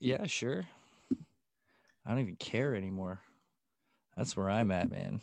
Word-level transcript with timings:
Yeah, 0.00 0.26
sure. 0.26 0.64
I 2.06 2.10
don't 2.10 2.20
even 2.20 2.36
care 2.36 2.74
anymore. 2.74 3.20
That's 4.16 4.36
where 4.36 4.48
I'm 4.50 4.70
at, 4.70 4.90
man. 4.90 5.20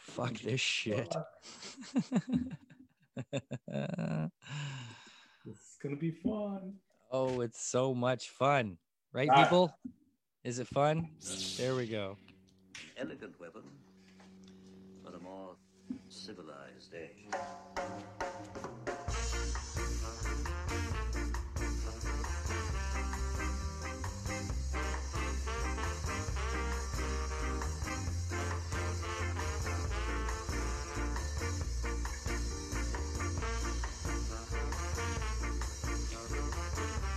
Fuck 0.00 0.34
this 0.42 0.60
shit. 0.60 1.14
It's 5.46 5.76
gonna 5.82 5.96
be 5.96 6.10
fun. 6.10 6.74
oh, 7.10 7.40
it's 7.40 7.60
so 7.62 7.94
much 7.94 8.28
fun. 8.30 8.76
Right, 9.12 9.28
Ah. 9.32 9.42
people? 9.44 9.72
Is 10.44 10.58
it 10.58 10.68
fun? 10.68 11.08
There 11.56 11.74
we 11.74 11.86
go. 11.86 12.16
elegant 12.96 13.38
weapon 13.40 13.62
on 15.06 15.14
a 15.14 15.18
more 15.18 15.56
civilized 16.08 16.94
age. 16.94 17.32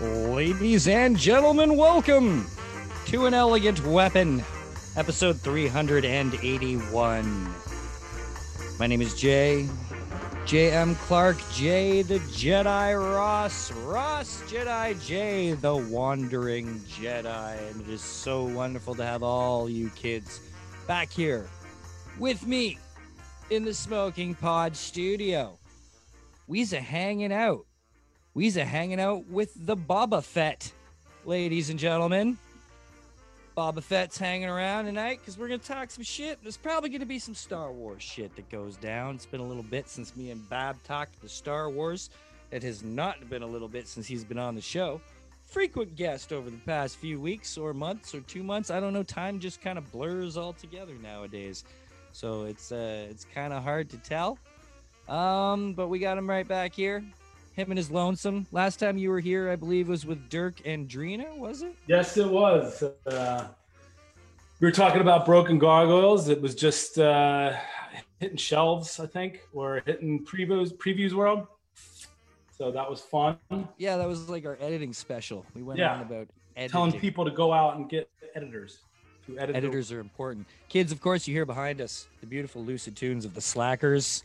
Ladies 0.01 0.87
and 0.87 1.15
gentlemen, 1.15 1.77
welcome 1.77 2.47
to 3.05 3.27
an 3.27 3.35
elegant 3.35 3.85
weapon, 3.85 4.43
episode 4.95 5.39
381. 5.41 7.53
My 8.79 8.87
name 8.87 8.99
is 8.99 9.13
Jay, 9.13 9.69
J.M. 10.47 10.95
Clark, 10.95 11.37
Jay 11.53 12.01
the 12.01 12.17
Jedi 12.17 12.99
Ross, 12.99 13.71
Ross 13.71 14.41
Jedi 14.47 14.99
Jay 15.05 15.53
the 15.53 15.75
Wandering 15.75 16.79
Jedi. 16.79 17.69
And 17.69 17.81
it 17.81 17.87
is 17.87 18.01
so 18.01 18.45
wonderful 18.45 18.95
to 18.95 19.05
have 19.05 19.21
all 19.21 19.69
you 19.69 19.91
kids 19.91 20.41
back 20.87 21.11
here 21.11 21.47
with 22.17 22.47
me 22.47 22.79
in 23.51 23.63
the 23.63 23.73
Smoking 23.75 24.33
Pod 24.33 24.75
studio. 24.75 25.59
We's 26.47 26.73
a 26.73 26.81
hanging 26.81 27.31
out. 27.31 27.67
We's 28.33 28.55
a 28.55 28.63
hanging 28.63 29.01
out 29.01 29.27
with 29.27 29.51
the 29.65 29.75
Boba 29.75 30.23
Fett, 30.23 30.71
ladies 31.25 31.69
and 31.69 31.77
gentlemen. 31.77 32.37
Boba 33.57 33.83
Fett's 33.83 34.17
hanging 34.17 34.47
around 34.47 34.85
tonight 34.85 35.19
because 35.19 35.37
we're 35.37 35.49
gonna 35.49 35.57
talk 35.57 35.91
some 35.91 36.05
shit. 36.05 36.41
There's 36.41 36.55
probably 36.55 36.89
gonna 36.89 37.05
be 37.05 37.19
some 37.19 37.35
Star 37.35 37.73
Wars 37.73 38.01
shit 38.01 38.33
that 38.37 38.49
goes 38.49 38.77
down. 38.77 39.15
It's 39.15 39.25
been 39.25 39.41
a 39.41 39.45
little 39.45 39.63
bit 39.63 39.89
since 39.89 40.15
me 40.15 40.31
and 40.31 40.49
Bab 40.49 40.81
talked 40.83 41.21
the 41.21 41.27
Star 41.27 41.69
Wars. 41.69 42.09
It 42.51 42.63
has 42.63 42.83
not 42.83 43.29
been 43.29 43.41
a 43.41 43.47
little 43.47 43.67
bit 43.67 43.85
since 43.85 44.07
he's 44.07 44.23
been 44.23 44.39
on 44.39 44.55
the 44.55 44.61
show. 44.61 45.01
Frequent 45.43 45.97
guest 45.97 46.31
over 46.31 46.49
the 46.49 46.57
past 46.59 46.95
few 46.95 47.19
weeks 47.19 47.57
or 47.57 47.73
months 47.73 48.15
or 48.15 48.21
two 48.21 48.43
months. 48.43 48.71
I 48.71 48.79
don't 48.79 48.93
know. 48.93 49.03
Time 49.03 49.41
just 49.41 49.61
kind 49.61 49.77
of 49.77 49.91
blurs 49.91 50.37
all 50.37 50.53
together 50.53 50.93
nowadays, 51.03 51.65
so 52.13 52.45
it's 52.45 52.71
uh, 52.71 53.07
it's 53.09 53.25
kind 53.25 53.51
of 53.51 53.61
hard 53.61 53.89
to 53.89 53.97
tell. 53.97 54.39
Um, 55.09 55.73
but 55.73 55.89
we 55.89 55.99
got 55.99 56.17
him 56.17 56.29
right 56.29 56.47
back 56.47 56.73
here 56.73 57.03
him 57.53 57.69
and 57.71 57.77
his 57.77 57.91
lonesome. 57.91 58.47
Last 58.51 58.77
time 58.79 58.97
you 58.97 59.09
were 59.09 59.19
here, 59.19 59.49
I 59.49 59.55
believe, 59.55 59.87
was 59.87 60.05
with 60.05 60.29
Dirk 60.29 60.61
and 60.65 60.87
Drina, 60.87 61.35
was 61.37 61.61
it? 61.61 61.75
Yes, 61.87 62.17
it 62.17 62.27
was. 62.29 62.83
Uh, 63.05 63.47
we 64.59 64.67
were 64.67 64.71
talking 64.71 65.01
about 65.01 65.25
broken 65.25 65.57
gargoyles. 65.59 66.29
It 66.29 66.41
was 66.41 66.55
just 66.55 66.97
uh, 66.99 67.53
hitting 68.19 68.37
shelves, 68.37 68.99
I 68.99 69.07
think, 69.07 69.41
or 69.53 69.81
hitting 69.85 70.25
previews 70.25 70.73
previews 70.73 71.13
world. 71.13 71.47
So 72.57 72.71
that 72.71 72.87
was 72.89 73.01
fun. 73.01 73.37
Yeah, 73.77 73.97
that 73.97 74.07
was 74.07 74.29
like 74.29 74.45
our 74.45 74.57
editing 74.61 74.93
special. 74.93 75.45
We 75.55 75.63
went 75.63 75.79
Yeah. 75.79 75.95
on 75.95 76.01
about 76.01 76.27
editing. 76.55 76.71
Telling 76.71 76.99
people 76.99 77.25
to 77.25 77.31
go 77.31 77.51
out 77.51 77.75
and 77.77 77.89
get 77.89 78.07
editors 78.35 78.79
to 79.25 79.39
edit. 79.39 79.55
Editors 79.55 79.91
are 79.91 79.99
important. 79.99 80.45
Kids, 80.69 80.91
of 80.91 81.01
course, 81.01 81.27
you 81.27 81.33
hear 81.33 81.45
behind 81.45 81.81
us 81.81 82.07
the 82.21 82.27
beautiful 82.27 82.63
lucid 82.63 82.95
tunes 82.95 83.25
of 83.25 83.33
the 83.33 83.41
Slackers. 83.41 84.23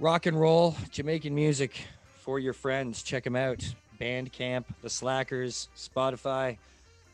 Rock 0.00 0.24
and 0.24 0.40
roll, 0.40 0.74
Jamaican 0.90 1.34
music 1.34 1.78
for 2.20 2.38
your 2.38 2.54
friends. 2.54 3.02
Check 3.02 3.22
them 3.22 3.36
out. 3.36 3.62
Bandcamp, 4.00 4.64
the 4.80 4.88
Slackers, 4.88 5.68
Spotify, 5.76 6.56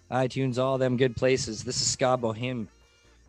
iTunes, 0.08 0.56
all 0.56 0.78
them 0.78 0.96
good 0.96 1.16
places. 1.16 1.64
This 1.64 1.80
is 1.80 1.88
Ska 1.88 2.16
Bohem. 2.16 2.68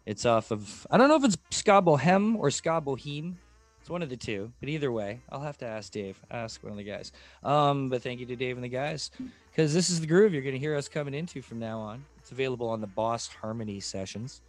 It's 0.05 0.27
off 0.27 0.51
of, 0.51 0.85
I 0.91 0.97
don't 0.97 1.09
know 1.09 1.15
if 1.15 1.23
it's 1.23 1.37
Ska 1.49 1.81
Bohem 1.81 2.35
or 2.37 2.51
Ska 2.51 2.83
Bohem. 2.85 3.33
It's 3.81 3.89
one 3.89 4.03
of 4.03 4.09
the 4.09 4.15
two, 4.15 4.51
but 4.59 4.69
either 4.69 4.91
way, 4.91 5.21
I'll 5.31 5.41
have 5.41 5.57
to 5.57 5.65
ask 5.65 5.91
Dave. 5.91 6.19
Ask 6.29 6.61
one 6.61 6.71
of 6.71 6.77
the 6.77 6.83
guys. 6.83 7.11
Um, 7.43 7.89
but 7.89 8.03
thank 8.03 8.19
you 8.19 8.27
to 8.27 8.35
Dave 8.35 8.57
and 8.57 8.63
the 8.63 8.69
guys 8.69 9.09
because 9.49 9.73
this 9.73 9.89
is 9.89 9.99
the 9.99 10.07
groove 10.07 10.33
you're 10.33 10.43
going 10.43 10.53
to 10.53 10.59
hear 10.59 10.75
us 10.75 10.87
coming 10.87 11.15
into 11.15 11.41
from 11.41 11.57
now 11.57 11.79
on. 11.79 12.05
It's 12.19 12.31
available 12.31 12.69
on 12.69 12.79
the 12.79 12.85
Boss 12.85 13.27
Harmony 13.27 13.79
sessions. 13.79 14.41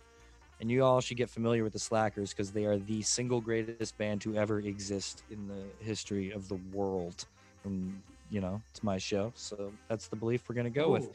And 0.61 0.71
you 0.71 0.85
all 0.85 1.01
should 1.01 1.17
get 1.17 1.31
familiar 1.31 1.63
with 1.63 1.73
the 1.73 1.79
Slackers 1.79 2.31
because 2.31 2.51
they 2.51 2.65
are 2.65 2.79
the 2.79 3.03
single 3.03 3.41
greatest 3.41 3.97
band 3.97 4.21
to 4.23 4.37
ever 4.37 4.59
exist 4.59 5.23
in 5.31 5.47
the 5.47 5.85
history 5.85 6.33
of 6.33 6.49
the 6.49 6.59
world. 6.73 7.27
And, 7.65 8.03
you 8.31 8.41
know, 8.41 8.61
it's 8.71 8.83
my 8.83 8.99
show. 8.99 9.33
So 9.37 9.73
that's 9.89 10.09
the 10.09 10.17
belief 10.17 10.49
we're 10.49 10.57
going 10.57 10.65
to 10.65 10.71
go 10.71 10.91
with. 10.91 11.11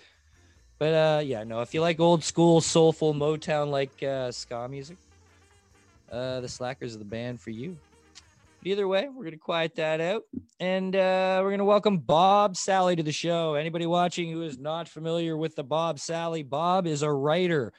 But 0.80 0.94
uh, 0.94 1.22
yeah, 1.24 1.44
no, 1.44 1.62
if 1.62 1.74
you 1.74 1.82
like 1.82 2.00
old 2.00 2.24
school, 2.24 2.60
soulful 2.60 3.14
Motown 3.14 3.70
like 3.70 4.04
uh, 4.04 4.32
ska 4.32 4.68
music, 4.68 4.98
uh, 6.12 6.42
the 6.42 6.50
Slackers 6.50 6.96
are 6.96 7.00
the 7.00 7.06
band 7.06 7.40
for 7.40 7.52
you. 7.52 7.78
But 8.60 8.70
either 8.70 8.88
way, 8.88 9.08
we're 9.08 9.24
gonna 9.24 9.38
quiet 9.38 9.76
that 9.76 10.02
out, 10.02 10.24
and 10.60 10.96
uh, 10.96 11.40
we're 11.44 11.52
gonna 11.52 11.66
welcome 11.66 12.00
Bob 12.00 12.56
Salley 12.56 12.98
to 12.98 13.04
the 13.04 13.12
show. 13.12 13.54
Anybody 13.54 13.86
watching 13.86 14.32
who 14.32 14.42
is 14.42 14.58
not 14.58 14.90
familiar 14.90 15.38
with 15.38 15.56
the 15.56 15.64
Bob 15.64 15.98
Salley, 15.98 16.48
Bob 16.48 16.88
is 16.88 17.02
a 17.02 17.12
writer, 17.12 17.72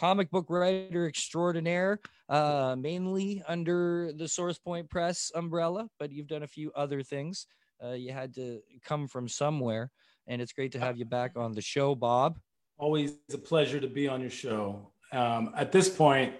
comic 0.00 0.30
book 0.30 0.46
writer 0.48 1.06
extraordinaire, 1.06 2.00
uh, 2.30 2.74
mainly 2.78 3.42
under 3.46 4.12
the 4.16 4.26
Source 4.26 4.58
Point 4.58 4.88
Press 4.88 5.30
umbrella, 5.34 5.90
but 5.98 6.10
you've 6.10 6.26
done 6.26 6.42
a 6.42 6.46
few 6.46 6.72
other 6.74 7.02
things. 7.02 7.46
Uh, 7.84 7.90
you 7.90 8.10
had 8.10 8.34
to 8.34 8.60
come 8.82 9.06
from 9.06 9.28
somewhere, 9.28 9.90
and 10.26 10.40
it's 10.40 10.52
great 10.52 10.72
to 10.72 10.80
have 10.80 10.96
you 10.96 11.04
back 11.04 11.32
on 11.36 11.52
the 11.52 11.60
show, 11.60 11.94
Bob. 11.94 12.38
Always 12.78 13.16
a 13.30 13.36
pleasure 13.36 13.78
to 13.78 13.88
be 13.88 14.08
on 14.08 14.22
your 14.22 14.30
show. 14.30 14.90
Um, 15.12 15.52
at 15.54 15.70
this 15.70 15.90
point, 15.90 16.32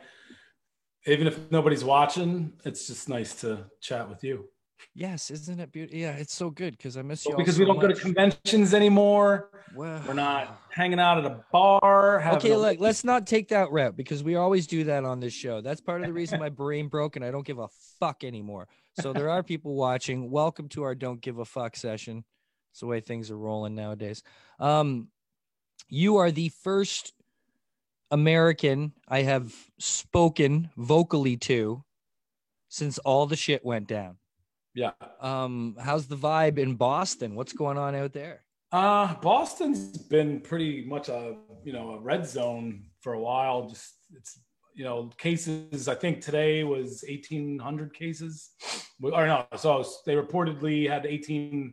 even 1.06 1.26
if 1.26 1.38
nobody's 1.50 1.84
watching, 1.84 2.54
it's 2.64 2.86
just 2.86 3.10
nice 3.10 3.34
to 3.42 3.66
chat 3.82 4.08
with 4.08 4.24
you. 4.24 4.48
Yes, 4.94 5.30
isn't 5.30 5.60
it 5.60 5.72
beautiful? 5.72 5.98
Yeah, 5.98 6.12
it's 6.12 6.34
so 6.34 6.50
good 6.50 6.76
because 6.76 6.96
I 6.96 7.02
miss 7.02 7.24
you. 7.24 7.30
Well, 7.30 7.38
because 7.38 7.54
so 7.56 7.60
we 7.60 7.66
don't 7.66 7.78
go 7.78 7.88
to 7.88 7.94
conventions 7.94 8.74
anymore. 8.74 9.50
We're 9.74 10.12
not 10.14 10.60
hanging 10.70 10.98
out 11.00 11.18
at 11.18 11.24
a 11.24 11.44
bar. 11.52 12.22
Okay, 12.36 12.52
a- 12.52 12.58
look, 12.58 12.80
let's 12.80 13.04
not 13.04 13.26
take 13.26 13.48
that 13.48 13.70
route 13.70 13.96
because 13.96 14.22
we 14.22 14.36
always 14.36 14.66
do 14.66 14.84
that 14.84 15.04
on 15.04 15.20
this 15.20 15.32
show. 15.32 15.60
That's 15.60 15.80
part 15.80 16.00
of 16.00 16.06
the 16.06 16.12
reason 16.12 16.38
my 16.40 16.48
brain 16.48 16.88
broke 16.88 17.16
and 17.16 17.24
I 17.24 17.30
don't 17.30 17.46
give 17.46 17.58
a 17.58 17.68
fuck 17.98 18.24
anymore. 18.24 18.68
So 19.00 19.12
there 19.12 19.30
are 19.30 19.42
people 19.42 19.74
watching. 19.74 20.30
Welcome 20.30 20.68
to 20.70 20.82
our 20.82 20.94
don't 20.94 21.20
give 21.20 21.38
a 21.38 21.44
fuck 21.44 21.76
session. 21.76 22.24
It's 22.72 22.80
the 22.80 22.86
way 22.86 23.00
things 23.00 23.30
are 23.30 23.38
rolling 23.38 23.74
nowadays. 23.74 24.22
Um, 24.58 25.08
you 25.88 26.16
are 26.18 26.30
the 26.30 26.50
first 26.62 27.12
American 28.10 28.92
I 29.08 29.22
have 29.22 29.54
spoken 29.78 30.70
vocally 30.76 31.36
to 31.38 31.84
since 32.68 32.98
all 32.98 33.26
the 33.26 33.36
shit 33.36 33.64
went 33.64 33.88
down. 33.88 34.16
Yeah. 34.74 34.92
Um, 35.20 35.76
how's 35.80 36.06
the 36.06 36.16
vibe 36.16 36.58
in 36.58 36.74
Boston? 36.74 37.34
What's 37.34 37.52
going 37.52 37.78
on 37.78 37.94
out 37.94 38.12
there? 38.12 38.44
Uh, 38.72 39.14
Boston's 39.14 39.98
been 39.98 40.40
pretty 40.40 40.84
much 40.84 41.08
a 41.08 41.36
you 41.64 41.72
know 41.72 41.92
a 41.92 42.00
red 42.00 42.26
zone 42.26 42.84
for 43.00 43.14
a 43.14 43.20
while. 43.20 43.68
Just 43.68 43.94
it's 44.16 44.40
you 44.74 44.84
know 44.84 45.10
cases. 45.18 45.88
I 45.88 45.96
think 45.96 46.20
today 46.20 46.62
was 46.62 47.04
eighteen 47.08 47.58
hundred 47.58 47.94
cases, 47.94 48.50
or 49.02 49.26
no. 49.26 49.44
So 49.56 49.84
they 50.06 50.14
reportedly 50.14 50.88
had 50.88 51.04
18, 51.04 51.72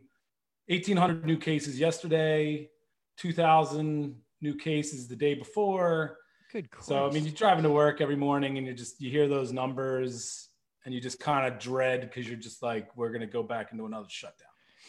1,800 0.66 1.24
new 1.24 1.36
cases 1.36 1.78
yesterday, 1.78 2.68
two 3.16 3.32
thousand 3.32 4.16
new 4.40 4.56
cases 4.56 5.06
the 5.06 5.16
day 5.16 5.34
before. 5.34 6.18
Good. 6.52 6.68
So 6.80 7.06
I 7.06 7.12
mean, 7.12 7.24
you're 7.24 7.32
driving 7.32 7.62
to 7.62 7.70
work 7.70 8.00
every 8.00 8.16
morning 8.16 8.58
and 8.58 8.66
you 8.66 8.74
just 8.74 9.00
you 9.00 9.10
hear 9.10 9.28
those 9.28 9.52
numbers 9.52 10.47
and 10.84 10.94
you 10.94 11.00
just 11.00 11.20
kind 11.20 11.52
of 11.52 11.58
dread 11.60 12.00
because 12.02 12.26
you're 12.28 12.36
just 12.38 12.62
like 12.62 12.96
we're 12.96 13.10
gonna 13.10 13.26
go 13.26 13.42
back 13.42 13.72
into 13.72 13.84
another 13.86 14.08
shutdown. 14.08 14.48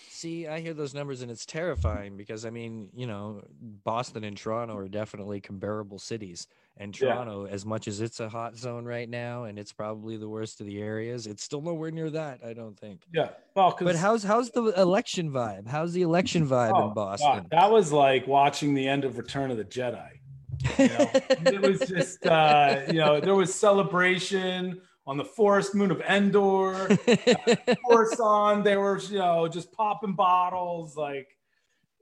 See, 0.09 0.47
I 0.47 0.59
hear 0.59 0.74
those 0.74 0.94
numbers 0.94 1.21
and 1.21 1.31
it's 1.31 1.45
terrifying 1.45 2.18
because 2.18 2.45
I 2.45 2.50
mean, 2.50 2.89
you 2.94 3.07
know, 3.07 3.41
Boston 3.62 4.24
and 4.25 4.36
Toronto 4.36 4.75
are 4.75 4.89
definitely 4.89 5.39
comparable 5.39 5.97
cities. 5.97 6.47
And 6.75 6.97
Yeah. 7.00 7.13
Toronto, 7.13 7.45
as 7.45 7.65
much 7.65 7.88
as 7.88 8.01
it's 8.01 8.19
a 8.19 8.27
hot 8.27 8.56
zone 8.57 8.83
right 8.86 9.07
now 9.09 9.45
and 9.45 9.57
it's 9.57 9.71
probably 9.71 10.18
the 10.18 10.27
worst 10.27 10.59
of 10.59 10.68
the 10.68 10.81
areas, 10.81 11.25
it's 11.25 11.44
still 11.44 11.62
nowhere 11.62 11.91
near 11.91 12.09
that, 12.09 12.44
I 12.44 12.53
don't 12.53 12.77
think. 12.77 13.03
Yeah. 13.13 13.30
Well, 13.56 13.77
But 13.80 13.95
how's 13.95 14.24
how's 14.24 14.50
the 14.51 14.74
election 14.77 15.31
vibe? 15.31 15.68
How's 15.68 15.94
the 15.94 16.01
election 16.01 16.45
vibe 16.47 16.74
Oh, 16.75 16.89
in 16.89 16.94
Boston? 16.94 17.44
God, 17.44 17.50
that 17.51 17.71
was 17.71 17.91
like 17.94 18.27
watching 18.27 18.74
the 18.74 18.88
end 18.88 19.06
of 19.06 19.18
Return 19.18 19.51
of 19.51 19.57
the 19.57 19.65
Jedi. 19.65 20.09
You 20.77 20.88
know, 20.89 21.09
it 21.53 21.62
was 21.62 21.80
just, 21.88 22.25
uh, 22.25 22.81
you 22.88 23.00
know, 23.00 23.21
there 23.21 23.36
was 23.36 23.53
celebration 23.56 24.81
on 25.10 25.18
the 25.18 25.26
forest 25.26 25.74
moon 25.74 25.90
of 25.90 26.02
Endor. 26.02 26.88
Coruscant, 27.90 28.64
they 28.64 28.78
were, 28.78 29.00
you 29.00 29.18
know, 29.18 29.48
just 29.48 29.72
popping 29.72 30.14
bottles. 30.14 30.96
Like, 30.96 31.36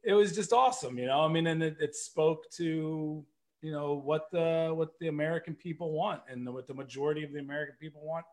it 0.04 0.12
was 0.12 0.36
just 0.36 0.52
awesome, 0.52 1.00
you 1.00 1.06
know. 1.06 1.22
I 1.22 1.30
mean, 1.30 1.48
and 1.48 1.64
it, 1.64 1.78
it 1.80 1.96
spoke 1.96 2.52
to 2.58 3.26
you 3.62 3.72
know 3.72 3.94
what 3.94 4.30
the 4.32 4.72
what 4.76 4.90
the 5.00 5.08
American 5.08 5.56
people 5.56 5.94
want, 5.94 6.22
and 6.30 6.54
what 6.54 6.68
the 6.68 6.74
majority 6.74 7.24
of 7.24 7.32
the 7.32 7.40
American 7.40 7.76
people 7.80 8.02
want 8.04 8.26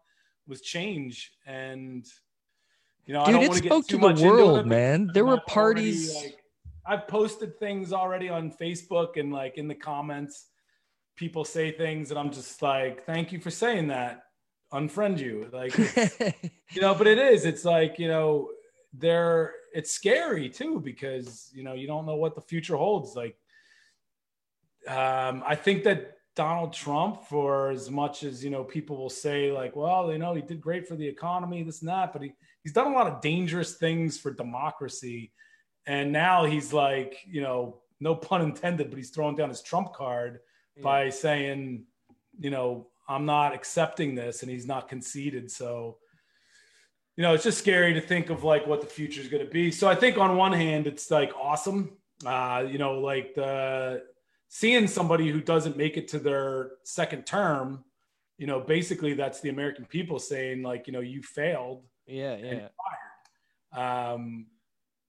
was 0.49 0.61
change. 0.61 1.31
And 1.47 2.05
you 3.07 3.15
know, 3.15 3.25
Dude, 3.25 3.29
I 3.29 3.39
don't 3.39 3.49
want 3.49 3.63
to 3.63 3.69
spoke 3.69 3.87
get 3.87 3.91
too 3.91 3.99
to 3.99 4.03
the 4.03 4.09
into 4.09 4.25
world, 4.25 4.59
it, 4.59 4.67
man. 4.67 5.09
There 5.15 5.25
were 5.25 5.35
I'm 5.35 5.57
already, 5.57 5.93
parties. 5.93 6.17
like, 6.17 6.39
I've 6.85 7.07
posted 7.07 7.61
things 7.61 7.93
already 7.93 8.29
on 8.29 8.51
Facebook 8.51 9.21
and 9.21 9.33
like 9.33 9.57
in 9.57 9.69
the 9.69 9.75
comments, 9.77 10.47
people 11.15 11.45
say 11.45 11.71
things, 11.71 12.11
and 12.11 12.19
I'm 12.19 12.33
just 12.33 12.61
like, 12.61 13.07
thank 13.07 13.31
you 13.31 13.39
for 13.39 13.53
saying 13.53 13.87
that. 13.89 14.25
Unfriend 14.75 15.21
you, 15.21 15.49
like 15.53 15.77
you 16.73 16.81
know. 16.81 16.95
But 16.95 17.07
it 17.07 17.19
is. 17.19 17.45
It's 17.45 17.65
like 17.65 17.99
you 17.99 18.09
know, 18.09 18.51
they're. 18.93 19.53
It's 19.73 19.93
scary 19.93 20.49
too 20.49 20.81
because 20.81 21.51
you 21.55 21.63
know 21.63 21.75
you 21.75 21.87
don't 21.87 22.07
know 22.07 22.17
what 22.17 22.35
the 22.35 22.41
future 22.41 22.77
holds. 22.77 23.15
Like, 23.15 23.37
um, 24.89 25.45
I 25.47 25.55
think 25.55 25.85
that 25.85 26.19
Donald 26.35 26.73
Trump, 26.73 27.25
for 27.25 27.71
as 27.71 27.89
much 27.89 28.25
as 28.25 28.43
you 28.45 28.51
know, 28.51 28.65
people 28.65 28.97
will 28.97 29.11
say 29.11 29.53
like, 29.53 29.77
well, 29.77 30.13
you 30.13 30.19
know, 30.19 30.35
he 30.35 30.43
did 30.43 30.61
great 30.61 30.89
for 30.89 30.97
the 30.97 31.07
economy, 31.07 31.63
this 31.63 31.81
and 31.81 31.89
that, 31.89 32.13
but 32.13 32.23
he 32.23 32.33
he's 32.65 32.73
done 32.73 32.93
a 32.93 32.95
lot 32.97 33.07
of 33.07 33.21
dangerous 33.21 33.75
things 33.75 34.19
for 34.19 34.33
democracy, 34.33 35.33
and 35.87 36.11
now 36.11 36.45
he's 36.45 36.73
like, 36.73 37.17
you 37.27 37.43
know, 37.43 37.79
no 38.01 38.17
pun 38.17 38.43
intended, 38.43 38.91
but 38.91 38.97
he's 38.97 39.11
throwing 39.11 39.37
down 39.37 39.49
his 39.49 39.63
trump 39.63 39.93
card 39.93 40.41
by 40.83 41.09
saying, 41.09 41.85
you 42.41 42.51
know, 42.51 42.89
I'm 43.09 43.27
not 43.27 43.55
accepting 43.55 44.15
this, 44.15 44.43
and 44.43 44.51
he's 44.51 44.67
not 44.67 44.89
conceded. 44.89 45.51
So, 45.51 45.99
you 47.17 47.23
know, 47.23 47.35
it's 47.35 47.45
just 47.45 47.59
scary 47.59 47.95
to 47.95 48.01
think 48.01 48.31
of 48.31 48.45
like 48.45 48.67
what 48.67 48.81
the 48.81 48.87
future 48.87 49.21
is 49.21 49.29
going 49.29 49.45
to 49.45 49.51
be. 49.51 49.71
So 49.71 49.89
I 49.89 49.95
think 49.95 50.19
on 50.19 50.37
one 50.37 50.53
hand, 50.53 50.87
it's 50.87 51.11
like 51.11 51.33
awesome, 51.41 51.97
uh, 52.25 52.65
you 52.69 52.79
know, 52.79 53.01
like 53.01 53.35
the 53.35 54.03
seeing 54.49 54.87
somebody 54.87 55.31
who 55.31 55.41
doesn't 55.41 55.77
make 55.77 55.97
it 55.97 56.09
to 56.09 56.19
their 56.19 56.73
second 56.85 57.27
term, 57.27 57.85
you 58.39 58.47
know, 58.47 58.61
basically 58.61 59.13
that's 59.15 59.41
the 59.41 59.49
American 59.49 59.85
people 59.85 60.19
saying 60.19 60.63
like, 60.63 60.87
you 60.87 60.93
know, 60.93 61.01
you 61.01 61.23
failed. 61.23 61.85
yeah, 62.37 62.69
yeah. 63.75 64.13
Um, 64.13 64.47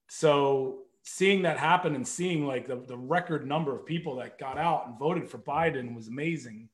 so 0.10 0.80
seeing 1.04 1.44
that 1.44 1.58
happen 1.58 1.96
and 1.96 2.08
seeing 2.08 2.46
like 2.48 2.68
the, 2.68 2.78
the 2.78 2.98
record 2.98 3.48
number 3.48 3.76
of 3.76 3.86
people 3.86 4.16
that 4.16 4.40
got 4.40 4.58
out 4.58 4.88
and 4.88 4.98
voted 4.98 5.30
for 5.30 5.38
Biden 5.38 5.96
was 5.96 6.08
amazing. 6.08 6.70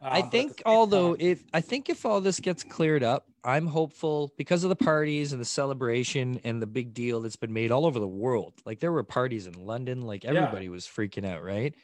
Uh, 0.00 0.08
I 0.10 0.22
think 0.22 0.62
although 0.66 1.16
if 1.18 1.42
I 1.52 1.60
think 1.60 1.88
if 1.88 2.04
all 2.04 2.20
this 2.20 2.40
gets 2.40 2.62
cleared 2.62 3.02
up, 3.02 3.26
I'm 3.42 3.66
hopeful 3.66 4.32
because 4.36 4.64
of 4.64 4.70
the 4.70 4.76
parties 4.76 5.32
and 5.32 5.40
the 5.40 5.46
celebration 5.46 6.40
and 6.44 6.60
the 6.60 6.66
big 6.66 6.94
deal 6.94 7.20
that's 7.20 7.36
been 7.36 7.52
made 7.52 7.70
all 7.70 7.86
over 7.86 7.98
the 7.98 8.08
world. 8.08 8.54
Like 8.64 8.80
there 8.80 8.92
were 8.92 9.02
parties 9.02 9.46
in 9.46 9.54
London, 9.54 10.02
like 10.02 10.24
everybody 10.24 10.68
was 10.68 10.86
freaking 10.86 11.26
out, 11.26 11.42
right? 11.42 11.74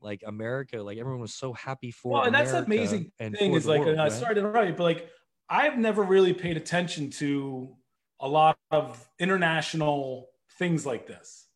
Like 0.00 0.22
America, 0.26 0.82
like 0.82 0.98
everyone 0.98 1.20
was 1.20 1.34
so 1.34 1.52
happy 1.52 1.90
for. 1.90 2.12
well, 2.12 2.22
and 2.24 2.34
that's 2.34 2.52
amazing 2.52 3.12
and 3.18 3.36
thing 3.36 3.52
is 3.52 3.66
like, 3.66 3.80
world, 3.80 3.98
I 3.98 4.04
right? 4.04 4.12
started 4.12 4.44
right, 4.44 4.76
but 4.76 4.84
like 4.84 5.10
I've 5.48 5.78
never 5.78 6.02
really 6.02 6.32
paid 6.32 6.56
attention 6.56 7.10
to 7.10 7.74
a 8.20 8.28
lot 8.28 8.58
of 8.70 9.08
international 9.18 10.28
things 10.58 10.84
like 10.84 11.06
this. 11.06 11.46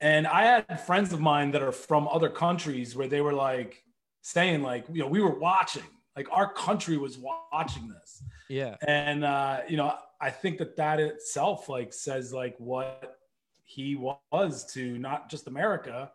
And 0.00 0.26
I 0.26 0.44
had 0.44 0.80
friends 0.80 1.12
of 1.12 1.20
mine 1.20 1.52
that 1.52 1.62
are 1.62 1.72
from 1.72 2.08
other 2.08 2.28
countries 2.28 2.96
where 2.96 3.06
they 3.06 3.20
were 3.20 3.32
like 3.32 3.84
saying, 4.22 4.62
like, 4.62 4.86
you 4.90 5.02
know, 5.02 5.08
we 5.08 5.20
were 5.20 5.38
watching, 5.38 5.82
like 6.16 6.28
our 6.30 6.52
country 6.52 6.96
was 6.96 7.18
watching 7.18 7.88
this. 7.88 8.22
Yeah, 8.48 8.76
And, 8.86 9.24
uh, 9.24 9.60
you 9.68 9.76
know, 9.76 9.94
I 10.20 10.30
think 10.30 10.58
that 10.58 10.76
that 10.76 11.00
itself 11.00 11.68
like 11.68 11.92
says 11.92 12.32
like 12.32 12.54
what 12.58 13.18
he 13.64 13.96
was 13.96 14.72
to 14.72 14.98
not 14.98 15.30
just 15.30 15.48
America, 15.48 16.10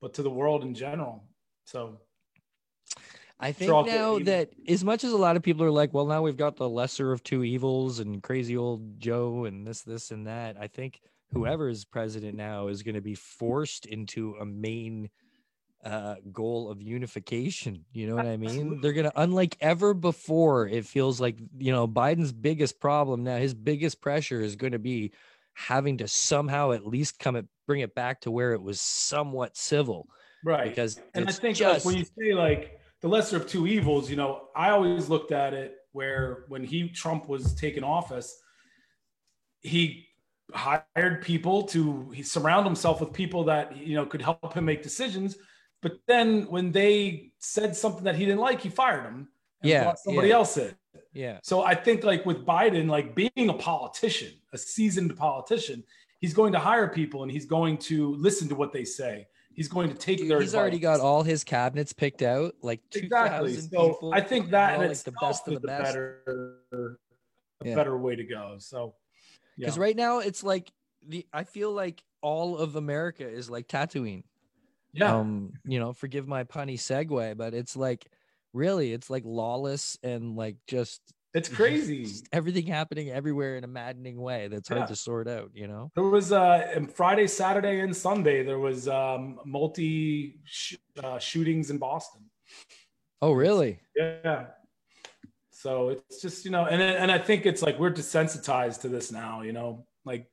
but 0.00 0.14
to 0.14 0.22
the 0.22 0.30
world 0.30 0.64
in 0.64 0.74
general. 0.74 1.24
So 1.64 2.00
I 3.38 3.52
think 3.52 3.72
all 3.72 3.84
now 3.84 4.18
that 4.20 4.50
as 4.68 4.82
much 4.82 5.04
as 5.04 5.12
a 5.12 5.16
lot 5.16 5.36
of 5.36 5.42
people 5.42 5.64
are 5.64 5.70
like, 5.70 5.92
well, 5.92 6.06
now 6.06 6.22
we've 6.22 6.36
got 6.36 6.56
the 6.56 6.68
lesser 6.68 7.12
of 7.12 7.22
two 7.22 7.44
evils 7.44 8.00
and 8.00 8.22
crazy 8.22 8.56
old 8.56 8.98
Joe 8.98 9.44
and 9.44 9.66
this, 9.66 9.82
this, 9.82 10.10
and 10.10 10.26
that. 10.26 10.56
I 10.58 10.66
think 10.66 11.00
whoever 11.32 11.68
is 11.68 11.84
president 11.84 12.36
now 12.36 12.68
is 12.68 12.82
going 12.82 12.94
to 12.94 13.00
be 13.00 13.14
forced 13.14 13.86
into 13.86 14.36
a 14.40 14.44
main 14.44 15.10
uh, 15.84 16.16
goal 16.32 16.70
of 16.70 16.80
unification. 16.80 17.84
You 17.92 18.08
know 18.08 18.16
what 18.16 18.26
I 18.26 18.36
mean? 18.36 18.80
They're 18.80 18.92
going 18.92 19.10
to, 19.10 19.20
unlike 19.20 19.56
ever 19.60 19.94
before, 19.94 20.66
it 20.66 20.86
feels 20.86 21.20
like, 21.20 21.38
you 21.58 21.72
know, 21.72 21.86
Biden's 21.86 22.32
biggest 22.32 22.80
problem 22.80 23.24
now, 23.24 23.36
his 23.36 23.54
biggest 23.54 24.00
pressure 24.00 24.40
is 24.40 24.56
going 24.56 24.72
to 24.72 24.78
be 24.78 25.12
having 25.54 25.98
to 25.98 26.08
somehow 26.08 26.72
at 26.72 26.86
least 26.86 27.18
come 27.18 27.36
it, 27.36 27.46
bring 27.66 27.80
it 27.80 27.94
back 27.94 28.22
to 28.22 28.30
where 28.30 28.52
it 28.52 28.62
was 28.62 28.80
somewhat 28.80 29.56
civil 29.56 30.08
right. 30.44 30.68
because 30.68 31.00
and 31.14 31.28
I 31.28 31.32
think 31.32 31.60
like, 31.60 31.84
when 31.84 31.96
you 31.96 32.04
say 32.04 32.34
like 32.34 32.80
the 33.00 33.08
lesser 33.08 33.36
of 33.36 33.46
two 33.46 33.66
evils, 33.66 34.10
you 34.10 34.16
know, 34.16 34.48
I 34.54 34.70
always 34.70 35.08
looked 35.08 35.32
at 35.32 35.54
it 35.54 35.76
where 35.92 36.44
when 36.48 36.64
he 36.64 36.88
Trump 36.88 37.28
was 37.28 37.54
taking 37.54 37.84
office, 37.84 38.36
he 39.60 40.08
hired 40.52 41.22
people 41.22 41.62
to 41.62 42.10
he 42.12 42.22
surround 42.22 42.66
himself 42.66 43.00
with 43.00 43.12
people 43.12 43.44
that 43.44 43.76
you 43.76 43.94
know 43.94 44.04
could 44.06 44.22
help 44.22 44.54
him 44.54 44.64
make 44.64 44.82
decisions. 44.82 45.36
But 45.84 45.98
then 46.06 46.44
when 46.54 46.72
they 46.72 47.32
said 47.38 47.76
something 47.76 48.04
that 48.04 48.16
he 48.16 48.24
didn't 48.24 48.40
like, 48.40 48.60
he 48.62 48.70
fired 48.70 49.04
them 49.04 49.28
and 49.60 49.70
Yeah, 49.70 49.92
somebody 50.02 50.28
yeah. 50.28 50.34
else 50.34 50.56
in. 50.56 50.74
yeah. 51.12 51.38
So 51.42 51.62
I 51.62 51.74
think 51.74 52.04
like 52.04 52.24
with 52.24 52.46
Biden, 52.46 52.88
like 52.88 53.14
being 53.14 53.48
a 53.50 53.52
politician, 53.52 54.32
a 54.54 54.58
seasoned 54.58 55.14
politician, 55.14 55.84
he's 56.20 56.32
going 56.32 56.52
to 56.54 56.58
hire 56.58 56.88
people 56.88 57.22
and 57.22 57.30
he's 57.30 57.44
going 57.44 57.76
to 57.90 58.14
listen 58.14 58.48
to 58.48 58.54
what 58.54 58.72
they 58.72 58.84
say. 58.84 59.26
He's 59.52 59.68
going 59.68 59.90
to 59.90 59.94
take 59.94 60.18
Dude, 60.18 60.30
their 60.30 60.40
he's 60.40 60.54
already 60.54 60.78
got 60.78 61.00
all 61.00 61.22
his 61.22 61.44
cabinets 61.44 61.92
picked 61.92 62.22
out, 62.22 62.54
like 62.62 62.80
exactly. 62.94 63.54
So 63.56 63.92
people. 63.92 64.14
I 64.14 64.22
think 64.22 64.50
that 64.50 64.80
all, 64.80 64.86
like 64.88 64.96
the 64.98 65.12
best 65.20 65.46
of 65.46 65.54
the 65.54 65.60
best. 65.60 65.84
better, 65.84 66.56
a 66.72 67.68
Yeah. 67.68 67.74
better 67.76 67.96
way 67.98 68.16
to 68.16 68.24
go. 68.24 68.56
So 68.58 68.94
yeah, 69.58 69.66
Because 69.66 69.78
right 69.78 69.94
now 69.96 70.20
it's 70.20 70.42
like 70.42 70.72
the 71.06 71.26
I 71.32 71.44
feel 71.44 71.70
like 71.72 72.02
all 72.22 72.56
of 72.56 72.74
America 72.76 73.28
is 73.28 73.50
like 73.50 73.68
Tatooine. 73.68 74.24
Yeah, 74.94 75.16
Um, 75.16 75.52
you 75.64 75.78
know, 75.78 75.92
forgive 75.92 76.26
my 76.26 76.44
punny 76.44 76.74
segue, 76.74 77.36
but 77.36 77.52
it's 77.54 77.76
like 77.76 78.06
really 78.52 78.92
it's 78.92 79.10
like 79.10 79.24
lawless 79.26 79.98
and 80.02 80.36
like 80.36 80.56
just 80.68 81.00
it's 81.34 81.48
crazy. 81.60 82.04
just 82.04 82.28
everything 82.32 82.66
happening 82.66 83.10
everywhere 83.10 83.56
in 83.56 83.64
a 83.64 83.66
maddening 83.66 84.20
way 84.20 84.46
that's 84.48 84.68
hard 84.68 84.86
to 84.88 84.94
sort 84.96 85.26
out, 85.28 85.50
you 85.52 85.66
know? 85.66 85.90
There 85.96 86.04
was 86.04 86.30
uh 86.32 86.80
Friday, 86.94 87.26
Saturday, 87.26 87.80
and 87.80 87.94
Sunday. 87.96 88.44
There 88.44 88.60
was 88.60 88.86
um 88.88 89.40
multi 89.44 90.38
sh- 90.44 90.76
uh, 91.02 91.18
shootings 91.18 91.70
in 91.70 91.78
Boston. 91.78 92.22
Oh, 93.20 93.32
really? 93.32 93.80
Yeah. 93.96 94.46
So 95.50 95.88
it's 95.88 96.20
just 96.20 96.44
you 96.44 96.50
know, 96.50 96.66
and 96.66 96.80
and 96.82 97.10
I 97.10 97.18
think 97.18 97.46
it's 97.46 97.62
like 97.62 97.78
we're 97.78 97.90
desensitized 97.92 98.82
to 98.82 98.88
this 98.88 99.10
now. 99.10 99.40
You 99.42 99.52
know, 99.52 99.86
like 100.04 100.28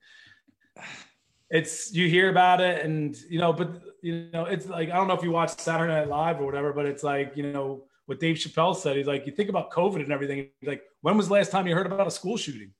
it's 1.50 1.94
you 1.94 2.10
hear 2.10 2.30
about 2.30 2.62
it, 2.62 2.86
and 2.86 3.16
you 3.30 3.40
know, 3.40 3.54
but 3.54 3.82
you 4.02 4.30
know, 4.34 4.46
it's 4.46 4.68
like 4.68 4.90
I 4.90 4.96
don't 4.96 5.08
know 5.08 5.14
if 5.16 5.24
you 5.24 5.32
watch 5.32 5.58
Saturday 5.60 5.94
Night 5.94 6.08
Live 6.08 6.40
or 6.42 6.46
whatever, 6.46 6.74
but 6.74 6.86
it's 6.86 7.04
like 7.04 7.34
you 7.36 7.44
know 7.52 7.84
what 8.06 8.20
Dave 8.20 8.36
Chappelle 8.36 8.76
said. 8.76 8.98
He's 8.98 9.08
like, 9.08 9.26
you 9.26 9.32
think 9.32 9.50
about 9.50 9.72
COVID 9.72 9.98
and 10.04 10.12
everything. 10.12 10.50
He's 10.60 10.68
like, 10.68 10.84
when 11.02 11.18
was 11.18 11.28
the 11.28 11.34
last 11.34 11.52
time 11.52 11.68
you 11.68 11.76
heard 11.76 11.86
about 11.86 12.08
a 12.08 12.12
school 12.12 12.36
shooting? 12.38 12.72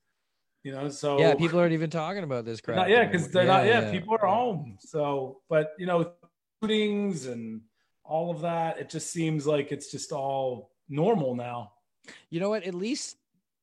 You 0.64 0.74
know, 0.74 0.90
so 0.90 1.18
Yeah, 1.20 1.34
people 1.36 1.60
aren't 1.60 1.74
even 1.74 1.90
talking 1.90 2.24
about 2.24 2.46
this 2.46 2.62
crap. 2.62 2.78
not, 2.78 2.90
yeah, 2.90 3.06
because 3.06 3.30
they're 3.30 3.46
not. 3.46 3.66
Yeah, 3.66 3.92
people 3.92 4.16
are 4.22 4.28
home. 4.28 4.78
So, 4.80 5.42
but 5.50 5.72
you 5.80 5.86
know, 5.86 6.12
shootings 6.62 7.26
and 7.26 7.62
all 8.04 8.30
of 8.30 8.42
that, 8.42 8.80
it 8.80 8.90
just 8.90 9.12
seems 9.12 9.48
like 9.48 9.72
it's 9.72 9.90
just 9.90 10.12
all 10.12 10.72
normal 10.90 11.36
now. 11.36 11.72
You 12.30 12.40
know 12.40 12.50
what? 12.50 12.64
At 12.64 12.76
least 12.76 13.18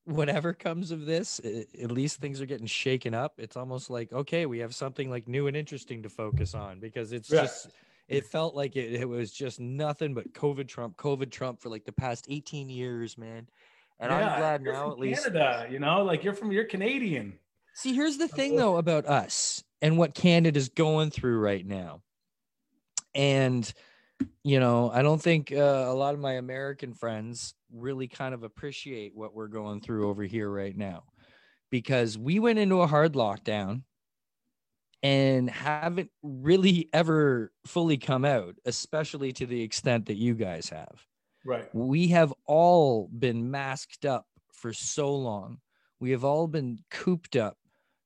whatever 0.09 0.53
comes 0.53 0.91
of 0.91 1.05
this, 1.05 1.39
at 1.39 1.91
least 1.91 2.19
things 2.19 2.41
are 2.41 2.45
getting 2.45 2.67
shaken 2.67 3.13
up. 3.13 3.35
It's 3.37 3.57
almost 3.57 3.89
like 3.89 4.11
okay, 4.11 4.45
we 4.45 4.59
have 4.59 4.75
something 4.75 5.09
like 5.09 5.27
new 5.27 5.47
and 5.47 5.55
interesting 5.55 6.03
to 6.03 6.09
focus 6.09 6.53
on 6.53 6.79
because 6.79 7.11
it's 7.11 7.29
Yeah. 7.29 7.41
just 7.41 7.69
it 8.07 8.25
felt 8.25 8.55
like 8.55 8.75
it, 8.75 8.93
it 8.93 9.07
was 9.07 9.31
just 9.31 9.59
nothing 9.59 10.13
but 10.15 10.33
COVID 10.33 10.67
Trump, 10.67 10.97
COVID 10.97 11.29
Trump 11.31 11.59
for 11.61 11.69
like 11.69 11.85
the 11.85 11.91
past 11.91 12.25
18 12.27 12.69
years, 12.69 13.17
man. 13.17 13.47
And 13.99 14.11
Yeah, 14.11 14.17
I'm 14.33 14.39
glad 14.39 14.61
now 14.63 14.91
at 14.91 14.99
least. 14.99 15.23
Canada, 15.25 15.67
you 15.69 15.79
know, 15.79 16.03
like 16.03 16.23
you're 16.23 16.33
from 16.33 16.51
you're 16.51 16.65
Canadian. 16.65 17.37
See, 17.75 17.93
here's 17.93 18.17
the 18.17 18.27
thing 18.27 18.53
uh, 18.53 18.57
though 18.57 18.77
about 18.77 19.05
us 19.05 19.63
and 19.81 19.97
what 19.97 20.13
Canada's 20.15 20.69
going 20.69 21.11
through 21.11 21.39
right 21.39 21.65
now. 21.65 22.01
And 23.15 23.71
you 24.43 24.59
know, 24.59 24.89
I 24.91 25.01
don't 25.01 25.21
think 25.21 25.51
uh, 25.51 25.55
a 25.87 25.93
lot 25.93 26.13
of 26.13 26.19
my 26.19 26.33
American 26.33 26.93
friends 26.93 27.53
really 27.71 28.07
kind 28.07 28.33
of 28.33 28.43
appreciate 28.43 29.15
what 29.15 29.33
we're 29.33 29.47
going 29.47 29.81
through 29.81 30.09
over 30.09 30.23
here 30.23 30.49
right 30.49 30.75
now 30.75 31.03
because 31.69 32.17
we 32.17 32.39
went 32.39 32.59
into 32.59 32.81
a 32.81 32.87
hard 32.87 33.13
lockdown 33.13 33.83
and 35.01 35.49
haven't 35.49 36.09
really 36.23 36.89
ever 36.91 37.51
fully 37.65 37.97
come 37.97 38.25
out, 38.25 38.55
especially 38.65 39.31
to 39.33 39.45
the 39.45 39.61
extent 39.61 40.07
that 40.07 40.17
you 40.17 40.35
guys 40.35 40.69
have 40.69 41.05
Right. 41.45 41.73
we 41.73 42.07
have 42.09 42.33
all 42.45 43.07
been 43.07 43.49
masked 43.49 44.05
up 44.05 44.25
for 44.51 44.73
so 44.73 45.15
long. 45.15 45.59
We 45.99 46.11
have 46.11 46.25
all 46.25 46.47
been 46.47 46.79
cooped 46.91 47.35
up 47.35 47.57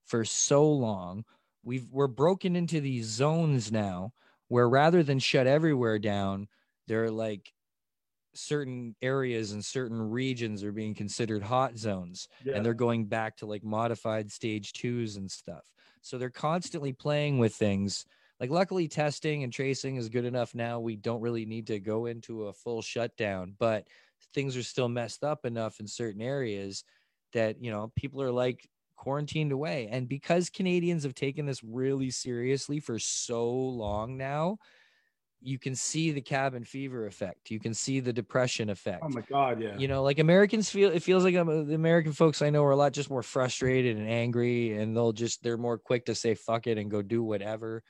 for 0.06 0.24
so 0.24 0.70
long. 0.70 1.24
we've 1.64 1.86
we're 1.90 2.06
broken 2.06 2.54
into 2.56 2.80
these 2.80 3.06
zones 3.06 3.72
now 3.72 4.12
where 4.54 4.68
rather 4.68 5.02
than 5.02 5.18
shut 5.18 5.48
everywhere 5.48 5.98
down, 5.98 6.46
there 6.86 7.02
are 7.02 7.10
like 7.10 7.52
certain 8.34 8.94
areas 9.02 9.50
and 9.50 9.64
certain 9.64 10.00
regions 10.00 10.62
are 10.62 10.70
being 10.70 10.94
considered 10.94 11.42
hot 11.42 11.76
zones 11.76 12.28
Yeah. 12.44 12.54
and 12.54 12.64
they're 12.64 12.72
going 12.72 13.06
back 13.06 13.36
to 13.38 13.46
like 13.46 13.64
modified 13.64 14.30
stage 14.30 14.72
twos 14.72 15.16
and 15.16 15.28
stuff. 15.28 15.72
So 16.02 16.18
they're 16.18 16.30
constantly 16.30 16.92
playing 16.92 17.40
with 17.40 17.52
things. 17.56 18.06
Like, 18.38 18.50
luckily, 18.50 18.86
testing 18.86 19.42
and 19.42 19.52
tracing 19.52 19.96
is 19.96 20.08
good 20.08 20.24
enough 20.24 20.54
now. 20.54 20.78
We 20.78 20.94
don't 20.94 21.20
really 21.20 21.46
need 21.46 21.66
to 21.66 21.80
go 21.80 22.06
into 22.06 22.44
a 22.44 22.52
full 22.52 22.80
shutdown, 22.80 23.56
but 23.58 23.88
things 24.34 24.56
are 24.56 24.62
still 24.62 24.88
messed 24.88 25.24
up 25.24 25.44
enough 25.44 25.80
in 25.80 25.88
certain 25.88 26.22
areas 26.22 26.84
that, 27.32 27.60
you 27.60 27.72
know, 27.72 27.92
people 27.96 28.22
are 28.22 28.30
like 28.32 28.68
quarantined 29.04 29.52
away. 29.52 29.88
And 29.90 30.08
because 30.08 30.50
Canadians 30.50 31.04
have 31.04 31.14
taken 31.14 31.46
this 31.46 31.62
really 31.62 32.10
seriously 32.10 32.80
for 32.80 32.98
so 32.98 33.50
long 33.52 34.16
now, 34.16 34.58
you 35.40 35.58
can 35.58 35.74
see 35.74 36.10
the 36.10 36.22
cabin 36.22 36.64
fever 36.64 37.06
effect. 37.06 37.50
You 37.50 37.60
can 37.60 37.74
see 37.74 38.00
the 38.00 38.12
depression 38.12 38.70
effect 38.70 39.02
Oh 39.02 39.08
my 39.10 39.20
god, 39.20 39.60
yeah. 39.60 39.76
you 39.76 39.88
know 39.88 40.02
like 40.02 40.18
americans 40.18 40.70
feel 40.70 40.90
it 40.90 41.02
feels 41.02 41.22
like 41.24 41.34
um, 41.36 41.66
the 41.68 41.74
american 41.74 42.12
folks 42.12 42.40
i 42.40 42.48
know 42.48 42.64
are 42.64 42.70
a 42.70 42.76
lot 42.76 42.92
just 42.92 43.10
more 43.10 43.22
frustrated 43.22 43.96
and 43.98 44.08
angry 44.08 44.72
and 44.78 44.96
they'll 44.96 45.12
just 45.12 45.42
they're 45.42 45.58
more 45.58 45.76
quick 45.78 46.06
to 46.06 46.14
say 46.14 46.34
fuck 46.34 46.66
it 46.66 46.78
and 46.78 46.90
go 46.90 47.02
do 47.02 47.22
whatever 47.22 47.82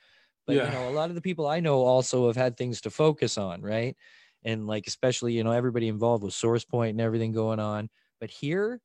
but 0.47 0.57
Yeah. 0.57 0.65
you 0.65 0.71
know 0.71 0.89
a 0.89 0.91
lot 0.91 1.09
of 1.09 1.15
the 1.15 1.21
people 1.21 1.47
i 1.47 1.59
know 1.61 1.83
also 1.83 2.27
have 2.27 2.35
had 2.35 2.57
things 2.57 2.81
to 2.81 2.89
focus 2.89 3.37
on 3.37 3.61
right 3.61 3.95
and 4.43 4.67
like 4.67 4.87
especially 4.87 5.33
you 5.33 5.43
know 5.43 5.51
everybody 5.51 5.87
involved 5.87 6.23
with 6.23 6.33
source 6.33 6.65
point 6.65 6.91
and 6.91 7.01
everything 7.01 7.31
going 7.31 7.59
on 7.59 7.89
but 8.19 8.29
here 8.29 8.81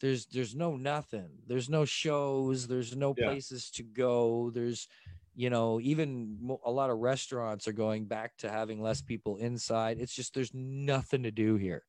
there's 0.00 0.26
there's 0.26 0.54
no 0.54 0.76
nothing. 0.76 1.42
There's 1.46 1.68
no 1.70 1.84
shows. 1.84 2.68
There's 2.68 2.96
no 2.96 3.14
Yeah. 3.16 3.36
places 3.36 3.70
to 3.72 3.82
go. 3.82 4.50
There's 4.50 4.88
you 5.34 5.50
know 5.50 5.80
even 5.80 6.58
a 6.64 6.70
lot 6.70 6.90
of 6.90 6.98
restaurants 6.98 7.68
are 7.68 7.72
going 7.72 8.06
back 8.06 8.36
to 8.38 8.50
having 8.50 8.80
less 8.80 9.02
people 9.02 9.36
inside. 9.38 9.98
It's 10.00 10.14
just 10.14 10.34
there's 10.34 10.54
nothing 10.54 11.22
to 11.24 11.30
do 11.30 11.56
here. 11.56 11.86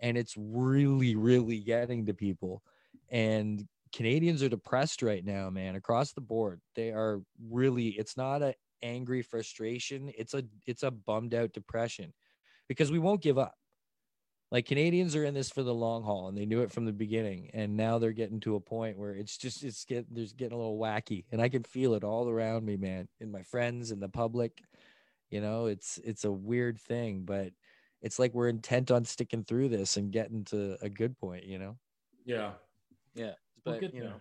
And 0.00 0.18
it's 0.18 0.36
really 0.36 1.16
really 1.16 1.60
getting 1.60 2.06
to 2.06 2.14
people. 2.14 2.64
And 3.08 3.68
canadians 3.92 4.42
are 4.42 4.48
depressed 4.48 5.02
right 5.02 5.24
now 5.24 5.50
man 5.50 5.76
across 5.76 6.12
the 6.12 6.20
board. 6.20 6.62
They 6.74 6.92
are 6.92 7.22
really 7.40 7.88
it's 7.98 8.16
not 8.16 8.42
a 8.42 8.54
angry 8.82 9.22
frustration. 9.22 10.12
It's 10.16 10.34
a 10.34 10.44
it's 10.66 10.82
a 10.82 10.90
bummed 10.90 11.34
out 11.34 11.52
depression 11.52 12.14
because 12.68 12.92
we 12.92 12.98
won't 12.98 13.22
give 13.22 13.38
up 13.38 13.56
like 14.50 14.66
canadians 14.66 15.16
are 15.16 15.24
in 15.24 15.34
this 15.34 15.50
for 15.50 15.62
the 15.62 15.74
long 15.74 16.02
haul 16.02 16.28
and 16.28 16.36
they 16.36 16.46
knew 16.46 16.62
it 16.62 16.70
from 16.70 16.84
the 16.84 16.92
beginning 16.92 17.50
and 17.52 17.76
now 17.76 17.98
they're 17.98 18.12
getting 18.12 18.40
to 18.40 18.54
a 18.56 18.60
point 18.60 18.98
where 18.98 19.12
it's 19.12 19.36
just 19.36 19.64
it's 19.64 19.84
get 19.84 20.06
there's 20.14 20.32
getting 20.32 20.54
a 20.54 20.56
little 20.56 20.78
wacky 20.78 21.24
and 21.32 21.40
i 21.40 21.48
can 21.48 21.62
feel 21.62 21.94
it 21.94 22.04
all 22.04 22.28
around 22.28 22.64
me 22.64 22.76
man 22.76 23.08
in 23.20 23.30
my 23.30 23.42
friends 23.42 23.90
and 23.90 24.02
the 24.02 24.08
public 24.08 24.62
you 25.30 25.40
know 25.40 25.66
it's 25.66 25.98
it's 25.98 26.24
a 26.24 26.30
weird 26.30 26.78
thing 26.78 27.22
but 27.24 27.50
it's 28.02 28.18
like 28.18 28.32
we're 28.34 28.48
intent 28.48 28.90
on 28.90 29.04
sticking 29.04 29.42
through 29.42 29.68
this 29.68 29.96
and 29.96 30.12
getting 30.12 30.44
to 30.44 30.76
a 30.82 30.88
good 30.88 31.18
point 31.18 31.44
you 31.44 31.58
know 31.58 31.76
yeah. 32.24 32.52
yeah 33.14 33.32
We'll 33.64 33.80
but 33.80 33.94
you 33.94 34.00
there. 34.00 34.10
know 34.10 34.16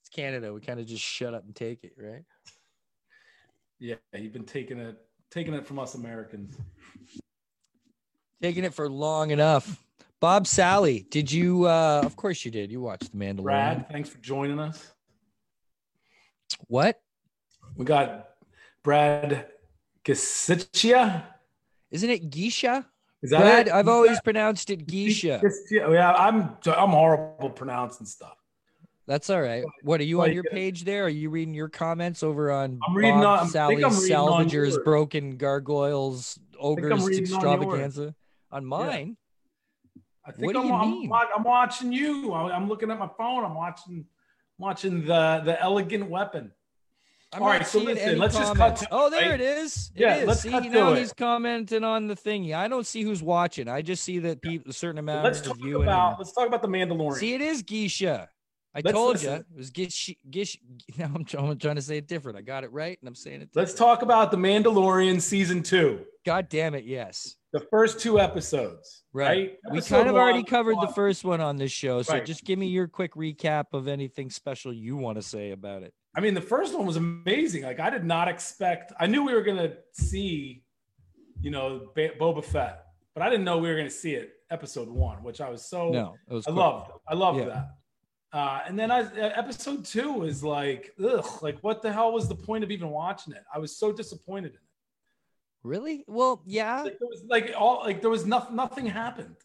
it's 0.00 0.08
canada 0.08 0.52
we 0.52 0.60
kind 0.60 0.80
of 0.80 0.86
just 0.86 1.02
shut 1.04 1.34
up 1.34 1.44
and 1.44 1.54
take 1.54 1.84
it 1.84 1.92
right 1.98 2.24
Yeah, 3.80 3.94
you've 4.12 4.32
been 4.32 4.44
taking 4.44 4.78
it 4.78 4.96
taking 5.30 5.54
it 5.54 5.66
from 5.66 5.78
us 5.78 5.94
Americans. 5.94 6.56
Taking 8.40 8.64
it 8.64 8.74
for 8.74 8.88
long 8.88 9.30
enough 9.30 9.82
bob 10.20 10.46
salley 10.46 11.08
did 11.10 11.30
you 11.30 11.64
uh 11.64 12.02
of 12.04 12.16
course 12.16 12.44
you 12.44 12.50
did 12.50 12.72
you 12.72 12.80
watched 12.80 13.12
the 13.12 13.16
mandalorian 13.16 13.42
Brad, 13.42 13.88
thanks 13.88 14.08
for 14.08 14.18
joining 14.18 14.58
us. 14.58 14.92
what 16.66 17.00
We 17.76 17.84
got 17.84 18.30
Brad 18.82 19.46
Gasicia. 20.04 21.22
isn't 21.90 22.10
it 22.10 22.30
geisha 22.30 22.86
Is 23.22 23.30
that 23.30 23.40
Brad, 23.40 23.66
it? 23.68 23.72
I've 23.72 23.88
always 23.88 24.20
pronounced 24.20 24.70
it 24.70 24.86
geisha. 24.86 25.40
Yeah, 25.70 26.12
I'm 26.12 26.56
I'm 26.66 26.90
horrible 26.90 27.50
pronouncing 27.50 28.06
stuff. 28.06 28.34
That's 29.06 29.30
all 29.30 29.40
right. 29.40 29.64
What 29.82 30.00
are 30.00 30.04
you 30.04 30.18
Well, 30.18 30.28
on 30.28 30.34
your 30.34 30.44
page 30.44 30.84
there? 30.84 31.04
Are 31.06 31.08
you 31.08 31.30
reading 31.30 31.54
your 31.54 31.68
comments 31.70 32.22
over 32.22 32.50
on 32.52 32.78
I'm 32.86 32.94
reading 32.94 33.20
Bob 33.20 33.40
on- 33.40 33.48
Salley's 33.48 34.08
Salvagers. 34.10 34.84
Broken 34.84 35.36
Gargoyles, 35.38 36.38
Ogres. 36.60 37.08
Extravaganza? 37.08 38.14
On 38.50 38.64
mine? 38.64 39.16
I 40.24 40.32
think 40.32 40.54
I'm, 40.56 40.72
I'm? 40.72 41.12
I'm 41.12 41.42
watching 41.42 41.92
you. 41.92 42.32
I'm 42.34 42.68
looking 42.68 42.90
at 42.90 42.98
my 42.98 43.08
phone. 43.16 43.44
I'm 43.44 43.54
watching 43.54 44.04
watching 44.58 45.04
the 45.06 45.42
the 45.44 45.60
elegant 45.60 46.08
weapon. 46.10 46.52
I'm 47.30 47.42
All 47.42 47.48
right, 47.48 47.66
so 47.66 47.78
listen, 47.80 48.18
let's 48.18 48.34
just 48.38 48.54
cut 48.56 48.76
to 48.76 48.88
Oh, 48.90 49.10
there 49.10 49.32
right? 49.32 49.40
it 49.40 49.44
is. 49.58 49.90
It 49.94 50.00
Yeah, 50.00 50.16
is. 50.16 50.26
let's 50.26 50.40
see, 50.40 50.48
cut 50.50 50.64
now 50.64 50.94
it. 50.94 50.98
he's 50.98 51.12
commenting 51.12 51.84
on 51.84 52.06
the 52.06 52.14
thingy. 52.14 52.54
I 52.54 52.68
don't 52.68 52.86
see 52.86 53.02
who's 53.02 53.22
watching. 53.22 53.68
I 53.68 53.82
just 53.82 54.02
see 54.02 54.18
that 54.20 54.40
people 54.40 54.70
a 54.70 54.72
certain 54.72 54.98
amount 54.98 55.24
Let's 55.24 55.40
of 55.40 55.48
talk 55.48 55.58
about 55.58 56.08
and- 56.12 56.18
let's 56.18 56.32
talk 56.32 56.46
about 56.46 56.62
the 56.62 56.68
Mandalorian. 56.68 57.16
See, 57.18 57.34
it 57.34 57.42
is 57.42 57.62
Geisha. 57.62 58.30
I 58.74 58.80
Let's 58.82 58.94
told 58.96 59.22
you 59.22 59.30
it 59.30 59.46
was 59.54 59.68
Gish. 59.70 60.14
Gish. 60.30 60.58
Now 60.98 61.10
I'm, 61.14 61.26
I'm 61.38 61.58
trying 61.58 61.76
to 61.76 61.82
say 61.82 61.98
it 61.98 62.06
different. 62.06 62.38
I 62.38 62.42
got 62.42 62.64
it 62.64 62.72
right, 62.72 62.98
and 63.00 63.06
I'm 63.08 63.14
saying 63.14 63.42
it. 63.42 63.50
Let's 63.54 63.74
talk 63.74 64.00
about 64.02 64.30
the 64.30 64.36
Mandalorian 64.38 65.20
season 65.20 65.62
two. 65.62 66.06
God 66.24 66.48
damn 66.48 66.74
it! 66.74 66.84
Yes. 66.84 67.36
The 67.52 67.60
first 67.70 68.00
two 68.00 68.20
episodes. 68.20 69.04
Right. 69.12 69.28
Right. 69.28 69.52
We 69.70 69.78
Episode 69.78 69.96
kind 69.96 70.08
of 70.10 70.16
already 70.16 70.38
one- 70.40 70.44
covered 70.46 70.76
the 70.82 70.92
first 70.94 71.24
one 71.24 71.40
on 71.40 71.56
this 71.56 71.72
show. 71.72 72.02
So 72.02 72.12
Right. 72.14 72.26
just 72.26 72.44
give 72.44 72.58
me 72.58 72.66
your 72.66 72.86
quick 72.88 73.14
recap 73.14 73.66
of 73.72 73.88
anything 73.88 74.28
special 74.30 74.72
you 74.72 74.96
want 74.96 75.16
to 75.16 75.22
say 75.22 75.52
about 75.52 75.82
it. 75.82 75.94
I 76.14 76.20
mean, 76.20 76.34
the 76.34 76.40
first 76.42 76.76
one 76.76 76.86
was 76.86 76.96
amazing. 76.96 77.62
Like 77.62 77.80
I 77.80 77.88
did 77.90 78.04
not 78.04 78.28
expect. 78.28 78.92
I 79.00 79.06
knew 79.06 79.24
we 79.24 79.32
were 79.34 79.42
gonna 79.42 79.76
see, 79.92 80.62
you 81.40 81.50
know, 81.50 81.90
Ba- 81.94 82.14
Boba 82.20 82.44
Fett, 82.44 82.84
but 83.14 83.22
I 83.22 83.30
didn't 83.30 83.44
know 83.44 83.58
we 83.58 83.68
were 83.70 83.76
gonna 83.76 83.88
see 83.90 84.14
it 84.14 84.32
episode 84.50 84.88
one, 84.88 85.22
which 85.22 85.40
I 85.40 85.48
was 85.48 85.64
so. 85.64 85.88
No, 85.90 86.16
it 86.28 86.34
was 86.34 86.46
I 86.46 86.50
quick. 86.50 86.58
loved. 86.60 86.90
I 87.08 87.14
loved 87.14 87.38
Yeah. 87.38 87.44
that. 87.46 87.74
Uh, 88.30 88.60
and 88.66 88.78
then 88.78 88.90
I, 88.90 89.00
episode 89.16 89.86
two 89.86 90.24
is 90.24 90.44
like, 90.44 90.92
ugh, 91.02 91.24
like 91.42 91.58
what 91.60 91.80
the 91.80 91.90
hell 91.90 92.12
was 92.12 92.28
the 92.28 92.34
point 92.34 92.62
of 92.62 92.70
even 92.70 92.90
watching 92.90 93.32
it? 93.32 93.42
I 93.54 93.58
was 93.58 93.74
so 93.78 93.90
disappointed 93.90 94.50
in 94.50 94.56
it. 94.56 94.62
Really? 95.62 96.04
Well, 96.06 96.42
yeah. 96.46 96.82
Like, 96.82 96.98
there 96.98 97.08
was 97.08 97.24
like 97.28 97.52
all 97.56 97.82
like 97.84 98.00
there 98.00 98.10
was 98.10 98.24
nothing. 98.26 98.56
Nothing 98.56 98.86
happened. 98.86 99.36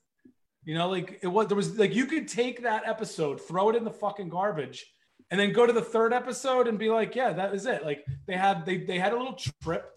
You 0.63 0.75
know, 0.75 0.89
like 0.89 1.19
it 1.21 1.27
was 1.27 1.47
there 1.47 1.57
was 1.57 1.77
like 1.77 1.93
you 1.93 2.05
could 2.05 2.27
take 2.27 2.63
that 2.63 2.83
episode, 2.85 3.41
throw 3.41 3.69
it 3.69 3.75
in 3.75 3.83
the 3.83 3.91
fucking 3.91 4.29
garbage, 4.29 4.85
and 5.31 5.39
then 5.39 5.51
go 5.51 5.65
to 5.65 5.73
the 5.73 5.81
third 5.81 6.13
episode 6.13 6.67
and 6.67 6.77
be 6.79 6.89
like, 6.89 7.15
yeah, 7.15 7.33
that 7.33 7.51
was 7.51 7.65
it. 7.65 7.83
Like 7.83 8.05
they 8.27 8.37
had 8.37 8.65
they 8.65 8.77
they 8.77 8.99
had 8.99 9.13
a 9.13 9.17
little 9.17 9.37
trip 9.63 9.89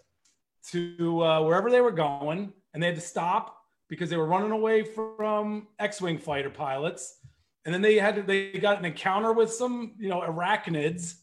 to 0.71 1.23
uh, 1.23 1.41
wherever 1.43 1.69
they 1.71 1.81
were 1.81 1.91
going, 1.91 2.51
and 2.73 2.83
they 2.83 2.87
had 2.87 2.95
to 2.95 3.01
stop 3.01 3.55
because 3.87 4.09
they 4.09 4.17
were 4.17 4.25
running 4.25 4.51
away 4.51 4.83
from 4.83 5.67
X-wing 5.79 6.17
fighter 6.17 6.49
pilots, 6.49 7.17
and 7.63 7.73
then 7.73 7.81
they 7.81 7.95
had 7.95 8.15
to, 8.15 8.21
they 8.23 8.51
got 8.51 8.79
an 8.79 8.83
encounter 8.85 9.31
with 9.31 9.53
some 9.53 9.93
you 9.99 10.09
know 10.09 10.21
arachnids. 10.21 11.13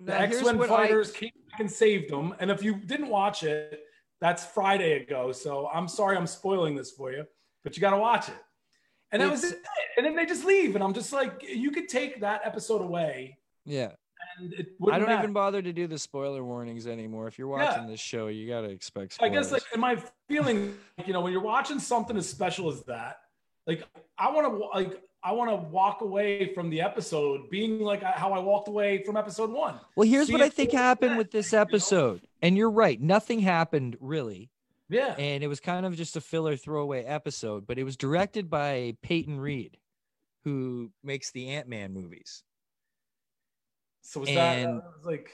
The 0.00 0.12
Now, 0.12 0.18
X-wing 0.18 0.58
what 0.58 0.70
I- 0.70 0.88
fighters 0.88 1.12
came 1.12 1.30
back 1.50 1.60
and 1.60 1.70
saved 1.70 2.10
them. 2.10 2.34
And 2.40 2.50
if 2.50 2.64
you 2.64 2.74
didn't 2.74 3.08
watch 3.08 3.44
it, 3.44 3.80
that's 4.24 4.42
Friday 4.46 5.02
ago. 5.02 5.32
So 5.32 5.68
I'm 5.70 5.86
sorry 5.86 6.16
I'm 6.16 6.26
spoiling 6.26 6.74
this 6.74 6.90
for 6.90 7.12
you, 7.12 7.26
but 7.62 7.76
you 7.76 7.82
got 7.82 7.90
to 7.90 7.98
watch 7.98 8.28
it. 8.30 8.34
And 9.12 9.20
that 9.20 9.30
was 9.30 9.44
it. 9.44 9.58
And 9.98 10.06
then 10.06 10.16
they 10.16 10.24
just 10.24 10.46
leave. 10.46 10.74
And 10.76 10.82
I'm 10.82 10.94
just 10.94 11.12
like, 11.12 11.44
you 11.46 11.70
could 11.70 11.90
take 11.90 12.22
that 12.22 12.40
episode 12.42 12.80
away 12.80 13.36
Yeah. 13.66 13.90
and 14.38 14.54
it 14.54 14.68
I 14.90 14.98
don't 14.98 15.08
matter. 15.08 15.20
even 15.24 15.34
bother 15.34 15.60
to 15.60 15.72
do 15.74 15.86
the 15.86 15.98
spoiler 15.98 16.42
warnings 16.42 16.86
anymore. 16.86 17.28
If 17.28 17.38
you're 17.38 17.54
Yeah. 17.58 17.66
watching 17.68 17.86
this 17.86 18.00
show, 18.00 18.28
you 18.28 18.48
got 18.48 18.62
to 18.62 18.70
expect 18.70 19.18
I 19.20 19.28
guess 19.28 19.52
like 19.52 19.62
in 19.74 19.80
my 19.80 20.02
feeling, 20.26 20.74
you 21.04 21.12
know, 21.12 21.20
when 21.20 21.30
you're 21.32 21.42
watching 21.42 21.78
something 21.78 22.16
as 22.16 22.26
special 22.26 22.70
as 22.70 22.82
that, 22.84 23.18
like 23.66 23.86
I 24.16 24.30
want 24.30 24.46
to 24.48 24.54
like 24.78 25.02
I 25.24 25.32
want 25.32 25.50
to 25.50 25.56
walk 25.56 26.02
away 26.02 26.52
from 26.52 26.68
the 26.68 26.82
episode 26.82 27.48
being 27.50 27.80
like 27.80 28.02
how 28.02 28.32
I 28.34 28.38
walked 28.40 28.68
away 28.68 29.02
from 29.04 29.16
episode 29.16 29.50
one. 29.50 29.80
well, 29.96 30.06
here's 30.06 30.26
see 30.26 30.32
what 30.34 30.42
I 30.42 30.50
think 30.50 30.72
happened 30.72 31.12
effect, 31.12 31.18
with 31.18 31.30
this 31.30 31.52
you 31.52 31.56
know? 31.56 31.62
episode. 31.62 32.20
And 32.42 32.56
you're 32.58 32.70
right. 32.70 33.00
Nothing 33.00 33.40
happened 33.40 33.96
really. 34.00 34.50
Yeah. 34.90 35.14
And 35.18 35.42
it 35.42 35.46
was 35.48 35.60
kind 35.60 35.86
of 35.86 35.96
just 35.96 36.14
a 36.16 36.20
filler 36.20 36.56
throwaway 36.56 37.04
episode, 37.04 37.66
but 37.66 37.78
it 37.78 37.84
was 37.84 37.96
directed 37.96 38.50
by 38.50 38.96
Peyton 39.02 39.40
Reed, 39.40 39.78
who 40.44 40.90
makes 41.02 41.30
the 41.30 41.48
Ant 41.48 41.68
Man 41.68 41.94
movies. 41.94 42.42
So 44.02 44.20
was 44.20 44.28
that, 44.28 44.58
and- 44.58 44.78
that 44.78 44.84
was 44.84 45.06
like 45.06 45.30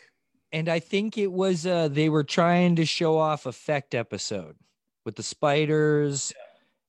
and 0.52 0.68
I 0.68 0.78
think 0.80 1.18
it 1.18 1.30
was 1.32 1.66
uh 1.66 1.88
they 1.88 2.08
were 2.08 2.24
trying 2.24 2.76
to 2.76 2.84
show 2.84 3.18
off 3.18 3.46
effect 3.46 3.94
episode 3.94 4.56
with 5.04 5.16
the 5.16 5.22
spiders 5.22 6.32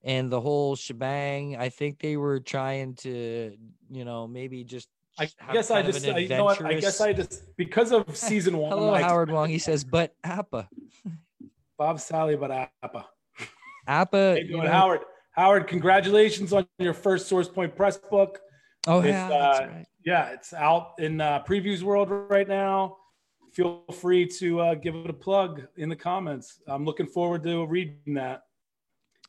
and 0.03 0.31
the 0.31 0.41
whole 0.41 0.75
shebang. 0.75 1.58
I 1.58 1.70
think 1.70 2.00
they 2.00 2.17
were 2.17 2.39
trying 2.39 2.96
to, 2.96 3.55
you 3.89 4.05
know, 4.05 4.27
maybe 4.27 4.63
just 4.63 4.89
I 5.20 5.29
guess 5.51 5.72
I 5.72 5.81
just 5.84 6.08
I, 6.08 6.20
you 6.20 6.29
know 6.29 6.46
what, 6.46 6.63
I 6.63 6.75
guess 6.75 7.01
I 7.01 7.13
just 7.13 7.55
because 7.58 7.91
of 7.91 8.05
season 8.17 8.58
one. 8.58 8.72
Hello, 8.72 8.91
like, 8.91 9.03
Howard 9.03 9.31
Wong. 9.31 9.50
He 9.50 9.60
says, 9.60 9.84
but 9.84 10.15
Appa, 10.24 10.70
Bob 11.77 11.98
Salley, 11.98 12.39
but 12.39 12.51
Appa. 12.51 13.08
Appa. 13.88 14.34
How 14.34 14.36
you 14.36 14.58
know- 14.58 14.67
Howard? 14.67 15.01
Howard, 15.34 15.67
congratulations 15.67 16.51
on 16.51 16.67
your 16.77 16.93
first 16.93 17.27
Source 17.29 17.48
Point 17.48 17.75
Press 17.75 17.98
book. 17.98 18.39
Oh 18.88 19.00
It's, 19.00 19.08
yeah, 19.08 19.29
that's 19.29 19.60
uh, 19.60 19.67
right. 19.67 19.86
Yeah, 20.05 20.29
it's 20.31 20.53
out 20.53 20.93
in 21.00 21.22
uh, 21.22 21.43
Previews 21.43 21.84
World 21.84 22.10
right 22.10 22.48
now. 22.48 22.98
feel 23.53 23.84
free 23.93 24.25
to 24.27 24.60
uh, 24.60 24.75
give 24.75 24.96
it 24.96 25.10
a 25.10 25.13
plug 25.13 25.62
in 25.77 25.88
the 25.88 25.96
comments. 25.96 26.60
I'm 26.67 26.84
looking 26.84 27.08
forward 27.08 27.43
to 27.43 27.65
reading 27.65 28.15
that. 28.15 28.41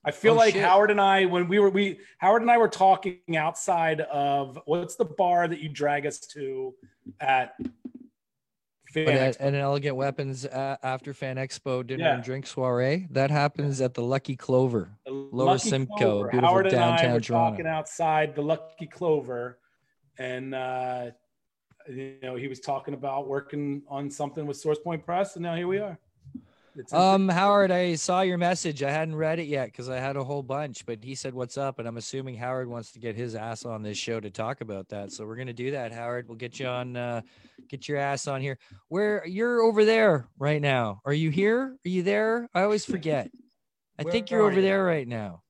I 0.05 0.11
feel 0.11 0.33
Oh, 0.33 0.37
like 0.37 0.55
shit. 0.55 0.65
Howard 0.65 0.91
and 0.91 1.01
I, 1.01 1.27
when 1.27 1.47
we 1.49 1.59
were 1.59 1.71
we 1.71 2.01
Howard 2.19 2.43
and 2.43 2.51
I 2.51 2.59
were 2.59 2.69
talking 2.69 3.19
outside 3.37 4.01
of 4.01 4.59
what's 4.65 4.97
the 4.97 5.05
bar 5.05 5.47
that 5.49 5.61
you 5.61 5.69
drag 5.69 6.07
us 6.07 6.19
to 6.35 6.75
at 7.21 7.55
Fan 8.93 9.05
But 9.07 9.15
at, 9.15 9.35
Expo? 9.37 9.41
at 9.41 9.49
an 9.55 9.61
Elegant 9.61 9.97
Weapons 9.97 10.45
uh, 10.45 10.77
after 10.83 11.15
Fan 11.15 11.37
Expo 11.37 11.87
dinner 11.87 12.05
Yeah. 12.05 12.15
and 12.17 12.23
drink 12.25 12.47
soiree, 12.47 13.07
that 13.11 13.31
happens 13.31 13.81
at 13.81 13.95
the 13.95 14.03
Lucky 14.03 14.37
Clover. 14.37 14.91
The 15.07 15.13
Lower 15.13 15.47
Lucky 15.53 15.71
Simcoe, 15.71 15.97
Clover. 15.97 16.29
beautiful 16.31 16.49
Howard 16.49 16.67
and 16.67 16.77
I 16.77 17.13
were 17.13 17.21
Toronto. 17.21 17.51
talking 17.53 17.67
outside 17.67 18.35
the 18.35 18.43
Lucky 18.43 18.87
Clover, 18.87 19.59
and 20.19 20.55
uh, 20.55 21.11
you 21.89 22.17
know 22.23 22.35
he 22.37 22.49
was 22.49 22.61
talking 22.61 22.93
about 22.95 23.29
working 23.29 23.83
on 23.89 24.11
something 24.11 24.47
with 24.47 24.57
Source 24.59 24.79
Point 24.81 25.05
Press, 25.07 25.37
and 25.37 25.43
now 25.45 25.55
here 25.55 25.69
we 25.69 25.79
are. 25.79 25.99
Um, 26.93 27.29
Howard, 27.29 27.71
I 27.71 27.95
saw 27.97 28.23
your 28.23 28.38
message. 28.38 28.83
I 28.83 28.91
hadn't 28.91 29.14
read 29.14 29.38
it 29.38 29.47
yet 29.47 29.67
because 29.67 29.88
I 29.88 29.99
had 29.99 30.17
a 30.17 30.25
whole 30.25 30.43
bunch, 30.43 30.87
but 30.87 31.02
he 31.02 31.14
said, 31.14 31.35
What's 31.35 31.59
up? 31.59 31.79
And 31.79 31.87
I'm 31.87 31.97
assuming 31.97 32.37
Howard 32.37 32.69
wants 32.69 32.93
to 32.93 32.99
get 32.99 33.14
his 33.14 33.35
ass 33.35 33.64
on 33.64 33.83
this 33.83 33.99
show 33.99 34.21
to 34.21 34.31
talk 34.31 34.61
about 34.61 34.88
that. 34.88 35.12
So 35.12 35.26
we're 35.26 35.37
gonna 35.37 35.52
do 35.52 35.73
that, 35.73 35.93
Howard. 35.93 36.29
We'll 36.29 36.38
get 36.38 36.59
you 36.59 36.67
on 36.67 36.97
uh 36.97 37.23
get 37.69 37.88
your 37.88 37.99
ass 37.99 38.26
on 38.26 38.41
here. 38.41 38.59
Where 38.88 39.26
you're 39.26 39.62
over 39.62 39.85
there 39.85 40.29
right 40.38 40.61
now. 40.61 41.00
Are 41.05 41.12
you 41.12 41.31
here? 41.31 41.76
Are 41.85 41.88
you 41.88 42.02
there? 42.02 42.49
I 42.55 42.62
always 42.62 42.85
forget. 42.85 43.31
I 43.99 44.05
think 44.05 44.31
you're 44.31 44.43
over 44.43 44.57
you? 44.57 44.62
there 44.62 44.85
right 44.85 45.07
now. 45.07 45.43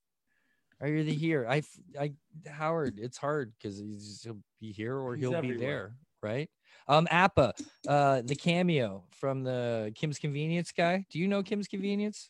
Are 0.80 0.88
you 0.88 1.04
the 1.04 1.14
here? 1.14 1.46
I, 1.48 1.62
I, 1.98 2.12
Howard, 2.48 2.98
it's 2.98 3.16
hard 3.16 3.52
because 3.56 3.78
he'll 4.24 4.40
be 4.60 4.72
here 4.72 4.96
or 4.96 5.14
He's 5.14 5.28
he'll 5.28 5.40
be 5.40 5.56
there, 5.56 5.94
right? 6.22 6.50
Um, 6.92 7.08
Appa, 7.10 7.54
uh, 7.88 8.20
the 8.22 8.34
cameo 8.34 9.04
from 9.12 9.42
the 9.42 9.92
Kim's 9.94 10.18
Convenience 10.18 10.72
guy. 10.72 11.06
Do 11.10 11.18
you 11.18 11.26
know 11.26 11.42
Kim's 11.42 11.66
Convenience? 11.66 12.28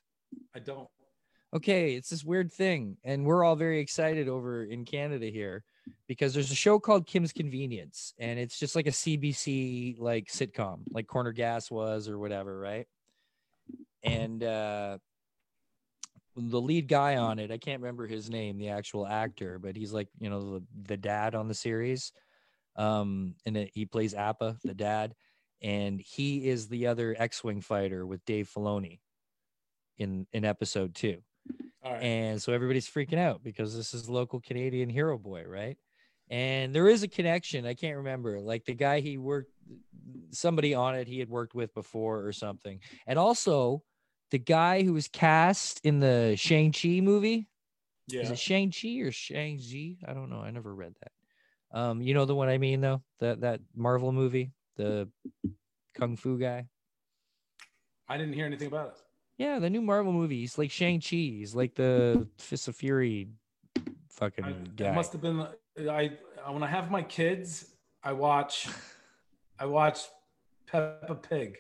I 0.55 0.61
don't. 0.61 0.87
Okay, 1.53 1.97
it's 1.97 2.11
this 2.11 2.23
weird 2.23 2.53
thing, 2.53 2.97
and 3.03 3.27
we're 3.27 3.43
all 3.43 3.57
very 3.57 3.81
excited 3.81 4.29
over 4.29 4.63
in 4.63 4.85
Canada 4.85 5.27
here 5.27 5.65
because 6.07 6.33
there's 6.33 6.53
a 6.53 6.55
show 6.55 6.79
called 6.79 7.09
Kim's 7.09 7.33
Convenience, 7.33 8.15
and 8.21 8.39
it's 8.39 8.57
just 8.57 8.77
like 8.77 8.87
a 8.87 8.93
CBC 8.93 9.99
like 9.99 10.29
sitcom, 10.29 10.83
like 10.93 11.09
Corner 11.09 11.33
Gas 11.33 11.69
was 11.69 12.09
or 12.09 12.21
whatever, 12.21 12.57
right? 12.57 12.87
And 14.05 14.45
uh 14.45 14.99
the 16.37 16.61
lead 16.61 16.87
guy 16.87 17.17
on 17.17 17.41
it, 17.41 17.51
I 17.51 17.59
can't 17.59 17.83
remember 17.83 18.07
his 18.07 18.31
name, 18.31 18.59
the 18.59 18.69
actual 18.69 19.09
actor, 19.09 19.59
but 19.59 19.77
he's 19.77 19.93
like, 19.93 20.09
you 20.21 20.31
know, 20.31 20.55
the, 20.55 20.63
the 20.85 20.97
dad 20.97 21.35
on 21.35 21.49
the 21.49 21.55
series. 21.55 22.13
Um, 22.77 23.35
and 23.45 23.57
it, 23.57 23.71
he 23.75 23.85
plays 23.85 24.15
Appa, 24.15 24.57
the 24.65 24.75
dad, 24.75 25.15
and 25.61 26.01
he 26.01 26.49
is 26.49 26.69
the 26.69 26.87
other 26.87 27.15
X-wing 27.19 27.61
fighter 27.61 28.07
with 28.07 28.25
Dave 28.25 28.51
Filoni 28.55 29.01
in 29.99 30.27
in 30.33 30.45
episode 30.45 30.95
two. 30.95 31.19
Right. 31.85 32.03
And 32.03 32.41
so 32.41 32.53
everybody's 32.53 32.89
freaking 32.89 33.19
out 33.19 33.43
because 33.43 33.77
this 33.77 33.93
is 33.93 34.09
local 34.09 34.41
Canadian 34.41 34.89
hero 34.89 35.19
boy, 35.19 35.45
right? 35.47 35.77
And 36.31 36.75
there 36.75 36.89
is 36.89 37.03
a 37.03 37.09
connection. 37.09 37.67
I 37.67 37.75
can't 37.75 37.97
remember. 37.97 38.41
Like 38.41 38.65
the 38.65 38.75
guy 38.75 39.01
he 39.01 39.19
worked, 39.19 39.51
somebody 40.31 40.75
on 40.75 40.95
it 40.95 41.09
he 41.09 41.19
had 41.19 41.29
worked 41.29 41.55
with 41.55 41.75
before 41.75 42.25
or 42.25 42.33
something. 42.33 42.81
And 43.07 43.19
also 43.19 43.83
the 44.31 44.39
guy 44.39 44.83
who 44.83 44.95
was 44.95 45.09
cast 45.09 45.81
in 45.85 46.01
the 46.01 46.35
Shang-Chi 46.37 47.01
movie. 47.01 47.49
Is 48.11 48.31
it 48.31 48.39
Shang-Chi 48.39 49.01
or 49.01 49.11
Shang-Chi? 49.11 49.97
I 50.09 50.15
don't 50.15 50.31
know. 50.31 50.41
I 50.41 50.51
never 50.51 50.75
read 50.75 50.95
that. 51.03 51.13
Um, 51.73 52.03
you 52.03 52.15
know 52.15 52.25
the 52.25 52.35
one 52.35 52.49
I 52.49 52.59
mean 52.59 52.81
though? 52.81 53.03
That 53.21 53.41
that 53.41 53.61
Marvel 53.75 54.13
movie, 54.13 54.53
the 54.77 55.09
Kung 55.95 56.17
Fu 56.17 56.39
guy. 56.39 56.67
I 58.09 58.17
didn't 58.19 58.35
hear 58.35 58.47
anything 58.47 58.69
about 58.69 58.89
it. 58.89 58.95
Yeah, 59.39 59.59
the 59.59 59.71
new 59.71 59.81
Marvel 59.81 60.13
movie. 60.13 60.41
He's 60.41 60.59
like 60.59 60.71
Shang-Chi. 60.71 61.17
He's 61.17 61.55
like 61.55 61.75
the 61.75 62.29
Fist 62.37 62.69
of 62.69 62.77
Fury 62.77 63.29
fucking 64.11 64.45
I, 64.45 64.53
guy. 64.77 64.91
it 64.91 64.95
must 64.95 65.13
have 65.13 65.23
been. 65.23 65.47
I 65.89 66.13
when 66.49 66.63
I 66.63 66.67
have 66.67 66.91
my 66.91 67.03
kids, 67.03 67.73
I 68.03 68.13
watch. 68.13 68.69
I 69.59 69.67
watch 69.67 70.01
Peppa 70.67 71.15
Pig. 71.15 71.59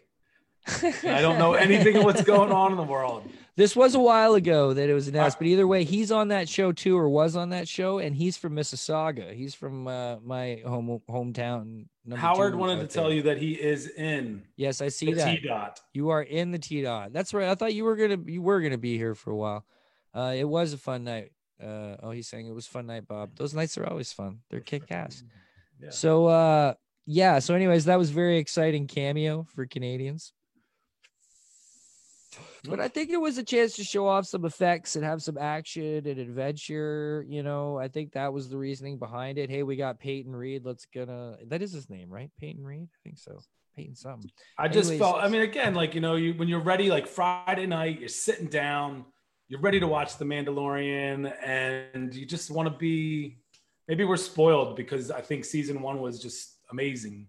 I 0.66 1.20
don't 1.20 1.38
know 1.38 1.54
anything 1.54 1.96
of 1.96 2.04
what's 2.04 2.22
going 2.22 2.52
on 2.52 2.70
in 2.70 2.76
the 2.76 2.84
world. 2.84 3.28
This 3.54 3.76
was 3.76 3.94
a 3.94 4.00
while 4.00 4.34
ago 4.34 4.72
that 4.72 4.88
it 4.88 4.94
was 4.94 5.08
announced, 5.08 5.38
but 5.38 5.46
either 5.46 5.66
way, 5.66 5.84
he's 5.84 6.10
on 6.10 6.28
that 6.28 6.48
show 6.48 6.72
too, 6.72 6.96
or 6.96 7.08
was 7.08 7.36
on 7.36 7.50
that 7.50 7.68
show, 7.68 7.98
and 7.98 8.16
he's 8.16 8.38
from 8.38 8.56
Mississauga. 8.56 9.34
He's 9.34 9.54
from 9.54 9.86
uh, 9.86 10.16
my 10.24 10.62
home 10.64 11.02
hometown. 11.10 11.86
Howard 12.14 12.54
wanted 12.54 12.80
to 12.80 12.86
tell 12.86 13.08
there. 13.08 13.14
you 13.14 13.22
that 13.22 13.38
he 13.38 13.52
is 13.52 13.88
in 13.88 14.42
Yes, 14.56 14.80
I 14.80 14.88
see 14.88 15.06
the 15.06 15.16
that. 15.16 15.40
T 15.40 15.46
dot. 15.46 15.80
You 15.92 16.10
are 16.10 16.22
in 16.22 16.50
the 16.50 16.58
T 16.58 16.80
dot. 16.80 17.12
That's 17.12 17.34
right. 17.34 17.48
I 17.48 17.54
thought 17.54 17.74
you 17.74 17.84
were 17.84 17.96
gonna 17.96 18.18
you 18.26 18.40
were 18.40 18.60
gonna 18.62 18.78
be 18.78 18.96
here 18.96 19.14
for 19.14 19.30
a 19.30 19.36
while. 19.36 19.66
Uh, 20.14 20.34
it 20.34 20.48
was 20.48 20.72
a 20.72 20.78
fun 20.78 21.04
night. 21.04 21.32
Uh, 21.62 21.96
oh, 22.02 22.10
he's 22.10 22.28
saying 22.28 22.46
it 22.46 22.54
was 22.54 22.66
a 22.66 22.70
fun 22.70 22.86
night, 22.86 23.06
Bob. 23.06 23.36
Those 23.36 23.54
nights 23.54 23.76
are 23.76 23.86
always 23.86 24.12
fun. 24.12 24.38
They're 24.48 24.60
kick 24.60 24.90
ass. 24.90 25.22
Yeah. 25.78 25.90
So 25.90 26.26
uh, 26.26 26.74
yeah. 27.04 27.38
So 27.38 27.54
anyways, 27.54 27.84
that 27.84 27.98
was 27.98 28.10
very 28.10 28.38
exciting 28.38 28.86
cameo 28.86 29.46
for 29.54 29.66
Canadians. 29.66 30.32
But 32.64 32.80
I 32.80 32.88
think 32.88 33.10
it 33.10 33.20
was 33.20 33.38
a 33.38 33.42
chance 33.42 33.74
to 33.76 33.84
show 33.84 34.06
off 34.06 34.26
some 34.26 34.44
effects 34.44 34.96
and 34.96 35.04
have 35.04 35.22
some 35.22 35.36
action 35.38 36.06
and 36.06 36.18
adventure. 36.18 37.24
You 37.28 37.42
know, 37.42 37.78
I 37.78 37.88
think 37.88 38.12
that 38.12 38.32
was 38.32 38.48
the 38.48 38.56
reasoning 38.56 38.98
behind 38.98 39.38
it. 39.38 39.50
Hey, 39.50 39.62
we 39.62 39.76
got 39.76 39.98
Peyton 39.98 40.34
Reed. 40.34 40.62
Let's 40.64 40.86
gonna 40.86 41.36
that 41.48 41.62
is 41.62 41.72
his 41.72 41.90
name, 41.90 42.08
right? 42.08 42.30
Peyton 42.40 42.64
Reed. 42.64 42.88
I 42.92 42.98
think 43.04 43.18
so. 43.18 43.38
Peyton 43.76 43.94
something. 43.94 44.30
I 44.58 44.68
just 44.68 44.90
Anyways. 44.90 45.00
felt. 45.00 45.22
I 45.22 45.28
mean, 45.28 45.42
again, 45.42 45.74
like 45.74 45.94
you 45.94 46.00
know, 46.00 46.16
you 46.16 46.34
when 46.34 46.48
you're 46.48 46.60
ready, 46.60 46.90
like 46.90 47.06
Friday 47.06 47.66
night, 47.66 47.98
you're 48.00 48.08
sitting 48.08 48.46
down, 48.46 49.04
you're 49.48 49.60
ready 49.60 49.80
to 49.80 49.86
watch 49.86 50.16
The 50.18 50.24
Mandalorian, 50.24 51.32
and 51.44 52.14
you 52.14 52.26
just 52.26 52.50
want 52.50 52.68
to 52.70 52.76
be. 52.76 53.38
Maybe 53.88 54.04
we're 54.04 54.16
spoiled 54.16 54.76
because 54.76 55.10
I 55.10 55.20
think 55.20 55.44
season 55.44 55.82
one 55.82 56.00
was 56.00 56.20
just 56.20 56.58
amazing, 56.70 57.26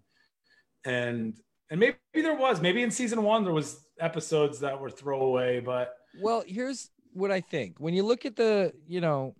and 0.84 1.34
and 1.70 1.80
maybe 1.80 1.96
there 2.14 2.36
was 2.36 2.60
maybe 2.60 2.82
in 2.82 2.90
season 2.90 3.22
one 3.22 3.44
there 3.44 3.52
was 3.52 3.83
episodes 3.98 4.60
that 4.60 4.80
were 4.80 4.90
throwaway, 4.90 5.60
but 5.60 5.96
Well, 6.20 6.44
here's 6.46 6.90
what 7.12 7.30
I 7.30 7.40
think. 7.40 7.76
When 7.78 7.94
you 7.94 8.02
look 8.02 8.26
at 8.26 8.36
the, 8.36 8.72
you 8.86 9.00
know, 9.00 9.34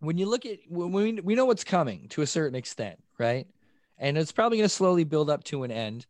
when 0.00 0.18
you 0.18 0.26
look 0.26 0.44
at 0.44 0.58
when 0.68 0.92
we 0.92 1.20
we 1.20 1.34
know 1.34 1.46
what's 1.46 1.64
coming 1.64 2.08
to 2.10 2.22
a 2.22 2.26
certain 2.26 2.56
extent, 2.56 2.98
right? 3.18 3.46
And 3.98 4.18
it's 4.18 4.32
probably 4.32 4.58
going 4.58 4.68
to 4.68 4.74
slowly 4.74 5.04
build 5.04 5.30
up 5.30 5.42
to 5.44 5.62
an 5.62 5.70
end. 5.70 6.06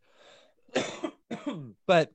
but 1.87 2.11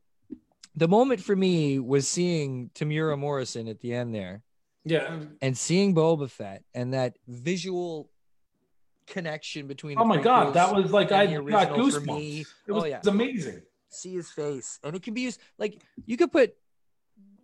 the 0.74 0.88
moment 0.88 1.20
for 1.22 1.34
me 1.34 1.78
was 1.78 2.06
seeing 2.06 2.70
Temuera 2.74 3.18
Morrison 3.18 3.68
at 3.68 3.80
the 3.80 3.94
end 3.94 4.14
there 4.14 4.42
yeah. 4.84 5.20
and 5.40 5.56
seeing 5.56 5.94
Boba 5.94 6.30
Fett 6.30 6.62
and 6.74 6.94
that 6.94 7.16
visual 7.26 8.10
connection 9.06 9.66
between 9.66 9.98
Oh 9.98 10.04
my 10.04 10.20
god, 10.20 10.54
that 10.54 10.74
was 10.74 10.90
like 10.92 11.12
I 11.12 11.26
got 11.26 11.70
goosebumps. 11.70 12.06
me. 12.06 12.44
It 12.66 12.72
was 12.72 12.84
oh 12.84 12.86
yeah 12.86 13.00
amazing. 13.06 13.62
See 13.92 14.14
his 14.14 14.30
face. 14.30 14.78
And 14.82 14.94
it 14.96 15.02
can 15.02 15.14
be 15.14 15.22
used 15.22 15.40
like 15.58 15.82
you 16.06 16.16
could 16.16 16.32
put 16.32 16.54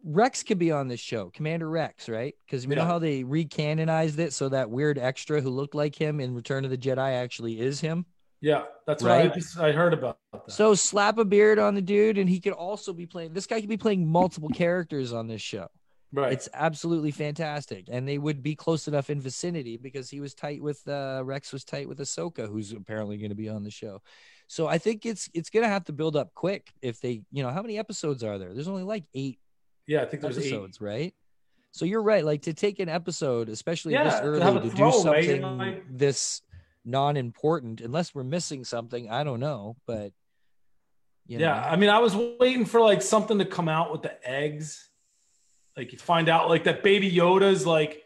rex 0.05 0.43
could 0.43 0.59
be 0.59 0.71
on 0.71 0.89
this 0.89 1.01
show 1.01 1.29
commander 1.31 1.69
rex 1.69 2.09
right? 2.09 2.35
Because 2.47 2.67
we 2.67 2.75
know 2.75 2.85
how 2.85 2.99
they 2.99 3.25
recanonized 3.25 4.19
it 4.19 4.33
so 4.33 4.49
that 4.49 4.71
weird 4.71 4.99
extra 4.99 5.41
who 5.41 5.51
looked 5.51 5.75
like 5.75 5.95
him 5.95 6.21
in 6.21 6.35
return 6.35 6.65
of 6.65 6.71
the 6.71 6.79
jedi 6.79 7.13
actually 7.15 7.61
is 7.61 7.81
him. 7.81 8.07
Yeah, 8.41 8.65
that's 8.87 9.03
what 9.03 9.11
I 9.13 9.19
Right? 9.23 9.35
just 9.35 9.59
I 9.59 9.73
heard 9.73 9.93
about 9.93 10.19
that. 10.33 10.51
so 10.51 10.75
slap 10.75 11.19
a 11.19 11.25
beard 11.25 11.59
on 11.59 11.75
the 11.75 11.83
dude 11.83 12.19
and 12.19 12.31
he 12.31 12.39
could 12.39 12.53
also 12.53 12.93
be 12.93 13.05
playing 13.07 13.33
this 13.33 13.47
guy 13.47 13.61
could 13.61 13.69
be 13.69 13.77
playing 13.77 14.07
multiple 14.07 14.49
characters 14.49 15.13
on 15.13 15.27
this 15.27 15.43
show 15.43 15.69
right. 16.13 16.33
it's 16.33 16.49
absolutely 16.55 17.11
fantastic 17.11 17.87
and 17.91 18.09
they 18.09 18.19
would 18.19 18.43
be 18.43 18.55
close 18.55 18.89
enough 18.89 19.11
in 19.11 19.21
vicinity 19.21 19.77
because 19.77 20.09
he 20.09 20.21
was 20.21 20.35
tight 20.35 20.63
with 20.63 20.87
uh 20.89 21.23
rex 21.25 21.53
was 21.53 21.65
tight 21.65 21.89
with 21.89 21.99
ahsoka 21.99 22.49
who's 22.49 22.73
apparently 22.73 23.17
going 23.19 23.31
to 23.31 23.37
be 23.37 23.49
on 23.49 23.63
the 23.65 23.71
show 23.71 24.01
so 24.47 24.67
i 24.67 24.79
think 24.79 25.05
it's 25.05 25.29
it's 25.35 25.51
going 25.51 25.63
to 25.63 25.69
have 25.69 25.85
to 25.85 25.93
build 25.93 26.17
up 26.17 26.33
quick 26.35 26.73
if 26.83 27.01
they 27.01 27.23
you 27.31 27.43
know 27.43 27.51
how 27.51 27.63
many 27.63 27.79
episodes 27.79 28.23
are 28.23 28.39
there 28.39 28.55
there's 28.55 28.69
only 28.69 28.85
like 28.85 29.05
eight 29.15 29.39
yeah, 29.87 30.03
I 30.03 30.05
think 30.05 30.21
there's 30.21 30.37
eight. 30.37 30.53
episodes 30.53 30.81
right 30.81 31.15
so 31.71 31.85
you're 31.85 32.03
right 32.03 32.25
like 32.25 32.43
to 32.43 32.53
take 32.53 32.79
an 32.79 32.89
episode 32.89 33.49
especially 33.49 33.95
this 33.95 34.13
Yeah, 34.15 34.21
to 34.21 34.27
early 34.27 34.57
a 34.57 34.61
to 34.61 34.77
do 34.77 34.93
something 34.93 35.83
this 35.91 36.43
non-important 36.85 37.81
unless 37.81 38.15
we're 38.15 38.25
missing 38.25 38.65
something 38.65 39.11
i 39.11 39.25
don't 39.25 39.41
know 39.41 39.77
but 39.87 40.13
you 41.29 41.39
yeah, 41.39 41.61
know. 41.61 41.69
I 41.69 41.77
mean, 41.77 41.91
I 41.91 41.99
was 41.99 42.17
waiting 42.17 42.65
for 42.65 42.81
like 42.81 43.03
something 43.03 43.39
to 43.39 43.45
come 43.45 43.69
out 43.69 43.93
with 43.93 44.03
the 44.03 44.29
eggs. 44.29 44.88
Like 45.79 45.93
you 45.93 45.99
find 45.99 46.29
out 46.29 46.49
like 46.49 46.65
that 46.65 46.83
Baby 46.83 47.11
Yoda's 47.11 47.65
like 47.65 48.03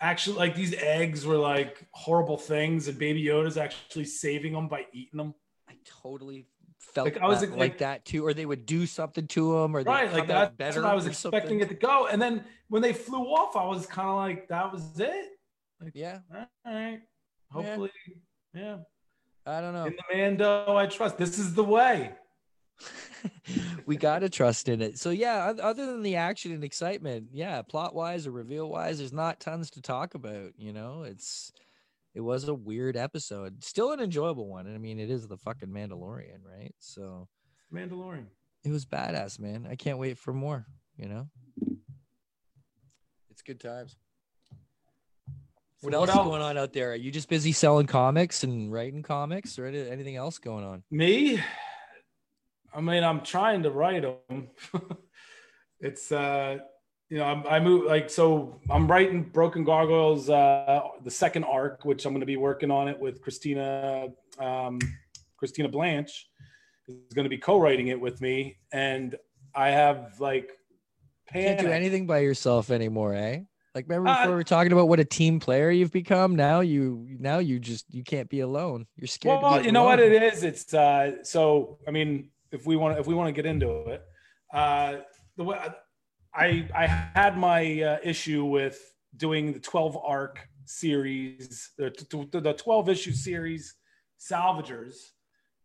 actually 0.00 0.36
like 0.36 0.54
these 0.54 0.74
eggs 0.74 1.26
were 1.26 1.36
like 1.36 1.84
horrible 1.90 2.38
things, 2.38 2.86
and 2.88 2.96
Baby 2.98 3.22
Yoda's 3.24 3.56
actually 3.58 4.04
saving 4.04 4.52
them 4.52 4.68
by 4.68 4.86
eating 4.92 5.18
them. 5.18 5.34
I 5.68 5.74
totally 6.02 6.46
felt 6.78 7.06
Like, 7.06 7.18
I 7.18 7.26
was 7.26 7.40
that- 7.40 7.50
like- 7.50 7.58
like, 7.58 7.78
that 7.78 8.04
too, 8.04 8.24
or 8.24 8.32
they 8.32 8.46
would 8.46 8.64
do 8.64 8.86
something 8.86 9.26
to 9.28 9.52
them, 9.60 9.76
or 9.76 9.80
Right, 9.82 10.10
like 10.12 10.28
that, 10.28 10.56
that's 10.56 10.76
better. 10.76 10.82
what 10.82 10.90
I 10.92 10.94
was 10.94 11.06
expecting 11.06 11.58
something. 11.58 11.60
it 11.60 11.68
to 11.68 11.74
go. 11.74 12.06
And 12.06 12.22
then 12.22 12.44
when 12.68 12.80
they 12.80 12.92
flew 12.92 13.24
off, 13.24 13.56
I 13.56 13.64
was 13.66 13.86
kind 13.86 14.08
of 14.08 14.16
like, 14.16 14.48
that 14.48 14.72
was 14.72 14.98
it. 15.00 15.32
Yeah, 15.92 16.20
All 16.32 16.46
right, 16.72 17.00
hopefully, 17.50 17.90
yeah. 18.54 18.78
I 19.44 19.60
don't 19.60 19.74
know. 19.74 19.84
In 19.86 19.94
the 19.96 20.16
Mando, 20.16 20.76
I 20.76 20.86
trust. 20.86 21.18
This 21.18 21.38
is 21.38 21.54
the 21.54 21.64
way. 21.64 22.12
we 23.86 23.96
gotta 23.96 24.28
trust 24.28 24.68
in 24.68 24.80
it. 24.80 24.98
So 24.98 25.10
yeah, 25.10 25.52
other 25.62 25.86
than 25.86 26.02
the 26.02 26.16
action 26.16 26.52
and 26.52 26.64
excitement, 26.64 27.28
yeah, 27.32 27.62
plot 27.62 27.94
wise 27.94 28.26
or 28.26 28.30
reveal 28.30 28.68
wise, 28.68 28.98
there's 28.98 29.12
not 29.12 29.40
tons 29.40 29.70
to 29.70 29.82
talk 29.82 30.14
about. 30.14 30.52
You 30.56 30.72
know, 30.72 31.02
it's 31.02 31.52
it 32.14 32.20
was 32.20 32.48
a 32.48 32.54
weird 32.54 32.96
episode, 32.96 33.62
still 33.62 33.92
an 33.92 34.00
enjoyable 34.00 34.48
one. 34.48 34.66
And 34.66 34.74
I 34.74 34.78
mean, 34.78 34.98
it 34.98 35.10
is 35.10 35.28
the 35.28 35.36
fucking 35.36 35.68
Mandalorian, 35.68 36.44
right? 36.44 36.74
So 36.78 37.28
Mandalorian. 37.72 38.26
It 38.64 38.70
was 38.70 38.84
badass, 38.84 39.38
man. 39.38 39.66
I 39.70 39.76
can't 39.76 39.98
wait 39.98 40.18
for 40.18 40.32
more. 40.32 40.66
You 40.96 41.08
know, 41.08 41.28
it's 43.30 43.42
good 43.42 43.60
times. 43.60 43.96
What 45.82 45.92
else 45.92 46.08
is 46.08 46.16
going 46.16 46.42
on 46.42 46.56
out 46.56 46.72
there? 46.72 46.92
Are 46.92 46.96
you 46.96 47.10
just 47.10 47.28
busy 47.28 47.52
selling 47.52 47.86
comics 47.86 48.42
and 48.42 48.72
writing 48.72 49.02
comics, 49.02 49.58
or 49.58 49.66
anything 49.66 50.16
else 50.16 50.38
going 50.38 50.64
on? 50.64 50.82
Me, 50.90 51.40
I 52.76 52.80
mean, 52.82 53.02
I'm 53.02 53.22
trying 53.22 53.62
to 53.62 53.70
write 53.70 54.02
them. 54.02 54.48
it's 55.80 56.12
uh, 56.12 56.58
you 57.08 57.18
know, 57.18 57.24
I'm, 57.24 57.46
I 57.46 57.58
move 57.58 57.86
like 57.86 58.10
so. 58.10 58.60
I'm 58.68 58.86
writing 58.86 59.22
Broken 59.22 59.64
Gargoyles, 59.64 60.28
uh, 60.28 60.82
the 61.02 61.10
second 61.10 61.44
arc, 61.44 61.86
which 61.86 62.04
I'm 62.04 62.12
going 62.12 62.20
to 62.20 62.26
be 62.26 62.36
working 62.36 62.70
on 62.70 62.88
it 62.88 62.98
with 62.98 63.22
Christina, 63.22 64.08
um, 64.38 64.78
Christina 65.38 65.68
Blanch 65.68 66.28
is 66.88 67.14
going 67.14 67.24
to 67.24 67.30
be 67.30 67.38
co-writing 67.38 67.88
it 67.88 68.00
with 68.00 68.20
me, 68.20 68.58
and 68.72 69.16
I 69.54 69.70
have 69.70 70.20
like 70.20 70.50
panic. 71.28 71.58
can't 71.58 71.68
do 71.68 71.72
anything 71.72 72.06
by 72.06 72.18
yourself 72.18 72.70
anymore, 72.70 73.14
eh? 73.14 73.40
Like 73.74 73.86
remember 73.88 74.10
before 74.10 74.24
uh, 74.24 74.28
we 74.28 74.34
were 74.34 74.44
talking 74.44 74.72
about 74.72 74.88
what 74.88 75.00
a 75.00 75.04
team 75.04 75.40
player 75.40 75.70
you've 75.70 75.92
become? 75.92 76.34
Now 76.36 76.60
you 76.60 77.06
now 77.18 77.38
you 77.38 77.58
just 77.58 77.86
you 77.92 78.04
can't 78.04 78.28
be 78.28 78.40
alone. 78.40 78.86
You're 78.96 79.06
scared. 79.06 79.42
Well, 79.42 79.64
you 79.64 79.72
know 79.72 79.84
what 79.84 79.98
it 79.98 80.22
is? 80.22 80.42
It's 80.42 80.72
uh 80.72 81.22
so 81.22 81.78
I 81.86 81.90
mean, 81.90 82.30
if 82.52 82.66
we 82.66 82.76
want 82.76 82.98
if 82.98 83.06
we 83.06 83.14
want 83.14 83.28
to 83.28 83.32
get 83.32 83.46
into 83.46 83.70
it, 83.88 84.02
uh 84.52 84.96
the 85.36 85.44
way 85.44 85.58
I 86.34 86.68
I 86.74 86.86
had 86.86 87.36
my 87.36 87.82
uh, 87.82 87.98
issue 88.02 88.44
with 88.44 88.80
doing 89.16 89.52
the 89.52 89.60
12 89.60 89.96
arc 90.04 90.46
series, 90.66 91.70
the, 91.78 91.90
the 92.32 92.52
12 92.52 92.88
issue 92.88 93.12
series 93.12 93.74
salvagers 94.20 94.94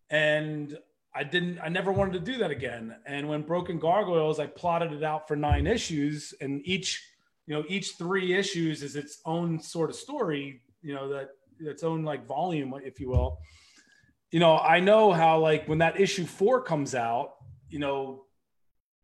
and 0.10 0.78
I 1.14 1.24
didn't 1.24 1.60
I 1.60 1.70
never 1.70 1.92
wanted 1.92 2.14
to 2.14 2.32
do 2.32 2.38
that 2.40 2.52
again. 2.52 2.96
And 3.06 3.28
when 3.28 3.42
Broken 3.42 3.80
Gargoyles, 3.80 4.40
I 4.40 4.48
plotted 4.48 4.94
it 4.94 5.04
out 5.04 5.28
for 5.28 5.36
nine 5.36 5.68
issues 5.68 6.34
and 6.40 6.62
each 6.66 7.04
you 7.48 7.56
know 7.56 7.64
each 7.68 7.96
three 7.98 8.34
issues 8.34 8.84
is 8.84 8.96
its 8.96 9.20
own 9.26 9.60
sort 9.60 9.90
of 9.90 9.96
story 9.96 10.62
you 10.82 10.94
know 10.94 11.10
that 11.10 11.32
its 11.60 11.84
own 11.84 12.04
like 12.04 12.26
volume 12.26 12.74
if 12.84 13.00
you 13.00 13.10
will 13.10 13.40
you 14.32 14.40
know 14.40 14.58
i 14.58 14.80
know 14.80 15.12
how 15.12 15.40
like 15.40 15.68
when 15.68 15.80
that 15.80 16.00
issue 16.00 16.26
four 16.26 16.62
comes 16.62 16.96
out 16.96 17.36
you 17.70 17.80
know 17.80 18.24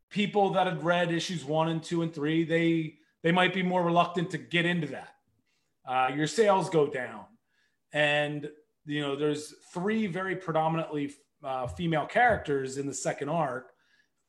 people 0.10 0.52
that 0.52 0.68
had 0.68 0.84
read 0.84 1.12
issues 1.12 1.44
one 1.46 1.70
and 1.70 1.84
two 1.84 2.02
and 2.02 2.14
three 2.14 2.44
they 2.44 2.96
they 3.24 3.32
might 3.32 3.54
be 3.54 3.64
more 3.64 3.84
reluctant 3.84 4.30
to 4.30 4.38
get 4.38 4.66
into 4.66 4.88
that 4.88 5.10
uh, 5.88 6.10
your 6.14 6.28
sales 6.28 6.70
go 6.70 6.88
down 6.88 7.26
and 7.94 8.50
you 8.86 9.02
know 9.02 9.16
there's 9.16 9.54
three 9.74 10.08
very 10.08 10.36
predominantly 10.36 11.14
uh, 11.44 11.68
female 11.68 12.06
characters 12.06 12.78
in 12.78 12.88
the 12.88 12.94
second 12.94 13.30
arc 13.30 13.72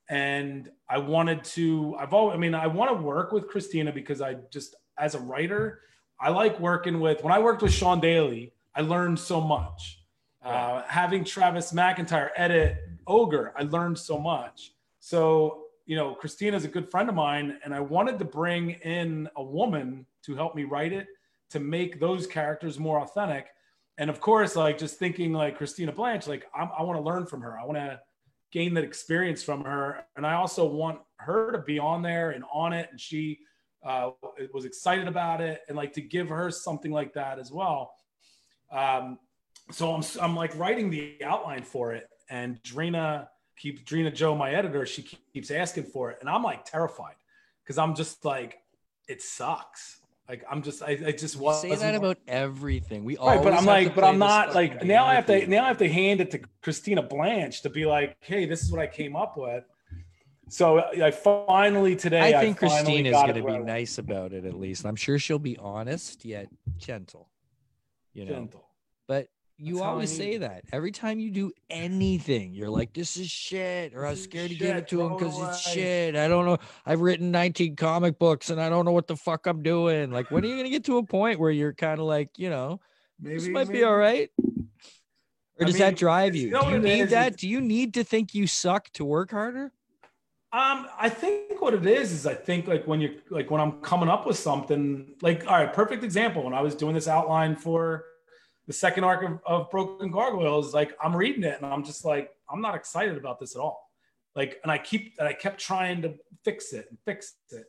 and 0.08 0.70
I 0.88 0.98
wanted 0.98 1.44
to. 1.44 1.94
I've 1.98 2.14
always. 2.14 2.34
I 2.34 2.38
mean, 2.38 2.54
I 2.54 2.66
want 2.66 2.90
to 2.90 3.02
work 3.02 3.32
with 3.32 3.48
Christina 3.48 3.92
because 3.92 4.20
I 4.20 4.36
just, 4.50 4.74
as 4.98 5.14
a 5.14 5.20
writer, 5.20 5.80
I 6.20 6.30
like 6.30 6.58
working 6.58 7.00
with. 7.00 7.22
When 7.22 7.32
I 7.32 7.38
worked 7.38 7.62
with 7.62 7.72
Sean 7.72 8.00
Daly, 8.00 8.52
I 8.74 8.80
learned 8.80 9.18
so 9.18 9.40
much. 9.40 10.02
Uh, 10.42 10.82
having 10.86 11.24
Travis 11.24 11.72
McIntyre 11.72 12.30
edit 12.36 12.76
Ogre, 13.06 13.52
I 13.56 13.62
learned 13.62 13.98
so 13.98 14.18
much. 14.18 14.72
So 15.00 15.64
you 15.88 15.96
know, 15.96 16.14
Christina 16.14 16.54
is 16.54 16.66
a 16.66 16.68
good 16.68 16.90
friend 16.90 17.08
of 17.08 17.14
mine, 17.14 17.58
and 17.64 17.74
I 17.74 17.80
wanted 17.80 18.18
to 18.18 18.24
bring 18.26 18.72
in 18.72 19.26
a 19.36 19.42
woman 19.42 20.04
to 20.26 20.34
help 20.34 20.54
me 20.54 20.64
write 20.64 20.92
it 20.92 21.06
to 21.50 21.60
make 21.60 21.98
those 21.98 22.26
characters 22.26 22.78
more 22.78 23.00
authentic. 23.00 23.46
And 23.96 24.10
of 24.10 24.20
course, 24.20 24.54
like 24.54 24.76
just 24.76 24.98
thinking 24.98 25.32
like 25.32 25.56
Christina 25.56 25.90
Blanch, 25.90 26.26
like 26.26 26.44
I'm, 26.54 26.68
i 26.78 26.82
want 26.82 26.98
to 26.98 27.02
learn 27.02 27.24
from 27.24 27.40
her. 27.40 27.58
I 27.58 27.64
want 27.64 27.78
to 27.78 27.98
gain 28.52 28.74
that 28.74 28.84
experience 28.84 29.42
from 29.42 29.64
her. 29.64 30.04
And 30.14 30.26
I 30.26 30.34
also 30.34 30.66
want 30.66 31.00
her 31.16 31.52
to 31.52 31.58
be 31.58 31.78
on 31.78 32.02
there 32.02 32.30
and 32.30 32.44
on 32.52 32.74
it. 32.74 32.88
And 32.90 33.00
she 33.00 33.38
uh, 33.82 34.10
was 34.52 34.66
excited 34.66 35.08
about 35.08 35.40
it 35.40 35.62
and 35.68 35.76
like 35.76 35.94
to 35.94 36.02
give 36.02 36.28
her 36.28 36.50
something 36.50 36.92
like 36.92 37.14
that 37.14 37.38
as 37.38 37.50
well. 37.50 37.94
Um, 38.70 39.18
so 39.70 39.94
I'm, 39.94 40.02
I'm 40.20 40.36
like 40.36 40.56
writing 40.56 40.90
the 40.90 41.16
outline 41.24 41.62
for 41.62 41.92
it. 41.92 42.08
And 42.30 42.62
Drina 42.62 43.28
keeps, 43.56 43.82
Drina 43.82 44.12
Joe, 44.12 44.34
my 44.34 44.52
editor, 44.52 44.86
she 44.86 45.02
keeps 45.32 45.50
asking 45.50 45.84
for 45.84 46.10
it. 46.10 46.18
And 46.20 46.28
I'm 46.28 46.42
like 46.42 46.64
terrified 46.64 47.16
because 47.64 47.78
I'm 47.78 47.94
just 47.94 48.24
like, 48.24 48.58
it 49.08 49.22
sucks. 49.22 50.00
Like 50.28 50.44
I'm 50.50 50.62
just, 50.62 50.82
I, 50.82 50.98
I 51.06 51.12
just 51.12 51.36
want 51.36 51.56
say 51.56 51.74
that 51.74 51.94
about 51.94 52.18
everything. 52.28 53.02
We 53.04 53.16
right, 53.16 53.42
but 53.42 53.54
I'm 53.54 53.64
like, 53.64 53.94
but 53.94 54.04
I'm 54.04 54.18
not 54.18 54.54
like 54.54 54.84
now. 54.84 55.06
I 55.06 55.14
have 55.14 55.24
to 55.26 55.46
now 55.46 55.64
I 55.64 55.68
have 55.68 55.78
to 55.78 55.88
hand 55.88 56.20
it 56.20 56.30
to 56.32 56.40
Christina 56.60 57.02
Blanch 57.02 57.62
to 57.62 57.70
be 57.70 57.86
like, 57.86 58.14
hey, 58.20 58.44
this 58.44 58.62
is 58.62 58.70
what 58.70 58.78
I 58.78 58.86
came 58.86 59.16
up 59.16 59.38
with. 59.38 59.64
So 60.50 60.78
uh, 60.78 60.90
I 61.02 61.10
finally 61.12 61.96
today. 61.96 62.34
I 62.34 62.42
think 62.42 62.58
Christina 62.58 63.08
is 63.08 63.14
going 63.14 63.34
to 63.34 63.42
be 63.42 63.58
nice 63.58 63.96
about 63.96 64.34
it. 64.34 64.44
At 64.44 64.52
least 64.52 64.84
I'm 64.84 64.96
sure 64.96 65.18
she'll 65.18 65.38
be 65.38 65.56
honest 65.56 66.26
yet 66.26 66.48
gentle. 66.76 67.30
You 68.12 68.26
know, 68.26 68.32
gentle. 68.32 68.66
But 69.06 69.28
you 69.58 69.74
That's 69.74 69.84
always 69.84 70.16
say 70.16 70.38
that 70.38 70.64
every 70.72 70.92
time 70.92 71.18
you 71.18 71.30
do 71.30 71.52
anything, 71.68 72.54
you're 72.54 72.70
like, 72.70 72.92
"This 72.92 73.16
is 73.16 73.28
shit," 73.28 73.92
or 73.92 74.06
"I'm 74.06 74.14
scared 74.14 74.50
to 74.50 74.56
give 74.56 74.76
it 74.76 74.88
to 74.88 75.02
him 75.02 75.16
because 75.16 75.36
it's 75.40 75.60
shit." 75.60 76.14
I 76.14 76.28
don't 76.28 76.46
know. 76.46 76.58
I've 76.86 77.00
written 77.00 77.32
19 77.32 77.74
comic 77.74 78.18
books 78.18 78.50
and 78.50 78.60
I 78.60 78.68
don't 78.68 78.84
know 78.84 78.92
what 78.92 79.08
the 79.08 79.16
fuck 79.16 79.46
I'm 79.46 79.62
doing. 79.62 80.12
Like, 80.12 80.30
when 80.30 80.44
are 80.44 80.46
you 80.46 80.56
gonna 80.56 80.70
get 80.70 80.84
to 80.84 80.98
a 80.98 81.02
point 81.02 81.40
where 81.40 81.50
you're 81.50 81.74
kind 81.74 81.98
of 81.98 82.06
like, 82.06 82.30
you 82.38 82.50
know, 82.50 82.80
maybe 83.20 83.36
this 83.36 83.48
might 83.48 83.66
maybe. 83.66 83.80
be 83.80 83.84
all 83.84 83.96
right? 83.96 84.30
Or 85.60 85.66
does 85.66 85.74
I 85.74 85.78
mean, 85.78 85.78
that 85.78 85.96
drive 85.96 86.36
you? 86.36 86.50
you 86.50 86.60
do 86.60 86.70
you 86.70 86.78
need 86.78 87.00
is? 87.00 87.10
that? 87.10 87.36
Do 87.36 87.48
you 87.48 87.60
need 87.60 87.94
to 87.94 88.04
think 88.04 88.34
you 88.34 88.46
suck 88.46 88.90
to 88.92 89.04
work 89.04 89.32
harder? 89.32 89.72
Um, 90.50 90.86
I 90.98 91.10
think 91.10 91.60
what 91.60 91.74
it 91.74 91.84
is 91.84 92.12
is 92.12 92.26
I 92.26 92.34
think 92.34 92.68
like 92.68 92.86
when 92.86 93.00
you're 93.00 93.14
like 93.28 93.50
when 93.50 93.60
I'm 93.60 93.72
coming 93.82 94.08
up 94.08 94.24
with 94.24 94.38
something, 94.38 95.14
like 95.20 95.46
all 95.46 95.54
right, 95.54 95.72
perfect 95.72 96.04
example. 96.04 96.44
When 96.44 96.54
I 96.54 96.60
was 96.60 96.76
doing 96.76 96.94
this 96.94 97.08
outline 97.08 97.56
for 97.56 98.04
the 98.68 98.74
second 98.74 99.02
arc 99.02 99.24
of, 99.24 99.40
of 99.46 99.70
Broken 99.70 100.10
Gargoyles, 100.10 100.74
like 100.74 100.92
I'm 101.02 101.16
reading 101.16 101.42
it 101.42 101.56
and 101.60 101.66
I'm 101.72 101.82
just 101.82 102.04
like, 102.04 102.30
I'm 102.50 102.60
not 102.60 102.74
excited 102.74 103.16
about 103.16 103.40
this 103.40 103.56
at 103.56 103.60
all. 103.60 103.90
Like, 104.36 104.60
and 104.62 104.70
I 104.70 104.76
keep, 104.76 105.14
and 105.18 105.26
I 105.26 105.32
kept 105.32 105.58
trying 105.58 106.02
to 106.02 106.14
fix 106.44 106.74
it 106.74 106.86
and 106.90 106.98
fix 107.06 107.32
it. 107.50 107.64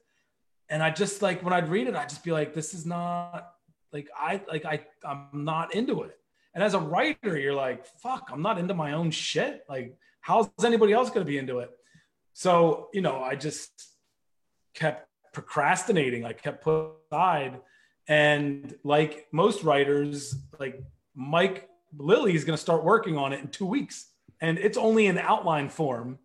And 0.69 0.83
I 0.83 0.91
just 0.91 1.21
like, 1.21 1.41
when 1.41 1.53
I'd 1.53 1.69
read 1.69 1.87
it, 1.87 1.95
I'd 1.95 2.09
just 2.09 2.23
be 2.23 2.31
like, 2.31 2.53
this 2.53 2.73
is 2.73 2.85
not 2.85 3.53
like, 3.93 4.09
I, 4.15 4.41
like, 4.47 4.65
I, 4.65 4.85
I'm 5.05 5.45
not 5.45 5.73
into 5.73 6.03
it. 6.03 6.17
And 6.53 6.61
as 6.61 6.73
a 6.73 6.79
writer, 6.79 7.39
you're 7.39 7.55
like, 7.55 7.87
fuck, 8.03 8.29
I'm 8.31 8.41
not 8.41 8.59
into 8.59 8.73
my 8.73 8.91
own 8.91 9.09
shit. 9.09 9.63
Like, 9.69 9.97
how's 10.19 10.49
anybody 10.63 10.91
else 10.91 11.09
going 11.09 11.25
to 11.25 11.31
be 11.31 11.37
into 11.37 11.59
it? 11.59 11.71
So, 12.33 12.89
you 12.93 13.01
know, 13.01 13.23
I 13.23 13.35
just 13.35 13.71
kept 14.73 15.07
procrastinating. 15.33 16.25
I 16.25 16.33
kept 16.33 16.61
put 16.61 16.91
aside 17.09 17.61
and 18.09 18.75
like 18.83 19.27
most 19.31 19.63
writers, 19.63 20.35
like 20.59 20.83
Mike 21.15 21.69
Lilly 21.97 22.35
is 22.35 22.43
going 22.43 22.57
to 22.57 22.61
start 22.61 22.83
working 22.83 23.17
on 23.17 23.31
it 23.31 23.39
in 23.39 23.47
two 23.47 23.67
weeks. 23.67 24.07
And 24.41 24.57
it's 24.57 24.77
only 24.77 25.05
in 25.05 25.17
outline 25.17 25.69
form. 25.69 26.17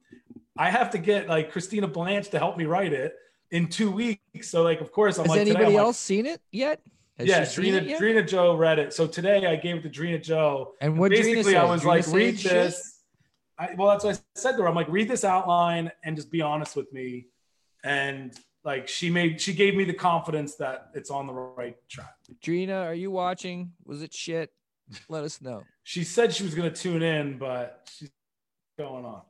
I 0.56 0.70
have 0.70 0.90
to 0.90 0.98
get 0.98 1.28
like 1.28 1.52
Christina 1.52 1.86
Blanch 1.86 2.30
to 2.30 2.38
help 2.38 2.56
me 2.56 2.64
write 2.64 2.92
it 2.92 3.14
in 3.50 3.68
two 3.68 3.90
weeks. 3.90 4.48
So 4.48 4.62
like, 4.62 4.80
of 4.80 4.92
course, 4.92 5.18
I'm 5.18 5.24
Has 5.24 5.30
like, 5.30 5.40
anybody 5.40 5.66
today, 5.66 5.76
else 5.76 5.88
like, 5.88 5.94
seen 5.96 6.26
it 6.26 6.40
yet? 6.50 6.80
Has 7.18 7.28
yeah, 7.28 7.44
Drina, 7.44 7.98
Drina 7.98 8.22
Joe 8.26 8.56
read 8.56 8.78
it. 8.78 8.92
So 8.94 9.06
today 9.06 9.46
I 9.46 9.56
gave 9.56 9.76
it 9.76 9.82
to 9.82 9.90
Drina 9.90 10.18
Joe. 10.18 10.72
And 10.80 10.98
what 10.98 11.10
basically 11.10 11.56
I 11.56 11.64
was 11.64 11.82
Drina 11.82 12.06
like, 12.06 12.14
read 12.14 12.38
this. 12.38 13.00
I, 13.58 13.74
well, 13.76 13.88
that's 13.88 14.04
what 14.04 14.16
I 14.16 14.20
said 14.40 14.52
to 14.52 14.62
her. 14.62 14.68
I'm 14.68 14.74
like, 14.74 14.88
read 14.88 15.08
this 15.08 15.22
outline 15.22 15.92
and 16.02 16.16
just 16.16 16.30
be 16.30 16.40
honest 16.40 16.76
with 16.76 16.92
me. 16.92 17.26
And 17.84 18.32
like 18.64 18.88
she 18.88 19.10
made 19.10 19.40
she 19.40 19.52
gave 19.52 19.76
me 19.76 19.84
the 19.84 19.94
confidence 19.94 20.56
that 20.56 20.88
it's 20.94 21.10
on 21.10 21.26
the 21.26 21.32
right 21.32 21.76
track. 21.88 22.14
Drina, 22.42 22.86
are 22.86 22.94
you 22.94 23.10
watching? 23.10 23.72
Was 23.84 24.02
it 24.02 24.12
shit? 24.12 24.50
Let 25.08 25.24
us 25.24 25.40
know. 25.40 25.64
she 25.82 26.02
said 26.02 26.32
she 26.32 26.42
was 26.42 26.54
gonna 26.54 26.70
tune 26.70 27.02
in, 27.02 27.38
but 27.38 27.88
she's 27.94 28.10
going 28.78 29.04
on. 29.04 29.22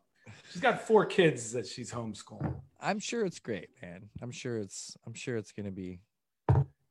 She's 0.53 0.62
got 0.62 0.87
four 0.87 1.05
kids 1.05 1.53
that 1.53 1.66
she's 1.66 1.90
homeschooling. 1.90 2.55
I'm 2.81 2.99
sure 2.99 3.27
it's 3.27 3.40
great, 3.40 3.70
man. 3.83 4.09
I'm 4.23 4.31
sure 4.31 4.59
it's 4.59 4.97
I'm 5.07 5.14
sure 5.14 5.37
it's 5.37 5.53
gonna 5.53 5.73
be 5.73 6.01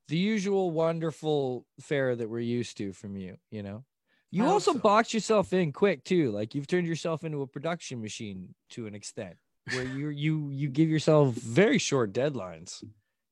the 0.10 0.18
usual 0.18 0.72
wonderful 0.72 1.66
fare 1.80 2.16
that 2.16 2.30
we're 2.30 2.40
used 2.40 2.78
to 2.78 2.92
from 2.92 3.16
you, 3.16 3.38
you 3.52 3.64
know. 3.64 3.86
You 4.32 4.46
also 4.48 4.74
so. 4.74 4.80
box 4.80 5.14
yourself 5.14 5.54
in 5.54 5.72
quick 5.72 6.04
too. 6.04 6.32
Like 6.32 6.56
you've 6.56 6.68
turned 6.68 6.88
yourself 6.88 7.24
into 7.24 7.42
a 7.44 7.48
production 7.48 8.02
machine 8.02 8.56
to 8.72 8.88
an 8.88 8.96
extent 8.96 9.38
where 9.72 9.84
you 9.84 10.10
you 10.10 10.50
you 10.52 10.70
give 10.70 10.90
yourself 10.90 11.36
very 11.36 11.78
short 11.78 12.14
deadlines. 12.14 12.84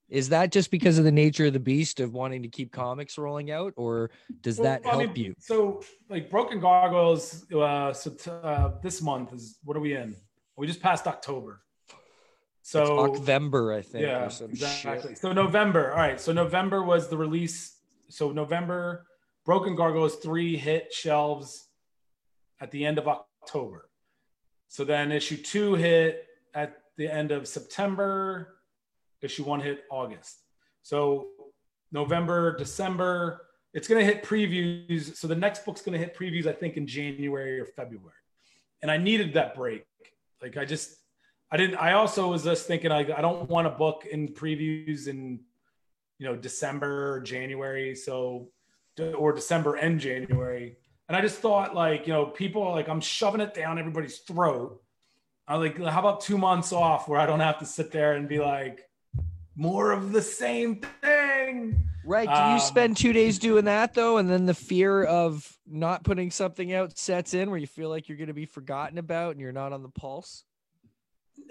Is 0.10 0.30
that 0.30 0.52
just 0.52 0.72
because 0.72 0.98
of 0.98 1.06
the 1.06 1.12
nature 1.12 1.46
of 1.46 1.54
the 1.54 1.60
beast 1.60 2.02
of 2.02 2.14
wanting 2.14 2.42
to 2.42 2.50
keep 2.50 2.74
comics 2.74 3.18
rolling 3.18 3.50
out, 3.50 3.74
or 3.78 4.12
does 4.42 4.60
Well, 4.60 4.66
that 4.66 4.86
I 4.86 4.90
help 4.90 5.16
mean, 5.16 5.26
you? 5.26 5.36
So, 5.40 5.82
like, 6.10 6.30
Broken 6.30 6.60
Gargoyles. 6.60 7.50
Uh, 7.50 7.94
so 7.94 8.12
t- 8.12 8.30
uh, 8.30 8.72
this 8.84 9.02
month 9.02 9.32
is 9.32 9.58
what 9.64 9.78
are 9.78 9.80
we 9.80 9.96
in? 9.96 10.14
We 10.58 10.68
just 10.68 10.82
passed 10.82 11.08
October. 11.08 11.62
So 12.62 13.06
it's 13.06 13.20
October, 13.22 13.74
I 13.74 13.82
think. 13.82 14.04
yeah, 14.04 14.26
exactly. 14.26 15.12
shit. 15.12 15.18
So 15.18 15.32
November. 15.32 15.92
All 15.92 15.98
right. 15.98 16.20
So 16.20 16.34
November 16.34 16.84
was 16.84 17.08
the 17.08 17.18
release. 17.18 17.78
So 18.10 18.32
November, 18.32 19.06
Broken 19.46 19.76
Gargoyles 19.76 20.18
three 20.18 20.58
hit 20.58 20.94
shelves 20.94 21.70
at 22.60 22.70
the 22.72 22.86
end 22.86 22.98
of 22.98 23.08
October. 23.08 23.90
So 24.72 24.86
then 24.86 25.12
issue 25.12 25.36
two 25.36 25.76
hit 25.76 26.28
at 26.54 26.78
the 26.96 27.06
end 27.06 27.34
of 27.34 27.46
September. 27.46 28.56
Issue 29.22 29.44
one 29.44 29.60
hit 29.60 29.84
August. 29.92 30.38
So 30.82 31.28
November, 31.92 32.56
December. 32.56 33.48
It's 33.74 33.90
going 33.90 34.00
to 34.00 34.06
hit 34.06 34.24
previews. 34.24 35.18
So 35.18 35.28
the 35.28 35.36
next 35.36 35.66
book's 35.66 35.82
going 35.82 35.92
to 35.92 36.00
hit 36.00 36.16
previews, 36.16 36.48
I 36.48 36.54
think, 36.54 36.78
in 36.78 36.88
January 36.88 37.60
or 37.60 37.66
February. 37.66 38.14
And 38.82 38.90
I 38.90 38.96
needed 38.96 39.34
that 39.34 39.56
break. 39.56 39.86
Like 40.42 40.56
I 40.56 40.64
just, 40.64 40.96
I 41.52 41.58
didn't. 41.58 41.76
I 41.76 41.92
also 41.92 42.32
was 42.32 42.46
just 42.46 42.66
thinking, 42.66 42.94
I, 42.94 43.00
I 43.00 43.20
don't 43.20 43.50
want 43.50 43.68
to 43.68 43.72
book 43.72 44.06
in 44.10 44.30
previews 44.30 45.10
in, 45.10 45.42
you 46.18 46.28
know, 46.28 46.38
December, 46.38 47.16
or 47.16 47.20
January. 47.20 47.94
So, 47.94 48.48
or 49.18 49.34
December 49.34 49.76
and 49.76 50.00
January. 50.00 50.78
And 51.12 51.18
I 51.18 51.22
just 51.22 51.40
thought, 51.40 51.76
like, 51.76 52.08
you 52.08 52.14
know, 52.14 52.26
people 52.26 52.64
are 52.64 52.72
like, 52.72 52.88
I'm 52.88 53.02
shoving 53.02 53.42
it 53.42 53.54
down 53.54 53.78
everybody's 53.78 54.20
throat. 54.20 54.82
I 55.46 55.58
like, 55.58 55.78
how 55.78 56.00
about 56.00 56.22
two 56.22 56.38
months 56.38 56.72
off 56.72 57.10
where 57.10 57.20
I 57.20 57.26
don't 57.26 57.42
have 57.42 57.60
to 57.60 57.66
sit 57.66 57.92
there 57.92 58.14
and 58.14 58.30
be 58.30 58.40
like, 58.40 58.88
more 59.54 59.92
of 59.92 60.14
the 60.14 60.22
same 60.22 60.78
thing. 61.02 61.90
Right. 62.06 62.30
Do 62.30 62.34
you 62.34 62.40
Um, 62.40 62.60
spend 62.62 62.96
two 62.96 63.12
days 63.12 63.40
doing 63.40 63.66
that 63.66 63.94
though, 63.94 64.20
and 64.20 64.30
then 64.30 64.46
the 64.46 64.54
fear 64.54 65.04
of 65.04 65.54
not 65.68 66.06
putting 66.06 66.32
something 66.32 66.72
out 66.72 66.98
sets 66.98 67.34
in, 67.34 67.50
where 67.50 67.60
you 67.60 67.68
feel 67.68 67.90
like 67.90 68.08
you're 68.08 68.18
going 68.18 68.28
to 68.30 68.34
be 68.34 68.46
forgotten 68.46 68.98
about 68.98 69.32
and 69.32 69.42
you're 69.42 69.52
not 69.52 69.74
on 69.74 69.84
the 69.84 69.90
pulse? 69.90 70.46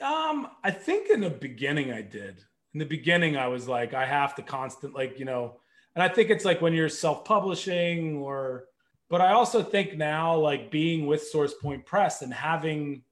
Um, 0.00 0.48
I 0.64 0.70
think 0.70 1.10
in 1.10 1.20
the 1.20 1.28
beginning 1.28 1.92
I 1.92 2.00
did. 2.00 2.42
In 2.72 2.78
the 2.78 2.86
beginning, 2.86 3.36
I 3.36 3.48
was 3.48 3.68
like, 3.68 3.92
I 3.92 4.06
have 4.06 4.34
to 4.36 4.42
constant, 4.42 4.94
like, 4.94 5.18
you 5.18 5.26
know, 5.26 5.60
and 5.94 6.02
I 6.02 6.08
think 6.08 6.30
it's 6.30 6.46
like 6.46 6.62
when 6.62 6.72
you're 6.72 6.88
self-publishing 6.88 8.16
or 8.16 8.64
but 9.10 9.20
I 9.20 9.32
also 9.32 9.62
think 9.62 9.96
now, 9.96 10.36
like 10.36 10.70
being 10.70 11.04
with 11.04 11.24
Source 11.24 11.52
Point 11.52 11.84
Press 11.84 12.22
and 12.22 12.32
having 12.32 13.02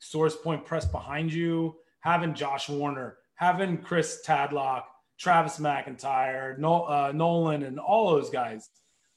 Source 0.00 0.34
Point 0.34 0.66
Press 0.66 0.84
behind 0.84 1.32
you, 1.32 1.76
having 2.00 2.34
Josh 2.34 2.68
Werner, 2.68 3.16
having 3.36 3.78
Chris 3.78 4.22
Tadlock, 4.26 4.82
Travis 5.18 5.58
McIntyre, 5.58 6.58
uh, 6.58 7.12
Nolan, 7.12 7.62
and 7.62 7.78
all 7.78 8.10
those 8.10 8.28
guys, 8.28 8.70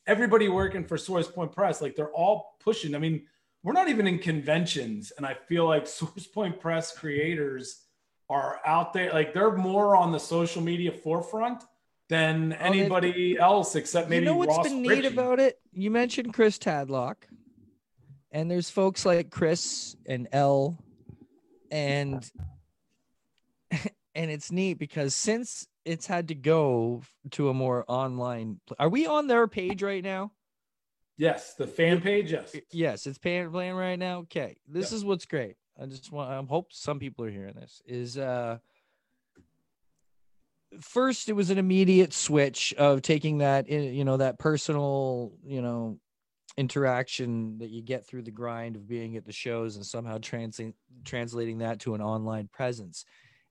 everybody 0.05 0.49
working 0.49 0.85
for 0.85 0.97
Source 0.97 1.27
Point 1.27 1.51
Press, 1.51 1.81
like 1.81 1.95
they're 1.95 2.11
all 2.11 2.57
pushing. 2.59 2.93
I 2.93 2.99
mean, 2.99 3.25
we're 3.63 3.73
not 3.73 3.89
even 3.89 4.05
in 4.05 4.19
conventions, 4.19 5.11
and 5.17 5.25
I 5.25 5.33
feel 5.33 5.65
like 5.65 5.87
Source 5.87 6.27
Point 6.27 6.59
Press 6.59 6.95
creators 6.95 7.85
are 8.29 8.59
out 8.67 8.93
there, 8.93 9.11
like 9.13 9.33
they're 9.33 9.55
more 9.55 9.95
on 9.95 10.11
the 10.11 10.19
social 10.19 10.61
media 10.61 10.91
forefront 10.91 11.63
than 12.13 12.53
anybody 12.53 13.37
else, 13.37 13.75
except 13.75 14.09
maybe 14.09 14.25
you 14.25 14.31
know 14.31 14.37
what's 14.37 14.55
Ross 14.57 14.69
been 14.69 14.81
neat 14.81 14.89
Ritchie. 14.89 15.07
about 15.07 15.39
it? 15.39 15.59
You 15.71 15.89
mentioned 15.89 16.33
Chris 16.33 16.57
Tadlock, 16.59 17.15
and 18.31 18.49
there's 18.49 18.69
folks 18.69 19.05
like 19.05 19.31
Chris 19.31 19.95
and 20.05 20.27
L, 20.31 20.77
and 21.71 22.29
and 23.71 24.31
it's 24.31 24.51
neat 24.51 24.75
because 24.75 25.15
since 25.15 25.67
it's 25.85 26.05
had 26.05 26.27
to 26.27 26.35
go 26.35 27.01
to 27.31 27.49
a 27.49 27.53
more 27.53 27.83
online, 27.87 28.59
are 28.77 28.89
we 28.89 29.07
on 29.07 29.27
their 29.27 29.47
page 29.47 29.81
right 29.81 30.03
now? 30.03 30.31
Yes, 31.17 31.55
the 31.55 31.67
fan 31.67 32.01
page. 32.01 32.31
Yes. 32.31 32.55
Yes, 32.71 33.07
it's 33.07 33.17
paying 33.17 33.49
playing 33.49 33.75
right 33.75 33.97
now. 33.97 34.19
Okay, 34.19 34.57
this 34.67 34.91
is 34.91 35.03
what's 35.03 35.25
great. 35.25 35.55
I 35.81 35.85
just 35.87 36.11
want 36.11 36.29
I 36.31 36.41
hope 36.47 36.71
some 36.71 36.99
people 36.99 37.25
are 37.25 37.31
hearing 37.31 37.55
this. 37.55 37.81
Is 37.87 38.17
uh 38.17 38.59
first 40.81 41.29
it 41.29 41.33
was 41.33 41.49
an 41.49 41.57
immediate 41.57 42.13
switch 42.13 42.73
of 42.77 43.01
taking 43.01 43.39
that 43.39 43.69
you 43.69 44.03
know 44.03 44.17
that 44.17 44.39
personal 44.39 45.33
you 45.45 45.61
know 45.61 45.99
interaction 46.57 47.57
that 47.57 47.69
you 47.69 47.81
get 47.81 48.05
through 48.05 48.21
the 48.21 48.31
grind 48.31 48.75
of 48.75 48.87
being 48.87 49.15
at 49.17 49.25
the 49.25 49.31
shows 49.31 49.75
and 49.75 49.85
somehow 49.85 50.17
translating 50.19 50.73
translating 51.03 51.59
that 51.59 51.79
to 51.79 51.95
an 51.95 52.01
online 52.01 52.47
presence. 52.51 53.05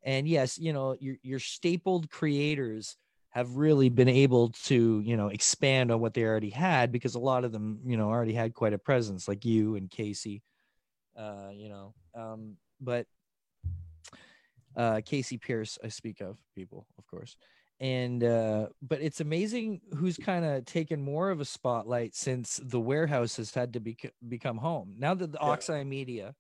And 0.05 0.27
yes 0.29 0.59
you 0.59 0.73
know 0.73 0.97
your 1.01 1.17
your 1.23 1.39
stapled 1.39 2.11
creators 2.11 2.97
have 3.31 3.57
really 3.57 3.89
been 3.89 4.09
able 4.09 4.51
to 4.51 5.01
you 5.01 5.17
know 5.17 5.29
expand 5.29 5.91
on 5.91 6.01
what 6.01 6.15
they 6.15 6.25
already 6.25 6.51
had 6.51 6.93
because 6.93 7.15
a 7.15 7.21
lot 7.21 7.45
of 7.45 7.53
them 7.53 7.81
you 7.85 7.97
know 7.97 8.09
already 8.09 8.35
had 8.35 8.55
quite 8.55 8.73
a 8.73 8.79
presence 8.79 9.27
like 9.27 9.45
you 9.45 9.77
and 9.77 9.91
casey 9.91 10.43
uh 11.17 11.49
you 11.53 11.69
know 11.69 11.95
um 12.15 12.57
but 12.81 13.07
uh 14.77 15.01
casey 15.05 15.39
pierce 15.39 15.79
i 15.85 15.89
speak 15.89 16.21
of 16.21 16.39
people 16.55 16.87
of 16.99 17.07
course 17.07 17.37
and 17.81 18.23
uh 18.25 18.67
but 18.81 19.01
it's 19.01 19.21
amazing 19.21 19.81
who's 19.97 20.17
kind 20.17 20.45
of 20.45 20.65
taken 20.65 21.03
more 21.03 21.31
of 21.31 21.41
a 21.41 21.45
spotlight 21.45 22.15
since 22.15 22.61
the 22.63 22.81
warehouse 22.81 23.37
has 23.37 23.53
had 23.55 23.73
to 23.73 23.81
bec- 23.81 24.15
become 24.29 24.59
home 24.59 24.95
now 24.99 25.15
that 25.15 25.33
the 25.33 25.39
Yeah. 25.41 25.49
oxeye 25.49 25.85
media 25.85 26.35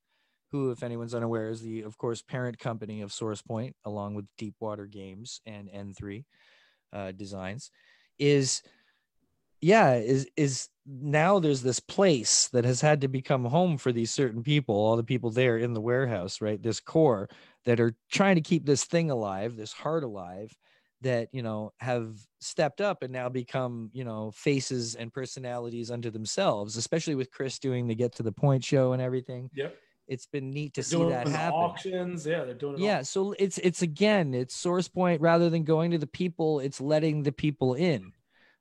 who 0.50 0.70
if 0.70 0.82
anyone's 0.82 1.14
unaware 1.14 1.48
is 1.48 1.62
the 1.62 1.82
of 1.82 1.96
course 1.98 2.22
parent 2.22 2.58
company 2.58 3.00
of 3.00 3.12
source 3.12 3.42
point 3.42 3.74
along 3.84 4.14
with 4.14 4.26
deepwater 4.38 4.86
games 4.86 5.40
and 5.46 5.68
n3 5.70 6.24
uh, 6.92 7.12
designs 7.12 7.70
is 8.18 8.62
yeah 9.60 9.94
is 9.94 10.28
is 10.36 10.68
now 10.86 11.38
there's 11.38 11.62
this 11.62 11.78
place 11.80 12.48
that 12.48 12.64
has 12.64 12.80
had 12.80 13.00
to 13.00 13.08
become 13.08 13.44
home 13.44 13.78
for 13.78 13.92
these 13.92 14.10
certain 14.10 14.42
people 14.42 14.74
all 14.74 14.96
the 14.96 15.04
people 15.04 15.30
there 15.30 15.58
in 15.58 15.72
the 15.74 15.80
warehouse 15.80 16.40
right 16.40 16.62
this 16.62 16.80
core 16.80 17.28
that 17.64 17.78
are 17.78 17.94
trying 18.10 18.34
to 18.34 18.40
keep 18.40 18.66
this 18.66 18.84
thing 18.84 19.10
alive 19.10 19.56
this 19.56 19.72
heart 19.72 20.02
alive 20.02 20.52
that 21.00 21.28
you 21.32 21.42
know 21.42 21.72
have 21.78 22.16
stepped 22.40 22.80
up 22.80 23.02
and 23.02 23.12
now 23.12 23.28
become 23.28 23.90
you 23.92 24.04
know 24.04 24.32
faces 24.34 24.94
and 24.96 25.12
personalities 25.12 25.90
unto 25.90 26.10
themselves 26.10 26.76
especially 26.76 27.14
with 27.14 27.30
chris 27.30 27.58
doing 27.60 27.86
the 27.86 27.94
get 27.94 28.12
to 28.14 28.22
the 28.24 28.32
point 28.32 28.64
show 28.64 28.92
and 28.92 29.00
everything 29.02 29.48
Yep. 29.54 29.76
it's 30.08 30.26
been 30.26 30.50
neat 30.50 30.74
to 30.74 30.82
see 30.82 31.02
that 31.10 31.28
happen 31.28 31.54
auctions. 31.60 32.26
Yeah, 32.26 32.44
they're 32.44 32.54
doing 32.54 32.74
it. 32.74 32.80
all. 32.80 32.84
yeah 32.84 33.02
so 33.02 33.34
it's 33.38 33.58
it's 33.58 33.82
again 33.82 34.34
it's 34.34 34.54
source 34.56 34.88
point 34.88 35.20
rather 35.20 35.48
than 35.48 35.62
going 35.62 35.92
to 35.92 35.98
the 35.98 36.06
people 36.08 36.58
it's 36.58 36.80
letting 36.80 37.22
the 37.22 37.32
people 37.32 37.74
in 37.74 38.12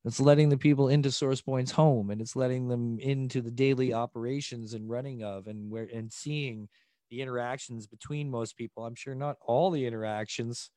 it's 0.03 0.19
letting 0.19 0.49
the 0.49 0.57
people 0.57 0.89
into 0.89 1.11
source 1.11 1.41
point's 1.41 1.71
home 1.71 2.09
and 2.09 2.21
it's 2.21 2.35
letting 2.35 2.67
them 2.67 2.99
into 2.99 3.41
the 3.41 3.51
daily 3.51 3.93
operations 3.93 4.73
and 4.73 4.89
running 4.89 5.23
of 5.23 5.47
and 5.47 5.69
where 5.69 5.87
and 5.93 6.11
seeing 6.11 6.67
the 7.09 7.21
interactions 7.21 7.85
between 7.87 8.31
most 8.31 8.57
people. 8.57 8.85
I'm 8.85 8.95
sure 8.95 9.15
not 9.15 9.37
all 9.41 9.69
the 9.69 9.85
interactions 9.85 10.71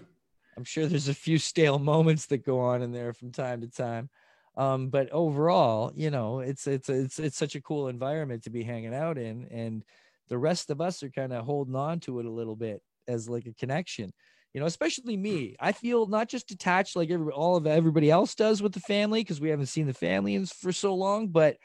i'm 0.56 0.64
sure 0.64 0.86
there's 0.86 1.08
a 1.08 1.14
few 1.14 1.38
stale 1.38 1.78
moments 1.78 2.26
that 2.26 2.44
go 2.44 2.60
on 2.60 2.82
in 2.82 2.92
there 2.92 3.12
from 3.12 3.30
time 3.30 3.60
to 3.60 3.68
time. 3.68 4.08
Um 4.56 4.88
but 4.88 5.10
overall 5.10 5.92
you 5.94 6.10
know 6.10 6.40
it's 6.40 6.66
it's 6.66 6.88
it's 6.88 7.18
it's 7.18 7.36
such 7.36 7.54
a 7.54 7.62
cool 7.62 7.88
environment 7.88 8.44
to 8.44 8.50
be 8.50 8.62
hanging 8.62 8.94
out 8.94 9.18
in 9.18 9.46
and 9.50 9.84
the 10.28 10.38
rest 10.38 10.70
of 10.70 10.80
us 10.80 11.02
are 11.02 11.10
kind 11.10 11.32
of 11.32 11.44
holding 11.44 11.76
on 11.76 12.00
to 12.00 12.20
it 12.20 12.26
a 12.26 12.30
little 12.30 12.56
bit 12.56 12.82
as 13.08 13.28
like 13.28 13.46
a 13.46 13.54
connection 13.54 14.12
you 14.52 14.60
know 14.60 14.66
especially 14.66 15.16
me. 15.16 15.56
I 15.58 15.72
feel 15.72 16.06
not 16.06 16.28
just 16.28 16.48
detached 16.48 16.96
like 16.96 17.10
every, 17.10 17.32
all 17.32 17.56
of 17.56 17.66
everybody 17.66 18.10
else 18.10 18.34
does 18.34 18.62
with 18.62 18.72
the 18.72 18.80
family 18.80 19.20
because 19.20 19.40
we 19.40 19.48
haven't 19.48 19.66
seen 19.66 19.86
the 19.86 19.94
family 19.94 20.34
in, 20.34 20.46
for 20.46 20.72
so 20.72 20.94
long 20.94 21.28
but 21.28 21.56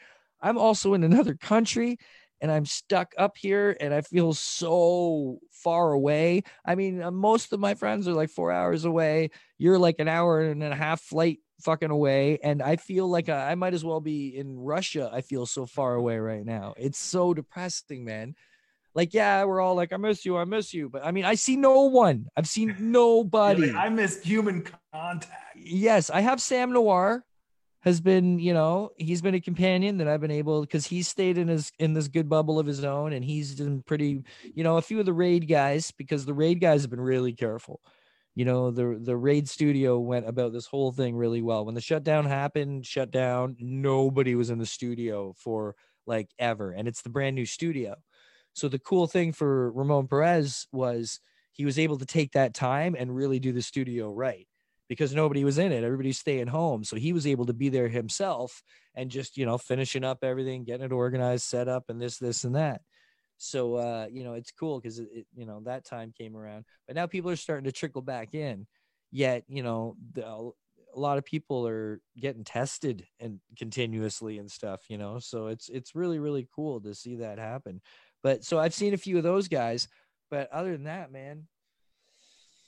i'm 0.42 0.58
also 0.58 0.94
in 0.94 1.04
another 1.04 1.36
country 1.36 1.98
and 2.42 2.52
i'm 2.52 2.66
stuck 2.66 3.14
up 3.18 3.36
here 3.38 3.76
and 3.80 3.94
i 3.94 4.02
feel 4.02 4.34
so 4.34 5.40
far 5.52 5.92
away. 5.92 6.44
I 6.66 6.76
mean 6.76 7.02
uh, 7.02 7.12
most 7.12 7.52
of 7.52 7.60
my 7.60 7.74
friends 7.74 8.08
are 8.08 8.14
like 8.14 8.30
four 8.30 8.52
hours 8.52 8.86
away. 8.86 9.32
You're 9.58 9.80
like 9.80 9.96
an 10.00 10.08
hour 10.08 10.42
and 10.42 10.64
a 10.64 10.76
half 10.76 11.02
flight 11.02 11.40
fucking 11.62 11.90
away. 11.90 12.38
And 12.44 12.62
i 12.62 12.76
feel 12.76 13.08
like 13.08 13.30
I, 13.30 13.52
I 13.52 13.56
might 13.56 13.74
as 13.74 13.84
well 13.84 14.00
be 14.00 14.38
in 14.38 14.58
russia 14.58 15.10
i 15.12 15.22
feel 15.22 15.46
so 15.46 15.66
far 15.66 15.96
away 15.96 16.18
right 16.18 16.46
now. 16.46 16.74
It's 16.78 17.00
so 17.00 17.34
depressing 17.34 18.06
man 18.06 18.36
like 18.96 19.14
yeah 19.14 19.44
we're 19.44 19.62
all 19.62 19.76
like 19.76 19.94
i 19.94 19.98
miss 19.98 20.26
you 20.26 20.38
i 20.38 20.44
miss 20.44 20.74
you 20.74 20.90
but 20.90 21.06
i 21.06 21.12
mean 21.12 21.26
i 21.26 21.36
see 21.36 21.56
no 21.56 21.82
one. 21.84 22.28
I've 22.36 22.48
seen 22.48 22.76
nobody. 22.80 23.72
Like, 23.72 23.76
I 23.76 23.90
miss 23.90 24.22
human 24.22 24.66
contact. 24.94 25.32
yes 25.56 26.10
i 26.10 26.22
have 26.22 26.42
sam 26.42 26.72
noir 26.74 27.24
has 27.82 28.02
been 28.02 28.38
you 28.40 28.54
know 28.54 28.92
he's 28.98 29.22
been 29.22 29.36
a 29.36 29.40
companion 29.40 29.98
that 29.98 30.08
i've 30.08 30.20
been 30.20 30.32
able 30.32 30.62
because 30.62 30.86
he's 30.86 31.08
stayed 31.08 31.38
in 31.38 31.48
his 31.48 31.72
in 31.80 31.94
this 31.94 32.08
good 32.08 32.28
bubble 32.28 32.60
of 32.60 32.66
his 32.66 32.84
own 32.84 33.14
and 33.14 33.24
he's 33.24 33.56
been 33.56 33.82
pretty 33.84 34.24
you 34.54 34.64
know 34.64 34.78
a 34.78 34.82
few 34.82 35.00
of 35.00 35.06
the 35.06 35.14
raid 35.14 35.48
guys 35.48 35.92
because 35.92 36.26
the 36.26 36.34
raid 36.34 36.60
guys 36.60 36.82
have 36.82 36.92
been 36.92 37.00
really 37.00 37.34
careful. 37.34 37.80
You 38.36 38.46
know 38.46 38.72
the 38.72 39.00
the 39.02 39.16
raid 39.18 39.48
studio 39.50 40.00
went 40.00 40.28
about 40.28 40.54
this 40.54 40.68
whole 40.68 40.92
thing 40.92 41.16
really 41.16 41.42
well. 41.42 41.66
When 41.66 41.76
the 41.76 41.82
shutdown 41.82 42.26
happened 42.26 42.86
shut 42.86 43.10
down 43.10 43.56
nobody 43.60 44.36
was 44.36 44.50
in 44.50 44.60
the 44.60 44.66
studio 44.66 45.34
for 45.38 45.76
like 46.06 46.30
ever 46.38 46.72
and 46.72 46.88
it's 46.88 47.02
the 47.02 47.10
brand 47.10 47.36
new 47.36 47.46
studio 47.46 47.96
so 48.58 48.68
the 48.68 48.80
cool 48.80 49.06
thing 49.06 49.32
for 49.32 49.72
ramon 49.72 50.08
perez 50.08 50.68
was 50.72 51.20
he 51.52 51.64
was 51.64 51.78
able 51.78 51.98
to 51.98 52.06
take 52.08 52.32
that 52.32 52.56
time 52.56 52.96
and 52.98 53.16
really 53.16 53.40
do 53.40 53.52
the 53.52 53.62
studio 53.62 54.12
right 54.12 54.48
because 54.90 55.14
nobody 55.14 55.44
was 55.44 55.60
in 55.60 55.72
it. 55.72 55.84
Everybody's 55.84 56.18
staying 56.18 56.48
home. 56.48 56.84
So 56.84 56.96
he 56.96 57.14
was 57.14 57.28
able 57.28 57.46
to 57.46 57.54
be 57.54 57.70
there 57.70 57.88
himself 57.88 58.64
and 58.96 59.12
just, 59.12 59.38
you 59.38 59.46
know, 59.46 59.60
finishing 59.60 60.04
up 60.04 60.24
everything, 60.24 60.64
getting 60.64 60.88
it 60.88 60.92
organized, 60.92 61.44
set 61.44 61.68
up, 61.68 61.86
and 61.90 62.02
this, 62.02 62.18
this, 62.18 62.46
and 62.46 62.56
that. 62.56 62.82
So, 63.38 63.76
uh, 63.76 64.08
you 64.10 64.24
know, 64.24 64.34
it's 64.34 64.52
cool 64.52 64.80
because 64.80 64.98
it, 64.98 65.10
it, 65.12 65.28
you 65.36 65.46
know, 65.46 65.62
that 65.66 65.86
time 65.86 66.14
came 66.18 66.36
around. 66.36 66.66
But 66.88 66.96
now 66.96 67.06
people 67.06 67.30
are 67.30 67.36
starting 67.36 67.66
to 67.66 67.72
trickle 67.72 68.02
back 68.02 68.34
in. 68.34 68.66
Yet, 69.12 69.44
you 69.48 69.62
know, 69.62 69.96
the, 70.14 70.52
a 70.98 71.00
lot 71.00 71.18
of 71.18 71.26
people 71.26 71.68
are 71.68 72.02
getting 72.20 72.44
tested 72.44 73.06
and 73.20 73.40
continuously 73.58 74.40
and 74.40 74.50
stuff, 74.50 74.82
you 74.90 74.98
know. 74.98 75.20
So 75.20 75.48
it's 75.48 75.70
it's 75.70 75.96
really 75.96 76.20
really 76.20 76.48
cool 76.54 76.82
to 76.82 76.94
see 76.96 77.18
that 77.18 77.38
happen. 77.38 77.82
But 78.24 78.44
so 78.44 78.60
I've 78.60 78.74
seen 78.74 78.94
a 78.94 78.98
few 78.98 79.18
of 79.18 79.24
those 79.24 79.48
guys, 79.48 79.88
but 80.30 80.52
other 80.52 80.72
than 80.72 80.86
that, 80.86 81.12
man, 81.12 81.48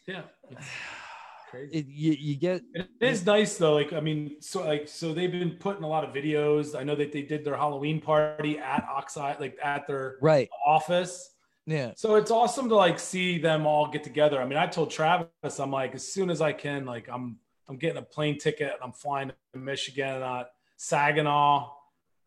Yeah. 0.07 0.23
it, 1.53 1.85
you 1.87 2.11
you 2.13 2.35
get 2.35 2.61
It 2.73 2.89
is 3.01 3.25
nice 3.25 3.57
though. 3.57 3.73
Like 3.73 3.93
I 3.93 3.99
mean, 3.99 4.35
so 4.39 4.65
like 4.65 4.87
so 4.87 5.13
they've 5.13 5.31
been 5.31 5.51
putting 5.59 5.83
a 5.83 5.87
lot 5.87 6.03
of 6.03 6.13
videos. 6.13 6.77
I 6.79 6.83
know 6.83 6.95
that 6.95 7.11
they 7.11 7.23
did 7.23 7.43
their 7.43 7.57
Halloween 7.57 7.99
party 7.99 8.59
at 8.59 8.87
Oxide, 8.89 9.39
like 9.39 9.57
at 9.63 9.87
their 9.87 10.17
right, 10.21 10.47
office. 10.65 11.31
yeah, 11.65 11.91
So 11.95 12.15
it's 12.15 12.31
awesome 12.31 12.69
to 12.69 12.75
like 12.75 12.99
see 12.99 13.39
them 13.39 13.65
all 13.65 13.87
get 13.89 14.03
together. 14.03 14.41
I 14.41 14.45
mean, 14.45 14.57
I 14.59 14.67
told 14.67 14.91
Travis, 14.91 15.59
I'm 15.59 15.71
like, 15.71 15.95
as 15.95 16.07
soon 16.07 16.29
as 16.29 16.41
I 16.41 16.53
can, 16.53 16.85
like 16.85 17.09
I'm 17.11 17.37
I'm 17.67 17.77
getting 17.77 17.97
a 17.97 18.03
plane 18.03 18.37
ticket 18.37 18.71
and 18.73 18.83
I'm 18.83 18.93
flying 18.93 19.31
to 19.53 19.59
Michigan, 19.59 20.21
uh, 20.21 20.45
Saginaw, 20.77 21.71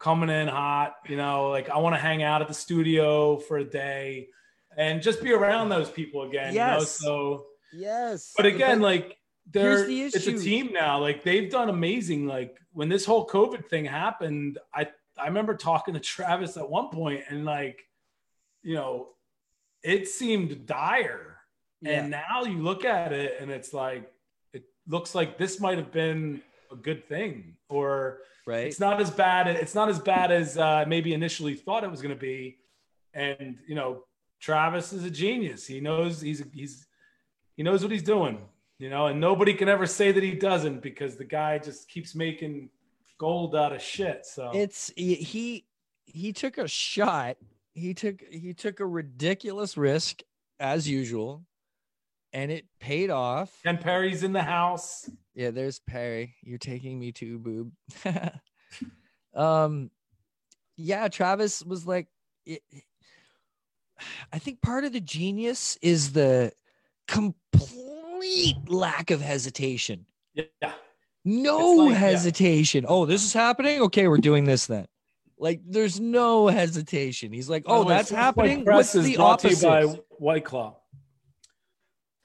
coming 0.03 0.29
in 0.29 0.49
hot. 0.49 0.97
You 1.09 1.17
know, 1.17 1.49
like 1.51 1.71
I 1.71 1.79
want 1.79 1.95
to 1.95 2.01
hang 2.01 2.23
out 2.23 2.43
at 2.43 2.49
the 2.49 2.55
studio 2.55 3.39
for 3.39 3.59
a 3.59 3.65
day 3.65 4.29
and 4.77 5.01
just 5.01 5.23
be 5.23 5.33
around 5.33 5.69
those 5.69 5.91
people 5.91 6.23
again. 6.23 6.53
You 6.53 6.59
know, 6.59 6.79
Yes. 6.79 6.91
so 6.91 7.47
yes. 7.73 8.33
but 8.37 8.45
again, 8.47 8.81
like 8.81 9.17
they're 9.51 9.87
Here's 9.87 10.13
the 10.13 10.19
it's 10.19 10.27
a 10.27 10.39
team 10.39 10.73
now. 10.73 11.01
Like 11.01 11.23
they've 11.23 11.51
done 11.51 11.69
amazing. 11.69 12.27
Like 12.27 12.59
when 12.73 12.89
this 12.89 13.05
whole 13.05 13.27
COVID 13.27 13.69
thing 13.69 13.85
happened, 13.85 14.59
I 14.75 14.89
I 15.19 15.27
remember 15.27 15.57
talking 15.57 15.95
to 15.95 16.01
Travis 16.01 16.57
at 16.57 16.69
one 16.69 16.89
point 16.89 17.23
and 17.29 17.45
like, 17.45 17.81
you 18.63 18.75
know, 18.75 19.09
it 19.83 20.09
seemed 20.09 20.67
dire. 20.67 21.39
Yeah. 21.81 22.01
And 22.01 22.11
now 22.11 22.45
you 22.45 22.59
look 22.59 22.85
at 22.85 23.13
it 23.13 23.37
and 23.41 23.51
it's 23.51 23.73
like 23.73 24.11
it 24.53 24.65
looks 24.89 25.15
like 25.15 25.39
this 25.39 25.61
might 25.61 25.79
have 25.79 25.93
been 25.93 26.43
a 26.73 26.77
good 26.77 27.07
thing 27.09 27.57
or 27.69 28.19
right, 28.47 28.67
it's 28.67 28.81
not 28.81 29.01
as 29.01 29.11
bad 29.11 29.47
it's 29.49 29.75
not 29.75 29.89
as 29.89 29.99
bad 29.99 30.31
as 30.31 30.57
uh, 30.59 30.85
maybe 30.87 31.13
initially 31.13 31.55
thought 31.55 31.85
it 31.85 31.91
was 31.91 32.03
going 32.03 32.15
to 32.15 32.21
be. 32.21 32.59
And 33.15 33.59
you 33.67 33.75
know 33.75 34.05
travis 34.41 34.93
is 34.93 35.05
a 35.05 35.11
genius. 35.11 35.67
He 35.67 35.81
knows 35.81 36.21
he's 36.21 36.43
he's 36.53 36.87
he 37.57 37.63
knows 37.63 37.83
what 37.83 37.93
he's 37.93 38.03
doing 38.03 38.39
you 38.83 38.91
know 38.91 39.07
and 39.07 39.21
nobody 39.21 39.55
can 39.55 39.69
ever 39.69 39.87
say 39.87 40.11
that 40.11 40.25
he 40.25 40.33
doesn't 40.33 40.83
because 40.83 41.17
the 41.17 41.25
guy 41.25 41.57
just 41.57 41.89
keeps 41.89 42.17
making 42.17 42.69
gold 43.17 43.55
out 43.55 43.73
of 43.73 43.81
shit 43.81 44.27
so. 44.27 44.51
It's 44.53 44.93
he 44.97 45.65
he- 46.07 46.33
took 46.33 46.59
a 46.59 46.67
shot. 46.67 47.37
He 47.75 47.95
took 47.95 48.21
he 48.31 48.53
took 48.53 48.81
a 48.81 48.87
ridiculous 48.87 49.77
risk 49.77 50.23
as 50.59 50.89
usual 50.89 51.45
and 52.33 52.51
it 52.51 52.67
paid 52.81 53.11
off. 53.11 53.57
Ken 53.63 53.79
perry's 53.79 54.25
in 54.25 54.33
the 54.33 54.43
house 54.43 55.09
yeah 55.35 55.51
there's 55.51 55.81
perry 55.81 56.35
you're 56.43 56.59
taking 56.59 56.99
me 56.99 57.13
to 57.13 57.39
boob 57.39 57.73
um 59.35 59.91
yeah 60.77 61.09
travis 61.09 61.63
was 61.65 61.87
like 61.87 62.09
it, 62.47 62.63
i 64.33 64.39
think 64.39 64.61
part 64.63 64.85
of 64.85 64.93
the 64.93 65.01
genius 65.01 65.79
is 65.83 66.13
the 66.13 66.53
complete 67.09 68.57
lack 68.69 69.11
of 69.11 69.21
hesitation 69.21 70.07
yeah 70.35 70.73
no 71.25 71.75
like, 71.75 71.93
yeah. 71.93 71.99
hesitation. 71.99 72.85
Oh, 72.89 73.07
this 73.07 73.25
is 73.25 73.33
happening. 73.33 73.81
Okay, 73.83 74.09
we're 74.09 74.19
doing 74.19 74.45
this 74.45 74.67
then. 74.67 74.87
Like, 75.39 75.61
there's 75.67 76.01
no 76.01 76.49
hesitation. 76.49 77.33
He's 77.33 77.49
like, 77.49 77.65
oh, 77.67 77.85
that's 77.85 78.11
happening. 78.11 78.65
What's 78.65 78.93
the 78.93 79.17
brought 79.17 79.41
to 79.41 79.49
you 79.49 79.57
opposite? 79.57 79.67
by 79.67 79.85
white 80.19 80.45
claw 80.45 80.77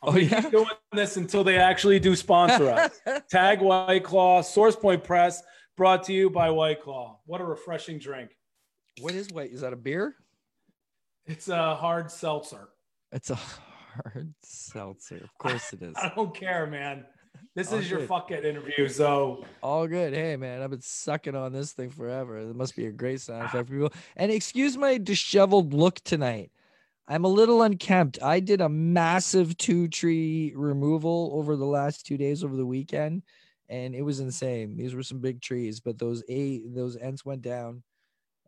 I'm 0.04 0.10
Oh, 0.14 0.18
yeah? 0.18 0.42
keep 0.42 0.52
doing 0.52 0.68
this 0.94 1.18
until 1.18 1.44
they 1.44 1.58
actually 1.58 2.00
do 2.00 2.16
sponsor 2.16 2.70
us 2.70 3.00
Tag 3.30 3.62
White 3.62 4.04
Claw, 4.04 4.42
Source 4.42 4.76
Point 4.76 5.04
Press, 5.04 5.42
brought 5.76 6.04
to 6.04 6.14
you 6.14 6.30
by 6.30 6.50
White 6.50 6.82
Claw. 6.82 7.20
What 7.26 7.42
a 7.42 7.46
refreshing 7.46 7.98
drink. 8.00 8.32
what 9.02 9.14
is 9.14 9.30
white? 9.32 9.52
Is 9.52 9.62
that 9.62 9.74
a 9.74 9.78
beer? 9.78 10.16
It's 11.26 11.50
a 11.50 11.76
hard 11.76 12.12
seltzer. 12.12 12.70
It's 13.12 13.30
a 13.32 13.36
hard 13.36 14.34
seltzer. 14.44 15.18
Of 15.18 15.38
course 15.40 15.74
it 15.74 15.82
is. 15.82 15.96
I 15.98 16.12
don't 16.16 16.34
care, 16.34 16.68
man. 16.68 17.06
This 17.56 17.72
Oh, 17.74 17.78
is 17.78 17.90
your 17.90 18.00
good. 18.00 18.10
fuck 18.10 18.32
it 18.32 18.46
interview. 18.46 18.88
So 18.88 19.44
All 19.62 19.88
good. 19.88 20.14
Hey, 20.14 20.36
man, 20.38 20.62
I've 20.62 20.70
been 20.72 20.82
sucking 20.82 21.36
on 21.36 21.54
this 21.54 21.74
thing 21.74 21.90
forever. 21.90 22.38
It 22.38 22.56
must 22.56 22.76
be 22.76 22.86
a 22.86 22.92
great 22.92 23.22
sound 23.22 23.46
effect 23.46 23.68
for 23.68 23.74
people. 23.74 23.94
And 24.16 24.32
excuse 24.32 24.78
my 24.78 24.98
disheveled 24.98 25.74
look 25.74 26.00
tonight. 26.04 26.52
I'm 27.08 27.24
a 27.24 27.30
little 27.30 27.62
unkempt. 27.62 28.22
I 28.22 28.40
did 28.40 28.60
a 28.60 28.70
massive 28.70 29.58
two 29.58 29.88
tree 29.88 30.54
removal 30.56 31.32
over 31.34 31.56
the 31.56 31.66
last 31.66 32.06
two 32.06 32.18
days 32.18 32.44
over 32.44 32.56
the 32.56 32.66
weekend, 32.66 33.24
and 33.70 33.96
it 33.96 34.02
was 34.02 34.20
insane. 34.20 34.76
These 34.76 34.94
were 34.94 35.04
some 35.04 35.20
big 35.20 35.42
trees, 35.42 35.80
but 35.80 35.98
those 35.98 36.24
eight 36.28 36.74
those 36.76 36.98
ends 36.98 37.24
went 37.24 37.42
down. 37.42 37.84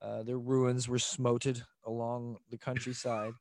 Uh, 0.01 0.23
their 0.23 0.39
ruins 0.39 0.87
were 0.87 0.99
smoted 0.99 1.61
along 1.85 2.37
the 2.49 2.57
countryside. 2.57 3.33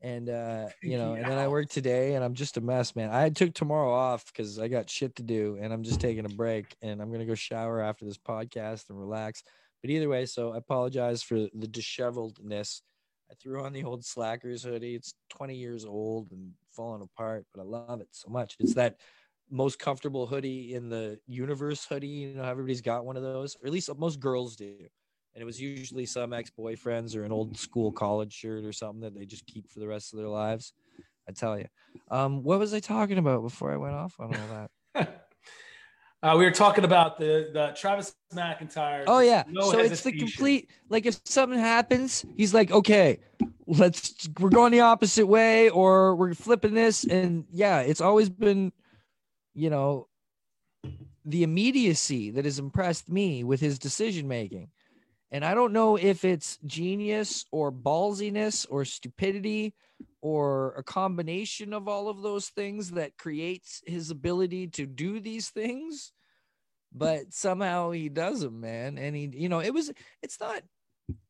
And 0.00 0.28
uh, 0.28 0.68
you 0.82 0.96
know, 0.96 1.14
and 1.14 1.24
then 1.24 1.38
I 1.38 1.48
worked 1.48 1.72
today 1.72 2.14
and 2.14 2.22
I'm 2.22 2.34
just 2.34 2.56
a 2.56 2.60
mess, 2.60 2.94
man. 2.94 3.10
I 3.10 3.30
took 3.30 3.52
tomorrow 3.52 3.92
off 3.92 4.26
because 4.26 4.58
I 4.58 4.68
got 4.68 4.88
shit 4.88 5.16
to 5.16 5.24
do 5.24 5.58
and 5.60 5.72
I'm 5.72 5.82
just 5.82 6.00
taking 6.00 6.24
a 6.24 6.28
break 6.28 6.76
and 6.82 7.02
I'm 7.02 7.10
gonna 7.10 7.24
go 7.24 7.34
shower 7.34 7.80
after 7.80 8.04
this 8.04 8.18
podcast 8.18 8.90
and 8.90 8.98
relax. 8.98 9.42
But 9.82 9.90
either 9.90 10.08
way, 10.08 10.26
so 10.26 10.52
I 10.52 10.58
apologize 10.58 11.22
for 11.22 11.34
the 11.34 11.66
disheveledness. 11.66 12.82
I 13.30 13.34
threw 13.34 13.62
on 13.64 13.72
the 13.72 13.84
old 13.84 14.04
slackers 14.04 14.62
hoodie. 14.62 14.94
It's 14.94 15.14
20 15.30 15.56
years 15.56 15.84
old 15.84 16.32
and 16.32 16.54
falling 16.70 17.02
apart, 17.02 17.46
but 17.54 17.60
I 17.60 17.64
love 17.64 18.00
it 18.00 18.08
so 18.12 18.28
much. 18.30 18.56
It's 18.58 18.74
that 18.74 19.00
most 19.50 19.78
comfortable 19.78 20.26
hoodie 20.26 20.74
in 20.74 20.88
the 20.88 21.20
universe 21.26 21.84
hoodie. 21.84 22.08
You 22.08 22.34
know, 22.34 22.44
everybody's 22.44 22.80
got 22.80 23.04
one 23.04 23.16
of 23.16 23.22
those, 23.22 23.56
or 23.62 23.66
at 23.66 23.72
least 23.72 23.90
most 23.96 24.20
girls 24.20 24.56
do. 24.56 24.76
And 25.34 25.42
it 25.42 25.44
was 25.44 25.60
usually 25.60 26.06
some 26.06 26.32
ex 26.32 26.50
boyfriends 26.58 27.14
or 27.16 27.24
an 27.24 27.32
old 27.32 27.56
school 27.56 27.92
college 27.92 28.32
shirt 28.32 28.64
or 28.64 28.72
something 28.72 29.00
that 29.02 29.14
they 29.14 29.26
just 29.26 29.46
keep 29.46 29.70
for 29.70 29.80
the 29.80 29.86
rest 29.88 30.12
of 30.12 30.18
their 30.18 30.28
lives. 30.28 30.72
I 31.28 31.32
tell 31.32 31.58
you. 31.58 31.66
Um, 32.10 32.42
what 32.42 32.58
was 32.58 32.72
I 32.72 32.80
talking 32.80 33.18
about 33.18 33.42
before 33.42 33.72
I 33.72 33.76
went 33.76 33.94
off 33.94 34.18
on 34.18 34.30
all 34.30 34.48
that? 34.48 34.70
uh, 36.22 36.34
we 36.36 36.44
were 36.44 36.50
talking 36.50 36.84
about 36.84 37.18
the 37.18 37.50
the 37.52 37.72
Travis 37.76 38.14
McIntyre. 38.34 39.04
Oh 39.06 39.20
yeah. 39.20 39.44
no 39.48 39.70
so 39.70 39.78
it's 39.78 40.02
the 40.02 40.12
complete 40.12 40.70
like 40.88 41.06
if 41.06 41.20
something 41.24 41.58
happens, 41.58 42.24
he's 42.36 42.52
like, 42.52 42.70
okay, 42.70 43.20
let's 43.66 44.28
we're 44.40 44.48
going 44.50 44.72
the 44.72 44.80
opposite 44.80 45.26
way 45.26 45.70
or 45.70 46.16
we're 46.16 46.34
flipping 46.34 46.74
this. 46.74 47.04
And 47.04 47.44
yeah, 47.50 47.80
it's 47.80 48.00
always 48.00 48.28
been, 48.28 48.72
you 49.54 49.70
know, 49.70 50.08
the 51.24 51.44
immediacy 51.44 52.30
that 52.32 52.44
has 52.44 52.58
impressed 52.58 53.08
me 53.08 53.44
with 53.44 53.60
his 53.60 53.78
decision 53.78 54.26
making. 54.26 54.70
And 55.30 55.44
I 55.44 55.54
don't 55.54 55.72
know 55.72 55.96
if 55.96 56.24
it's 56.24 56.58
genius 56.64 57.44
or 57.52 57.70
ballsiness 57.70 58.66
or 58.70 58.84
stupidity 58.84 59.74
or 60.22 60.74
a 60.76 60.82
combination 60.82 61.72
of 61.72 61.86
all 61.86 62.08
of 62.08 62.22
those 62.22 62.48
things 62.48 62.92
that 62.92 63.18
creates 63.18 63.82
his 63.86 64.10
ability 64.10 64.68
to 64.68 64.86
do 64.86 65.20
these 65.20 65.50
things 65.50 66.12
but 66.92 67.32
somehow 67.32 67.90
he 67.90 68.08
does 68.08 68.40
them 68.40 68.60
man. 68.60 68.98
And 68.98 69.14
he 69.14 69.30
you 69.34 69.48
know 69.48 69.60
it 69.60 69.72
was 69.72 69.92
it's 70.22 70.40
not 70.40 70.62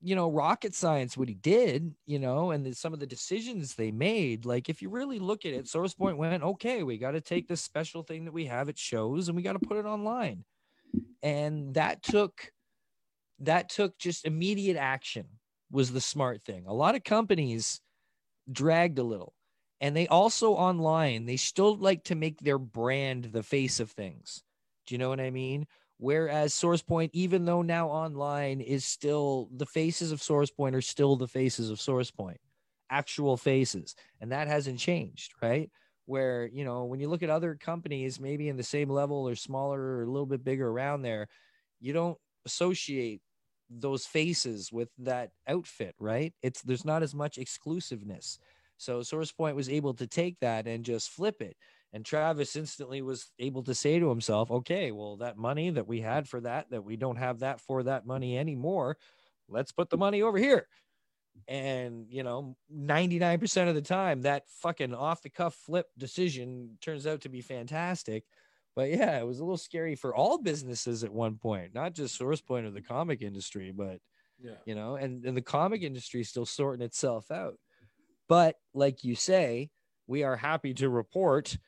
you 0.03 0.17
know 0.17 0.31
rocket 0.31 0.75
science 0.75 1.17
what 1.17 1.29
he 1.29 1.35
did 1.35 1.95
you 2.05 2.19
know 2.19 2.51
and 2.51 2.77
some 2.77 2.93
of 2.93 3.01
the 3.01 3.07
decisions 3.07 3.75
they 3.75 3.91
made. 3.91 4.45
Like 4.45 4.69
if 4.69 4.83
you 4.83 4.91
really 4.91 5.19
look 5.19 5.45
at 5.45 5.53
it 5.53 5.69
source 5.69 5.95
point 5.95 6.19
went 6.19 6.43
okay 6.43 6.83
we 6.83 6.99
got 6.99 7.13
to 7.13 7.21
take 7.21 7.49
this 7.49 7.61
special 7.61 8.03
thing 8.03 8.25
that 8.25 8.35
we 8.35 8.47
have 8.47 8.69
at 8.69 8.79
shows 8.79 9.29
and 9.29 9.37
we 9.37 9.43
got 9.43 9.55
to 9.55 9.67
put 9.67 9.77
it 9.77 9.87
online. 9.87 10.45
And 11.23 11.75
that 11.75 12.03
took 12.03 12.51
that 13.41 13.69
took 13.69 13.99
just 13.99 14.25
immediate 14.25 14.77
action 14.77 15.27
was 15.71 15.93
the 15.93 16.01
smart 16.01 16.43
thing. 16.43 16.65
A 16.67 16.75
lot 16.75 16.95
of 16.95 17.05
companies 17.05 17.81
dragged 18.51 18.99
a 18.99 19.03
little 19.03 19.35
and 19.81 19.95
they 19.95 20.09
also 20.09 20.53
online 20.53 21.27
they 21.27 21.37
still 21.37 21.77
like 21.77 22.03
to 22.05 22.15
make 22.15 22.41
their 22.41 22.59
brand 22.59 23.25
the 23.25 23.43
face 23.43 23.81
of 23.81 23.91
things. 23.91 24.43
Do 24.87 24.95
you 24.95 24.99
know 24.99 25.11
what 25.11 25.21
i 25.21 25.31
mean? 25.31 25.67
Whereas 25.99 26.55
sourcepoint 26.55 27.11
even 27.13 27.45
though 27.45 27.63
now 27.63 27.89
online 27.89 28.61
is 28.61 28.85
still 28.85 29.49
the 29.55 29.67
faces 29.67 30.13
of 30.13 30.21
sourcepoint 30.21 30.75
are 30.75 30.81
still 30.81 31.17
the 31.17 31.29
faces 31.29 31.71
of 31.71 31.79
sourcepoint 31.79 32.39
actual 32.91 33.37
faces. 33.37 33.95
And 34.21 34.33
that 34.33 34.49
hasn't 34.49 34.79
changed 34.79 35.35
right? 35.43 35.71
Where 36.07 36.49
you 36.51 36.65
know 36.65 36.87
when 36.87 37.01
you 37.01 37.09
look 37.09 37.23
at 37.23 37.31
other 37.31 37.55
companies 37.55 38.19
maybe 38.19 38.49
in 38.49 38.57
the 38.57 38.63
same 38.63 38.89
level 38.89 39.29
or 39.29 39.35
smaller 39.35 39.81
or 39.81 40.03
a 40.05 40.11
little 40.11 40.27
bit 40.27 40.43
bigger 40.43 40.69
around 40.69 41.03
there 41.03 41.29
you 41.81 41.93
don't 41.93 42.19
associate 42.47 43.21
those 43.71 44.07
faces 44.07 44.73
with 44.73 44.89
that 44.99 45.31
outfit 45.47 45.95
right 45.99 46.35
it's 46.43 46.63
there's 46.63 46.85
not 46.85 47.03
as 47.03 47.15
much 47.15 47.39
exclusiveness 47.39 48.39
So 48.79 49.03
Source 49.03 49.33
Point 49.33 49.57
was 49.57 49.69
able 49.69 49.95
to 49.95 50.07
take 50.07 50.39
that 50.41 50.67
and 50.69 50.85
just 50.85 51.11
flip 51.11 51.43
it. 51.43 51.57
And 51.93 52.05
Travis 52.05 52.55
instantly 52.55 53.03
was 53.03 53.33
able 53.39 53.63
to 53.65 53.75
say 53.75 53.99
to 53.99 54.09
himself, 54.09 54.51
okay, 54.51 54.93
well, 54.93 55.17
that 55.17 55.37
money 55.37 55.71
that 55.71 55.89
we 55.89 56.01
had 56.01 56.29
for 56.29 56.41
that, 56.43 56.71
that 56.71 56.85
we 56.85 56.97
don't 56.97 57.17
have 57.17 57.41
that 57.41 57.61
for 57.61 57.83
that 57.85 58.07
money 58.07 58.39
anymore, 58.39 58.97
let's 59.49 59.73
put 59.73 59.91
the 59.91 59.97
money 59.99 60.23
over 60.23 60.39
here. 60.39 60.69
And, 61.47 62.07
you 62.11 62.23
know, 62.23 62.57
99% 62.69 63.69
of 63.69 63.75
the 63.75 63.83
time, 63.83 64.23
that 64.23 64.49
fucking 64.49 64.95
off 64.95 65.23
the 65.23 65.31
cuff 65.31 65.55
flip 65.55 65.87
decision 65.97 66.77
turns 66.81 67.07
out 67.07 67.23
to 67.23 67.29
be 67.31 67.41
fantastic. 67.41 68.25
But 68.79 68.91
yeah, 68.91 69.19
it 69.19 69.27
was 69.27 69.41
a 69.41 69.43
little 69.45 69.57
scary 69.57 69.97
for 69.97 70.15
all 70.15 70.39
businesses 70.39 71.03
at 71.03 71.13
one 71.13 71.35
point, 71.35 71.75
not 71.75 71.95
just 71.95 72.15
Source 72.15 72.41
Point 72.41 72.65
or 72.65 72.71
the 72.71 72.81
comic 72.81 73.23
industry, 73.23 73.73
but, 73.73 73.99
Yeah. 74.41 74.53
you 74.67 74.77
know, 74.77 74.95
and, 74.95 75.25
and 75.25 75.37
the 75.37 75.43
comic 75.43 75.83
industry 75.83 76.21
is 76.21 76.29
still 76.29 76.47
sorting 76.47 76.85
itself 76.87 77.33
out. 77.33 77.59
But 78.29 78.55
like 78.75 79.03
you 79.03 79.17
say, 79.17 79.71
we 80.07 80.23
are 80.23 80.37
happy 80.37 80.75
to 80.75 80.89
report 80.89 81.59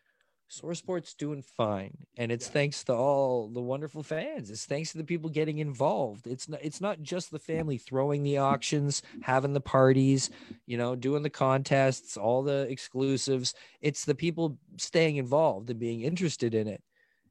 SourcePoint's 0.48 1.14
doing 1.14 1.42
fine, 1.42 1.96
and 2.16 2.30
it's 2.30 2.46
Yeah. 2.46 2.52
thanks 2.52 2.84
to 2.84 2.92
all 2.94 3.48
the 3.48 3.60
wonderful 3.60 4.04
fans. 4.04 4.48
It's 4.48 4.64
thanks 4.66 4.92
to 4.92 4.98
the 4.98 5.04
people 5.04 5.30
getting 5.30 5.58
involved. 5.58 6.28
It's 6.28 6.48
not 6.48 6.60
it's 6.62 6.80
not 6.80 7.02
just 7.02 7.32
the 7.32 7.40
family 7.40 7.78
throwing 7.78 8.22
the 8.22 8.38
auctions, 8.38 9.02
having 9.22 9.52
the 9.52 9.60
parties, 9.60 10.30
you 10.66 10.76
know, 10.76 10.94
doing 10.94 11.24
the 11.24 11.30
contests, 11.30 12.16
all 12.16 12.44
the 12.44 12.68
exclusives. 12.70 13.52
It's 13.80 14.04
the 14.04 14.14
people 14.14 14.58
staying 14.76 15.16
involved 15.16 15.70
and 15.70 15.80
being 15.80 16.02
interested 16.02 16.54
in 16.54 16.68
it, 16.68 16.82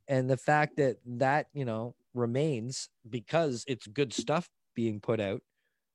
and 0.10 0.30
the 0.30 0.36
fact 0.38 0.76
that 0.76 0.97
that 1.05 1.47
you 1.53 1.64
know 1.64 1.95
remains 2.14 2.89
because 3.10 3.64
it's 3.68 3.88
good 3.88 4.12
stuff 4.12 4.49
being 4.76 4.99
put 4.99 5.22
out, 5.22 5.41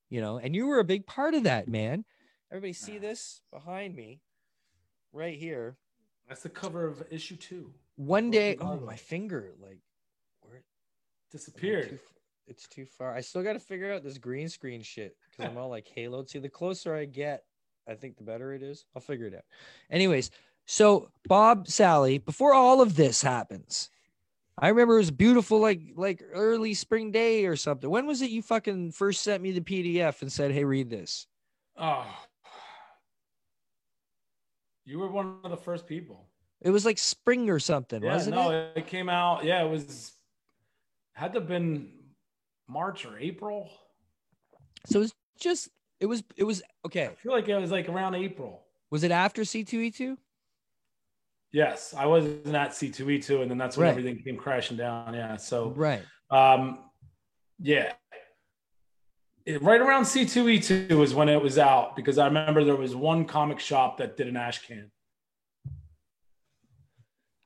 you 0.08 0.22
know. 0.22 0.38
And 0.38 0.54
you 0.56 0.66
were 0.66 0.78
a 0.78 0.84
big 0.84 1.06
part 1.06 1.34
of 1.34 1.42
that, 1.42 1.68
man. 1.68 2.06
Everybody 2.50 2.72
see 2.72 2.96
ah. 2.96 3.00
this 3.00 3.42
behind 3.52 3.94
me, 3.94 4.20
right 5.14 5.38
here 5.38 5.76
That's 6.28 6.42
the 6.42 6.48
cover 6.48 6.86
of 6.86 7.02
issue 7.10 7.36
two. 7.36 7.70
one 7.96 8.30
day 8.30 8.56
oh 8.60 8.78
my 8.80 8.96
finger 8.96 9.52
like 9.62 9.78
where 10.40 10.62
Disappeared. 11.30 11.90
too 11.90 11.98
it's 12.46 12.66
too 12.66 12.84
far 12.84 13.14
i 13.14 13.20
still 13.20 13.42
got 13.42 13.54
to 13.54 13.60
figure 13.60 13.92
out 13.92 14.02
this 14.02 14.18
green 14.18 14.48
screen 14.48 14.82
shit 14.82 15.16
because 15.30 15.50
i'm 15.50 15.56
all 15.56 15.70
like 15.70 15.88
haloed 15.96 16.28
see 16.28 16.38
the 16.38 16.48
closer 16.48 16.94
i 16.94 17.04
get 17.04 17.44
i 17.88 17.94
think 17.94 18.16
the 18.16 18.24
better 18.24 18.52
it 18.52 18.62
is 18.62 18.84
i'll 18.94 19.00
figure 19.00 19.26
it 19.26 19.34
out 19.34 19.44
anyways 19.90 20.30
so 20.66 21.08
bob 21.28 21.66
salley 21.66 22.22
before 22.22 22.52
all 22.52 22.80
of 22.82 22.96
this 22.96 23.22
happens 23.22 23.90
i 24.58 24.68
remember 24.68 24.94
it 24.94 24.98
was 24.98 25.10
beautiful 25.10 25.58
like 25.58 25.80
like 25.96 26.22
early 26.32 26.74
spring 26.74 27.10
day 27.10 27.44
or 27.46 27.56
something 27.56 27.88
when 27.90 28.06
was 28.06 28.22
it 28.22 28.30
you 28.30 28.40
fucking 28.42 28.92
first 28.92 29.22
sent 29.22 29.42
me 29.42 29.50
the 29.52 29.60
pdf 29.60 30.22
and 30.22 30.30
said 30.32 30.50
hey 30.52 30.64
read 30.64 30.88
this 30.90 31.26
Oh. 31.76 32.06
You 34.84 34.98
were 34.98 35.10
one 35.10 35.38
of 35.42 35.50
the 35.50 35.56
first 35.56 35.86
people. 35.86 36.28
it 36.60 36.70
was 36.70 36.84
like 36.84 36.98
spring 36.98 37.48
or 37.50 37.58
something 37.58 38.02
Yeah, 38.02 38.12
wasn't 38.12 38.36
it? 38.36 38.38
no, 38.38 38.50
it 38.50 38.72
it 38.76 38.86
came 38.86 39.08
out. 39.08 39.44
Yeah, 39.44 39.64
it 39.64 39.68
was 39.70 40.12
had 41.14 41.32
to 41.32 41.40
have 41.40 41.48
been 41.48 41.90
March 42.68 43.04
or 43.06 43.18
April. 43.18 43.70
so 44.86 44.98
it 44.98 45.02
was 45.02 45.14
just 45.40 45.68
it 46.00 46.06
was 46.06 46.22
it 46.36 46.44
was 46.44 46.62
okay 46.86 47.06
I 47.06 47.14
feel 47.14 47.32
like 47.32 47.48
it 47.48 47.56
was 47.56 47.70
like 47.70 47.88
around 47.88 48.14
April. 48.14 48.62
was 48.90 49.02
it 49.04 49.10
after 49.10 49.42
c2e2 49.42 50.16
Yes, 51.54 51.94
I 51.96 52.06
was 52.06 52.24
in 52.24 52.50
that 52.50 52.70
C2E2, 52.72 53.42
and 53.42 53.48
then 53.48 53.56
that's 53.58 53.76
when 53.76 53.84
Right. 53.84 53.90
everything 53.96 54.20
came 54.20 54.36
crashing 54.36 54.76
down. 54.76 55.14
Yeah. 55.14 55.36
So, 55.36 55.68
right 55.70 56.02
um, 56.28 56.90
yeah. 57.60 57.92
It- 59.46 59.62
right 59.62 59.80
around 59.80 60.02
C2E2 60.02 61.00
is 61.04 61.14
when 61.14 61.28
it 61.28 61.40
was 61.40 61.56
out 61.56 61.94
because 61.94 62.18
I 62.18 62.26
remember 62.26 62.64
there 62.64 62.74
was 62.74 62.96
one 62.96 63.24
comic 63.24 63.60
shop 63.60 63.98
that 63.98 64.16
did 64.16 64.26
an 64.26 64.36
ash 64.36 64.66
can. 64.66 64.90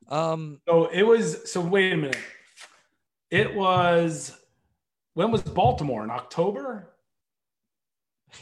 Um, 0.09 0.62
So 0.66 0.86
it 0.86 1.02
was, 1.02 1.52
so 1.52 1.61
wait 1.61 1.92
a 1.92 1.96
minute. 1.98 2.16
It 3.30 3.54
was, 3.54 4.34
when 5.12 5.30
was 5.30 5.42
Baltimore? 5.42 6.02
In 6.02 6.11
October? 6.11 6.94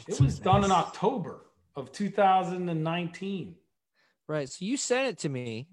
It 0.07 0.21
was 0.21 0.39
done 0.39 0.63
in 0.63 0.71
October 0.71 1.49
of 1.75 1.91
2019. 1.91 3.57
Right. 4.27 4.49
So 4.49 4.65
you 4.65 4.77
sent 4.77 5.07
it 5.07 5.17
to 5.19 5.29
me 5.29 5.67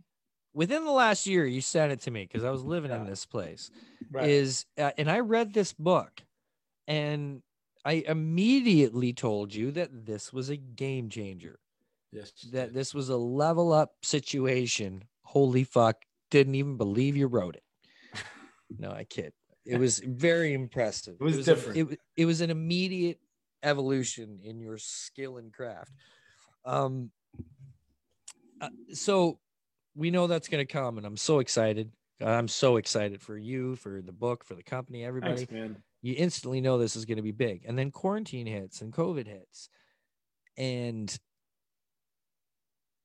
within 0.52 0.84
the 0.84 0.90
last 0.92 1.26
year. 1.26 1.46
You 1.46 1.60
sent 1.60 1.92
it 1.92 2.00
to 2.02 2.10
me 2.10 2.22
because 2.22 2.44
I 2.44 2.50
was 2.50 2.62
living 2.64 2.90
in 2.90 3.04
this 3.06 3.26
place. 3.26 3.70
Right. 4.10 4.28
Is 4.28 4.66
uh, 4.78 4.90
and 4.98 5.10
I 5.10 5.20
read 5.20 5.52
this 5.52 5.72
book, 5.72 6.22
and 6.86 7.42
I 7.84 8.04
immediately 8.06 9.12
told 9.12 9.54
you 9.54 9.70
that 9.72 10.06
this 10.06 10.32
was 10.32 10.48
a 10.50 10.56
game 10.56 11.08
changer. 11.08 11.58
yes. 12.12 12.32
That 12.52 12.72
this 12.74 12.94
was 12.94 13.08
a 13.08 13.16
level 13.16 13.72
up 13.72 13.92
situation. 14.02 15.04
Holy 15.22 15.64
fuck! 15.64 15.96
Didn't 16.30 16.54
even 16.54 16.76
believe 16.76 17.16
you 17.16 17.26
wrote 17.26 17.56
it. 17.56 17.62
No, 18.78 18.90
I 18.90 19.04
kid. 19.04 19.32
It 19.66 19.78
was 19.78 20.00
very 20.00 20.52
impressive. 20.52 21.16
It 21.20 21.24
was 21.24 21.38
a- 21.38 21.44
different. 21.44 21.78
it, 21.92 21.98
it 22.16 22.24
was 22.26 22.40
an 22.40 22.50
immediate 22.50 23.18
evolution 23.62 24.40
in 24.42 24.58
your 24.58 24.78
skill 24.78 25.36
and 25.36 25.52
craft. 25.52 25.92
Um, 26.64 27.10
Uh, 28.64 28.94
so 28.94 29.38
we 29.94 30.10
know 30.10 30.26
that's 30.26 30.48
going 30.48 30.64
to 30.66 30.72
come, 30.72 30.96
and 30.96 31.06
I'm 31.06 31.16
so 31.16 31.38
excited. 31.38 31.90
I'm 32.20 32.48
so 32.48 32.76
excited 32.76 33.20
for 33.20 33.36
you, 33.36 33.76
for 33.76 34.00
the 34.00 34.12
book, 34.12 34.44
for 34.44 34.54
the 34.54 34.62
company, 34.62 35.04
everybody. 35.04 35.44
Thanks. 35.44 35.80
You 36.02 36.14
instantly 36.16 36.60
know 36.60 36.78
this 36.78 36.96
is 36.96 37.04
going 37.04 37.16
to 37.16 37.22
be 37.22 37.32
big, 37.32 37.64
and 37.66 37.78
then 37.78 37.90
quarantine 37.90 38.46
hits 38.46 38.80
and 38.80 38.92
COVID 38.92 39.26
hits, 39.26 39.68
and 40.56 41.14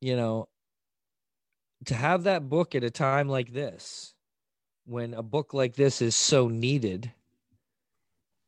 you 0.01 0.16
know, 0.16 0.47
to 1.86 1.95
have 1.95 2.24
that 2.24 2.47
book 2.47 2.76
at 2.76 2.84
a 2.84 2.89
time 2.89 3.28
like 3.28 3.51
this, 3.51 4.14
when 4.86 5.14
a 5.14 5.24
book 5.24 5.53
like 5.53 5.76
this 5.76 6.01
is 6.01 6.16
so 6.16 6.47
needed, 6.47 7.12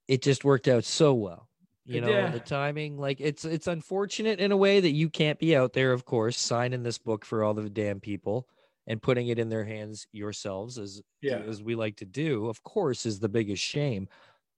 it 0.08 0.22
just 0.22 0.44
worked 0.46 0.68
out 0.68 0.84
so 0.84 1.14
well. 1.14 1.48
You 1.86 2.02
know, 2.02 2.08
did. 2.08 2.34
the 2.34 2.40
timing, 2.40 2.98
like 2.98 3.20
it's 3.20 3.44
it's 3.44 3.68
unfortunate 3.68 4.40
in 4.40 4.52
a 4.52 4.58
way 4.58 4.80
that 4.80 4.92
you 4.92 5.10
can't 5.10 5.40
be 5.40 5.56
out 5.56 5.74
there, 5.74 5.94
of 5.94 6.06
course, 6.06 6.38
signing 6.38 6.84
this 6.84 7.00
book 7.00 7.26
for 7.26 7.44
all 7.44 7.54
the 7.56 7.70
damn 7.70 8.00
people 8.00 8.48
and 8.88 9.02
putting 9.02 9.28
it 9.30 9.40
in 9.40 9.50
their 9.50 9.66
hands 9.66 10.08
yourselves 10.12 10.78
as 10.78 11.02
Yeah. 11.22 11.40
as 11.40 11.62
we 11.64 11.76
like 11.76 11.98
to 11.98 12.06
do, 12.06 12.48
of 12.48 12.62
course, 12.64 13.06
is 13.06 13.20
the 13.20 13.30
biggest 13.30 13.64
shame. 13.64 14.08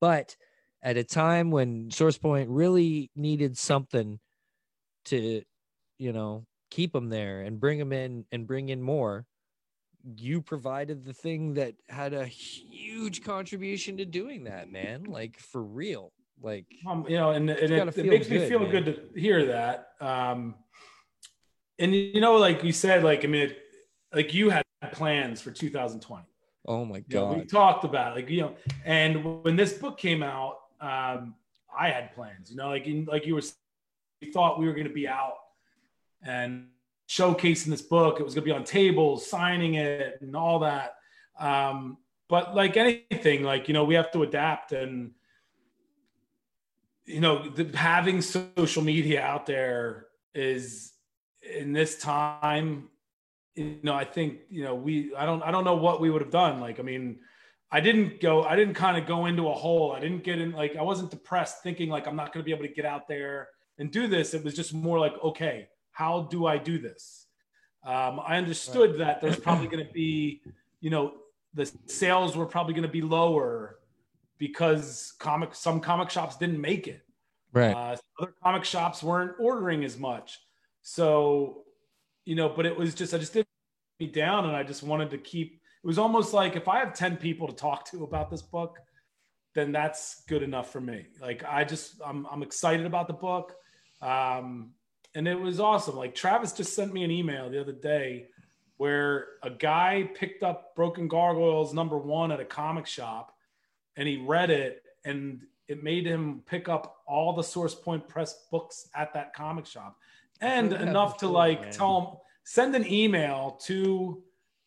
But 0.02 0.36
at 0.82 0.98
a 0.98 1.04
time 1.04 1.50
when 1.50 1.90
SourcePoint 1.90 2.48
really 2.50 3.10
needed 3.16 3.58
something 3.58 4.20
to, 5.06 5.44
you 5.98 6.12
know, 6.14 6.46
keep 6.72 6.92
them 6.92 7.10
there 7.10 7.42
and 7.42 7.60
bring 7.60 7.80
them 7.80 7.94
in 7.94 8.26
and 8.34 8.46
bring 8.48 8.68
in 8.70 8.82
more, 8.82 9.26
you 10.18 10.42
provided 10.42 11.06
the 11.06 11.14
thing 11.14 11.54
that 11.54 11.76
had 11.88 12.14
a 12.14 12.26
huge 12.26 13.24
contribution 13.24 13.96
to 13.98 14.06
doing 14.06 14.44
that, 14.44 14.70
man. 14.70 15.04
Like 15.06 15.40
for 15.40 15.64
real. 15.64 16.12
Like 16.44 16.66
Um, 16.86 17.06
you 17.08 17.16
know, 17.16 17.32
and, 17.32 17.50
and 17.50 17.72
it, 17.72 17.98
it 17.98 18.06
makes 18.06 18.30
me 18.30 18.48
feel 18.48 18.60
man. 18.60 18.70
good 18.70 18.86
to 18.86 19.20
hear 19.20 19.46
that. 19.46 19.94
Um, 20.02 20.56
and 21.80 21.96
you 21.96 22.20
know, 22.20 22.36
like 22.36 22.64
you 22.64 22.74
said, 22.74 23.02
like 23.02 23.24
I 23.24 23.28
mean, 23.28 23.44
it, 23.44 23.58
like 24.14 24.34
you 24.34 24.50
had 24.50 24.64
plans 24.92 25.42
for 25.42 25.52
2020. 25.52 26.24
oh 26.68 26.86
my 26.86 26.98
You 26.98 27.04
know, 27.16 27.34
we 27.34 27.46
talked 27.46 27.86
about 27.86 28.12
it, 28.12 28.22
like 28.22 28.30
you 28.30 28.42
know, 28.42 28.56
and 28.84 29.44
when 29.44 29.56
this 29.56 29.72
book 29.74 29.98
came 29.98 30.22
out, 30.22 30.58
um, 30.82 31.36
I 31.76 31.90
had 31.90 32.14
plans. 32.14 32.52
You 32.52 32.58
know, 32.58 32.68
like 32.68 32.88
in, 32.88 33.06
like 33.06 33.26
you 33.26 33.36
were, 33.36 33.44
we 34.22 34.30
thought 34.30 34.60
we 34.60 34.68
were 34.68 34.74
going 34.74 34.88
to 34.88 34.94
be 34.94 35.08
out 35.08 35.38
and 36.22 36.68
showcasing 37.08 37.68
this 37.68 37.82
book. 37.82 38.20
It 38.20 38.24
was 38.24 38.34
going 38.36 38.44
to 38.44 38.52
be 38.52 38.56
on 38.56 38.66
tables, 38.66 39.26
signing 39.26 39.76
it, 39.76 40.18
and 40.22 40.36
all 40.36 40.60
that. 40.60 40.96
Um, 41.40 41.98
but 42.28 42.54
like 42.54 42.76
anything, 42.76 43.44
like 43.44 43.70
you 43.70 43.74
know, 43.74 43.86
we 43.86 43.96
have 43.96 44.12
to 44.12 44.24
adapt 44.24 44.74
and 44.74 45.12
you 47.06 47.20
know, 47.20 47.50
the, 47.50 47.76
having 47.78 48.22
social 48.22 48.84
media 48.84 49.22
out 49.22 49.46
there 49.46 50.08
is 50.34 50.94
in 51.42 51.74
this 51.74 52.00
time. 52.00 52.90
You 53.56 53.78
know, 53.84 53.94
I 53.94 54.06
think 54.06 54.40
you 54.50 54.64
know 54.64 54.74
we. 54.74 55.14
I 55.16 55.26
don't. 55.26 55.44
I 55.44 55.52
don't 55.52 55.64
know 55.64 55.76
what 55.76 56.02
we 56.02 56.10
would 56.10 56.22
have 56.22 56.32
done. 56.32 56.60
Like, 56.60 56.80
I 56.80 56.84
mean, 56.84 57.20
I 57.72 57.82
didn't 57.82 58.20
go. 58.20 58.44
I 58.44 58.56
didn't 58.56 58.74
kind 58.74 58.98
of 58.98 59.06
go 59.06 59.26
into 59.26 59.50
a 59.50 59.54
hole. 59.54 59.92
I 59.92 60.00
didn't 60.00 60.24
get 60.24 60.40
in. 60.40 60.54
Like, 60.54 60.76
I 60.76 60.82
wasn't 60.82 61.12
depressed, 61.12 61.62
thinking 61.62 61.90
like 61.90 62.08
I'm 62.08 62.16
not 62.16 62.34
going 62.34 62.44
to 62.44 62.46
be 62.46 62.52
able 62.52 62.68
to 62.68 62.74
get 62.74 62.86
out 62.86 63.08
there 63.08 63.50
and 63.78 63.92
do 63.92 64.08
this. 64.08 64.34
It 64.34 64.44
was 64.44 64.56
just 64.56 64.74
more 64.74 65.00
like, 65.00 65.14
okay, 65.24 65.68
how 65.92 66.24
do 66.32 66.46
I 66.46 66.58
do 66.58 66.80
this? 66.80 67.28
Um, 67.86 68.20
I 68.26 68.38
understood 68.38 69.00
that 69.00 69.22
there's 69.22 69.40
probably 69.40 69.68
going 69.68 69.86
to 69.86 69.92
be, 69.92 70.42
you 70.80 70.90
know, 70.90 71.14
the 71.54 71.72
sales 71.86 72.36
were 72.36 72.46
probably 72.46 72.74
going 72.74 72.88
to 72.88 72.92
be 72.92 73.02
lower 73.02 73.78
because 74.38 75.14
comic 75.20 75.56
some 75.56 75.80
comic 75.80 76.10
shops 76.10 76.38
didn't 76.38 76.60
make 76.60 76.88
it. 76.88 77.02
Right. 77.52 77.76
Uh, 77.76 77.96
other 78.20 78.34
comic 78.44 78.66
shops 78.66 79.04
weren't 79.04 79.34
ordering 79.40 79.84
as 79.84 79.98
much. 79.98 80.40
So, 80.82 81.64
you 82.26 82.36
know, 82.36 82.50
but 82.50 82.66
it 82.66 82.76
was 82.76 82.96
just 82.96 83.14
I 83.14 83.18
just 83.18 83.34
didn't 83.34 83.48
me 84.00 84.08
down, 84.08 84.46
and 84.46 84.56
I 84.56 84.64
just 84.64 84.84
wanted 84.84 85.10
to 85.12 85.18
keep. 85.18 85.62
It 85.84 85.88
was 85.88 85.98
almost 85.98 86.34
like 86.34 86.56
if 86.56 86.68
I 86.68 86.80
have 86.80 86.94
ten 86.94 87.18
people 87.18 87.48
to 87.48 87.54
talk 87.54 87.90
to 87.92 88.04
about 88.04 88.30
this 88.30 88.42
book, 88.42 88.80
then 89.56 89.72
that's 89.72 90.24
good 90.28 90.44
enough 90.44 90.72
for 90.72 90.82
me. 90.82 91.08
Like 91.22 91.44
I 91.48 91.64
just 91.64 92.02
I'm 92.06 92.26
I'm 92.32 92.44
excited 92.44 92.86
about 92.86 93.08
the 93.08 93.14
book. 93.14 93.56
Um, 94.02 94.72
and 95.16 95.28
it 95.28 95.40
was 95.40 95.60
awesome. 95.60 95.96
Like 95.96 96.16
Travis 96.16 96.54
just 96.54 96.76
sent 96.76 96.94
me 96.94 97.04
an 97.04 97.12
email 97.12 97.50
the 97.50 97.62
other 97.62 97.72
day 97.72 98.28
where 98.78 99.28
a 99.44 99.50
guy 99.50 100.10
picked 100.16 100.44
up 100.44 100.76
Broken 100.76 101.08
Gargoyles 101.08 101.74
number 101.74 101.98
one 101.98 102.32
at 102.32 102.40
a 102.40 102.46
comic 102.46 102.88
shop, 102.88 103.33
and 103.98 104.08
he 104.08 104.18
read 104.18 104.50
it, 104.50 104.84
and 105.06 105.42
it 105.68 105.84
made 105.84 106.06
him 106.06 106.42
pick 106.46 106.70
up 106.70 106.98
all 107.08 107.34
the 107.34 107.44
Source 107.44 107.76
Point 107.76 108.08
Press 108.08 108.46
books 108.52 108.90
at 108.96 109.14
that 109.14 109.34
comic 109.34 109.66
shop, 109.66 109.98
and 110.42 110.74
enough 110.74 111.18
to 111.18 111.28
like 111.28 111.62
man. 111.62 111.72
tell 111.72 112.02
him 112.02 112.18
send 112.44 112.76
an 112.76 112.92
email 112.92 113.58
to, 113.64 114.22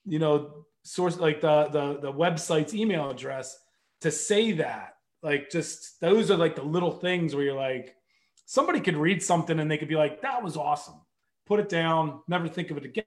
you 0.04 0.18
know, 0.18 0.64
source 0.82 1.18
like 1.18 1.40
the 1.40 1.68
the 1.68 2.00
the 2.00 2.12
website's 2.12 2.74
email 2.74 3.10
address 3.10 3.58
to 4.00 4.10
say 4.10 4.52
that. 4.52 4.96
Like 5.22 5.50
just 5.50 6.00
those 6.00 6.30
are 6.30 6.36
like 6.36 6.56
the 6.56 6.62
little 6.62 6.92
things 6.92 7.34
where 7.34 7.44
you're 7.44 7.54
like, 7.54 7.96
somebody 8.46 8.80
could 8.80 8.96
read 8.96 9.22
something 9.22 9.58
and 9.58 9.70
they 9.70 9.78
could 9.78 9.88
be 9.88 9.96
like, 9.96 10.22
that 10.22 10.42
was 10.42 10.56
awesome. 10.56 11.00
Put 11.46 11.60
it 11.60 11.68
down, 11.68 12.20
never 12.28 12.48
think 12.48 12.70
of 12.70 12.76
it 12.76 12.84
again. 12.84 13.04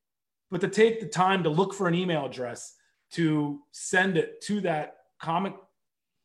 But 0.51 0.61
to 0.61 0.67
take 0.67 0.99
the 0.99 1.07
time 1.07 1.43
to 1.43 1.49
look 1.49 1.73
for 1.73 1.87
an 1.87 1.95
email 1.95 2.25
address 2.25 2.75
to 3.11 3.61
send 3.71 4.17
it 4.17 4.41
to 4.41 4.61
that 4.61 4.97
comic, 5.19 5.53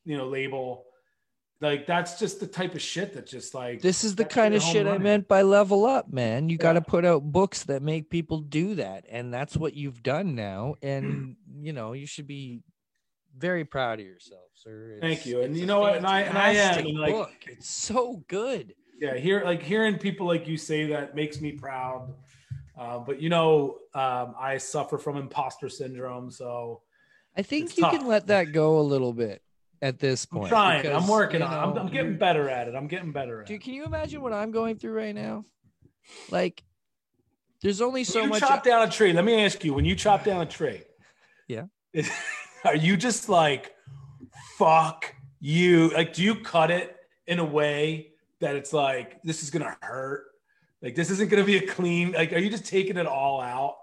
you 0.04 0.16
know, 0.16 0.26
label, 0.26 0.84
like 1.60 1.86
that's 1.86 2.18
just 2.18 2.40
the 2.40 2.46
type 2.46 2.74
of 2.74 2.82
shit 2.82 3.14
that 3.14 3.26
just 3.26 3.54
like 3.54 3.80
This 3.80 4.04
is 4.04 4.16
the 4.16 4.24
kind 4.24 4.54
of 4.54 4.62
shit 4.62 4.86
I 4.86 4.98
meant 4.98 5.28
by 5.28 5.42
level 5.42 5.86
up, 5.86 6.12
man. 6.12 6.48
You 6.48 6.58
got 6.58 6.74
to 6.74 6.80
put 6.80 7.04
out 7.04 7.22
books 7.22 7.64
that 7.64 7.82
make 7.82 8.10
people 8.10 8.40
do 8.40 8.74
that. 8.74 9.04
And 9.08 9.32
that's 9.32 9.56
what 9.56 9.74
you've 9.74 10.02
done 10.02 10.34
now. 10.34 10.74
And, 10.82 11.36
you 11.60 11.72
know, 11.72 11.92
you 11.92 12.06
should 12.06 12.26
be 12.26 12.60
very 13.36 13.64
proud 13.64 14.00
of 14.00 14.06
yourself, 14.06 14.50
sir. 14.54 14.98
Thank 15.00 15.26
you. 15.26 15.40
And 15.42 15.56
you 15.56 15.66
know 15.66 15.80
what? 15.80 15.96
And 15.96 16.06
I- 16.06 16.20
and 16.22 16.36
I 16.38 16.50
am, 16.50 16.78
and, 16.86 16.98
like- 16.98 17.12
book. 17.12 17.32
It's 17.46 17.68
so 17.68 18.22
good. 18.28 18.74
yeah, 19.00 19.16
here 19.16 19.42
like 19.44 19.62
hearing 19.62 19.98
people 19.98 20.26
like 20.26 20.46
you 20.46 20.56
say 20.56 20.86
that 20.88 21.14
makes 21.16 21.40
me 21.40 21.52
proud. 21.52 22.12
Uh, 22.78 22.98
but 22.98 23.20
you 23.22 23.28
know, 23.28 23.78
um, 23.94 24.34
I 24.38 24.58
suffer 24.58 24.98
from 24.98 25.16
imposter 25.16 25.68
syndrome, 25.68 26.30
so 26.30 26.82
I 27.36 27.42
think 27.42 27.76
you 27.76 27.82
tough. 27.84 27.92
can 27.92 28.06
let 28.06 28.26
that 28.28 28.52
go 28.52 28.78
a 28.80 28.82
little 28.82 29.12
bit 29.12 29.42
at 29.84 29.98
this 29.98 30.24
point. 30.24 30.44
I'm 30.44 30.48
trying. 30.50 30.82
because, 30.82 31.02
I'm 31.02 31.08
working 31.08 31.40
you 31.40 31.46
on. 31.46 31.52
it. 31.52 31.56
I'm, 31.80 31.86
I'm 31.86 31.92
getting 31.92 32.16
better 32.16 32.48
at 32.48 32.68
it. 32.68 32.74
I'm 32.74 32.86
getting 32.88 33.12
better 33.12 33.42
at 33.42 33.46
Dude, 33.46 33.56
it. 33.60 33.64
can 33.64 33.74
you 33.74 33.84
imagine 33.84 34.22
what 34.22 34.32
I'm 34.32 34.50
going 34.50 34.78
through 34.78 34.92
right 34.94 35.14
now? 35.14 35.44
Like, 36.30 36.64
there's 37.60 37.82
only 37.82 38.02
so 38.04 38.20
when 38.20 38.24
you 38.24 38.30
much. 38.30 38.40
chop 38.40 38.64
down 38.64 38.88
a 38.88 38.90
tree. 38.90 39.12
Let 39.12 39.24
me 39.26 39.44
ask 39.44 39.62
you: 39.62 39.74
When 39.74 39.84
you 39.84 39.94
chop 39.94 40.24
down 40.24 40.40
a 40.40 40.46
tree, 40.46 40.80
Yeah. 41.48 41.64
is- 41.92 42.10
are 42.64 42.74
you 42.74 42.96
just 42.96 43.28
like, 43.28 43.74
fuck 44.56 45.14
you? 45.38 45.90
Like, 45.90 46.14
do 46.14 46.22
you 46.22 46.36
cut 46.36 46.70
it 46.70 46.96
in 47.26 47.38
a 47.38 47.44
way 47.44 48.12
that 48.40 48.56
it's 48.56 48.72
like 48.72 49.22
this 49.22 49.42
is 49.42 49.50
gonna 49.50 49.76
hurt? 49.82 50.24
Like, 50.82 50.94
this 50.94 51.10
isn't 51.10 51.28
gonna 51.30 51.44
be 51.44 51.58
a 51.58 51.66
clean. 51.66 52.12
Like, 52.12 52.32
are 52.32 52.38
you 52.38 52.48
just 52.50 52.64
taking 52.64 52.96
it 52.96 53.06
all 53.06 53.40
out? 53.42 53.76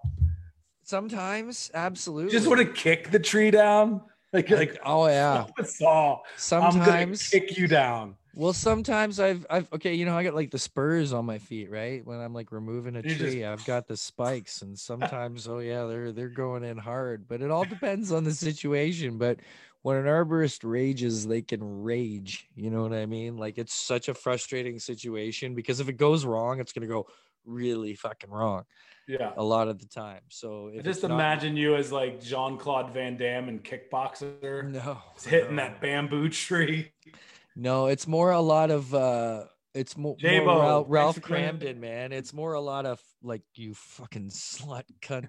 Sometimes, 0.83 1.69
absolutely. 1.75 2.33
You 2.33 2.39
just 2.39 2.47
want 2.49 2.59
to 2.59 2.71
kick 2.73 3.11
the 3.11 3.19
tree 3.19 3.51
down? 3.51 4.01
Like, 4.33 4.49
like, 4.49 4.79
oh 4.85 5.07
yeah. 5.07 5.43
"Fuck 5.57 5.57
the. 5.57 5.85
I'm 5.87 6.19
gonna 6.27 6.27
Sometimes 6.37 7.27
kick 7.29 7.57
you 7.57 7.67
down. 7.67 8.15
Well, 8.33 8.53
sometimes 8.53 9.19
I've 9.19 9.45
I've 9.49 9.67
okay, 9.73 9.93
you 9.93 10.05
know, 10.05 10.17
I 10.17 10.23
got 10.23 10.33
like 10.35 10.51
the 10.51 10.57
spurs 10.59 11.11
on 11.11 11.25
my 11.25 11.37
feet, 11.37 11.69
right? 11.69 12.05
When 12.05 12.19
I'm 12.19 12.33
like 12.33 12.51
removing 12.53 12.95
a 12.95 12.99
You 12.99 13.09
just- 13.09 13.19
tree, 13.19 13.43
I've 13.43 13.65
got 13.65 13.87
the 13.87 13.97
spikes, 13.97 14.61
and 14.61 14.77
sometimes, 14.79 15.47
oh 15.49 15.59
yeah, 15.59 15.85
they're 15.85 16.11
they're 16.13 16.29
going 16.29 16.63
in 16.63 16.77
hard. 16.77 17.27
But 17.27 17.41
it 17.41 17.51
all 17.51 17.65
depends 17.65 18.11
on 18.13 18.23
the 18.23 18.33
situation. 18.33 19.17
But 19.17 19.39
when 19.81 19.97
an 19.97 20.05
arborist 20.05 20.59
rages, 20.63 21.27
they 21.27 21.41
can 21.41 21.59
rage. 21.83 22.47
You 22.55 22.69
know 22.69 22.83
what 22.83 22.93
I 22.93 23.05
mean? 23.05 23.35
Like 23.35 23.57
it's 23.57 23.73
such 23.73 24.07
a 24.07 24.13
frustrating 24.13 24.79
situation 24.79 25.55
because 25.55 25.81
if 25.81 25.89
it 25.89 25.97
goes 25.97 26.23
wrong, 26.23 26.61
it's 26.61 26.71
gonna 26.71 26.87
go 26.87 27.07
really 27.45 27.95
fucking 27.95 28.29
wrong 28.29 28.63
Yeah. 29.07 29.33
a 29.37 29.43
lot 29.43 29.67
of 29.67 29.79
the 29.79 29.87
time. 29.87 30.21
So 30.29 30.71
just 30.83 31.01
not- 31.03 31.11
imagine 31.11 31.57
you 31.57 31.75
as 31.75 31.91
like 31.91 32.21
Jean 32.21 32.57
Claude 32.57 32.91
Van 32.93 33.17
Damme 33.17 33.49
and 33.49 33.63
kickboxer, 33.63 34.69
no 34.69 34.99
hitting 35.25 35.55
no. 35.55 35.63
that 35.63 35.81
bamboo 35.81 36.29
tree. 36.29 36.91
No, 37.55 37.87
it's 37.87 38.07
more 38.07 38.31
a 38.31 38.39
lot 38.41 38.71
of 38.71 38.93
uh 38.93 39.45
it's 39.73 39.95
mo- 39.97 40.09
more 40.09 40.17
J-Bo, 40.19 40.59
Ralph, 40.59 40.85
Ralph. 40.89 41.21
Kramden, 41.21 41.77
man. 41.79 42.11
It's 42.11 42.33
more 42.33 42.53
a 42.53 42.61
lot 42.61 42.85
of 42.85 43.01
like 43.23 43.41
you 43.55 43.73
fucking 43.73 44.29
slut 44.29 44.83
cunt 45.01 45.27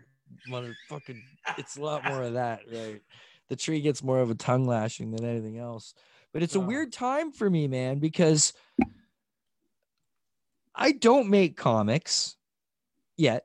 motherfucking 0.50 1.20
it's 1.58 1.76
a 1.76 1.82
lot 1.82 2.04
more 2.04 2.22
of 2.22 2.34
that, 2.34 2.60
right? 2.72 3.00
The 3.48 3.56
tree 3.56 3.80
gets 3.80 4.02
more 4.02 4.20
of 4.20 4.30
a 4.30 4.34
tongue 4.34 4.64
lashing 4.64 5.10
than 5.10 5.24
anything 5.24 5.58
else. 5.58 5.94
But 6.32 6.42
it's 6.42 6.54
a 6.54 6.58
Oh. 6.58 6.62
weird 6.62 6.92
time 6.92 7.32
for 7.32 7.48
me, 7.50 7.68
man, 7.68 7.98
because 7.98 8.52
I 10.74 10.92
don't 10.92 11.28
make 11.28 11.56
comics 11.56 12.36
yet. 13.16 13.44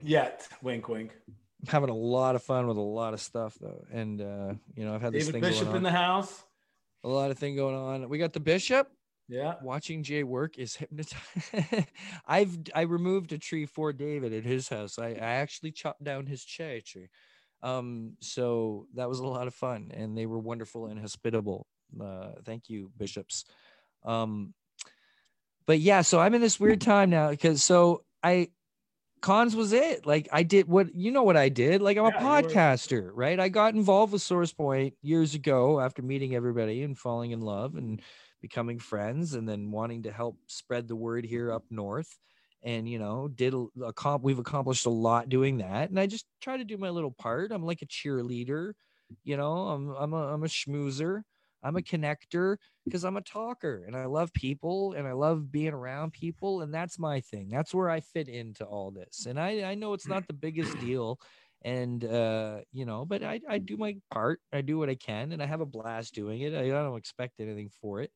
Yet, 0.00 0.46
wink, 0.62 0.88
wink. 0.88 1.16
I'm 1.28 1.72
having 1.72 1.88
a 1.88 1.94
lot 1.94 2.36
of 2.36 2.42
fun 2.42 2.66
with 2.66 2.76
a 2.76 2.80
lot 2.80 3.14
of 3.14 3.20
stuff 3.20 3.56
though. 3.60 3.84
And 3.90 4.20
uh, 4.20 4.54
you 4.76 4.84
know, 4.84 4.94
I've 4.94 5.02
had 5.02 5.12
this 5.12 5.26
David 5.26 5.42
thing 5.42 5.50
Bishop 5.50 5.74
in 5.74 5.82
the 5.82 5.90
house. 5.90 6.44
a 7.02 7.08
lot 7.08 7.30
of 7.30 7.38
thing 7.38 7.56
going 7.56 7.74
on. 7.74 8.08
We 8.08 8.18
got 8.18 8.32
the 8.32 8.40
bishop. 8.40 8.88
Yeah. 9.28 9.54
watching 9.60 10.04
Jay 10.04 10.22
work 10.22 10.56
is 10.56 10.76
hypnotizing. 10.76 11.86
I've 12.26 12.56
I 12.74 12.82
removed 12.82 13.32
a 13.32 13.38
tree 13.38 13.66
for 13.66 13.92
David 13.92 14.32
at 14.32 14.44
his 14.44 14.68
house. 14.68 15.00
I, 15.00 15.08
I 15.08 15.40
actually 15.40 15.72
chopped 15.72 16.04
down 16.04 16.26
his 16.26 16.44
cherry 16.44 16.82
tree. 16.82 17.08
Um, 17.62 18.12
so 18.20 18.86
that 18.94 19.08
was 19.08 19.18
a 19.18 19.26
lot 19.26 19.48
of 19.48 19.54
fun, 19.54 19.90
and 19.94 20.16
they 20.16 20.26
were 20.26 20.38
wonderful 20.38 20.86
and 20.86 21.00
hospitable. 21.00 21.66
Uh, 22.00 22.32
thank 22.44 22.68
you, 22.68 22.92
bishops. 22.96 23.44
Um, 24.04 24.54
but 25.66 25.80
yeah, 25.80 26.02
so 26.02 26.20
I'm 26.20 26.34
in 26.34 26.40
this 26.40 26.60
weird 26.60 26.80
time 26.80 27.10
now 27.10 27.30
because 27.30 27.62
so 27.62 28.04
I 28.22 28.48
cons 29.22 29.56
was 29.56 29.72
it. 29.72 30.06
Like 30.06 30.28
I 30.32 30.42
did 30.42 30.68
what 30.68 30.94
you 30.94 31.10
know 31.10 31.22
what 31.24 31.36
I 31.36 31.48
did. 31.48 31.82
Like 31.82 31.96
I'm 31.96 32.06
a 32.06 32.12
Yeah, 32.12 32.20
were- 32.42 32.42
podcaster, 32.42 33.10
right? 33.14 33.38
I 33.40 33.48
got 33.48 33.74
involved 33.74 34.12
with 34.12 34.22
Source 34.22 34.52
Point 34.52 34.94
years 35.02 35.34
ago 35.34 35.80
after 35.80 36.02
meeting 36.02 36.34
everybody 36.34 36.82
and 36.82 36.98
falling 36.98 37.32
in 37.32 37.40
love 37.40 37.74
and 37.76 38.00
becoming 38.40 38.78
friends 38.78 39.34
and 39.34 39.48
then 39.48 39.70
wanting 39.70 40.04
to 40.04 40.12
help 40.12 40.38
spread 40.46 40.88
the 40.88 40.96
word 40.96 41.24
here 41.24 41.50
up 41.52 41.64
north 41.70 42.16
and 42.62 42.88
you 42.88 42.98
know 42.98 43.28
did 43.28 43.54
a, 43.54 43.66
a 43.84 43.92
comp 43.92 44.22
we've 44.22 44.38
accomplished 44.38 44.86
a 44.86 44.90
lot 44.90 45.28
doing 45.28 45.58
that 45.58 45.90
and 45.90 45.98
i 45.98 46.06
just 46.06 46.26
try 46.40 46.56
to 46.56 46.64
do 46.64 46.76
my 46.76 46.90
little 46.90 47.10
part 47.10 47.50
i'm 47.52 47.64
like 47.64 47.82
a 47.82 47.86
cheerleader 47.86 48.72
you 49.24 49.36
know 49.36 49.68
i'm 49.68 49.90
i'm 49.90 50.12
a, 50.12 50.34
I'm 50.34 50.42
a 50.44 50.46
schmoozer 50.48 51.22
i'm 51.66 51.76
a 51.76 51.80
connector 51.80 52.56
because 52.84 53.04
i'm 53.04 53.16
a 53.16 53.22
talker 53.22 53.84
and 53.86 53.96
i 53.96 54.04
love 54.04 54.32
people 54.32 54.92
and 54.92 55.06
i 55.06 55.12
love 55.12 55.50
being 55.50 55.72
around 55.72 56.12
people 56.12 56.62
and 56.62 56.72
that's 56.72 56.98
my 56.98 57.20
thing. 57.20 57.48
That's 57.50 57.74
where 57.74 57.90
i 57.90 58.00
fit 58.00 58.28
into 58.28 58.64
all 58.64 58.90
this 58.90 59.26
and 59.26 59.38
i 59.38 59.64
i 59.64 59.74
know 59.74 59.92
it's 59.92 60.06
not 60.06 60.26
the 60.26 60.32
biggest 60.32 60.78
deal 60.78 61.18
and 61.62 62.04
uh 62.04 62.58
you 62.72 62.84
know 62.84 63.04
but 63.04 63.22
i 63.22 63.40
i 63.48 63.58
do 63.58 63.76
my 63.76 63.96
part. 64.10 64.40
I 64.52 64.60
do 64.60 64.78
what 64.78 64.88
i 64.88 64.94
can 64.94 65.32
and 65.32 65.42
i 65.42 65.46
have 65.46 65.60
a 65.60 65.66
blast 65.66 66.14
doing 66.14 66.40
it. 66.42 66.54
I, 66.54 66.68
don't 66.68 66.96
expect 66.96 67.40
anything 67.40 67.70
for 67.80 68.00
it 68.00 68.12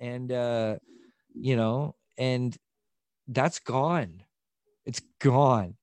and 0.00 0.32
uh 0.32 0.76
you 1.34 1.56
know 1.56 1.94
and 2.16 2.56
that's 3.28 3.60
gone. 3.60 4.24
It's 4.86 5.02
gone. 5.20 5.76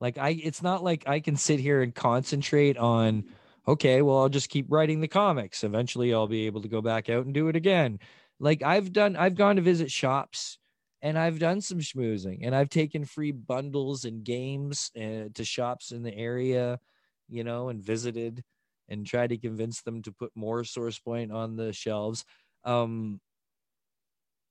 Like 0.00 0.16
i 0.18 0.30
it's 0.30 0.62
not 0.62 0.82
like 0.82 1.04
i 1.06 1.20
can 1.20 1.36
sit 1.36 1.60
here 1.60 1.82
and 1.82 1.94
concentrate 1.94 2.78
on 2.78 3.24
okay 3.66 4.02
well 4.02 4.18
i'll 4.18 4.28
just 4.28 4.48
keep 4.48 4.66
writing 4.68 5.00
the 5.00 5.08
comics. 5.08 5.64
Eventually 5.64 6.12
i'll 6.12 6.26
be 6.28 6.46
able 6.46 6.62
to 6.62 6.68
go 6.68 6.80
back 6.82 7.08
out 7.08 7.24
and 7.24 7.34
do 7.34 7.48
it 7.48 7.56
again. 7.56 7.98
Like 8.38 8.62
i've 8.62 8.92
done 8.92 9.16
i've 9.16 9.34
gone 9.34 9.56
to 9.56 9.62
visit 9.62 9.90
shops 9.90 10.58
and 11.02 11.18
i've 11.18 11.38
done 11.38 11.60
some 11.60 11.78
schmoozing 11.78 12.40
and 12.42 12.54
i've 12.54 12.68
taken 12.68 13.04
free 13.04 13.32
bundles 13.32 14.04
and 14.04 14.24
games 14.24 14.90
uh, 14.96 15.28
to 15.34 15.44
shops 15.44 15.90
in 15.92 16.02
the 16.02 16.14
area 16.14 16.78
you 17.28 17.44
know 17.44 17.68
and 17.70 17.82
visited 17.82 18.44
and 18.88 19.06
tried 19.06 19.28
to 19.30 19.38
convince 19.38 19.82
them 19.82 20.02
to 20.02 20.12
put 20.12 20.32
more 20.36 20.64
source 20.64 20.98
point 20.98 21.32
on 21.32 21.56
the 21.56 21.72
shelves 21.72 22.24
um 22.64 23.20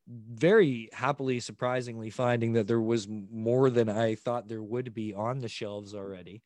very 0.08 0.88
happily 0.94 1.40
surprisingly 1.40 2.12
finding 2.12 2.54
that 2.54 2.68
there 2.68 2.82
was 2.82 3.08
more 3.08 3.70
than 3.72 3.90
i 3.90 4.14
thought 4.14 4.48
there 4.48 4.62
would 4.62 4.94
be 4.94 5.14
on 5.16 5.40
the 5.40 5.50
shelves 5.50 5.96
already 5.96 6.44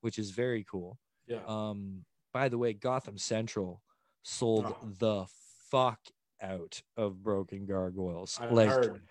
which 0.00 0.18
is 0.18 0.30
very 0.32 0.64
cool. 0.64 0.98
Yeah. 1.26 1.42
um 1.46 2.04
by 2.32 2.48
the 2.48 2.58
way 2.58 2.72
gotham 2.72 3.18
central 3.18 3.82
sold 4.22 4.66
Oh. 4.66 4.88
the 4.98 5.26
fuck 5.70 6.00
out 6.40 6.82
of 6.96 7.22
broken 7.22 7.66
gargoyles 7.66 8.38
I 8.40 8.46
like 8.48 8.68
heard. 8.68 9.02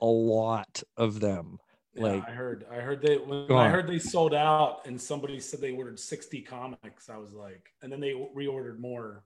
a 0.00 0.06
lot 0.06 0.82
of 0.96 1.20
them 1.20 1.58
Yeah, 1.94 2.02
like 2.02 2.28
I 2.28 2.32
heard. 2.32 2.66
I 2.70 2.76
heard 2.76 3.00
they 3.02 3.16
when 3.16 3.50
I 3.52 3.68
heard 3.68 3.86
they 3.86 3.98
sold 3.98 4.34
out 4.34 4.86
and 4.86 5.00
somebody 5.00 5.38
said 5.40 5.60
they 5.60 5.70
ordered 5.72 5.98
60 5.98 6.42
comics. 6.42 7.08
I 7.08 7.16
was 7.18 7.32
like, 7.34 7.68
and 7.82 7.90
then 7.92 8.00
they 8.00 8.10
reordered 8.12 8.78
more. 8.80 9.24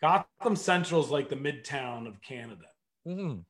Gotham 0.00 0.56
Central's 0.56 1.10
like 1.10 1.28
the 1.28 1.36
midtown 1.36 2.06
of 2.06 2.20
Canada. 2.22 2.66
Mhm. 3.06 3.44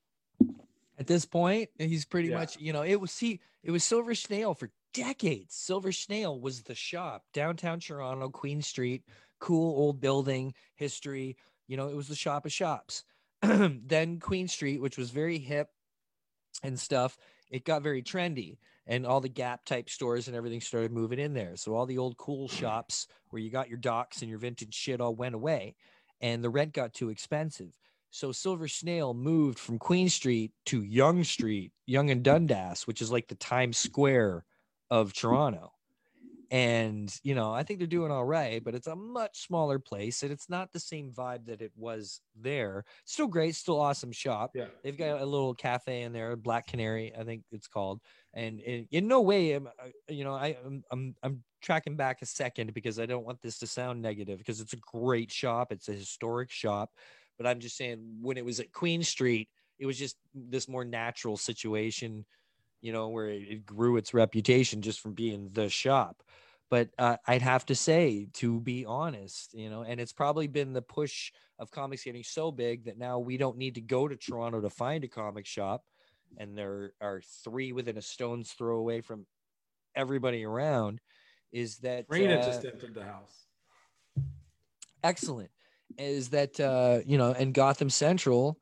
At 0.99 1.07
this 1.07 1.25
point, 1.25 1.71
he's 1.79 2.05
pretty 2.05 2.29
Yeah. 2.31 2.39
much, 2.39 2.59
you 2.59 2.73
know, 2.73 2.83
it 2.83 2.97
was 3.01 3.17
he, 3.19 3.41
it 3.63 3.71
was 3.71 3.85
Silver 3.85 4.15
Snail 4.15 4.53
for 4.55 4.71
decades. 4.93 5.55
Silver 5.55 5.93
Snail 5.93 6.41
was 6.41 6.63
the 6.63 6.75
shop 6.75 7.25
downtown 7.33 7.81
Toronto, 7.81 8.29
Queen 8.29 8.63
Street, 8.63 9.05
cool 9.41 9.79
old 9.79 10.01
building, 10.01 10.55
history. 10.75 11.37
You 11.67 11.77
know, 11.77 11.89
it 11.89 11.97
was 11.97 12.09
the 12.09 12.15
shop 12.15 12.47
of 12.47 12.53
shops. 12.53 13.05
then 13.43 14.19
Queen 14.21 14.49
Street, 14.49 14.81
which 14.81 14.99
was 14.99 15.11
very 15.11 15.39
hip, 15.39 15.69
and 16.63 16.79
stuff, 16.79 17.17
it 17.51 17.65
got 17.65 17.83
very 17.83 18.03
trendy 18.03 18.59
and 18.87 19.07
all 19.07 19.21
the 19.21 19.29
Gap 19.29 19.65
type 19.65 19.89
stores 19.89 20.29
and 20.29 20.37
everything 20.37 20.61
started 20.61 20.93
moving 20.93 21.19
in 21.19 21.35
there. 21.35 21.57
So 21.57 21.75
all 21.75 21.87
the 21.87 21.99
old 21.99 22.17
cool 22.17 22.49
shops 22.49 23.07
where 23.29 23.41
you 23.41 23.51
got 23.51 23.69
your 23.69 23.79
docks 23.79 24.23
and 24.23 24.31
your 24.31 24.39
vintage 24.39 24.75
shit 24.75 25.01
all 25.01 25.15
went 25.15 25.35
away 25.35 25.77
and 26.21 26.43
the 26.43 26.51
rent 26.51 26.73
got 26.73 26.95
too 26.95 27.11
expensive. 27.11 27.77
So 28.11 28.33
Silver 28.33 28.69
Snail 28.69 29.13
moved 29.13 29.59
from 29.59 29.79
Queen 29.79 30.09
Street 30.09 30.53
to 30.67 30.83
Yonge 30.83 31.27
Street, 31.27 31.73
Yonge 31.87 32.11
and 32.11 32.23
Dundas, 32.23 32.87
which 32.87 33.03
is 33.03 33.13
like 33.13 33.29
the 33.29 33.35
Times 33.35 33.77
Square 33.77 34.45
of 34.91 35.13
Toronto. 35.13 35.73
And, 36.51 37.15
you 37.23 37.35
know, 37.35 37.53
I 37.53 37.63
think 37.63 37.79
they're 37.79 37.87
doing 37.87 38.11
all 38.11 38.25
right, 38.25 38.65
but 38.65 38.75
it's 38.75 38.87
a 38.87 38.97
much 38.97 39.47
smaller 39.47 39.79
place 39.79 40.23
and 40.23 40.33
it's 40.33 40.49
not 40.49 40.73
the 40.73 40.81
same 40.81 41.13
vibe 41.13 41.45
that 41.47 41.61
it 41.61 41.73
was 41.77 42.23
there. 42.41 42.85
Still 43.05 43.27
great, 43.27 43.55
still 43.55 43.79
awesome 43.79 44.13
shop. 44.13 44.53
Yeah. 44.55 44.69
They've 44.83 44.97
got 44.97 45.21
a 45.21 45.27
little 45.27 45.55
cafe 45.55 46.03
in 46.03 46.15
there, 46.15 46.37
Black 46.37 46.67
Canary, 46.67 47.13
I 47.15 47.25
think 47.25 47.43
it's 47.53 47.69
called. 47.69 48.01
And 48.33 48.61
in, 48.61 48.89
in 48.91 49.09
no 49.09 49.21
way 49.21 49.55
am 49.55 49.69
you 50.09 50.25
know, 50.25 50.35
I 50.35 50.57
I'm, 50.65 50.83
I'm 50.91 51.15
I'm 51.23 51.45
tracking 51.61 51.97
back 51.97 52.23
a 52.23 52.27
second 52.27 52.73
because 52.73 52.99
I 52.99 53.05
don't 53.05 53.27
want 53.27 53.43
this 53.43 53.59
to 53.59 53.67
sound 53.67 54.01
negative 54.01 54.39
because 54.39 54.61
it's 54.61 54.73
a 54.73 54.79
great 54.93 55.31
shop, 55.31 55.71
it's 55.71 55.89
a 55.91 55.93
historic 55.93 56.51
shop, 56.51 56.91
but 57.37 57.47
I'm 57.47 57.61
just 57.61 57.77
saying 57.77 57.99
when 58.23 58.39
it 58.39 58.45
was 58.45 58.59
at 58.59 58.73
Queen 58.73 59.03
Street, 59.03 59.51
it 59.79 59.85
was 59.85 59.99
just 59.99 60.17
this 60.35 60.67
more 60.67 60.85
natural 60.85 61.37
situation, 61.37 62.25
you 62.81 62.93
know, 62.93 63.09
where 63.09 63.29
it, 63.29 63.43
it 63.49 63.67
grew 63.67 63.97
its 63.97 64.15
reputation 64.15 64.83
just 64.83 65.01
from 65.01 65.13
being 65.13 65.51
the 65.53 65.69
shop. 65.69 66.23
But 66.71 66.91
uh, 66.99 67.17
I'd 67.27 67.43
have 67.43 67.65
to 67.67 67.75
say, 67.75 68.29
to 68.35 68.61
be 68.61 68.85
honest, 68.85 69.55
you 69.55 69.71
know, 69.71 69.83
and 69.83 69.99
it's 69.99 70.13
probably 70.13 70.49
been 70.49 70.75
the 70.75 70.83
push 70.83 71.33
of 71.59 71.71
comics 71.71 72.05
getting 72.05 72.23
so 72.23 72.53
big 72.53 72.85
that 72.85 72.99
now 72.99 73.19
we 73.19 73.39
don't 73.39 73.57
need 73.57 73.77
to 73.77 73.81
go 73.81 74.07
to 74.07 74.17
Toronto 74.17 74.61
to 74.61 74.71
find 74.71 75.03
a 75.03 75.09
comic 75.09 75.47
shop, 75.47 75.85
and 76.37 76.57
there 76.57 76.93
are 77.01 77.23
three 77.43 77.73
within 77.73 77.97
a 77.97 78.03
stone's 78.03 78.53
throw 78.53 78.77
away 78.77 79.01
from 79.01 79.27
everybody 79.95 80.45
around. 80.45 81.01
Is 81.53 81.79
that 81.79 82.07
Raina 82.09 82.39
uh, 82.39 82.45
just 82.45 82.67
entered 82.67 82.95
the 82.95 83.05
house. 83.05 83.47
excellent 85.03 85.51
is 85.97 86.29
that 86.29 86.61
uh 86.61 86.99
you 87.07 87.17
know 87.17 87.33
and 87.33 87.55
gotham 87.55 87.89
central 87.89 88.59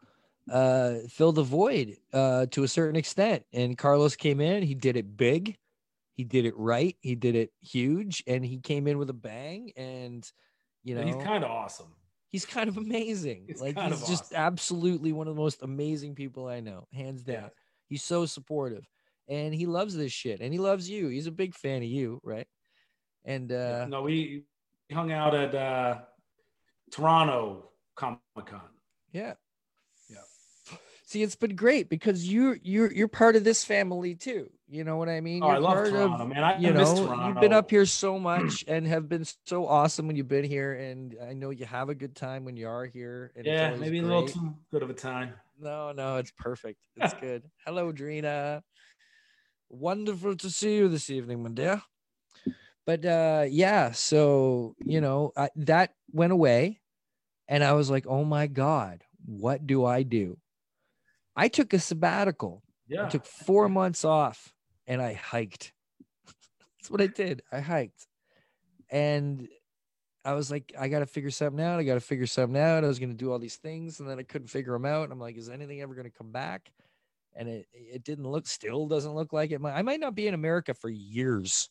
uh 0.50 0.94
filled 1.08 1.34
the 1.34 1.42
void 1.42 1.96
uh 2.12 2.46
to 2.46 2.62
a 2.62 2.68
certain 2.68 2.96
extent 2.96 3.44
and 3.52 3.76
carlos 3.76 4.14
came 4.16 4.40
in 4.40 4.62
he 4.62 4.74
did 4.74 4.96
it 4.96 5.16
big 5.16 5.56
he 6.14 6.22
did 6.24 6.44
it 6.44 6.56
right 6.56 6.96
he 7.00 7.14
did 7.14 7.34
it 7.34 7.50
huge 7.60 8.22
and 8.26 8.44
he 8.44 8.58
came 8.58 8.86
in 8.86 8.96
with 8.98 9.10
a 9.10 9.14
bang 9.14 9.72
and 9.76 10.30
you 10.84 10.94
know 10.94 11.00
And 11.00 11.08
he's 11.14 11.22
kind 11.24 11.42
of 11.42 11.50
awesome. 11.50 11.88
he's 12.30 12.46
kind 12.46 12.68
of 12.68 12.76
amazing 12.76 13.44
He's 13.48 13.60
like 13.60 13.76
he's 13.78 14.06
just 14.06 14.24
awesome. 14.26 14.36
absolutely 14.36 15.12
one 15.12 15.26
of 15.26 15.34
the 15.34 15.40
most 15.40 15.62
amazing 15.62 16.14
people 16.14 16.46
i 16.46 16.60
know 16.60 16.86
hands 16.92 17.22
down 17.24 17.34
Yeah. 17.42 17.48
he's 17.88 18.04
so 18.04 18.24
supportive 18.24 18.86
and 19.28 19.52
he 19.52 19.66
loves 19.66 19.96
this 19.96 20.12
shit 20.12 20.40
and 20.40 20.52
he 20.52 20.58
loves 20.60 20.88
you 20.88 21.08
he's 21.08 21.26
a 21.26 21.32
big 21.32 21.54
fan 21.54 21.78
of 21.82 21.88
you 21.88 22.20
right 22.22 22.46
and 23.24 23.50
uh 23.50 23.86
no, 23.88 24.02
we 24.02 24.44
hung 24.92 25.10
out 25.10 25.34
at 25.34 25.52
uh, 25.54 25.98
Toronto 26.92 27.70
Comic 27.96 28.20
Con. 28.36 28.60
Yeah. 29.12 29.34
See, 31.06 31.22
it's 31.22 31.36
been 31.36 31.54
great 31.54 31.88
because 31.88 32.28
you're 32.28 32.58
you're 32.64 32.92
you're 32.92 33.06
part 33.06 33.36
of 33.36 33.44
this 33.44 33.64
family 33.64 34.16
too. 34.16 34.50
You 34.68 34.82
know 34.82 34.96
what 34.96 35.08
I 35.08 35.20
mean? 35.20 35.44
Oh, 35.44 35.46
You're 35.46 35.54
I 35.54 35.58
love 35.58 35.88
Toronto, 35.88 36.24
of, 36.24 36.28
man. 36.30 36.42
I, 36.42 36.58
you 36.58 36.70
I 36.70 36.72
know, 36.72 37.28
you've 37.28 37.40
been 37.40 37.52
up 37.52 37.70
here 37.70 37.86
so 37.86 38.18
much 38.18 38.64
and 38.66 38.84
have 38.88 39.08
been 39.08 39.24
so 39.44 39.68
awesome 39.68 40.08
when 40.08 40.16
you've 40.16 40.26
been 40.26 40.44
here, 40.44 40.72
and 40.72 41.16
I 41.24 41.32
know 41.32 41.50
you 41.50 41.64
have 41.64 41.90
a 41.90 41.94
good 41.94 42.16
time 42.16 42.44
when 42.44 42.56
you 42.56 42.66
are 42.66 42.84
here. 42.84 43.30
And 43.36 43.46
Yeah, 43.46 43.76
maybe 43.76 44.00
a 44.00 44.02
little 44.02 44.26
too 44.26 44.52
good 44.72 44.82
of 44.82 44.90
a 44.90 44.94
time. 44.94 45.34
No, 45.60 45.92
no, 45.92 46.16
it's 46.16 46.32
perfect. 46.32 46.80
It's 46.96 47.14
good. 47.14 47.44
Hello, 47.64 47.92
Drina. 47.92 48.62
Wonderful 49.68 50.36
to 50.38 50.50
see 50.50 50.74
you 50.74 50.88
this 50.88 51.08
evening, 51.08 51.40
my 51.40 51.50
dear. 51.50 51.82
But 52.84 53.04
uh 53.04 53.44
yeah, 53.48 53.92
so 53.92 54.74
you 54.84 55.00
know, 55.00 55.32
I, 55.36 55.50
that 55.54 55.94
went 56.10 56.32
away 56.32 56.80
and 57.46 57.62
I 57.62 57.74
was 57.74 57.90
like, 57.90 58.06
"Oh 58.08 58.24
my 58.24 58.48
god, 58.48 59.04
what 59.24 59.66
do 59.68 59.84
I 59.84 60.02
do?" 60.02 60.38
I 61.36 61.48
took 61.48 61.72
a 61.72 61.78
sabbatical. 61.78 62.62
Yeah. 62.88 63.06
I 63.06 63.08
took 63.08 63.26
4 63.26 63.68
months 63.68 64.04
off 64.04 64.52
and 64.86 65.02
I 65.02 65.14
hiked. 65.14 65.72
That's 66.78 66.90
what 66.90 67.00
I 67.00 67.08
did. 67.08 67.42
I 67.52 67.60
hiked. 67.60 68.06
And 68.90 69.48
I 70.24 70.32
was 70.34 70.50
like, 70.50 70.72
I 70.78 70.88
got 70.88 71.00
to 71.00 71.06
figure 71.06 71.30
something 71.30 71.64
out. 71.64 71.78
I 71.78 71.84
got 71.84 71.94
to 71.94 72.00
figure 72.00 72.26
something 72.26 72.60
out. 72.60 72.84
I 72.84 72.88
was 72.88 72.98
going 72.98 73.10
to 73.10 73.16
do 73.16 73.30
all 73.30 73.38
these 73.38 73.56
things 73.56 74.00
and 74.00 74.08
then 74.08 74.18
I 74.18 74.22
couldn't 74.22 74.48
figure 74.48 74.72
them 74.72 74.84
out. 74.84 75.04
And 75.04 75.12
I'm 75.12 75.20
like, 75.20 75.36
is 75.36 75.48
anything 75.48 75.80
ever 75.82 75.94
going 75.94 76.10
to 76.10 76.16
come 76.16 76.32
back? 76.32 76.70
And 77.34 77.48
it, 77.48 77.66
it 77.72 78.02
didn't 78.02 78.26
look, 78.28 78.46
still 78.46 78.86
doesn't 78.88 79.14
look 79.14 79.32
like 79.32 79.50
it. 79.50 79.60
I 79.64 79.82
might 79.82 80.00
not 80.00 80.14
be 80.14 80.26
in 80.26 80.34
America 80.34 80.74
for 80.74 80.88
years. 80.88 81.68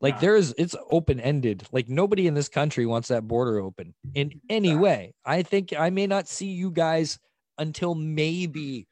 Like 0.00 0.14
Nah. 0.14 0.20
there's, 0.20 0.52
it's 0.56 0.76
open 0.90 1.20
ended. 1.20 1.66
Like 1.72 1.88
nobody 1.88 2.26
in 2.26 2.34
this 2.34 2.48
country 2.48 2.86
wants 2.86 3.08
that 3.08 3.26
border 3.26 3.58
open 3.60 3.94
in 4.14 4.40
any 4.48 4.76
way. 4.76 5.14
I 5.24 5.42
think 5.42 5.72
I 5.76 5.90
may 5.90 6.06
not 6.06 6.28
see 6.28 6.48
you 6.48 6.70
guys 6.70 7.18
until 7.58 7.94
maybe 7.94 8.86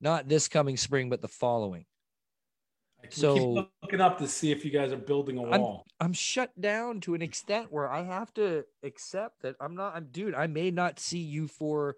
not 0.00 0.28
this 0.28 0.48
coming 0.48 0.76
spring, 0.76 1.10
but 1.10 1.20
the 1.20 1.28
following. 1.28 1.84
So- 3.10 3.54
keep 3.54 3.68
looking 3.82 4.00
up 4.00 4.18
to 4.18 4.28
see 4.28 4.50
if 4.50 4.64
you 4.64 4.70
guys 4.70 4.92
are 4.92 4.96
building 4.96 5.38
a 5.38 5.42
I'm- 5.44 5.60
wall. 5.60 5.86
I'm 6.00 6.12
shut 6.12 6.58
down 6.60 7.00
to 7.02 7.14
an 7.14 7.22
extent 7.22 7.72
where 7.72 7.88
I 7.90 8.02
have 8.02 8.32
to 8.34 8.64
accept 8.82 9.42
that 9.42 9.56
I'm 9.60 9.74
not, 9.74 9.94
I'm 9.96 10.08
dude, 10.10 10.34
I 10.34 10.46
may 10.46 10.70
not 10.70 10.98
see 10.98 11.18
you 11.18 11.48
for 11.48 11.96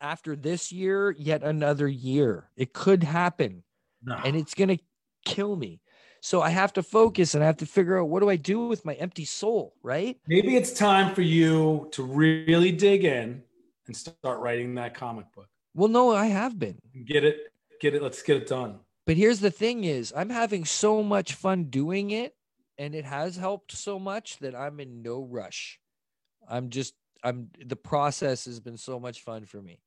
after 0.00 0.34
this 0.34 0.72
year, 0.72 1.12
yet 1.12 1.42
another 1.42 1.88
year. 1.88 2.50
It 2.56 2.72
could 2.72 3.04
happen 3.04 3.62
No. 4.02 4.16
and 4.24 4.36
it's 4.36 4.54
to 4.54 4.78
kill 5.24 5.56
me. 5.56 5.80
So 6.20 6.40
I 6.40 6.50
have 6.50 6.72
to 6.74 6.82
focus 6.82 7.34
and 7.34 7.42
I 7.42 7.46
have 7.46 7.56
to 7.58 7.66
figure 7.66 8.00
out 8.00 8.08
what 8.08 8.20
do 8.20 8.28
I 8.30 8.36
do 8.36 8.66
with 8.66 8.84
my 8.84 8.94
empty 8.94 9.24
soul, 9.24 9.74
right? 9.82 10.20
Maybe 10.26 10.56
it's 10.56 10.72
time 10.72 11.14
for 11.14 11.22
you 11.22 11.88
to 11.92 12.02
really 12.02 12.70
dig 12.72 13.04
in 13.04 13.42
and 13.92 13.96
start 13.96 14.40
writing 14.40 14.74
that 14.76 14.94
comic 14.94 15.26
book. 15.34 15.48
Well, 15.74 15.88
no, 15.88 16.14
I 16.14 16.26
have 16.26 16.58
been. 16.58 16.78
Get 17.04 17.24
it, 17.24 17.52
get 17.80 17.94
it. 17.94 18.02
Let's 18.02 18.22
get 18.22 18.36
it 18.38 18.46
done. 18.46 18.80
But 19.06 19.16
here's 19.16 19.40
the 19.40 19.50
thing 19.50 19.84
is 19.84 20.12
I'm 20.16 20.30
having 20.30 20.64
so 20.64 21.02
much 21.02 21.34
fun 21.34 21.64
doing 21.64 22.10
it 22.10 22.34
and 22.78 22.94
it 22.94 23.04
has 23.04 23.36
helped 23.36 23.72
so 23.72 23.98
much 23.98 24.38
that 24.38 24.54
I'm 24.54 24.80
in 24.80 25.02
no 25.02 25.22
rush. 25.22 25.78
I'm 26.48 26.70
just 26.70 26.94
I'm 27.24 27.50
the 27.64 27.76
process 27.76 28.46
has 28.46 28.60
been 28.60 28.76
so 28.76 28.98
much 28.98 29.22
fun 29.22 29.44
for 29.44 29.60
me. 29.60 29.80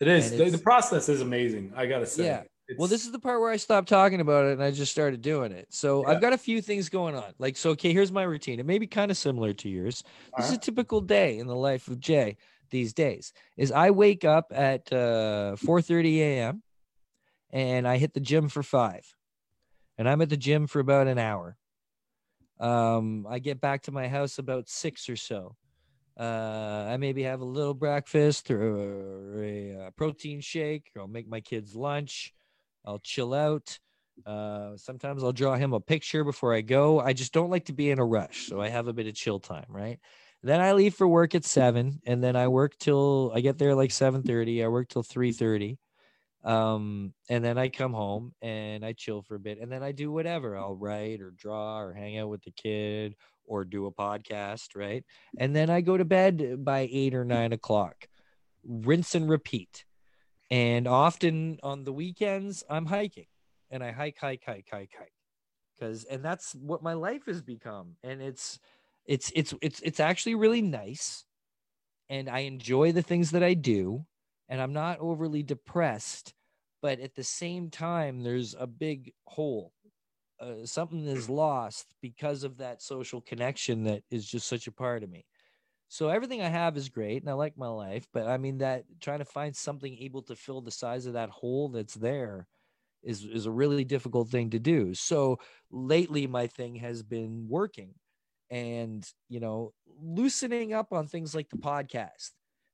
It 0.00 0.08
is. 0.08 0.30
The, 0.30 0.50
the 0.50 0.58
process 0.58 1.08
is 1.08 1.20
amazing. 1.20 1.72
I 1.74 1.86
gotta 1.86 2.06
say. 2.06 2.26
Yeah. 2.26 2.42
It's, 2.68 2.78
Well, 2.78 2.88
this 2.88 3.06
is 3.06 3.12
the 3.12 3.18
part 3.18 3.40
where 3.40 3.50
I 3.50 3.56
stopped 3.56 3.88
talking 3.88 4.20
about 4.20 4.44
it 4.44 4.52
and 4.52 4.62
I 4.62 4.70
just 4.70 4.92
started 4.92 5.22
doing 5.22 5.52
it. 5.52 5.68
So 5.70 6.02
Yeah. 6.02 6.12
I've 6.12 6.20
got 6.20 6.34
a 6.34 6.38
few 6.38 6.60
things 6.60 6.90
going 6.90 7.14
on. 7.14 7.32
Like, 7.38 7.56
so 7.56 7.70
okay, 7.70 7.94
here's 7.94 8.12
my 8.12 8.24
routine. 8.24 8.60
It 8.60 8.66
may 8.66 8.78
be 8.78 8.86
kind 8.86 9.10
of 9.10 9.16
similar 9.16 9.54
to 9.54 9.68
yours. 9.70 10.04
This 10.36 10.48
is 10.48 10.52
a 10.52 10.58
typical 10.58 11.00
day 11.00 11.38
in 11.38 11.46
the 11.46 11.56
life 11.56 11.88
of 11.88 11.98
Jay 11.98 12.36
these 12.70 12.92
days. 12.92 13.32
Is 13.56 13.72
I 13.72 13.90
wake 13.90 14.24
up 14.24 14.52
at 14.54 14.92
uh 14.92 15.56
4:30 15.56 16.20
a.m. 16.22 16.62
and 17.50 17.86
I 17.88 17.98
hit 17.98 18.14
the 18.14 18.20
gym 18.20 18.48
for 18.48 18.62
five. 18.62 19.14
And 19.98 20.08
I'm 20.08 20.22
at 20.22 20.28
the 20.28 20.36
gym 20.36 20.66
for 20.66 20.80
about 20.80 21.08
an 21.08 21.18
hour. 21.18 21.56
Um, 22.60 23.26
I 23.28 23.38
get 23.38 23.60
back 23.60 23.82
to 23.82 23.92
my 23.92 24.08
house 24.08 24.38
about 24.38 24.68
six 24.68 25.08
or 25.08 25.16
so. 25.16 25.56
Uh, 26.18 26.86
I 26.88 26.96
maybe 26.96 27.22
have 27.22 27.40
a 27.40 27.44
little 27.44 27.74
breakfast 27.74 28.50
or 28.50 29.42
a, 29.42 29.86
uh 29.86 29.90
protein 29.92 30.40
shake. 30.40 30.90
Or 30.94 31.02
I'll 31.02 31.08
make 31.08 31.28
my 31.28 31.40
kids 31.40 31.74
lunch. 31.76 32.32
I'll 32.84 32.98
chill 32.98 33.34
out. 33.34 33.78
Uh, 34.26 34.76
sometimes 34.76 35.22
I'll 35.22 35.32
draw 35.32 35.54
him 35.56 35.72
a 35.72 35.80
picture 35.80 36.24
before 36.24 36.52
I 36.54 36.60
go. 36.60 36.98
I 37.00 37.12
just 37.12 37.32
don't 37.32 37.50
like 37.50 37.66
to 37.66 37.72
be 37.72 37.90
in 37.90 38.00
a 38.00 38.04
rush, 38.04 38.48
so 38.48 38.60
I 38.60 38.68
have 38.68 38.88
a 38.88 38.92
bit 38.92 39.06
of 39.06 39.14
chill 39.14 39.38
time, 39.38 39.66
right? 39.68 40.00
Then 40.42 40.60
I 40.60 40.72
leave 40.72 40.94
for 40.94 41.08
work 41.08 41.34
at 41.34 41.44
seven, 41.44 42.00
and 42.06 42.22
then 42.22 42.36
I 42.36 42.48
work 42.48 42.76
till 42.78 43.32
I 43.34 43.40
get 43.40 43.58
there 43.58 43.74
like 43.74 43.90
seven 43.90 44.22
thirty. 44.22 44.62
I 44.62 44.68
work 44.68 44.88
till 44.88 45.02
three 45.02 45.32
thirty, 45.32 45.78
um, 46.44 47.12
and 47.28 47.44
then 47.44 47.58
I 47.58 47.68
come 47.68 47.92
home 47.92 48.34
and 48.40 48.84
I 48.84 48.92
chill 48.92 49.22
for 49.22 49.34
a 49.34 49.40
bit, 49.40 49.58
and 49.60 49.70
then 49.70 49.82
I 49.82 49.92
do 49.92 50.12
whatever. 50.12 50.56
I'll 50.56 50.76
write 50.76 51.20
or 51.20 51.32
draw 51.32 51.80
or 51.80 51.92
hang 51.92 52.18
out 52.18 52.28
with 52.28 52.42
the 52.42 52.52
kid 52.52 53.16
or 53.48 53.64
do 53.64 53.86
a 53.86 53.92
podcast, 53.92 54.76
right? 54.76 55.04
And 55.38 55.56
then 55.56 55.70
I 55.70 55.80
go 55.80 55.96
to 55.96 56.04
bed 56.04 56.64
by 56.64 56.88
eight 56.90 57.14
or 57.14 57.24
nine 57.24 57.52
o'clock. 57.52 58.06
Rinse 58.64 59.14
and 59.14 59.28
repeat. 59.28 59.84
And 60.50 60.86
often 60.86 61.58
on 61.62 61.84
the 61.84 61.92
weekends, 61.92 62.62
I'm 62.68 62.86
hiking 62.86 63.26
and 63.70 63.82
I 63.82 63.92
hike, 63.92 64.18
hike, 64.18 64.42
hike, 64.46 64.68
hike, 64.70 64.92
hike. 64.98 65.12
Cause 65.80 66.04
and 66.10 66.24
that's 66.24 66.54
what 66.54 66.82
my 66.82 66.94
life 66.94 67.26
has 67.26 67.40
become. 67.40 67.96
And 68.02 68.20
it's 68.20 68.58
it's 69.08 69.32
it's 69.34 69.54
it's 69.62 69.80
it's 69.80 70.00
actually 70.00 70.36
really 70.36 70.62
nice. 70.62 71.24
And 72.10 72.28
I 72.28 72.40
enjoy 72.40 72.92
the 72.92 73.02
things 73.02 73.32
that 73.32 73.42
I 73.42 73.54
do. 73.54 74.04
And 74.48 74.60
I'm 74.60 74.72
not 74.72 75.00
overly 75.00 75.42
depressed. 75.42 76.32
But 76.80 77.00
at 77.00 77.14
the 77.14 77.24
same 77.24 77.70
time, 77.70 78.22
there's 78.22 78.54
a 78.56 78.66
big 78.66 79.12
hole. 79.26 79.72
Uh, 80.40 80.64
something 80.64 81.04
is 81.06 81.28
lost 81.28 81.86
because 82.00 82.44
of 82.44 82.58
that 82.58 82.80
social 82.80 83.20
connection 83.20 83.82
that 83.84 84.04
is 84.10 84.24
just 84.24 84.46
such 84.46 84.68
a 84.68 84.72
part 84.72 85.02
of 85.02 85.10
me. 85.10 85.24
So 85.88 86.08
everything 86.08 86.40
I 86.40 86.48
have 86.48 86.76
is 86.76 86.88
great 86.88 87.22
and 87.22 87.30
I 87.30 87.32
like 87.32 87.56
my 87.56 87.66
life, 87.66 88.06
but 88.12 88.28
I 88.28 88.36
mean 88.36 88.58
that 88.58 88.84
trying 89.00 89.18
to 89.18 89.24
find 89.24 89.56
something 89.56 89.96
able 89.98 90.22
to 90.22 90.36
fill 90.36 90.60
the 90.60 90.70
size 90.70 91.06
of 91.06 91.14
that 91.14 91.30
hole 91.30 91.70
that's 91.70 91.94
there 91.94 92.46
is 93.02 93.24
is 93.24 93.46
a 93.46 93.50
really 93.50 93.84
difficult 93.84 94.28
thing 94.28 94.50
to 94.50 94.58
do. 94.58 94.94
So 94.94 95.38
lately 95.70 96.26
my 96.26 96.46
thing 96.46 96.76
has 96.76 97.02
been 97.02 97.46
working 97.48 97.94
and, 98.50 99.06
you 99.28 99.40
know, 99.40 99.72
loosening 100.00 100.72
up 100.72 100.92
on 100.92 101.06
things 101.06 101.34
like 101.34 101.48
the 101.50 101.56
podcast. 101.56 102.30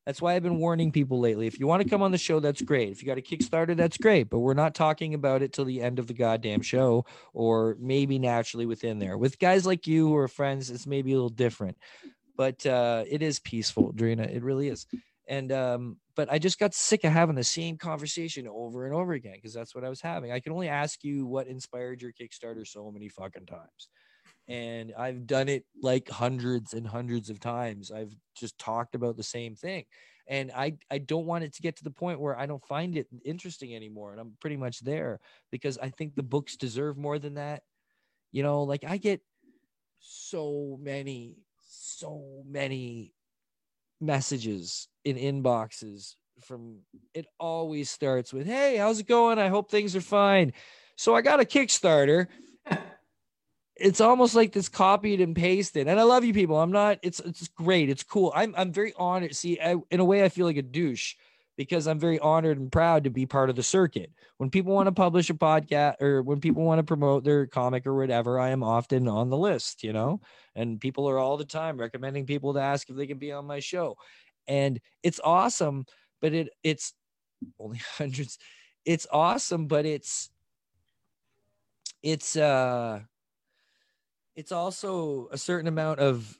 That's 0.06 0.20
why 0.20 0.34
I've 0.34 0.42
been 0.42 0.58
warning 0.58 0.92
people 0.92 1.18
lately. 1.18 1.46
If 1.46 1.58
you 1.58 1.66
want 1.66 1.82
to 1.82 1.88
come 1.88 2.02
on 2.02 2.12
the 2.12 2.18
show, 2.18 2.38
that's 2.38 2.60
great. 2.60 2.90
If 2.90 3.02
you 3.02 3.06
got 3.06 3.16
a 3.16 3.22
Kickstarter, 3.22 3.74
that's 3.74 3.96
great. 3.96 4.28
But 4.28 4.40
we're 4.40 4.52
not 4.52 4.74
talking 4.74 5.14
about 5.14 5.40
it 5.40 5.54
till 5.54 5.64
the 5.64 5.80
end 5.80 5.98
of 5.98 6.06
the 6.06 6.12
goddamn 6.12 6.60
show, 6.60 7.06
or 7.32 7.76
maybe 7.80 8.18
naturally 8.18 8.66
within 8.66 8.98
there. 8.98 9.16
With 9.16 9.38
guys 9.38 9.64
like 9.64 9.86
you 9.86 10.08
who 10.08 10.16
are 10.16 10.28
friends, 10.28 10.70
it's 10.70 10.86
maybe 10.86 11.12
a 11.12 11.14
little 11.14 11.30
different. 11.30 11.78
But 12.36 12.66
uh, 12.66 13.04
it 13.08 13.22
is 13.22 13.38
peaceful, 13.38 13.92
Drina. 13.92 14.24
It 14.24 14.42
really 14.42 14.68
is. 14.68 14.86
And 15.26 15.50
um, 15.52 15.96
but 16.16 16.30
I 16.30 16.38
just 16.38 16.58
got 16.58 16.74
sick 16.74 17.04
of 17.04 17.12
having 17.12 17.34
the 17.36 17.44
same 17.44 17.78
conversation 17.78 18.46
over 18.46 18.84
and 18.84 18.94
over 18.94 19.14
again 19.14 19.34
because 19.36 19.54
that's 19.54 19.74
what 19.74 19.84
I 19.84 19.88
was 19.88 20.02
having. 20.02 20.32
I 20.32 20.40
can 20.40 20.52
only 20.52 20.68
ask 20.68 21.02
you 21.02 21.24
what 21.24 21.46
inspired 21.46 22.02
your 22.02 22.12
Kickstarter 22.12 22.66
so 22.66 22.90
many 22.90 23.08
fucking 23.08 23.46
times. 23.46 23.88
And 24.48 24.92
I've 24.98 25.26
done 25.26 25.48
it 25.48 25.64
like 25.82 26.08
hundreds 26.08 26.74
and 26.74 26.86
hundreds 26.86 27.30
of 27.30 27.40
times. 27.40 27.90
I've 27.90 28.14
just 28.36 28.58
talked 28.58 28.94
about 28.94 29.16
the 29.16 29.22
same 29.22 29.56
thing. 29.56 29.84
And 30.26 30.50
I, 30.54 30.76
I 30.90 30.98
don't 30.98 31.26
want 31.26 31.44
it 31.44 31.54
to 31.54 31.62
get 31.62 31.76
to 31.76 31.84
the 31.84 31.90
point 31.90 32.20
where 32.20 32.38
I 32.38 32.46
don't 32.46 32.64
find 32.66 32.96
it 32.96 33.06
interesting 33.24 33.74
anymore. 33.74 34.12
And 34.12 34.20
I'm 34.20 34.32
pretty 34.40 34.56
much 34.56 34.80
there 34.80 35.20
because 35.50 35.78
I 35.78 35.90
think 35.90 36.14
the 36.14 36.22
books 36.22 36.56
deserve 36.56 36.96
more 36.96 37.18
than 37.18 37.34
that. 37.34 37.62
You 38.32 38.42
know, 38.42 38.62
like 38.62 38.84
I 38.86 38.96
get 38.96 39.20
so 39.98 40.78
many, 40.80 41.36
so 41.66 42.42
many 42.46 43.14
messages 44.00 44.88
in 45.04 45.16
inboxes 45.16 46.14
from 46.40 46.78
it 47.14 47.26
always 47.38 47.90
starts 47.90 48.32
with 48.32 48.46
hey 48.46 48.76
how's 48.76 48.98
it 48.98 49.06
going 49.06 49.38
i 49.38 49.48
hope 49.48 49.70
things 49.70 49.94
are 49.94 50.00
fine 50.00 50.52
so 50.96 51.14
i 51.14 51.22
got 51.22 51.40
a 51.40 51.44
kickstarter 51.44 52.26
it's 53.76 54.00
almost 54.00 54.34
like 54.34 54.52
this 54.52 54.68
copied 54.68 55.20
and 55.20 55.34
pasted 55.34 55.88
and 55.88 55.98
i 55.98 56.02
love 56.02 56.24
you 56.24 56.32
people 56.32 56.58
i'm 56.58 56.72
not 56.72 56.98
it's 57.02 57.20
it's 57.20 57.48
great 57.48 57.90
it's 57.90 58.04
cool 58.04 58.32
i'm 58.34 58.54
i'm 58.56 58.72
very 58.72 58.92
honored 58.96 59.34
see 59.34 59.58
I, 59.60 59.76
in 59.90 60.00
a 60.00 60.04
way 60.04 60.24
i 60.24 60.28
feel 60.28 60.46
like 60.46 60.56
a 60.56 60.62
douche 60.62 61.14
because 61.56 61.86
i'm 61.86 61.98
very 61.98 62.18
honored 62.18 62.58
and 62.58 62.70
proud 62.70 63.04
to 63.04 63.10
be 63.10 63.26
part 63.26 63.50
of 63.50 63.56
the 63.56 63.62
circuit. 63.62 64.10
When 64.38 64.50
people 64.50 64.74
want 64.74 64.88
to 64.88 64.92
publish 64.92 65.30
a 65.30 65.34
podcast 65.34 66.02
or 66.02 66.22
when 66.22 66.40
people 66.40 66.64
want 66.64 66.80
to 66.80 66.84
promote 66.84 67.24
their 67.24 67.46
comic 67.46 67.86
or 67.86 67.94
whatever 67.94 68.38
i 68.40 68.50
am 68.50 68.62
often 68.62 69.08
on 69.08 69.30
the 69.30 69.38
list 69.38 69.82
you 69.82 69.92
know? 69.92 70.20
And 70.56 70.80
people 70.80 71.08
are 71.08 71.18
all 71.18 71.36
the 71.36 71.44
time 71.44 71.78
recommending 71.78 72.26
people 72.26 72.54
to 72.54 72.60
ask 72.60 72.88
if 72.88 72.96
they 72.96 73.06
can 73.06 73.18
be 73.18 73.32
on 73.32 73.44
my 73.46 73.58
show. 73.60 73.96
And 74.46 74.80
it's 75.02 75.20
awesome 75.22 75.86
but 76.20 76.32
it 76.32 76.48
it's 76.62 76.94
only 77.58 77.78
hundreds 77.98 78.38
it's 78.84 79.06
awesome 79.12 79.66
but 79.66 79.86
it's 79.86 80.30
it's 82.02 82.36
uh 82.36 83.00
it's 84.36 84.52
also 84.52 85.28
a 85.32 85.38
certain 85.38 85.68
amount 85.68 86.00
of 86.00 86.38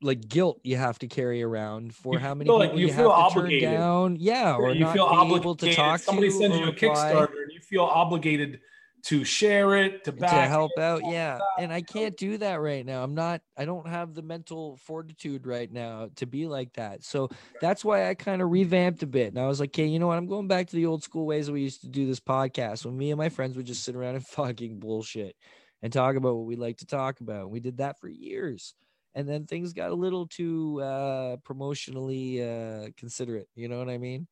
like 0.00 0.28
guilt 0.28 0.60
you 0.62 0.76
have 0.76 0.98
to 1.00 1.08
carry 1.08 1.42
around 1.42 1.94
for 1.94 2.14
You 2.14 2.18
how 2.20 2.34
many 2.34 2.46
people 2.46 2.58
like 2.58 2.74
you 2.74 2.86
you, 2.86 2.92
have 2.92 3.32
to 3.34 3.40
turn 3.40 3.60
down. 3.60 4.16
Yeah 4.18 4.54
or 4.56 4.72
you 4.72 4.80
not 4.80 4.94
feel 4.94 5.04
obligated. 5.04 5.58
to 5.58 5.74
talk 5.74 6.00
Somebody 6.00 6.28
to 6.28 6.34
sends 6.34 6.56
you 6.56 6.68
a 6.68 6.72
Kickstarter, 6.72 7.42
and 7.42 7.52
you 7.52 7.60
feel 7.60 7.82
obligated 7.82 8.60
to 9.04 9.22
share 9.22 9.76
it, 9.76 10.04
to 10.04 10.12
back 10.12 10.30
to 10.30 10.48
help 10.48 10.70
it, 10.78 10.82
out 10.82 11.02
yeah. 11.04 11.36
that. 11.36 11.62
and 11.62 11.70
i 11.70 11.82
can't 11.82 12.16
do 12.16 12.38
that 12.38 12.54
right 12.54 12.86
now. 12.86 13.02
I'm 13.02 13.14
not 13.14 13.42
i 13.56 13.64
don't 13.64 13.86
have 13.86 14.14
the 14.14 14.22
mental 14.22 14.76
fortitude 14.76 15.46
right 15.46 15.70
now 15.70 16.08
to 16.16 16.26
be 16.26 16.46
like 16.46 16.72
that. 16.74 17.02
So 17.04 17.28
that's 17.60 17.84
why 17.84 18.08
i 18.08 18.14
kind 18.14 18.42
of 18.42 18.50
revamped 18.50 19.02
a 19.02 19.06
bit. 19.06 19.28
And 19.28 19.40
i 19.40 19.46
was 19.46 19.58
like 19.58 19.70
okay 19.70 19.86
you 19.86 19.98
know 19.98 20.06
what? 20.06 20.18
I'm 20.18 20.28
going 20.28 20.48
back 20.48 20.68
to 20.68 20.76
the 20.76 20.86
old 20.86 21.02
school 21.02 21.26
ways 21.26 21.50
we 21.50 21.62
used 21.62 21.80
to 21.80 21.88
do 21.88 22.06
this 22.06 22.20
podcast 22.20 22.84
when 22.84 22.96
me 22.96 23.10
and 23.10 23.18
my 23.18 23.28
friends 23.28 23.56
would 23.56 23.66
just 23.66 23.82
sit 23.82 23.96
around 23.96 24.14
and 24.14 24.26
fucking 24.26 24.78
bullshit 24.78 25.36
and 25.84 25.92
talk 25.92 26.16
about 26.16 26.34
what 26.36 26.46
we 26.46 26.56
like 26.56 26.78
to 26.78 26.86
talk 26.86 27.20
about 27.20 27.50
we 27.50 27.60
did 27.60 27.76
that 27.78 28.00
for 28.00 28.08
years. 28.08 28.74
And 29.14 29.28
then 29.28 29.46
things 29.46 29.74
got 29.74 29.90
a 29.90 29.94
little 29.94 30.26
too 30.26 30.80
uh 30.82 31.36
promotionally 31.48 32.40
uh 32.40 32.90
considerate 32.96 33.48
you 33.54 33.68
know 33.68 33.78
what 33.78 33.90
i 33.90 33.98
mean? 33.98 34.26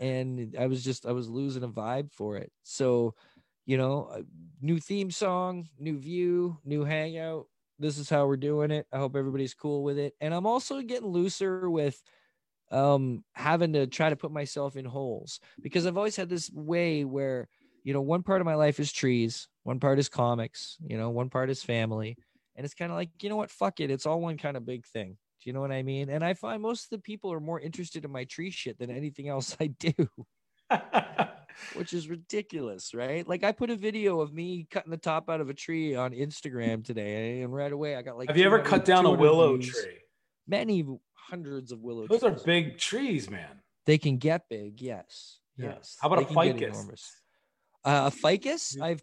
And 0.00 0.56
i 0.58 0.66
was 0.66 0.84
just 0.84 1.06
i 1.06 1.12
was 1.12 1.30
losing 1.30 1.62
a 1.64 1.68
vibe 1.68 2.12
for 2.12 2.36
it. 2.36 2.52
So 2.64 3.14
you 3.64 3.78
know 3.78 4.24
new 4.60 4.80
theme 4.80 5.10
song 5.12 5.68
new 5.78 5.98
view 5.98 6.58
new 6.64 6.84
hangout. 6.84 7.46
This 7.78 7.98
is 7.98 8.10
how 8.10 8.26
we're 8.26 8.36
doing 8.36 8.72
it. 8.72 8.88
I 8.92 8.98
hope 8.98 9.14
everybody's 9.14 9.54
cool 9.54 9.84
with 9.84 9.98
it. 9.98 10.14
And 10.20 10.34
i'm 10.34 10.46
also 10.46 10.82
getting 10.82 11.08
looser 11.08 11.70
with 11.70 12.02
um 12.70 13.24
having 13.32 13.72
to 13.74 13.86
try 13.86 14.10
to 14.10 14.16
put 14.16 14.32
myself 14.32 14.76
in 14.76 14.84
holes 14.84 15.40
because 15.62 15.86
i've 15.86 15.96
always 15.96 16.16
had 16.16 16.28
this 16.28 16.50
way 16.52 17.04
where 17.04 17.48
you 17.84 17.94
know 17.94 18.02
one 18.02 18.22
part 18.22 18.40
of 18.42 18.46
my 18.46 18.54
life 18.54 18.78
is 18.78 18.92
trees 18.92 19.48
one 19.68 19.78
part 19.78 19.98
is 19.98 20.08
comics 20.08 20.78
you 20.86 20.96
know 20.96 21.10
one 21.10 21.28
part 21.28 21.50
is 21.50 21.62
family 21.62 22.16
and 22.56 22.64
it's 22.64 22.74
kind 22.74 22.90
of 22.90 22.96
like 22.96 23.10
you 23.20 23.28
know 23.28 23.36
what 23.36 23.50
fuck 23.50 23.80
it 23.80 23.90
it's 23.90 24.06
all 24.06 24.18
one 24.18 24.38
kind 24.38 24.56
of 24.56 24.64
big 24.64 24.86
thing 24.86 25.10
do 25.10 25.50
you 25.50 25.52
know 25.52 25.60
what 25.60 25.70
i 25.70 25.82
mean 25.82 26.08
and 26.08 26.24
i 26.24 26.32
find 26.32 26.62
most 26.62 26.84
of 26.84 26.90
the 26.90 26.98
people 26.98 27.30
are 27.30 27.38
more 27.38 27.60
interested 27.60 28.02
in 28.02 28.10
my 28.10 28.24
tree 28.24 28.50
shit 28.50 28.78
than 28.78 28.90
anything 28.90 29.28
else 29.28 29.54
i 29.60 29.66
do 29.66 29.92
which 31.74 31.92
is 31.92 32.08
ridiculous, 32.08 32.94
right? 32.94 33.26
Like 33.26 33.44
I 33.44 33.52
put 33.52 33.70
a 33.70 33.76
video 33.76 34.20
of 34.20 34.32
me 34.32 34.66
cutting 34.70 34.90
the 34.90 34.96
top 34.96 35.30
out 35.30 35.40
of 35.40 35.48
a 35.48 35.54
tree 35.54 35.94
on 35.94 36.12
Instagram 36.12 36.84
today, 36.84 37.42
and 37.42 37.52
right 37.52 37.72
away 37.72 37.96
I 37.96 38.02
got 38.02 38.18
like. 38.18 38.28
Have 38.28 38.36
you 38.36 38.44
ever 38.44 38.60
cut 38.60 38.84
down 38.84 39.06
a 39.06 39.10
willow 39.10 39.56
views. 39.56 39.72
tree? 39.72 39.98
Many 40.46 40.84
hundreds 41.14 41.72
of 41.72 41.80
willow. 41.80 42.06
Those 42.06 42.22
are 42.22 42.30
big 42.30 42.78
trees, 42.78 43.30
man. 43.30 43.62
They 43.86 43.98
can 43.98 44.18
get 44.18 44.48
big, 44.48 44.80
yes, 44.80 45.40
Yeah. 45.56 45.76
yes. 45.76 45.96
How 46.00 46.08
about 46.08 46.28
They 46.28 46.34
a 46.34 46.52
ficus? 46.54 47.12
Uh, 47.84 48.02
a 48.06 48.10
ficus? 48.10 48.76
I've 48.80 49.02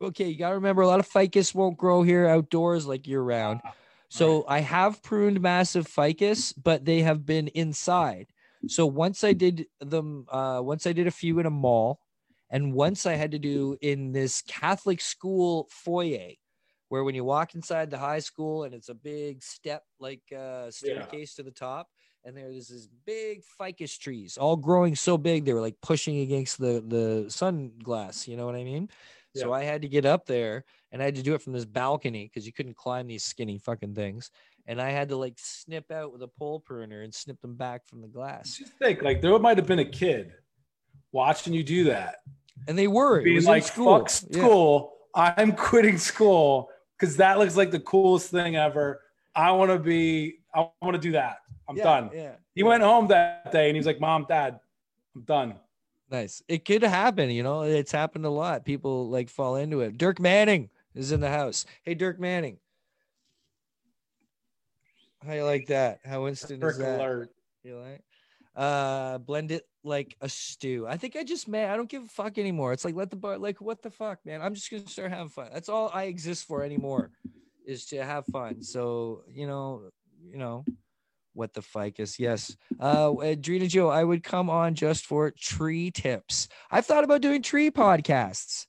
okay. 0.00 0.28
You 0.28 0.38
gotta 0.38 0.56
remember, 0.56 0.82
a 0.82 0.86
lot 0.86 1.00
of 1.00 1.06
ficus 1.06 1.54
won't 1.54 1.78
grow 1.78 2.02
here 2.02 2.26
outdoors 2.26 2.86
like 2.86 3.06
year 3.06 3.22
round. 3.22 3.60
So 4.08 4.44
I 4.48 4.60
have 4.60 5.02
pruned 5.02 5.40
massive 5.40 5.86
ficus, 5.86 6.52
but 6.52 6.84
they 6.84 7.02
have 7.02 7.24
been 7.24 7.48
inside. 7.48 8.26
So 8.66 8.86
once 8.86 9.24
I 9.24 9.32
did 9.32 9.66
them, 9.80 10.26
uh, 10.28 10.60
once 10.62 10.86
I 10.86 10.92
did 10.92 11.06
a 11.06 11.12
few 11.12 11.38
in 11.38 11.46
a 11.46 11.50
mall, 11.50 12.00
and 12.50 12.74
once 12.74 13.06
I 13.06 13.14
had 13.14 13.30
to 13.32 13.38
do 13.38 13.76
in 13.80 14.12
this 14.12 14.42
Catholic 14.42 15.00
school 15.00 15.68
foyer, 15.70 16.32
where 16.88 17.04
when 17.04 17.14
you 17.14 17.24
walk 17.24 17.54
inside 17.54 17.90
the 17.90 17.98
high 17.98 18.18
school 18.18 18.64
and 18.64 18.74
it's 18.74 18.88
a 18.88 18.94
big 18.94 19.42
step 19.42 19.84
like 20.00 20.22
uh, 20.36 20.70
staircase 20.70 21.34
to 21.34 21.44
the 21.44 21.52
top, 21.52 21.88
and 22.24 22.36
there's 22.36 22.68
this 22.68 22.88
big 23.06 23.42
ficus 23.44 23.96
trees, 23.96 24.36
all 24.36 24.56
growing 24.56 24.96
so 24.96 25.16
big 25.16 25.44
they 25.44 25.54
were 25.54 25.60
like 25.60 25.80
pushing 25.80 26.18
against 26.20 26.58
the 26.58 26.82
the 26.86 27.24
sunglass. 27.28 28.26
You 28.26 28.36
know 28.36 28.46
what 28.46 28.56
I 28.56 28.64
mean? 28.64 28.88
So 29.36 29.52
I 29.52 29.62
had 29.62 29.82
to 29.82 29.88
get 29.88 30.04
up 30.06 30.26
there 30.26 30.64
and 30.92 31.00
I 31.00 31.04
had 31.04 31.14
to 31.16 31.22
do 31.22 31.34
it 31.34 31.42
from 31.42 31.52
this 31.52 31.64
balcony 31.64 32.24
because 32.26 32.46
you 32.46 32.52
couldn't 32.52 32.76
climb 32.76 33.06
these 33.06 33.24
skinny 33.24 33.58
fucking 33.58 33.94
things. 33.94 34.30
And 34.66 34.80
I 34.82 34.90
had 34.90 35.08
to 35.10 35.16
like 35.16 35.34
snip 35.36 35.90
out 35.90 36.12
with 36.12 36.22
a 36.22 36.28
pole 36.28 36.60
pruner 36.60 37.02
and 37.02 37.14
snip 37.14 37.40
them 37.40 37.56
back 37.56 37.86
from 37.86 38.02
the 38.02 38.08
glass. 38.08 38.56
Just 38.58 38.72
think, 38.74 39.02
like 39.02 39.20
there 39.22 39.36
might 39.38 39.56
have 39.56 39.66
been 39.66 39.78
a 39.78 39.84
kid 39.84 40.32
watching 41.12 41.52
you 41.52 41.62
do 41.64 41.84
that, 41.84 42.16
And 42.68 42.78
they 42.78 42.86
were. 42.88 43.20
It 43.20 43.24
being 43.24 43.36
was 43.36 43.46
like, 43.46 43.62
school. 43.64 43.98
"Fuck 43.98 44.10
Yeah. 44.30 44.42
school! 44.42 44.92
I'm 45.14 45.52
quitting 45.56 45.98
school 45.98 46.68
because 46.98 47.16
that 47.16 47.38
looks 47.38 47.56
like 47.56 47.70
the 47.70 47.80
coolest 47.80 48.30
thing 48.30 48.56
ever. 48.56 49.00
I 49.34 49.50
want 49.52 49.70
to 49.70 49.78
be. 49.78 50.36
I 50.54 50.68
want 50.82 50.94
to 50.94 50.98
do 51.00 51.12
that. 51.12 51.38
I'm 51.68 51.76
Yeah, 51.76 51.82
done." 51.84 52.10
Yeah. 52.12 52.32
He 52.54 52.60
yeah. 52.62 52.66
went 52.66 52.82
home 52.82 53.08
that 53.08 53.50
day 53.52 53.68
and 53.68 53.76
he 53.76 53.78
was 53.78 53.86
like, 53.86 54.00
"Mom, 54.00 54.26
Dad, 54.28 54.60
I'm 55.16 55.22
done." 55.22 55.54
Nice. 56.10 56.42
It 56.48 56.64
could 56.64 56.82
happen, 56.82 57.30
you 57.30 57.42
know. 57.42 57.62
It's 57.62 57.92
happened 57.92 58.24
a 58.24 58.30
lot. 58.30 58.64
People 58.64 59.08
like 59.08 59.28
fall 59.28 59.56
into 59.56 59.80
it. 59.80 59.96
Dirk 59.96 60.18
Manning 60.18 60.68
is 60.94 61.12
in 61.12 61.20
the 61.20 61.30
house. 61.30 61.66
Hey, 61.84 61.94
Dirk 61.94 62.18
Manning. 62.18 62.58
How 65.24 65.34
you 65.34 65.44
like 65.44 65.66
that? 65.66 66.00
How 66.04 66.26
instant 66.26 66.64
is 66.64 66.78
that? 66.78 67.00
alert. 67.00 67.30
You 67.62 67.78
like? 67.78 68.02
Uh, 68.56 69.18
blend 69.18 69.52
it 69.52 69.66
like 69.84 70.16
a 70.20 70.28
stew. 70.28 70.86
I 70.88 70.96
think 70.96 71.14
I 71.14 71.22
just 71.22 71.46
man, 71.46 71.70
I 71.70 71.76
don't 71.76 71.88
give 71.88 72.02
a 72.02 72.08
fuck 72.08 72.38
anymore. 72.38 72.72
It's 72.72 72.84
like 72.84 72.96
let 72.96 73.10
the 73.10 73.16
bar 73.16 73.38
like 73.38 73.60
what 73.60 73.80
the 73.82 73.90
fuck, 73.90 74.18
man. 74.26 74.42
I'm 74.42 74.54
just 74.54 74.70
gonna 74.70 74.86
start 74.88 75.10
having 75.10 75.28
fun. 75.28 75.50
That's 75.52 75.68
all 75.68 75.90
I 75.94 76.04
exist 76.04 76.46
for 76.46 76.64
anymore, 76.64 77.10
is 77.64 77.86
to 77.86 78.04
have 78.04 78.26
fun. 78.26 78.62
So 78.62 79.22
you 79.32 79.46
know, 79.46 79.90
you 80.28 80.38
know, 80.38 80.64
what 81.40 81.54
the 81.54 81.62
ficus. 81.62 82.20
Yes. 82.20 82.54
Uh 82.78 83.08
Adrena 83.10 83.66
Joe, 83.66 83.88
I 83.88 84.04
would 84.04 84.22
come 84.22 84.48
on 84.48 84.74
just 84.74 85.06
for 85.06 85.32
tree 85.32 85.90
tips. 85.90 86.46
I've 86.70 86.86
thought 86.86 87.02
about 87.02 87.22
doing 87.22 87.42
tree 87.42 87.70
podcasts, 87.70 88.66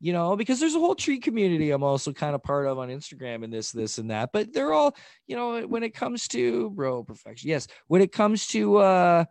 you 0.00 0.12
know, 0.12 0.36
because 0.36 0.60
there's 0.60 0.76
a 0.76 0.78
whole 0.78 0.94
tree 0.94 1.18
community 1.18 1.72
I'm 1.72 1.82
also 1.82 2.12
kind 2.12 2.34
of 2.34 2.42
part 2.42 2.66
of 2.66 2.78
on 2.78 2.88
Instagram 2.88 3.44
and 3.44 3.52
this, 3.52 3.72
this, 3.72 3.98
and 3.98 4.10
that. 4.10 4.30
But 4.32 4.54
they're 4.54 4.72
all, 4.72 4.96
you 5.26 5.36
know, 5.36 5.62
when 5.62 5.82
it 5.82 5.94
comes 5.94 6.28
to 6.28 6.70
bro 6.70 7.02
perfection, 7.04 7.50
yes. 7.50 7.66
When 7.88 8.00
it 8.00 8.12
comes 8.12 8.46
to 8.48 8.78
uh 8.78 9.24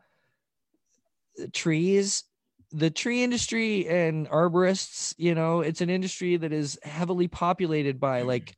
trees, 1.54 2.26
the 2.74 2.92
tree 2.92 3.24
industry 3.24 3.88
and 3.88 4.28
arborists, 4.30 5.16
you 5.18 5.34
know, 5.34 5.62
it's 5.62 5.82
an 5.82 5.90
industry 5.90 6.38
that 6.38 6.52
is 6.52 6.78
heavily 6.84 7.28
populated 7.28 8.00
by 8.00 8.22
like 8.22 8.54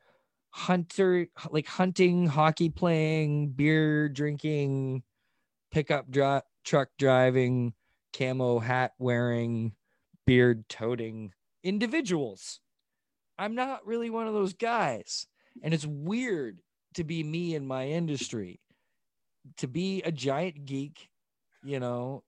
hunter 0.54 1.28
like 1.50 1.68
hunting, 1.68 2.28
hockey 2.28 2.70
playing, 2.70 3.50
beer 3.50 4.08
drinking, 4.08 5.02
pickup 5.72 6.10
dri- 6.12 6.42
truck 6.64 6.90
driving, 7.00 7.74
camo 8.14 8.60
hat 8.60 8.94
wearing, 9.00 9.74
beard 10.28 10.70
toting 10.70 11.34
individuals. 11.64 12.60
I'm 13.40 13.56
not 13.56 13.86
really 13.88 14.12
one 14.12 14.28
of 14.28 14.34
those 14.36 14.54
guys. 14.54 15.26
And 15.64 15.74
it's 15.74 15.88
weird 15.88 16.60
to 16.96 17.04
be 17.04 17.24
me 17.24 17.56
in 17.56 17.66
my 17.66 17.88
industry, 17.88 18.60
to 19.58 19.68
be 19.68 20.04
a 20.04 20.12
giant 20.12 20.66
geek, 20.66 21.10
you 21.64 21.80
know. 21.80 22.24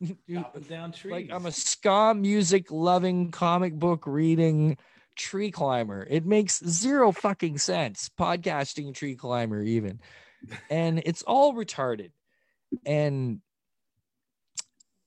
Chopping 0.32 0.62
down 0.62 0.92
trees. 0.92 1.12
Like 1.12 1.30
I'm 1.32 1.46
a 1.46 1.52
ska 1.52 2.14
music 2.14 2.70
loving 2.70 3.32
comic 3.32 3.74
book 3.74 4.06
reading 4.06 4.76
tree 5.18 5.50
climber. 5.50 6.06
It 6.08 6.24
makes 6.24 6.64
zero 6.64 7.12
fucking 7.12 7.58
sense. 7.58 8.10
Podcasting 8.18 8.94
tree 8.94 9.16
climber, 9.16 9.62
even. 9.62 10.00
And 10.70 11.02
it's 11.04 11.22
all 11.22 11.52
retarded. 11.54 12.12
And 12.86 13.40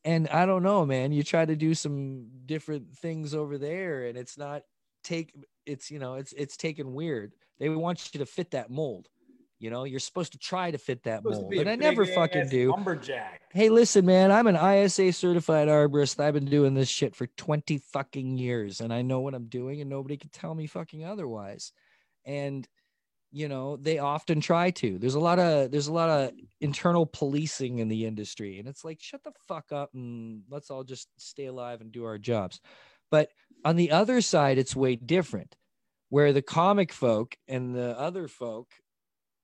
and 0.03 0.27
I 0.29 0.45
don't 0.45 0.63
know, 0.63 0.85
man. 0.85 1.11
You 1.11 1.23
try 1.23 1.45
to 1.45 1.55
do 1.55 1.73
some 1.73 2.27
different 2.45 2.95
things 2.97 3.33
over 3.33 3.57
there, 3.57 4.05
and 4.05 4.17
it's 4.17 4.37
not 4.37 4.63
take 5.03 5.33
it's 5.65 5.91
you 5.91 5.99
know, 5.99 6.15
it's 6.15 6.33
it's 6.33 6.57
taken 6.57 6.93
weird. 6.93 7.33
They 7.59 7.69
want 7.69 8.09
you 8.13 8.19
to 8.19 8.25
fit 8.25 8.51
that 8.51 8.71
mold. 8.71 9.07
You 9.61 9.69
know, 9.69 9.83
you're 9.83 9.99
supposed 9.99 10.31
to 10.31 10.39
try 10.39 10.71
to 10.71 10.79
fit 10.79 11.03
that 11.03 11.23
mold. 11.23 11.53
And 11.53 11.69
I 11.69 11.75
never 11.75 12.03
fucking 12.03 12.49
do. 12.49 12.71
Lumberjack. 12.71 13.41
Hey, 13.53 13.69
listen, 13.69 14.07
man, 14.07 14.31
I'm 14.31 14.47
an 14.47 14.55
ISA 14.55 15.13
certified 15.13 15.67
arborist. 15.67 16.19
I've 16.19 16.33
been 16.33 16.45
doing 16.45 16.73
this 16.73 16.89
shit 16.89 17.15
for 17.15 17.27
20 17.27 17.77
fucking 17.77 18.39
years 18.39 18.81
and 18.81 18.91
I 18.91 19.03
know 19.03 19.19
what 19.19 19.35
I'm 19.35 19.45
doing 19.45 19.79
and 19.79 19.89
nobody 19.89 20.17
can 20.17 20.31
tell 20.31 20.55
me 20.55 20.65
fucking 20.65 21.05
otherwise. 21.05 21.73
And 22.25 22.67
you 23.31 23.47
know, 23.47 23.77
they 23.77 23.99
often 23.99 24.41
try 24.41 24.71
to. 24.71 24.97
There's 24.97 25.15
a 25.15 25.19
lot 25.19 25.39
of 25.39 25.71
there's 25.71 25.87
a 25.87 25.93
lot 25.93 26.09
of 26.09 26.31
internal 26.59 27.05
policing 27.05 27.77
in 27.79 27.87
the 27.87 28.05
industry 28.05 28.57
and 28.57 28.67
it's 28.67 28.83
like 28.83 28.97
shut 28.99 29.23
the 29.23 29.31
fuck 29.47 29.71
up 29.71 29.91
and 29.93 30.41
let's 30.49 30.71
all 30.71 30.83
just 30.83 31.07
stay 31.17 31.45
alive 31.45 31.81
and 31.81 31.91
do 31.91 32.03
our 32.03 32.17
jobs. 32.17 32.59
But 33.11 33.29
on 33.63 33.75
the 33.75 33.91
other 33.91 34.21
side 34.21 34.57
it's 34.57 34.75
way 34.75 34.95
different 34.95 35.55
where 36.09 36.33
the 36.33 36.41
comic 36.41 36.91
folk 36.91 37.37
and 37.47 37.75
the 37.75 37.97
other 37.97 38.27
folk 38.27 38.67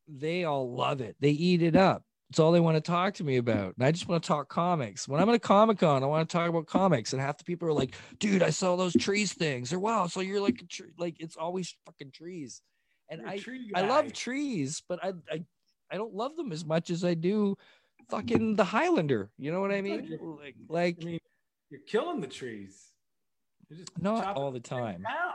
they 0.07 0.43
all 0.43 0.73
love 0.73 1.01
it. 1.01 1.15
They 1.19 1.31
eat 1.31 1.61
it 1.61 1.75
up. 1.75 2.03
It's 2.29 2.39
all 2.39 2.51
they 2.51 2.59
want 2.59 2.75
to 2.75 2.81
talk 2.81 3.13
to 3.15 3.23
me 3.23 3.37
about. 3.37 3.75
And 3.77 3.85
I 3.85 3.91
just 3.91 4.07
want 4.07 4.21
to 4.21 4.27
talk 4.27 4.49
comics. 4.49 5.07
When 5.07 5.21
I'm 5.21 5.29
at 5.29 5.35
a 5.35 5.39
Comic 5.39 5.79
Con, 5.79 6.03
I 6.03 6.07
want 6.07 6.27
to 6.27 6.37
talk 6.37 6.49
about 6.49 6.65
comics. 6.67 7.13
And 7.13 7.21
half 7.21 7.37
the 7.37 7.45
people 7.45 7.69
are 7.69 7.73
like, 7.73 7.95
dude, 8.19 8.43
I 8.43 8.49
saw 8.49 8.75
those 8.75 8.93
trees 8.93 9.31
things. 9.33 9.71
Or 9.71 9.79
wow, 9.79 10.07
so 10.07 10.19
you're 10.19 10.41
like 10.41 10.61
a 10.61 10.65
tree. 10.65 10.91
Like 10.97 11.15
it's 11.19 11.37
always 11.37 11.73
fucking 11.85 12.11
trees. 12.11 12.61
And 13.09 13.21
I, 13.25 13.39
I 13.73 13.81
love 13.83 14.11
trees, 14.11 14.83
but 14.89 14.99
I, 15.01 15.13
I 15.31 15.45
I 15.89 15.95
don't 15.95 16.13
love 16.13 16.35
them 16.35 16.51
as 16.51 16.65
much 16.65 16.89
as 16.89 17.03
I 17.05 17.13
do 17.13 17.55
fucking 18.09 18.55
the 18.55 18.63
Highlander. 18.63 19.29
You 19.37 19.51
know 19.51 19.61
what 19.61 19.71
I 19.71 19.81
mean? 19.81 20.19
Like, 20.41 20.55
like 20.67 20.97
I 21.01 21.05
mean, 21.05 21.19
you're 21.69 21.81
killing 21.87 22.21
the 22.21 22.27
trees. 22.27 22.91
You're 23.69 23.79
just 23.79 24.01
Not 24.01 24.35
all 24.35 24.51
the 24.51 24.59
time. 24.59 25.03
down. 25.03 25.33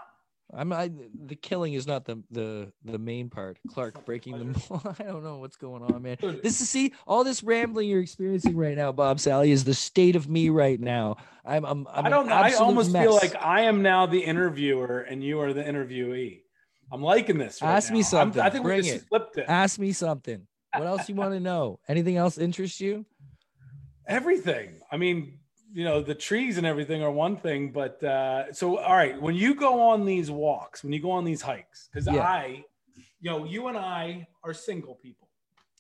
I'm 0.55 0.73
I, 0.73 0.91
the 1.25 1.35
killing 1.35 1.73
is 1.73 1.87
not 1.87 2.05
the 2.05 2.23
the 2.31 2.73
the 2.85 2.99
main 2.99 3.31
part. 3.31 3.59
Clark 3.73 4.05
breaking 4.05 4.39
the 4.39 4.45
mold. 4.45 4.97
I 5.01 5.03
don't 5.05 5.23
know 5.25 5.39
what's 5.39 5.57
going 5.57 5.83
on, 5.83 6.03
man. 6.03 6.19
This 6.21 6.61
is 6.61 6.69
see 6.69 6.93
all 7.07 7.25
this 7.25 7.43
rambling 7.43 7.89
you're 7.89 8.03
experiencing 8.03 8.57
right 8.57 8.77
now, 8.77 8.93
Bob 8.93 9.17
Salley, 9.19 9.49
is 9.49 9.65
the 9.65 9.73
state 9.75 10.15
of 10.15 10.29
me 10.29 10.51
right 10.51 10.79
now. 10.79 11.17
I'm 11.45 11.65
I'm, 11.65 11.87
I'm 11.91 12.07
I 12.07 12.09
don't 12.11 12.27
know. 12.27 12.35
I 12.35 12.53
almost 12.53 12.93
feel 12.93 13.15
like 13.15 13.35
I 13.43 13.63
am 13.63 13.83
now 13.83 14.05
the 14.07 14.21
interviewer 14.21 15.01
and 15.01 15.25
you 15.25 15.41
are 15.41 15.53
the 15.55 15.63
interviewee. 15.63 16.41
I'm 16.93 17.03
liking 17.03 17.39
this. 17.39 17.63
Right 17.63 17.71
Ask 17.71 17.91
me 17.91 18.01
now. 18.01 18.05
I'm- 18.05 18.11
something. 18.11 18.43
I 18.43 18.51
think 18.51 18.65
Bring 18.65 18.83
we 18.83 18.89
it. 18.91 18.93
just 18.95 19.09
flipped 19.09 19.39
it. 19.39 19.47
ask 19.49 19.79
me 19.79 19.93
something. 19.93 20.47
What 20.77 20.87
else 20.87 21.09
you 21.09 21.15
want 21.15 21.33
to 21.33 21.41
know? 21.51 21.81
Anything 21.89 22.17
else 22.19 22.37
interests 22.37 22.81
you? 22.81 23.07
Everything. 24.07 24.81
I 24.91 24.97
mean, 24.97 25.39
you 25.73 25.85
know, 25.85 26.03
the 26.03 26.15
trees 26.15 26.59
and 26.59 26.67
everything 26.67 27.03
are 27.03 27.11
one 27.11 27.37
thing, 27.37 27.73
but 27.73 28.03
uh, 28.05 28.53
so 28.53 28.79
all 28.79 28.95
right, 28.95 29.21
when 29.21 29.35
you 29.35 29.55
go 29.55 29.81
on 29.81 30.05
these 30.05 30.31
walks, 30.31 30.85
when 30.85 30.93
you 30.93 31.01
go 31.01 31.11
on 31.11 31.25
these 31.25 31.41
hikes, 31.41 31.89
because 31.91 32.07
Yeah. 32.07 32.21
I, 32.23 32.65
you 33.21 33.31
know, 33.31 33.45
you 33.45 33.69
and 33.69 33.79
I 33.79 34.27
are 34.45 34.53
single 34.53 34.97
people. 34.97 35.29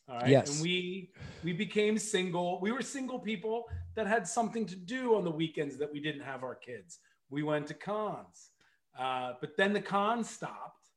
All 0.09 0.19
right. 0.19 0.29
Yes. 0.29 0.55
And 0.55 0.63
we 0.63 1.11
we 1.45 1.53
became 1.53 1.99
single. 1.99 2.61
We 2.61 2.73
were 2.73 2.83
single 2.83 3.19
people 3.19 3.69
that 3.95 4.07
had 4.07 4.27
something 4.27 4.67
to 4.67 4.77
do 4.77 5.15
on 5.17 5.25
the 5.25 5.31
weekends 5.31 5.77
that 5.79 5.93
we 5.93 6.01
didn't 6.01 6.23
have 6.23 6.43
our 6.43 6.55
kids. 6.55 6.99
We 7.31 7.43
went 7.43 7.67
to 7.69 7.75
cons. 7.75 8.51
Uh, 8.99 9.35
but 9.41 9.57
then 9.57 9.73
the 9.73 9.81
cons 9.81 10.29
stopped 10.29 10.91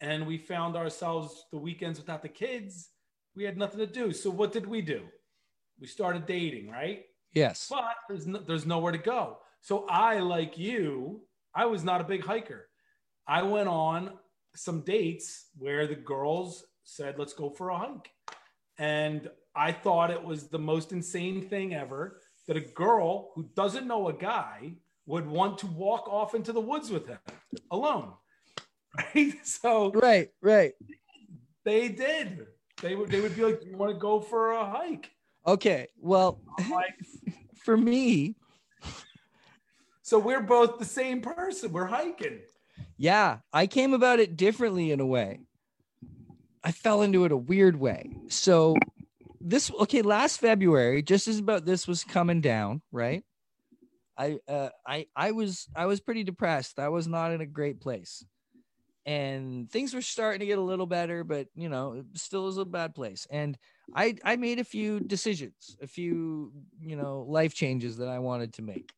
and 0.00 0.26
we 0.26 0.36
found 0.36 0.76
ourselves 0.76 1.46
the 1.50 1.58
weekends 1.58 1.98
without 1.98 2.22
the 2.22 2.28
kids. 2.28 2.90
We 3.34 3.44
had 3.44 3.56
nothing 3.56 3.78
to 3.78 3.86
do. 3.86 4.12
So 4.12 4.30
what 4.30 4.52
did 4.52 4.66
we 4.66 4.82
do? 4.82 5.02
We 5.80 5.86
started 5.86 6.26
dating, 6.26 6.68
right? 6.70 7.04
Yes. 7.34 7.66
but 7.70 7.94
there's 8.08 8.26
no, 8.26 8.40
there's 8.40 8.66
nowhere 8.66 8.92
to 8.92 8.98
go. 8.98 9.38
So 9.60 9.86
I, 9.88 10.18
like 10.20 10.58
you, 10.58 11.20
I 11.54 11.66
was 11.66 11.84
not 11.84 12.00
a 12.00 12.04
big 12.04 12.24
hiker. 12.24 12.68
I 13.26 13.42
went 13.42 13.68
on 13.68 14.12
some 14.56 14.80
dates 14.82 15.46
where 15.58 15.86
the 15.86 15.94
girls 15.94 16.64
said, 16.84 17.18
"Let's 17.18 17.32
go 17.32 17.50
for 17.50 17.70
a 17.70 17.78
hike," 17.78 18.10
and 18.78 19.28
I 19.54 19.70
thought 19.72 20.10
it 20.10 20.22
was 20.22 20.48
the 20.48 20.58
most 20.58 20.92
insane 20.92 21.48
thing 21.48 21.74
ever 21.74 22.20
that 22.48 22.56
a 22.56 22.60
girl 22.60 23.30
who 23.34 23.48
doesn't 23.54 23.86
know 23.86 24.08
a 24.08 24.12
guy 24.12 24.72
would 25.06 25.26
want 25.26 25.58
to 25.58 25.66
walk 25.66 26.08
off 26.08 26.34
into 26.34 26.52
the 26.52 26.60
woods 26.60 26.90
with 26.90 27.06
him 27.06 27.18
alone. 27.70 28.12
Right? 29.14 29.34
So 29.44 29.92
Right, 29.92 30.30
right. 30.42 30.72
they 31.64 31.88
did. 31.88 32.46
They 32.82 32.96
would 32.96 33.10
they 33.10 33.20
would 33.20 33.36
be 33.36 33.44
like, 33.44 33.60
"Do 33.60 33.68
"You 33.68 33.76
want 33.76 33.92
to 33.92 33.98
go 33.98 34.20
for 34.20 34.52
a 34.52 34.64
hike?" 34.64 35.10
Okay. 35.46 35.88
Well, 35.98 36.40
like, 36.70 36.94
for 37.64 37.76
me, 37.76 38.36
so 40.02 40.18
we're 40.18 40.42
both 40.42 40.78
the 40.78 40.84
same 40.84 41.20
person. 41.20 41.72
We're 41.72 41.86
hiking. 41.86 42.40
yeah, 42.96 43.38
I 43.52 43.66
came 43.66 43.94
about 43.94 44.18
it 44.18 44.36
differently 44.36 44.90
in 44.90 45.00
a 45.00 45.06
way. 45.06 45.40
I 46.64 46.72
fell 46.72 47.02
into 47.02 47.24
it 47.24 47.32
a 47.32 47.36
weird 47.36 47.78
way. 47.78 48.10
So 48.28 48.76
this 49.40 49.70
okay, 49.70 50.02
last 50.02 50.38
February, 50.38 51.02
just 51.02 51.28
as 51.28 51.38
about 51.38 51.64
this 51.64 51.86
was 51.88 52.04
coming 52.04 52.40
down, 52.40 52.82
right? 52.92 53.24
I 54.18 54.38
uh 54.48 54.68
I 54.86 55.06
I 55.16 55.30
was 55.32 55.68
I 55.74 55.86
was 55.86 56.00
pretty 56.00 56.24
depressed. 56.24 56.78
I 56.78 56.88
was 56.88 57.06
not 57.06 57.32
in 57.32 57.40
a 57.40 57.46
great 57.46 57.80
place. 57.80 58.24
And 59.06 59.70
things 59.70 59.94
were 59.94 60.02
starting 60.02 60.40
to 60.40 60.46
get 60.46 60.58
a 60.58 60.62
little 60.62 60.86
better, 60.86 61.24
but 61.24 61.48
you 61.54 61.68
know, 61.68 62.04
still 62.14 62.48
is 62.48 62.58
a 62.58 62.64
bad 62.64 62.94
place. 62.94 63.26
And 63.30 63.56
I 63.94 64.16
I 64.24 64.36
made 64.36 64.58
a 64.58 64.64
few 64.64 65.00
decisions, 65.00 65.76
a 65.82 65.86
few, 65.86 66.52
you 66.80 66.96
know, 66.96 67.24
life 67.28 67.54
changes 67.54 67.96
that 67.98 68.08
I 68.08 68.18
wanted 68.18 68.54
to 68.54 68.62
make. 68.62 68.92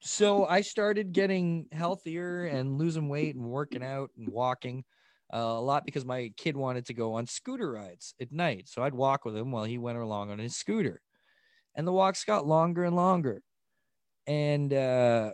So 0.00 0.46
I 0.46 0.62
started 0.62 1.12
getting 1.12 1.66
healthier 1.72 2.46
and 2.46 2.78
losing 2.78 3.08
weight 3.08 3.34
and 3.34 3.44
working 3.44 3.84
out 3.84 4.10
and 4.16 4.28
walking 4.28 4.84
uh, 5.32 5.38
a 5.38 5.60
lot 5.60 5.84
because 5.84 6.06
my 6.06 6.32
kid 6.36 6.56
wanted 6.56 6.86
to 6.86 6.94
go 6.94 7.14
on 7.14 7.26
scooter 7.26 7.70
rides 7.70 8.14
at 8.20 8.32
night. 8.32 8.68
So 8.68 8.82
I'd 8.82 8.94
walk 8.94 9.24
with 9.24 9.36
him 9.36 9.52
while 9.52 9.64
he 9.64 9.76
went 9.78 9.98
along 9.98 10.30
on 10.30 10.38
his 10.38 10.56
scooter. 10.56 11.02
And 11.74 11.86
the 11.86 11.92
walks 11.92 12.24
got 12.24 12.46
longer 12.46 12.84
and 12.84 12.96
longer. 12.96 13.42
And 14.26 14.72
uh, 14.72 15.32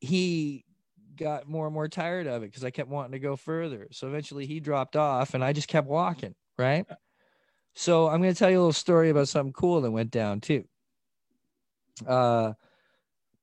he 0.00 0.64
got 1.16 1.48
more 1.48 1.66
and 1.66 1.74
more 1.74 1.88
tired 1.88 2.26
of 2.26 2.42
it 2.42 2.46
because 2.46 2.64
I 2.64 2.70
kept 2.70 2.90
wanting 2.90 3.12
to 3.12 3.18
go 3.20 3.36
further. 3.36 3.88
So 3.92 4.08
eventually 4.08 4.46
he 4.46 4.58
dropped 4.58 4.96
off 4.96 5.34
and 5.34 5.44
I 5.44 5.52
just 5.52 5.68
kept 5.68 5.86
walking. 5.86 6.34
Right. 6.60 6.84
So 7.74 8.08
I'm 8.08 8.20
going 8.20 8.34
to 8.34 8.38
tell 8.38 8.50
you 8.50 8.58
a 8.58 8.60
little 8.60 8.72
story 8.74 9.08
about 9.08 9.28
something 9.28 9.54
cool 9.54 9.80
that 9.80 9.90
went 9.90 10.10
down 10.10 10.42
too. 10.42 10.64
Uh, 12.06 12.52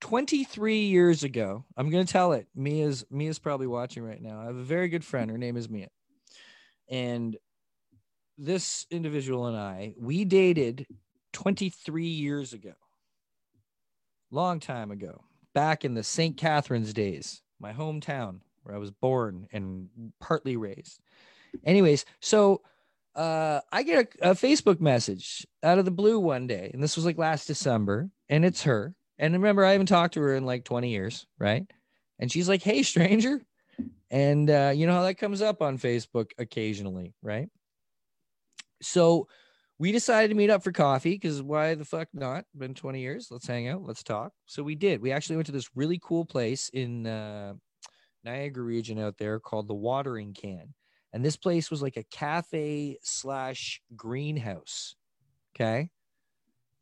23 0.01 0.81
years 0.81 1.23
ago, 1.23 1.65
I'm 1.75 1.89
going 1.89 2.05
to 2.05 2.11
tell 2.11 2.33
it. 2.33 2.47
Mia's 2.53 3.03
Mia's 3.09 3.39
probably 3.39 3.65
watching 3.65 4.03
right 4.03 4.21
now. 4.21 4.39
I 4.39 4.45
have 4.45 4.55
a 4.55 4.63
very 4.63 4.87
good 4.87 5.03
friend. 5.03 5.31
Her 5.31 5.37
name 5.39 5.57
is 5.57 5.67
Mia. 5.67 5.87
And 6.89 7.35
this 8.37 8.85
individual 8.91 9.47
and 9.47 9.57
I, 9.57 9.95
we 9.99 10.23
dated 10.23 10.85
23 11.33 12.05
years 12.05 12.53
ago. 12.53 12.73
Long 14.29 14.59
time 14.59 14.91
ago, 14.91 15.23
back 15.55 15.83
in 15.83 15.95
the 15.95 16.03
St. 16.03 16.37
Catharines 16.37 16.93
days, 16.93 17.41
my 17.59 17.73
hometown 17.73 18.41
where 18.61 18.75
I 18.75 18.79
was 18.79 18.91
born 18.91 19.47
and 19.51 19.89
partly 20.19 20.55
raised. 20.55 20.99
Anyways, 21.65 22.05
so 22.19 22.61
uh, 23.17 23.61
I 23.71 23.81
get 23.83 24.15
a, 24.21 24.29
a 24.29 24.35
Facebook 24.35 24.79
message 24.79 25.45
out 25.63 25.79
of 25.79 25.85
the 25.85 25.91
blue 25.91 26.19
one 26.19 26.45
day, 26.45 26.69
and 26.71 26.81
this 26.81 26.95
was 26.95 27.05
like 27.05 27.17
last 27.17 27.47
December, 27.47 28.09
and 28.29 28.45
it's 28.45 28.63
her. 28.63 28.93
And 29.17 29.33
remember, 29.33 29.65
I 29.65 29.71
haven't 29.71 29.87
talked 29.87 30.13
to 30.13 30.21
her 30.21 30.35
in 30.35 30.45
like 30.45 30.63
20 30.63 30.89
years, 30.89 31.25
right? 31.39 31.65
And 32.19 32.31
she's 32.31 32.47
like, 32.47 32.61
"Hey, 32.61 32.83
stranger," 32.83 33.41
and 34.11 34.49
uh, 34.49 34.71
you 34.75 34.85
know 34.85 34.93
how 34.93 35.03
that 35.03 35.15
comes 35.15 35.41
up 35.41 35.63
on 35.63 35.79
Facebook 35.79 36.31
occasionally, 36.37 37.15
right? 37.23 37.49
So 38.83 39.27
we 39.79 39.91
decided 39.91 40.29
to 40.29 40.35
meet 40.35 40.51
up 40.51 40.63
for 40.63 40.71
coffee 40.71 41.13
because 41.13 41.41
why 41.41 41.73
the 41.73 41.85
fuck 41.85 42.07
not? 42.13 42.45
Been 42.55 42.75
20 42.75 42.99
years. 42.99 43.29
Let's 43.31 43.47
hang 43.47 43.67
out. 43.67 43.83
Let's 43.83 44.03
talk. 44.03 44.31
So 44.45 44.61
we 44.61 44.75
did. 44.75 45.01
We 45.01 45.11
actually 45.11 45.37
went 45.37 45.47
to 45.47 45.51
this 45.51 45.69
really 45.75 45.99
cool 46.01 46.25
place 46.25 46.69
in 46.73 47.07
uh, 47.07 47.53
Niagara 48.23 48.63
region 48.63 48.99
out 48.99 49.17
there 49.17 49.39
called 49.39 49.67
the 49.67 49.75
Watering 49.75 50.33
Can. 50.33 50.73
And 51.17 51.25
this 51.25 51.35
place 51.35 51.71
was 51.71 51.81
like 51.81 51.97
a 51.97 52.03
cafe 52.03 52.99
slash 53.01 53.81
greenhouse. 53.95 54.95
Okay. 55.55 55.89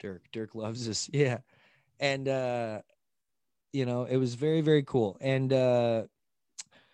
Dirk, 0.01 0.23
Dirk 0.33 0.55
loves 0.55 0.85
this. 0.85 1.09
Yeah. 1.13 1.37
And 2.01 2.27
uh 2.27 2.81
you 3.71 3.85
know, 3.85 4.03
it 4.03 4.17
was 4.17 4.35
very, 4.35 4.61
very 4.61 4.83
cool. 4.83 5.17
And 5.19 5.51
uh, 5.51 6.03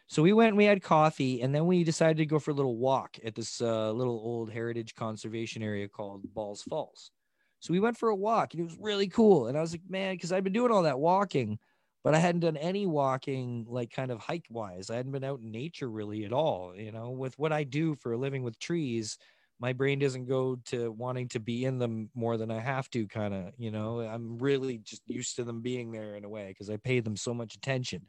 so 0.07 0.23
we 0.23 0.33
went 0.33 0.49
and 0.49 0.57
we 0.57 0.65
had 0.65 0.81
coffee, 0.81 1.41
and 1.41 1.53
then 1.53 1.67
we 1.67 1.83
decided 1.83 2.17
to 2.17 2.25
go 2.25 2.39
for 2.39 2.51
a 2.51 2.53
little 2.53 2.77
walk 2.77 3.17
at 3.23 3.35
this 3.35 3.61
uh, 3.61 3.91
little 3.91 4.19
old 4.23 4.51
heritage 4.51 4.95
conservation 4.95 5.61
area 5.61 5.87
called 5.87 6.21
Balls 6.33 6.63
Falls. 6.63 7.11
So 7.59 7.71
we 7.71 7.79
went 7.79 7.97
for 7.97 8.09
a 8.09 8.15
walk, 8.15 8.53
and 8.53 8.61
it 8.61 8.63
was 8.63 8.77
really 8.79 9.07
cool. 9.07 9.47
And 9.47 9.57
I 9.57 9.61
was 9.61 9.73
like, 9.73 9.83
man, 9.87 10.15
because 10.15 10.31
I've 10.31 10.43
been 10.43 10.53
doing 10.53 10.71
all 10.71 10.83
that 10.83 10.99
walking, 10.99 11.59
but 12.04 12.16
I 12.16 12.20
hadn't 12.20 12.41
done 12.41 12.58
any 12.58 12.86
walking, 12.88 13.66
like 13.70 13.91
kind 13.91 14.12
of 14.12 14.20
hike 14.20 14.47
wise. 14.49 14.89
I 14.89 14.95
hadn't 14.95 15.12
been 15.12 15.24
out 15.24 15.39
in 15.39 15.52
nature 15.52 15.89
really 15.89 16.26
at 16.26 16.34
all. 16.34 16.74
You 16.76 16.91
know, 16.91 17.12
with 17.12 17.38
what 17.38 17.52
I 17.52 17.64
do 17.64 17.95
for 17.95 18.14
a 18.14 18.18
living 18.18 18.43
with 18.43 18.60
trees, 18.60 19.18
my 19.60 19.74
brain 19.74 19.99
doesn't 19.99 20.26
go 20.26 20.58
to 20.66 20.91
wanting 20.91 21.28
to 21.30 21.39
be 21.39 21.66
in 21.66 21.78
them 21.78 22.10
more 22.16 22.36
than 22.36 22.49
I 22.49 22.60
have 22.60 22.89
to, 22.91 23.08
kind 23.08 23.34
of. 23.34 23.54
You 23.58 23.70
know, 23.70 23.99
I'm 23.99 24.39
really 24.39 24.80
just 24.80 25.04
used 25.06 25.36
to 25.36 25.43
them 25.43 25.62
being 25.62 25.91
there 25.91 26.16
in 26.16 26.26
a 26.26 26.30
way 26.30 26.47
because 26.47 26.70
I 26.70 26.78
pay 26.78 26.99
them 26.99 27.16
so 27.16 27.34
much 27.34 27.54
attention. 27.54 28.08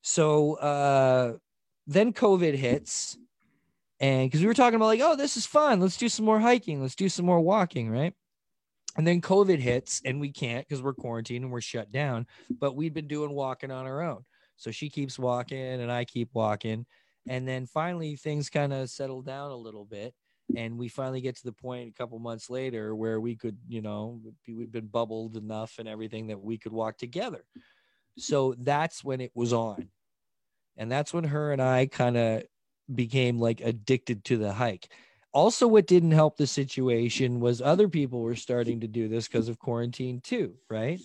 So 0.00 0.54
uh, 0.54 1.34
then 1.86 2.14
COVID 2.14 2.54
hits, 2.54 3.18
and 4.00 4.26
because 4.26 4.40
we 4.40 4.46
were 4.46 4.54
talking 4.54 4.76
about 4.76 4.86
like, 4.86 5.02
oh, 5.02 5.16
this 5.16 5.36
is 5.36 5.44
fun. 5.44 5.80
Let's 5.80 5.98
do 5.98 6.08
some 6.08 6.24
more 6.24 6.40
hiking. 6.40 6.80
Let's 6.80 6.94
do 6.94 7.10
some 7.10 7.26
more 7.26 7.40
walking, 7.40 7.90
right? 7.90 8.14
And 8.96 9.06
then 9.06 9.20
COVID 9.20 9.58
hits, 9.58 10.02
and 10.04 10.20
we 10.20 10.32
can't 10.32 10.66
because 10.66 10.82
we're 10.82 10.94
quarantined 10.94 11.44
and 11.44 11.52
we're 11.52 11.60
shut 11.60 11.92
down. 11.92 12.26
But 12.58 12.74
we'd 12.74 12.94
been 12.94 13.06
doing 13.06 13.32
walking 13.32 13.70
on 13.70 13.86
our 13.86 14.02
own. 14.02 14.24
So 14.56 14.70
she 14.70 14.88
keeps 14.88 15.18
walking, 15.18 15.80
and 15.80 15.92
I 15.92 16.04
keep 16.04 16.30
walking. 16.32 16.84
And 17.28 17.46
then 17.46 17.66
finally, 17.66 18.16
things 18.16 18.50
kind 18.50 18.72
of 18.72 18.90
settle 18.90 19.22
down 19.22 19.50
a 19.50 19.56
little 19.56 19.84
bit. 19.84 20.14
And 20.56 20.78
we 20.78 20.88
finally 20.88 21.20
get 21.20 21.36
to 21.36 21.44
the 21.44 21.52
point 21.52 21.90
a 21.90 21.92
couple 21.92 22.18
months 22.18 22.48
later 22.48 22.96
where 22.96 23.20
we 23.20 23.36
could, 23.36 23.58
you 23.68 23.82
know, 23.82 24.20
we've 24.48 24.72
been 24.72 24.86
bubbled 24.86 25.36
enough 25.36 25.74
and 25.78 25.86
everything 25.86 26.28
that 26.28 26.40
we 26.40 26.56
could 26.56 26.72
walk 26.72 26.96
together. 26.96 27.44
So 28.16 28.54
that's 28.58 29.04
when 29.04 29.20
it 29.20 29.30
was 29.34 29.52
on. 29.52 29.90
And 30.78 30.90
that's 30.90 31.12
when 31.12 31.24
her 31.24 31.52
and 31.52 31.60
I 31.60 31.86
kind 31.86 32.16
of 32.16 32.44
became 32.92 33.38
like 33.38 33.60
addicted 33.60 34.24
to 34.24 34.38
the 34.38 34.52
hike. 34.52 34.90
Also, 35.32 35.68
what 35.68 35.86
didn't 35.86 36.12
help 36.12 36.36
the 36.36 36.46
situation 36.46 37.38
was 37.40 37.60
other 37.60 37.88
people 37.88 38.20
were 38.22 38.34
starting 38.34 38.80
to 38.80 38.88
do 38.88 39.08
this 39.08 39.28
because 39.28 39.48
of 39.48 39.58
quarantine 39.58 40.20
too, 40.20 40.54
right? 40.70 41.00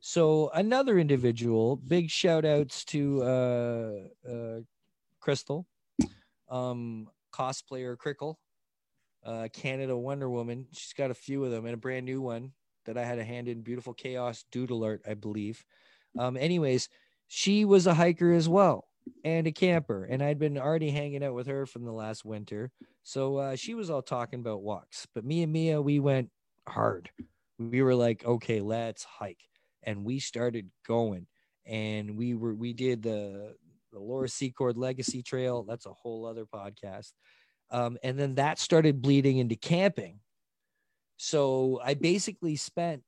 So 0.00 0.50
another 0.54 0.98
individual, 0.98 1.76
big 1.76 2.10
shout 2.10 2.44
outs 2.44 2.84
to 2.86 3.22
uh, 3.22 3.92
uh, 4.28 4.60
Crystal, 5.20 5.66
um, 6.48 7.08
cosplayer 7.32 7.98
Crickle, 7.98 8.38
uh, 9.24 9.48
Canada 9.52 9.96
Wonder 9.96 10.30
Woman. 10.30 10.66
She's 10.72 10.92
got 10.92 11.10
a 11.10 11.14
few 11.14 11.44
of 11.44 11.50
them 11.50 11.66
and 11.66 11.74
a 11.74 11.78
brand 11.78 12.06
new 12.06 12.22
one 12.22 12.52
that 12.86 12.96
I 12.96 13.04
had 13.04 13.18
a 13.18 13.24
hand 13.24 13.48
in. 13.48 13.62
Beautiful 13.62 13.94
Chaos 13.94 14.44
Doodle 14.50 14.84
Art, 14.84 15.02
I 15.06 15.14
believe. 15.14 15.64
Um, 16.18 16.36
anyways, 16.36 16.88
she 17.26 17.64
was 17.64 17.86
a 17.86 17.94
hiker 17.94 18.32
as 18.32 18.48
well 18.48 18.86
and 19.24 19.46
a 19.46 19.52
camper, 19.52 20.04
and 20.04 20.22
I'd 20.22 20.38
been 20.38 20.58
already 20.58 20.90
hanging 20.90 21.24
out 21.24 21.34
with 21.34 21.46
her 21.46 21.66
from 21.66 21.84
the 21.84 21.92
last 21.92 22.24
winter. 22.24 22.70
So 23.02 23.36
uh, 23.36 23.56
she 23.56 23.74
was 23.74 23.90
all 23.90 24.02
talking 24.02 24.40
about 24.40 24.62
walks, 24.62 25.06
but 25.14 25.24
me 25.24 25.42
and 25.42 25.52
Mia, 25.52 25.80
we 25.80 26.00
went 26.00 26.30
hard. 26.68 27.10
We 27.58 27.82
were 27.82 27.94
like, 27.94 28.24
okay, 28.24 28.60
let's 28.60 29.04
hike, 29.04 29.42
and 29.82 30.04
we 30.04 30.18
started 30.18 30.70
going, 30.86 31.26
and 31.64 32.16
we 32.16 32.34
were 32.34 32.54
we 32.54 32.72
did 32.72 33.02
the 33.02 33.54
the 33.92 33.98
Laura 33.98 34.28
Secord 34.28 34.76
Legacy 34.76 35.22
Trail. 35.22 35.62
That's 35.62 35.86
a 35.86 35.92
whole 35.92 36.26
other 36.26 36.44
podcast. 36.44 37.12
Um, 37.70 37.96
and 38.02 38.18
then 38.18 38.36
that 38.36 38.58
started 38.58 39.02
bleeding 39.02 39.38
into 39.38 39.56
camping. 39.56 40.20
So 41.16 41.80
I 41.82 41.94
basically 41.94 42.56
spent 42.56 43.02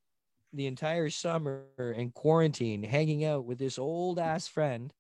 the 0.53 0.67
entire 0.67 1.11
summer 1.11 1.67
in 1.79 2.11
quarantine 2.11 2.83
hanging 2.83 3.25
out 3.25 3.45
with 3.45 3.59
this 3.59 3.79
old 3.79 4.19
ass 4.19 4.49
friend, 4.49 4.93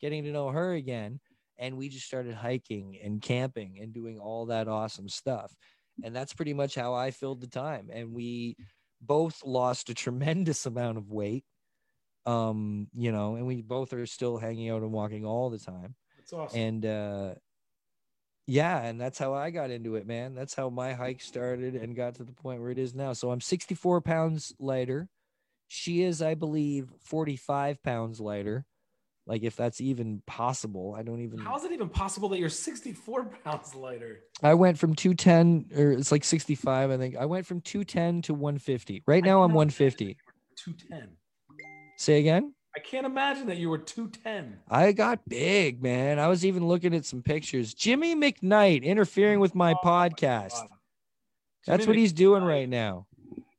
getting 0.00 0.24
to 0.24 0.32
know 0.32 0.48
her 0.48 0.72
again. 0.72 1.20
And 1.58 1.76
we 1.76 1.88
just 1.88 2.06
started 2.06 2.34
hiking 2.34 2.98
and 3.02 3.22
camping 3.22 3.78
and 3.80 3.92
doing 3.92 4.18
all 4.18 4.46
that 4.46 4.68
awesome 4.68 5.08
stuff. 5.08 5.54
And 6.04 6.14
that's 6.14 6.34
pretty 6.34 6.52
much 6.52 6.74
how 6.74 6.92
I 6.92 7.10
filled 7.10 7.40
the 7.40 7.46
time. 7.46 7.88
And 7.90 8.12
we 8.12 8.56
both 9.00 9.42
lost 9.44 9.88
a 9.88 9.94
tremendous 9.94 10.66
amount 10.66 10.98
of 10.98 11.10
weight. 11.10 11.44
Um, 12.26 12.88
you 12.92 13.12
know, 13.12 13.36
and 13.36 13.46
we 13.46 13.62
both 13.62 13.92
are 13.92 14.04
still 14.04 14.36
hanging 14.36 14.68
out 14.68 14.82
and 14.82 14.92
walking 14.92 15.24
all 15.24 15.48
the 15.48 15.60
time. 15.60 15.94
That's 16.18 16.32
awesome. 16.32 16.60
And 16.60 16.86
uh 16.86 17.34
yeah, 18.48 18.80
and 18.80 19.00
that's 19.00 19.18
how 19.18 19.34
I 19.34 19.50
got 19.50 19.70
into 19.70 19.96
it, 19.96 20.06
man. 20.06 20.34
That's 20.34 20.54
how 20.54 20.70
my 20.70 20.92
hike 20.92 21.20
started 21.20 21.74
and 21.74 21.96
got 21.96 22.14
to 22.16 22.24
the 22.24 22.32
point 22.32 22.60
where 22.60 22.70
it 22.70 22.78
is 22.78 22.94
now. 22.94 23.12
So 23.12 23.30
I'm 23.32 23.40
64 23.40 24.00
pounds 24.02 24.54
lighter. 24.60 25.08
She 25.66 26.02
is, 26.02 26.22
I 26.22 26.34
believe, 26.34 26.92
45 27.00 27.82
pounds 27.82 28.20
lighter. 28.20 28.64
Like 29.26 29.42
if 29.42 29.56
that's 29.56 29.80
even 29.80 30.22
possible, 30.26 30.94
I 30.96 31.02
don't 31.02 31.20
even. 31.20 31.38
How 31.38 31.56
is 31.56 31.64
it 31.64 31.72
even 31.72 31.88
possible 31.88 32.28
that 32.28 32.38
you're 32.38 32.48
64 32.48 33.24
pounds 33.44 33.74
lighter? 33.74 34.20
I 34.42 34.54
went 34.54 34.78
from 34.78 34.94
210, 34.94 35.76
or 35.76 35.92
it's 35.92 36.12
like 36.12 36.22
65, 36.22 36.90
I 36.92 36.96
think. 36.96 37.16
I 37.16 37.24
went 37.26 37.44
from 37.44 37.60
210 37.60 38.22
to 38.22 38.34
150. 38.34 39.02
Right 39.06 39.24
now, 39.24 39.42
I'm 39.42 39.52
150. 39.52 40.16
210. 40.56 41.16
Say 41.98 42.20
again. 42.20 42.54
I 42.76 42.78
can't 42.78 43.06
imagine 43.06 43.46
that 43.46 43.56
you 43.56 43.70
were 43.70 43.78
210. 43.78 44.58
I 44.68 44.92
got 44.92 45.26
big, 45.26 45.82
man. 45.82 46.18
I 46.18 46.28
was 46.28 46.44
even 46.44 46.68
looking 46.68 46.94
at 46.94 47.06
some 47.06 47.22
pictures. 47.22 47.72
Jimmy 47.72 48.14
McKnight 48.14 48.84
interfering 48.84 49.40
with 49.40 49.54
my 49.54 49.72
Oh 49.72 49.80
podcast. 49.82 50.50
God. 50.50 50.68
That's 51.66 51.84
Jimmy 51.84 51.86
what 51.86 51.96
he's 51.96 52.12
doing 52.12 52.44
right 52.44 52.68
now. 52.68 53.06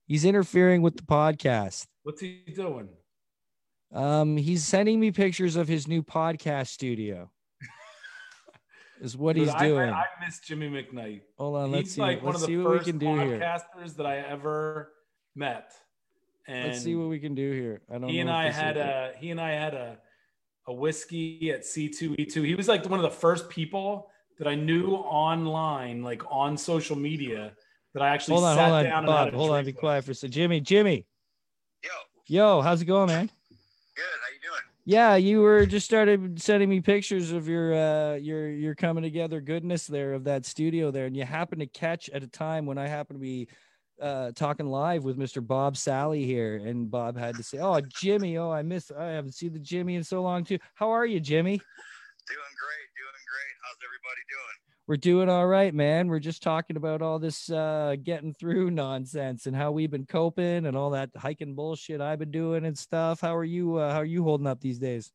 He's 0.05 0.23
interfering 0.23 0.81
with 0.81 0.95
the 0.95 1.03
podcast. 1.03 1.87
What's 2.03 2.21
he 2.21 2.43
doing? 2.55 2.89
Um, 3.93 4.35
he's 4.37 4.65
sending 4.65 4.99
me 4.99 5.11
pictures 5.11 5.55
of 5.55 5.67
his 5.67 5.87
new 5.87 6.03
podcast 6.03 6.67
studio. 6.67 7.31
Is 9.01 9.15
what 9.15 9.35
Dude, 9.35 9.45
he's 9.45 9.53
I- 9.55 9.67
doing. 9.67 9.89
I, 9.89 10.01
I 10.01 10.05
miss 10.25 10.39
Jimmy 10.39 10.69
McKnight. 10.69 11.21
Hold 11.37 11.55
on, 11.57 11.71
let's 11.71 11.89
He's 11.89 11.95
see. 11.95 12.01
like 12.01 12.23
let's 12.23 12.41
of 12.41 12.47
see 12.47 12.55
the 12.55 12.63
what 12.63 12.79
we 12.79 12.85
can 12.85 12.97
do 12.97 13.05
here. 13.19 13.39
podcasters 13.39 13.95
that 13.97 14.05
I 14.05 14.17
ever 14.17 14.91
met. 15.35 15.71
And 16.47 16.69
Let's 16.71 16.83
see 16.83 16.95
what 16.95 17.09
we 17.09 17.19
can 17.19 17.35
do 17.35 17.51
here. 17.51 17.81
I 17.93 17.97
don't 17.99 18.09
he 18.09 18.19
and 18.19 18.29
know. 18.29 18.39
if 18.39 18.45
I 18.45 18.49
had 18.51 18.75
will- 18.75 18.83
a 18.83 19.11
he 19.19 19.31
and 19.31 19.39
I 19.39 19.51
had 19.51 19.73
a 19.73 19.97
a 20.67 20.73
whiskey 20.73 21.51
at 21.51 21.61
C2E2. 21.61 22.45
He 22.45 22.55
was 22.55 22.67
like 22.67 22.85
one 22.89 22.99
of 22.99 23.03
the 23.03 23.09
first 23.17 23.47
people 23.49 24.09
that 24.39 24.47
I 24.47 24.55
knew 24.55 24.91
online, 24.95 26.01
like 26.03 26.21
on 26.29 26.57
social 26.57 26.95
media, 26.97 27.53
that 27.93 28.01
I 28.03 28.09
actually 28.09 28.33
Hold 28.35 28.45
on, 28.47 28.55
sat 28.57 28.69
hold 28.71 28.83
down 28.83 28.91
on, 28.93 28.97
and 28.99 29.05
Bob. 29.07 29.25
had 29.25 29.33
a 29.33 29.37
Hold 29.37 29.51
on, 29.51 29.63
be 29.65 29.71
quiet 29.73 30.03
for 30.03 30.11
a 30.11 30.15
second. 30.15 30.33
Jimmy, 30.33 30.59
Jimmy, 30.59 31.05
Yo, 31.83 31.89
yo, 32.27 32.61
how's 32.61 32.81
it 32.81 32.85
going, 32.85 33.07
man? 33.07 33.29
Good. 33.97 34.05
How 34.05 34.31
you 34.31 34.39
doing? 34.47 34.61
Yeah, 34.85 35.15
you 35.15 35.41
were 35.41 35.65
just 35.65 35.87
started 35.87 36.39
sending 36.39 36.69
me 36.69 36.81
pictures 36.81 37.31
of 37.31 37.47
your 37.47 37.73
uh 37.73 38.13
your 38.13 38.47
your 38.47 38.75
coming 38.75 39.01
together 39.01 39.41
goodness 39.41 39.87
there 39.87 40.13
of 40.13 40.25
that 40.25 40.45
studio 40.45 40.91
there, 40.91 41.07
and 41.07 41.17
you 41.17 41.25
happened 41.25 41.61
to 41.61 41.65
catch 41.67 42.07
at 42.09 42.21
a 42.21 42.27
time 42.27 42.67
when 42.67 42.77
I 42.77 42.87
happened 42.87 43.17
to 43.17 43.23
be 43.23 43.47
uh 43.99 44.33
talking 44.35 44.67
live 44.67 45.03
with 45.03 45.17
Mr. 45.17 45.45
Bob 45.45 45.73
Salley 45.73 46.25
here, 46.25 46.57
and 46.57 46.91
Bob 46.91 47.17
had 47.17 47.37
to 47.37 47.43
say, 47.43 47.57
"Oh, 47.57 47.81
Jimmy, 47.81 48.37
oh, 48.37 48.51
I 48.51 48.61
miss, 48.61 48.91
I 48.91 49.07
haven't 49.07 49.33
seen 49.33 49.51
the 49.51 49.59
Jimmy 49.59 49.95
in 49.95 50.03
so 50.03 50.21
long 50.21 50.43
too. 50.43 50.59
How 50.75 50.91
are 50.91 51.07
you, 51.07 51.19
Jimmy? 51.19 51.57
Doing 51.57 52.55
great. 52.61 52.87
Doing 52.93 53.23
great. 53.25 53.53
How's 53.65 53.81
everybody 53.81 54.21
doing? 54.29 54.66
We're 54.87 54.95
doing 54.95 55.27
all 55.27 55.45
right, 55.47 55.75
man. 55.75 56.07
We're 56.07 56.23
just 56.23 56.39
talking 56.41 56.77
about 56.79 57.01
all 57.03 57.19
this 57.19 57.51
uh 57.51 57.95
getting 58.03 58.31
through 58.33 58.71
nonsense 58.71 59.43
and 59.45 59.51
how 59.55 59.71
we've 59.75 59.91
been 59.91 60.07
coping 60.07 60.63
and 60.65 60.77
all 60.79 60.91
that 60.95 61.11
hiking 61.19 61.55
bullshit 61.55 61.99
I've 61.99 62.19
been 62.19 62.31
doing 62.31 62.63
and 62.63 62.71
stuff. 62.77 63.19
How 63.19 63.35
are 63.35 63.43
you? 63.43 63.75
Uh, 63.75 63.91
how 63.91 63.99
are 63.99 64.07
you 64.07 64.23
holding 64.23 64.47
up 64.47 64.61
these 64.63 64.79
days? 64.79 65.11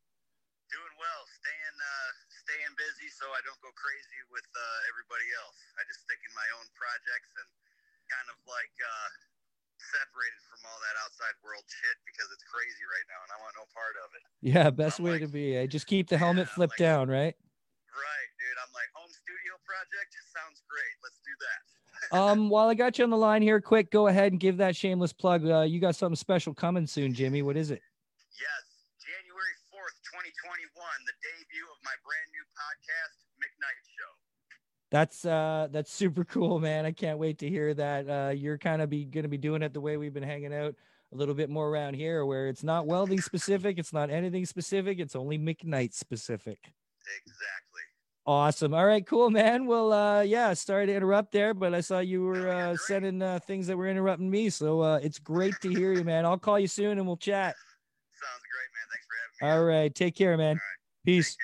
Doing 0.69 0.95
well. 1.01 1.23
Staying 1.41 1.77
uh, 1.81 2.11
staying 2.45 2.73
busy 2.77 3.09
so 3.17 3.25
I 3.33 3.41
don't 3.49 3.57
go 3.65 3.73
crazy 3.73 4.21
with 4.29 4.45
uh, 4.53 4.61
everybody 4.93 5.25
else. 5.41 5.57
I 5.81 5.89
just 5.89 6.05
stick 6.05 6.21
in 6.21 6.33
my 6.37 6.49
own 6.61 6.69
projects 6.77 7.33
and 7.41 7.49
kind 8.13 8.29
of 8.29 8.37
like 8.45 8.77
uh, 8.77 9.09
separated 9.81 10.43
from 10.53 10.61
all 10.69 10.77
that 10.85 11.01
outside 11.01 11.33
world 11.41 11.65
shit 11.73 11.97
because 12.05 12.29
it's 12.29 12.45
crazy 12.45 12.85
right 12.93 13.09
now 13.09 13.25
and 13.25 13.33
I 13.33 13.39
want 13.41 13.57
no 13.57 13.65
part 13.73 13.97
of 14.05 14.13
it. 14.21 14.25
Yeah, 14.45 14.69
best 14.69 15.01
I'm 15.01 15.09
way 15.09 15.17
like- 15.17 15.25
to 15.25 15.33
be. 15.33 15.57
I 15.57 15.65
Just 15.65 15.89
keep 15.89 16.13
the 16.13 16.21
helmet 16.21 16.53
Yeah, 16.53 16.61
flipped 16.61 16.77
like- 16.77 16.85
down, 16.85 17.09
right? 17.09 17.33
Right, 17.93 18.29
dude. 18.41 18.57
I'm 18.57 18.73
like 18.73 18.89
home 18.97 19.13
studio 19.13 19.61
project 19.69 20.17
it 20.17 20.27
sounds 20.33 20.65
great. 20.69 20.95
Let's 21.05 21.21
do 21.21 21.35
that. 21.45 21.61
Um, 22.11 22.51
while 22.51 22.69
I 22.69 22.75
got 22.75 22.99
you 22.99 23.05
on 23.05 23.11
the 23.11 23.17
line 23.17 23.43
here, 23.43 23.61
quick, 23.61 23.91
go 23.91 24.09
ahead 24.09 24.33
and 24.33 24.41
give 24.41 24.57
that 24.57 24.75
shameless 24.75 25.13
plug. 25.13 25.47
Uh, 25.47 25.61
you 25.61 25.79
got 25.79 25.95
something 25.95 26.17
special 26.17 26.53
coming 26.53 26.87
soon, 26.87 27.15
Jimmy. 27.15 27.43
What 27.43 27.57
is 27.57 27.71
it? 27.71 27.81
Yes, 28.35 28.65
January 28.99 29.55
4th, 29.71 29.97
2021, 30.11 30.67
the 31.07 31.15
debut 31.23 31.65
of 31.71 31.79
my 31.85 31.95
brand 32.03 32.29
new 32.35 32.45
podcast, 32.59 33.17
McKnight 33.39 33.81
Show. 33.87 34.13
That's 34.91 35.25
uh, 35.25 35.69
that's 35.71 35.93
super 35.93 36.25
cool, 36.25 36.59
man. 36.59 36.85
I 36.85 36.93
can't 36.93 37.19
wait 37.19 37.39
to 37.39 37.49
hear 37.49 37.73
that. 37.75 38.09
Uh, 38.09 38.31
you're 38.31 38.59
kind 38.59 38.83
of 38.83 38.91
be 38.91 39.05
gonna 39.05 39.29
be 39.29 39.39
doing 39.39 39.63
it 39.63 39.73
the 39.73 39.81
way 39.81 39.97
we've 39.97 40.15
been 40.15 40.23
hanging 40.23 40.53
out 40.53 40.75
a 41.13 41.17
little 41.17 41.35
bit 41.35 41.51
more 41.51 41.69
around 41.69 41.95
here, 41.95 42.27
where 42.27 42.49
it's 42.49 42.65
not 42.65 42.87
welding 42.87 43.21
specific, 43.21 43.79
it's 43.79 43.93
not 43.93 44.11
anything 44.11 44.45
specific, 44.45 44.99
it's 44.99 45.15
only 45.15 45.39
McKnight 45.39 45.95
specific. 45.95 46.59
Exactly. 47.25 47.72
Awesome. 48.25 48.73
All 48.73 48.87
right, 48.87 49.05
cool, 49.05 49.31
man. 49.31 49.67
Well, 49.67 49.93
uh, 49.93 50.21
yeah, 50.23 50.55
sorry 50.55 50.87
to 50.87 50.95
interrupt 50.95 51.33
there, 51.33 51.55
but 51.55 51.75
I 51.75 51.81
saw 51.81 51.99
you 51.99 52.23
were 52.23 52.49
uh, 52.49 52.77
sending 52.77 53.21
uh, 53.21 53.41
things 53.41 53.67
that 53.67 53.77
were 53.77 53.89
interrupting 53.89 54.31
me. 54.31 54.49
So 54.51 54.81
uh, 54.81 55.01
it's 55.03 55.19
great 55.19 55.61
to 55.63 55.69
hear 55.69 55.93
you, 55.93 56.05
man. 56.05 56.25
I'll 56.25 56.39
call 56.39 56.59
you 56.59 56.69
soon 56.69 56.99
and 56.99 57.07
we'll 57.07 57.17
chat. 57.17 57.57
Sounds 58.15 58.43
great, 58.53 58.71
man. 58.73 58.87
Thanks 58.93 59.07
for 59.07 59.15
having 59.49 59.59
me. 59.59 59.75
All 59.75 59.81
right. 59.83 59.93
Take 59.93 60.15
care, 60.15 60.37
man. 60.37 60.61
Peace. 61.05 61.37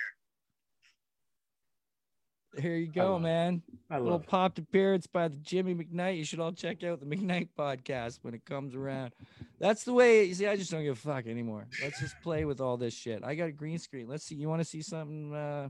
Take 2.55 2.63
Here 2.63 2.77
you 2.77 2.87
I 2.87 2.95
go, 2.95 3.13
love 3.15 3.23
man. 3.23 3.63
I 3.91 3.99
Little 3.99 4.21
it. 4.21 4.27
popped 4.29 4.59
appearance 4.59 5.07
by 5.09 5.29
the 5.29 5.37
Jimmy 5.37 5.75
McKnight. 5.75 6.17
You 6.17 6.25
should 6.25 6.41
all 6.41 6.53
check 6.53 6.85
out 6.85 7.01
the 7.01 7.07
McKnight 7.07 7.49
podcast 7.59 8.21
when 8.23 8.35
it 8.35 8.45
comes 8.45 8.77
around. 8.77 9.13
That's 9.59 9.83
the 9.85 9.93
way. 9.93 10.25
You 10.25 10.35
see, 10.35 10.47
I 10.47 10.57
just 10.57 10.71
don't 10.71 10.85
give 10.85 10.97
a 10.97 11.01
fuck 11.01 11.27
anymore. 11.27 11.67
Let's 11.83 11.99
just 12.01 12.21
play 12.23 12.45
with 12.45 12.61
all 12.61 12.77
this 12.77 12.95
shit. 12.95 13.25
I 13.25 13.35
got 13.35 13.49
a 13.49 13.53
green 13.53 13.79
screen. 13.79 14.07
Let's 14.09 14.25
see. 14.25 14.37
You 14.37 14.49
want 14.49 14.61
to 14.61 14.65
see 14.65 14.83
something? 14.83 15.35
Uh, 15.35 15.69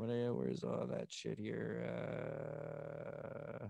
what? 0.00 0.34
Where's 0.34 0.64
all 0.64 0.86
that 0.90 1.12
shit 1.12 1.38
here? 1.38 1.84
Uh, 3.62 3.66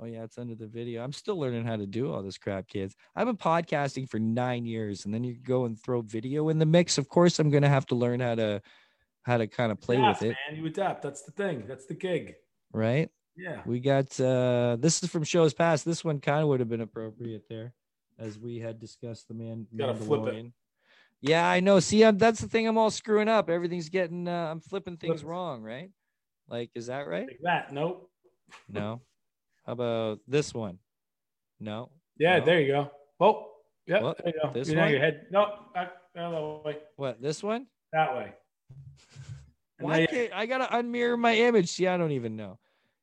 oh 0.00 0.06
yeah, 0.06 0.22
it's 0.24 0.38
under 0.38 0.54
the 0.54 0.66
video. 0.66 1.02
I'm 1.02 1.12
still 1.12 1.38
learning 1.38 1.64
how 1.64 1.76
to 1.76 1.86
do 1.86 2.12
all 2.12 2.22
this 2.22 2.38
crap, 2.38 2.68
kids. 2.68 2.94
I've 3.16 3.26
been 3.26 3.36
podcasting 3.36 4.08
for 4.08 4.18
nine 4.18 4.64
years, 4.64 5.04
and 5.04 5.12
then 5.12 5.24
you 5.24 5.34
go 5.34 5.64
and 5.64 5.80
throw 5.80 6.02
video 6.02 6.48
in 6.50 6.58
the 6.58 6.66
mix. 6.66 6.98
Of 6.98 7.08
course, 7.08 7.38
I'm 7.38 7.50
gonna 7.50 7.68
have 7.68 7.86
to 7.86 7.94
learn 7.94 8.20
how 8.20 8.36
to 8.36 8.62
how 9.22 9.38
to 9.38 9.46
kind 9.46 9.72
of 9.72 9.80
play 9.80 9.96
Adapt, 9.96 10.20
with 10.20 10.30
it, 10.30 10.36
man. 10.48 10.58
You 10.58 10.66
adapt. 10.66 11.02
That's 11.02 11.22
the 11.22 11.32
thing. 11.32 11.64
That's 11.66 11.86
the 11.86 11.94
gig. 11.94 12.34
right? 12.72 13.10
Yeah. 13.36 13.62
We 13.66 13.80
got 13.80 14.18
uh 14.20 14.76
this 14.80 15.02
is 15.02 15.10
from 15.10 15.24
shows 15.24 15.54
past. 15.54 15.84
This 15.84 16.04
one 16.04 16.20
kind 16.20 16.42
of 16.42 16.48
would 16.48 16.60
have 16.60 16.68
been 16.68 16.80
appropriate 16.80 17.44
there, 17.48 17.72
as 18.18 18.38
we 18.38 18.58
had 18.58 18.80
discussed 18.80 19.28
the 19.28 19.34
man. 19.34 19.66
Gotta 19.76 19.94
flip 19.94 20.32
it. 20.34 20.46
Yeah, 21.20 21.48
I 21.48 21.60
know. 21.60 21.80
See, 21.80 22.04
I'm, 22.04 22.16
that's 22.18 22.40
the 22.40 22.48
thing. 22.48 22.66
I'm 22.68 22.78
all 22.78 22.90
screwing 22.90 23.28
up. 23.28 23.50
Everything's 23.50 23.88
getting. 23.88 24.28
Uh, 24.28 24.48
I'm 24.50 24.60
flipping 24.60 24.96
things 24.96 25.24
wrong, 25.24 25.62
right? 25.62 25.90
Like, 26.48 26.70
is 26.74 26.86
that 26.86 27.08
right? 27.08 27.26
Like 27.26 27.40
that. 27.42 27.72
Nope. 27.72 28.10
No. 28.68 29.00
How 29.66 29.72
about 29.72 30.20
this 30.26 30.54
one? 30.54 30.78
No. 31.60 31.90
Yeah, 32.18 32.38
No. 32.38 32.44
there 32.44 32.60
you 32.60 32.68
go. 32.68 32.90
Oh, 33.20 33.48
yeah, 33.86 34.00
Well, 34.02 34.14
there 34.22 34.32
you 34.34 34.40
go. 34.42 34.52
this 34.52 34.68
you 34.68 34.78
one? 34.78 34.90
your 34.90 35.00
head. 35.00 35.26
No, 35.30 35.46
back 35.74 35.92
the 36.14 36.22
other 36.22 36.60
way. 36.64 36.78
What? 36.96 37.20
This 37.20 37.42
one? 37.42 37.66
That 37.92 38.14
way. 38.16 38.32
Why 39.80 40.06
can't 40.06 40.32
I 40.32 40.46
gotta 40.46 40.66
unmirror 40.74 41.18
my 41.18 41.34
image? 41.34 41.68
See, 41.70 41.86
I 41.86 41.96
don't 41.96 42.12
even 42.12 42.36
know. 42.36 42.58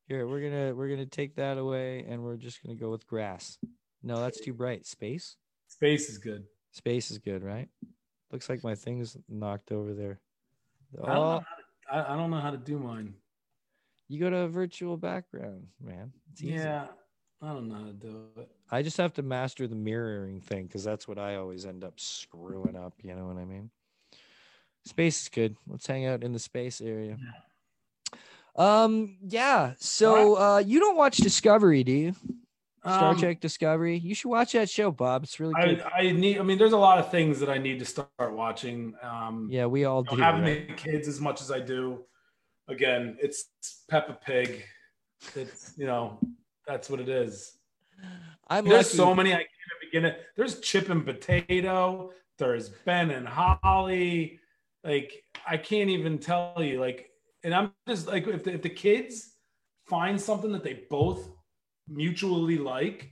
Here, 0.07 0.27
we're 0.27 0.41
gonna 0.41 0.73
we're 0.75 0.89
gonna 0.89 1.05
take 1.05 1.35
that 1.35 1.57
away, 1.57 2.05
and 2.07 2.23
we're 2.23 2.35
just 2.37 2.61
gonna 2.63 2.75
go 2.77 2.91
with 2.91 3.07
grass. 3.07 3.57
No, 4.03 4.19
that's 4.19 4.39
too 4.39 4.53
bright. 4.53 4.85
Space. 4.85 5.35
Space 5.67 6.09
is 6.09 6.17
good. 6.17 6.43
Space 6.71 7.11
is 7.11 7.17
good, 7.17 7.43
right? 7.43 7.69
Looks 8.35 8.49
like 8.49 8.65
my 8.65 8.75
thing's 8.75 9.15
knocked 9.29 9.71
over 9.71 9.93
there. 9.93 10.19
I 11.01 11.05
don't, 11.05 11.15
know 11.15 11.21
Oh, 11.21 11.39
how 11.39 12.01
to, 12.01 12.09
I, 12.09 12.13
I 12.13 12.17
don't 12.17 12.29
know 12.29 12.41
how 12.41 12.51
to 12.51 12.57
do 12.57 12.77
mine. 12.77 13.13
you 14.09 14.19
go 14.19 14.29
to 14.29 14.39
a 14.39 14.47
virtual 14.49 14.97
background, 14.97 15.67
man. 15.81 16.11
It's 16.33 16.43
easy. 16.43 16.55
Yeah, 16.55 16.87
I 17.41 17.53
don't 17.53 17.69
know 17.69 17.75
how 17.75 17.85
to 17.85 17.93
do 17.93 18.25
it. 18.37 18.49
I 18.69 18.81
just 18.81 18.97
have 18.97 19.13
to 19.13 19.21
master 19.23 19.67
the 19.69 19.75
mirroring 19.77 20.41
thing 20.41 20.65
because 20.65 20.83
that's 20.83 21.07
what 21.07 21.17
I 21.17 21.35
always 21.37 21.65
end 21.65 21.85
up 21.85 21.97
screwing 21.97 22.75
up. 22.75 22.95
You 23.01 23.15
know 23.15 23.25
what 23.25 23.37
I 23.37 23.45
mean? 23.45 23.69
Space 24.83 25.21
is 25.21 25.29
good. 25.29 25.55
Let's 25.65 25.87
hang 25.87 26.05
out 26.05 26.21
in 26.21 26.33
the 26.33 26.39
space 26.39 26.81
area. 26.81 27.17
Yeah. 28.57 28.83
Um, 28.83 29.15
yeah. 29.25 29.75
So 29.77 30.35
uh 30.37 30.57
you 30.57 30.81
don't 30.81 30.97
watch 30.97 31.15
Discovery, 31.17 31.85
do 31.85 31.93
you? 31.93 32.15
Star 32.85 33.11
Um, 33.11 33.17
Trek 33.17 33.39
Discovery. 33.41 33.97
You 33.97 34.13
should 34.13 34.29
watch 34.29 34.51
that 34.53 34.69
show, 34.69 34.91
Bob. 34.91 35.23
It's 35.23 35.39
really 35.39 35.53
good. 35.59 35.81
I, 35.81 36.01
I 36.01 36.11
need. 36.11 36.39
I 36.39 36.43
mean, 36.43 36.57
there's 36.57 36.73
a 36.73 36.77
lot 36.77 36.99
of 36.99 37.09
things 37.09 37.39
that 37.39 37.49
I 37.49 37.57
need 37.57 37.79
to 37.79 37.85
start 37.85 38.09
watching. 38.19 38.93
Um, 39.01 39.47
yeah, 39.51 39.65
we 39.65 39.85
all 39.85 40.03
do. 40.03 40.15
having 40.15 40.43
right? 40.43 40.67
the 40.67 40.73
kids 40.73 41.07
as 41.07 41.19
much 41.19 41.41
as 41.41 41.51
I 41.51 41.59
do. 41.59 42.05
Again, 42.67 43.17
it's 43.21 43.45
Peppa 43.89 44.17
Pig. 44.25 44.63
It's 45.35 45.73
you 45.77 45.87
know 45.87 46.19
that's 46.67 46.89
what 46.89 46.99
it 46.99 47.09
is. 47.09 47.57
I'm 48.47 48.65
There's 48.65 48.87
lucky. 48.87 48.97
so 48.97 49.15
many 49.15 49.33
I 49.33 49.37
can't 49.37 49.49
begin 49.81 50.05
it. 50.05 50.21
There's 50.35 50.59
Chip 50.59 50.89
and 50.89 51.03
Potato. 51.03 52.11
There's 52.37 52.69
Ben 52.69 53.11
and 53.11 53.27
Holly. 53.27 54.39
Like 54.83 55.23
I 55.47 55.57
can't 55.57 55.89
even 55.89 56.19
tell 56.19 56.61
you. 56.61 56.79
Like, 56.79 57.09
and 57.43 57.53
I'm 57.53 57.71
just 57.87 58.07
like, 58.07 58.27
if 58.27 58.43
the, 58.43 58.53
if 58.53 58.61
the 58.61 58.69
kids 58.69 59.33
find 59.85 60.19
something 60.19 60.51
that 60.51 60.63
they 60.63 60.85
both 60.89 61.29
mutually 61.87 62.57
like, 62.57 63.11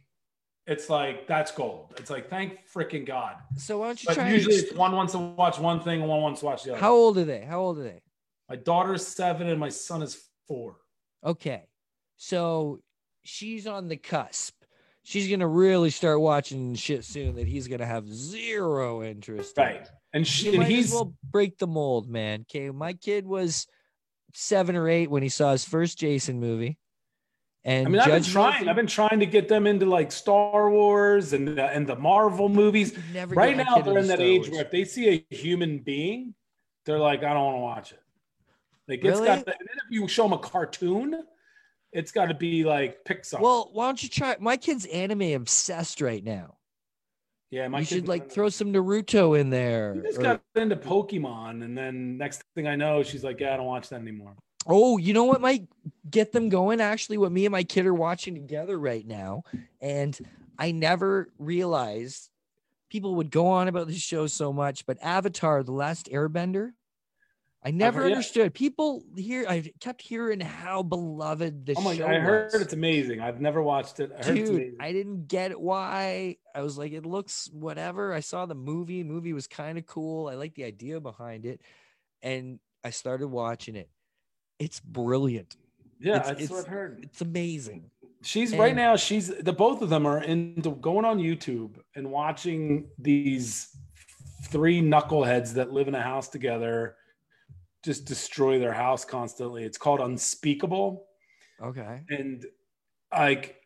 it's 0.66 0.90
like 0.90 1.28
that's 1.28 1.52
gold. 1.52 1.94
It's 1.98 2.10
like 2.10 2.30
thank 2.30 2.60
freaking 2.74 3.06
god. 3.06 3.36
so 3.58 3.80
why 3.80 3.88
don't 3.88 4.02
you 4.02 4.08
But 4.08 4.16
try? 4.16 4.32
usually 4.32 4.56
it's 4.56 4.74
one 4.74 4.94
wants 4.96 5.12
to 5.14 5.20
watch 5.20 5.60
one 5.60 5.82
thing 5.82 6.00
and 6.00 6.10
one 6.10 6.22
wants 6.22 6.40
to 6.40 6.46
watch 6.46 6.64
the 6.64 6.72
other. 6.72 6.80
How 6.82 6.94
old 6.94 7.18
are 7.18 7.26
they? 7.26 7.42
How 7.42 7.60
old 7.60 7.78
are 7.80 7.84
they? 7.84 8.02
My 8.50 8.56
daughter's 8.56 9.06
seven 9.06 9.48
and 9.48 9.60
my 9.60 9.70
son 9.70 10.02
is 10.02 10.22
four. 10.48 10.78
Okay. 11.26 11.64
So 12.18 12.80
she's 13.24 13.68
on 13.68 13.88
the 13.90 13.98
cusp. 13.98 14.54
She's 15.04 15.30
gonna 15.30 15.48
really 15.48 15.90
start 15.90 16.22
watching 16.22 16.76
shit 16.76 17.04
soon 17.04 17.36
that 17.36 17.48
he's 17.48 17.68
gonna 17.68 17.86
have 17.86 18.08
zero 18.08 19.04
interest. 19.04 19.58
in. 19.58 19.64
Right. 19.66 19.88
And 20.14 20.26
she 20.26 20.46
You 20.46 20.52
and 20.54 20.60
might 20.60 20.70
he's 20.70 20.86
as 20.88 20.94
well 20.94 21.14
break 21.30 21.58
the 21.58 21.68
mold, 21.68 22.08
man. 22.08 22.42
Okay, 22.50 22.70
my 22.70 22.94
kid 22.94 23.26
was 23.26 23.68
seven 24.34 24.78
or 24.78 24.88
eight 24.88 25.10
when 25.10 25.24
he 25.24 25.30
saw 25.30 25.52
his 25.52 25.66
first 25.66 25.98
Jason 25.98 26.40
movie, 26.40 26.78
and 27.66 27.88
I 27.88 27.90
mean, 27.90 28.00
I've 28.02 28.08
been 28.08 28.14
judge 28.24 28.24
me 28.24 28.28
if 28.28 28.34
trying. 28.34 28.64
you- 28.64 28.70
I've 28.70 28.76
been 28.76 28.88
trying 28.88 29.20
to 29.20 29.26
get 29.26 29.48
them 29.48 29.68
into 29.68 29.86
like 29.86 30.12
Star 30.12 30.70
Wars 30.70 31.34
and 31.34 31.48
the, 31.48 31.66
and 31.66 31.88
the 31.88 31.96
Marvel 31.96 32.50
movies. 32.50 32.98
never 33.14 33.34
Right 33.36 33.56
now, 33.56 33.80
they're 33.80 33.98
in 33.98 34.08
that 34.08 34.16
Star 34.18 34.28
age 34.28 34.42
Wars. 34.42 34.52
where 34.52 34.62
if 34.62 34.72
they 34.72 34.84
see 34.86 35.26
a 35.30 35.36
human 35.36 35.80
being, 35.80 36.34
they're 36.86 37.00
like, 37.00 37.24
I 37.24 37.34
don't 37.34 37.44
want 37.44 37.56
to 37.56 37.62
watch 37.62 37.92
it. 37.94 38.00
Like 38.88 39.00
it's 39.00 39.08
Really? 39.20 39.28
got. 39.28 39.46
The, 39.46 39.52
and 39.58 39.68
then 39.68 39.78
if 39.86 39.92
you 39.92 40.08
show 40.10 40.24
them 40.24 40.34
a 40.34 40.38
cartoon, 40.40 41.24
it's 41.94 42.12
got 42.12 42.26
to 42.26 42.34
be 42.34 42.64
like 42.66 43.04
Pixar. 43.06 43.40
Well, 43.40 43.70
why 43.72 43.86
don't 43.88 44.02
you 44.04 44.10
try? 44.10 44.36
My 44.40 44.58
kid's 44.58 44.86
anime 44.88 45.22
obsessed 45.22 46.02
right 46.02 46.24
now. 46.24 46.58
yeah, 47.50 47.68
my 47.70 47.80
you 47.80 47.86
kid 47.86 47.96
should 47.96 48.08
like 48.10 48.30
throw 48.30 48.50
some 48.50 48.74
Naruto 48.74 49.40
in 49.40 49.50
there. 49.52 49.94
She 49.96 50.02
just 50.02 50.18
or- 50.20 50.24
got 50.24 50.42
into 50.56 50.76
Pokemon, 50.76 51.64
and 51.64 51.78
then 51.78 52.18
next 52.18 52.44
thing 52.56 52.68
I 52.68 52.76
know, 52.76 53.04
she's 53.04 53.24
like, 53.24 53.40
"Yeah, 53.40 53.54
I 53.54 53.58
don't 53.58 53.68
watch 53.68 53.88
that 53.90 54.02
anymore." 54.02 54.36
Oh, 54.66 54.98
you 54.98 55.14
know 55.14 55.26
what 55.26 55.42
might 55.42 55.68
get 56.10 56.32
them 56.32 56.50
going? 56.50 56.82
Actually, 56.82 57.18
what 57.18 57.32
me 57.32 57.46
and 57.46 57.52
my 57.52 57.64
kid 57.64 57.86
are 57.86 57.94
watching 57.94 58.34
together 58.34 58.78
right 58.78 59.06
now. 59.06 59.44
And 59.82 60.18
I 60.58 60.72
never 60.72 61.30
realized 61.38 62.30
people 62.90 63.16
would 63.16 63.32
go 63.32 63.48
on 63.48 63.68
about 63.68 63.88
this 63.88 63.98
show 63.98 64.28
so 64.28 64.54
much, 64.54 64.86
but 64.86 64.98
Avatar, 65.02 65.64
The 65.64 65.72
Last 65.72 66.10
Airbender, 66.12 66.72
I 67.66 67.72
never 67.72 68.02
yeah. 68.02 68.16
understood. 68.16 68.54
People 68.54 69.04
here, 69.16 69.46
I 69.48 69.72
kept 69.80 70.02
hearing 70.02 70.42
how 70.42 70.84
beloved 70.84 71.66
this 71.66 71.78
Oh 71.78 71.82
my 71.82 71.96
show 71.96 72.06
god, 72.06 72.16
I 72.16 72.20
heard 72.20 72.52
was. 72.52 72.62
it's 72.62 72.74
amazing. 72.74 73.22
I've 73.22 73.40
never 73.40 73.64
watched 73.64 74.02
it. 74.02 74.12
I 74.12 74.26
heard 74.26 74.36
Dude, 74.36 74.50
amazing. 74.50 74.78
I 74.82 74.92
didn't 74.92 75.28
get 75.28 75.60
why. 75.60 76.38
I 76.54 76.62
was 76.62 76.78
like, 76.78 76.92
it 76.92 77.06
looks 77.06 77.50
whatever. 77.54 78.14
I 78.14 78.20
saw 78.20 78.46
the 78.46 78.56
movie. 78.56 79.04
Movie 79.04 79.32
was 79.32 79.48
kind 79.48 79.78
of 79.78 79.86
cool. 79.86 80.28
I 80.28 80.36
like 80.36 80.56
the 80.56 80.66
idea 80.66 81.00
behind 81.00 81.46
it. 81.46 81.62
And 82.22 82.60
I 82.84 82.90
started 82.90 83.28
watching 83.28 83.78
it. 83.78 83.90
It's 84.60 84.80
brilliant. 84.80 85.56
yeah, 86.00 86.18
it's- 86.18 86.28
that's 86.38 86.50
what 86.50 86.60
I've 86.60 86.68
heard. 86.68 87.00
It's 87.04 87.22
amazing. 87.22 87.90
She's 88.24 88.56
right 88.56 88.76
now. 88.76 88.96
She's 88.96 89.28
the 89.28 89.52
both 89.54 89.82
of 89.82 89.90
them 89.90 90.06
are 90.06 90.22
into 90.24 90.72
going 90.76 91.04
on 91.06 91.18
YouTube 91.20 91.76
and 91.96 92.10
watching 92.10 92.88
these 92.98 93.76
three 94.46 94.82
knuckleheads 94.82 95.54
that 95.56 95.72
live 95.74 95.88
in 95.90 95.96
a 95.96 96.02
house 96.02 96.30
together 96.30 96.96
just 97.84 98.06
destroy 98.06 98.60
their 98.60 98.72
house 98.72 99.04
constantly. 99.04 99.64
It's 99.66 99.78
called 99.78 100.00
Unspeakable, 100.00 101.06
Okay. 101.62 102.00
and 102.10 102.46
like, 103.12 103.58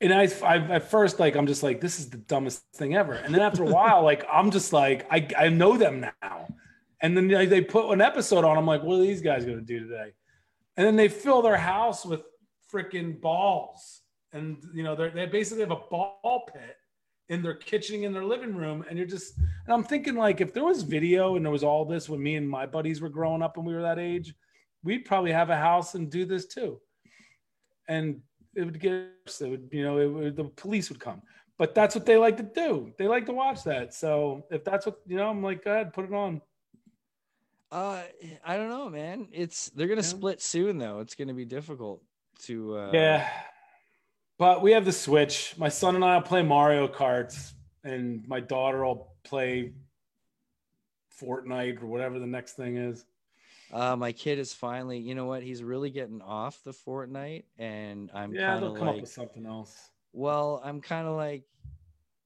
and 0.00 0.14
I, 0.14 0.28
I 0.44 0.56
at 0.74 0.88
first 0.88 1.18
like 1.18 1.34
I'm 1.34 1.48
just 1.48 1.64
like 1.64 1.80
this 1.80 1.98
is 1.98 2.10
the 2.10 2.18
dumbest 2.18 2.62
thing 2.76 2.94
ever, 2.94 3.14
and 3.14 3.34
then 3.34 3.42
after 3.42 3.64
a 3.64 3.66
while 3.66 4.02
like 4.10 4.24
I'm 4.32 4.52
just 4.52 4.72
like 4.72 5.04
I 5.10 5.26
I 5.36 5.48
know 5.48 5.76
them 5.76 6.06
now, 6.22 6.46
and 7.02 7.16
then 7.16 7.28
they, 7.28 7.46
they 7.46 7.60
put 7.60 7.90
an 7.92 8.00
episode 8.00 8.44
on. 8.44 8.56
I'm 8.56 8.66
like, 8.66 8.82
what 8.82 8.98
are 8.98 9.02
these 9.02 9.22
guys 9.22 9.44
gonna 9.44 9.60
do 9.60 9.80
today? 9.80 10.12
And 10.76 10.86
then 10.86 10.96
they 10.96 11.08
fill 11.08 11.42
their 11.42 11.56
house 11.56 12.04
with 12.04 12.22
freaking 12.72 13.20
balls, 13.20 14.02
and 14.32 14.62
you 14.74 14.82
know 14.82 14.94
they 14.94 15.26
basically 15.26 15.62
have 15.62 15.72
a 15.72 15.82
ball 15.90 16.48
pit 16.52 16.76
in 17.28 17.42
their 17.42 17.54
kitchen 17.54 18.04
in 18.04 18.12
their 18.12 18.24
living 18.24 18.54
room, 18.54 18.84
and 18.88 18.98
you're 18.98 19.06
just 19.06 19.38
and 19.38 19.74
I'm 19.74 19.84
thinking 19.84 20.16
like 20.16 20.40
if 20.40 20.52
there 20.52 20.64
was 20.64 20.82
video 20.82 21.36
and 21.36 21.44
there 21.44 21.52
was 21.52 21.64
all 21.64 21.84
this 21.84 22.08
when 22.08 22.22
me 22.22 22.36
and 22.36 22.48
my 22.48 22.66
buddies 22.66 23.00
were 23.00 23.08
growing 23.08 23.42
up 23.42 23.56
and 23.56 23.66
we 23.66 23.74
were 23.74 23.82
that 23.82 23.98
age, 23.98 24.34
we'd 24.82 25.04
probably 25.04 25.32
have 25.32 25.50
a 25.50 25.56
house 25.56 25.94
and 25.94 26.10
do 26.10 26.24
this 26.24 26.46
too, 26.46 26.80
and 27.88 28.20
it 28.54 28.64
would 28.64 28.80
get 28.80 28.92
it 28.92 29.48
would 29.48 29.68
you 29.72 29.84
know 29.84 30.08
would, 30.08 30.36
the 30.36 30.44
police 30.44 30.90
would 30.90 31.00
come. 31.00 31.22
But 31.56 31.74
that's 31.74 31.94
what 31.94 32.06
they 32.06 32.16
like 32.16 32.38
to 32.38 32.42
do. 32.42 32.92
They 32.96 33.06
like 33.06 33.26
to 33.26 33.32
watch 33.32 33.64
that. 33.64 33.92
So 33.92 34.46
if 34.50 34.64
that's 34.64 34.86
what 34.86 34.98
you 35.06 35.16
know, 35.16 35.28
I'm 35.28 35.42
like, 35.42 35.64
go 35.64 35.72
ahead, 35.72 35.92
put 35.92 36.06
it 36.06 36.14
on. 36.14 36.40
Uh, 37.72 38.02
I 38.44 38.56
don't 38.56 38.68
know, 38.68 38.88
man. 38.88 39.28
It's 39.32 39.70
they're 39.70 39.86
gonna 39.88 40.00
Yeah. 40.00 40.06
split 40.06 40.40
soon, 40.42 40.78
though. 40.78 41.00
It's 41.00 41.14
gonna 41.14 41.34
be 41.34 41.44
difficult 41.44 42.02
to. 42.40 42.76
Uh, 42.76 42.90
Yeah. 42.92 43.30
But 44.38 44.62
we 44.62 44.72
have 44.72 44.84
the 44.86 44.92
Switch. 44.92 45.54
My 45.58 45.68
son 45.68 45.94
and 45.94 46.04
I 46.04 46.16
will 46.16 46.22
play 46.22 46.42
Mario 46.42 46.88
Kart, 46.88 47.34
and 47.84 48.26
my 48.26 48.40
daughter 48.40 48.84
will 48.84 49.14
play 49.22 49.74
Fortnite 51.20 51.82
or 51.82 51.86
whatever 51.86 52.18
the 52.18 52.26
next 52.26 52.54
thing 52.54 52.76
is. 52.76 53.04
Uh, 53.72 53.94
my 53.96 54.10
kid 54.12 54.38
is 54.38 54.52
finally. 54.52 54.98
You 54.98 55.14
know 55.14 55.26
what? 55.26 55.42
He's 55.42 55.62
really 55.62 55.90
getting 55.90 56.22
off 56.22 56.62
the 56.64 56.72
Fortnite, 56.72 57.44
and 57.58 58.10
I'm 58.14 58.34
yeah, 58.34 58.58
they'll 58.58 58.74
come 58.74 58.88
up 58.88 59.00
with 59.00 59.10
something 59.10 59.46
else. 59.46 59.90
well, 60.12 60.60
I'm 60.64 60.80
kind 60.80 61.06
of 61.06 61.14
like, 61.16 61.44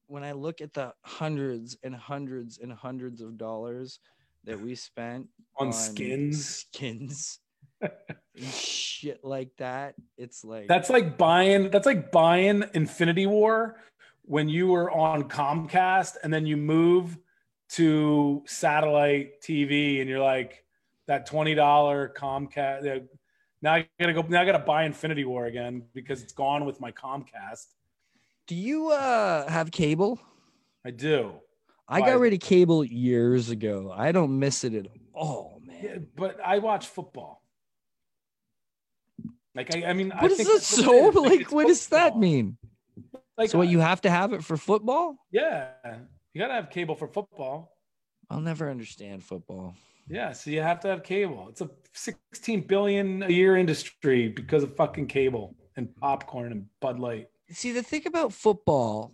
when 0.07 0.23
I 0.25 0.33
look 0.33 0.61
at 0.61 0.73
the 0.73 0.95
hundreds 1.03 1.77
and 1.83 1.95
hundreds 1.95 2.59
and 2.59 2.73
hundreds 2.73 3.21
of 3.21 3.37
dollars 3.37 3.99
that 4.45 4.61
we 4.61 4.75
spent 4.75 5.29
On 5.59 5.73
skins. 5.73 6.67
skins, 6.71 7.39
shit 8.37 9.25
like 9.25 9.51
that, 9.59 9.95
it's 10.17 10.45
like 10.45 10.69
That's 10.69 10.91
like 10.91 11.17
buying. 11.19 11.71
That's 11.71 11.87
like 11.87 12.11
buying 12.13 12.65
Infinity 12.75 13.27
War 13.27 13.81
when 14.23 14.49
you 14.49 14.69
were 14.69 14.91
on 14.91 15.29
Comcast, 15.29 16.17
and 16.23 16.33
then 16.33 16.47
you 16.47 16.57
move 16.57 17.19
to 17.71 18.43
satellite 18.47 19.41
TV, 19.43 20.01
and 20.01 20.09
you're 20.09 20.21
like 20.21 20.65
that 21.07 21.27
twenty 21.27 21.55
dollar 21.55 22.13
Comcast. 22.17 23.07
Now 23.63 23.75
I 23.75 23.89
gotta 23.99 24.13
go. 24.13 24.23
Now 24.23 24.43
I 24.43 24.45
gotta 24.45 24.59
buy 24.59 24.85
Infinity 24.85 25.25
War 25.25 25.47
again 25.47 25.83
because 25.95 26.23
it's 26.23 26.33
gone 26.33 26.65
with 26.65 26.81
my 26.81 26.93
Comcast. 26.93 27.67
Do 28.47 28.55
you 28.55 28.91
uh 28.91 29.49
have 29.49 29.71
cable? 29.71 30.21
I 30.85 30.91
do. 30.91 31.33
I 31.89 32.01
got 32.01 32.19
rid 32.19 32.33
of 32.33 32.41
cable 32.41 32.85
years 32.85 33.51
ago. 33.51 33.93
I 33.95 34.13
don't 34.13 34.39
miss 34.39 34.65
it 34.65 34.75
at 34.75 34.87
all, 35.13 35.61
man. 35.65 35.79
Yeah, 35.83 35.97
but 36.17 36.39
I 36.45 36.59
watch 36.59 36.87
football. 36.87 37.43
Like 39.55 39.75
I, 39.75 39.85
I 39.91 39.93
mean, 39.93 40.11
I 40.13 40.23
What 40.23 40.31
is 40.33 40.39
think 40.39 40.49
that 40.49 40.55
what 40.55 40.63
so? 40.63 41.09
is. 41.09 41.15
Like, 41.15 41.53
what 41.53 41.67
does 41.67 41.87
that 41.89 42.17
mean? 42.19 42.57
Like, 43.37 43.51
So, 43.51 43.59
what 43.59 43.69
you 43.69 43.81
have 43.81 44.01
to 44.03 44.11
have 44.11 44.33
it 44.33 44.43
for 44.43 44.57
football? 44.57 45.17
Yeah, 45.31 45.69
you 46.33 46.41
gotta 46.41 46.55
have 46.55 46.71
cable 46.71 46.95
for 46.95 47.07
football. 47.09 47.77
I'll 48.31 48.41
never 48.41 48.71
understand 48.71 49.23
football. 49.23 49.75
Yeah, 50.09 50.33
so 50.33 50.51
you 50.51 50.61
have 50.61 50.81
to 50.81 50.89
have 50.89 51.03
cable. 51.03 51.49
It's 51.49 51.61
a 51.61 51.71
16 51.95 52.63
billion 52.67 53.23
a 53.23 53.29
year 53.29 53.57
industry 53.57 54.29
because 54.29 54.63
of 54.63 54.77
fucking 54.77 55.07
cable 55.07 55.55
and 55.77 55.95
popcorn 55.97 56.53
and 56.53 56.67
Bud 56.81 56.99
Light. 56.99 57.29
See, 57.51 57.73
the 57.73 57.83
thing 57.83 58.07
about 58.07 58.33
football 58.33 59.13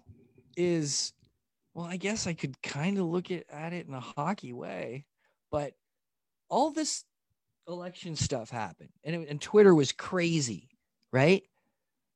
is, 0.57 1.13
well, 1.81 1.89
I 1.89 1.97
guess 1.97 2.27
I 2.27 2.35
could 2.35 2.61
kind 2.61 2.99
of 2.99 3.07
look 3.07 3.31
at, 3.31 3.45
at 3.51 3.73
it 3.73 3.87
in 3.87 3.95
a 3.95 4.01
hockey 4.01 4.53
way, 4.53 5.07
but 5.51 5.73
all 6.51 6.71
this 6.71 7.05
election 7.67 8.17
stuff 8.17 8.51
happened 8.51 8.91
and, 9.03 9.17
it, 9.17 9.29
and 9.31 9.41
Twitter 9.41 9.75
was 9.75 9.91
crazy, 9.91 10.69
right? 11.11 11.43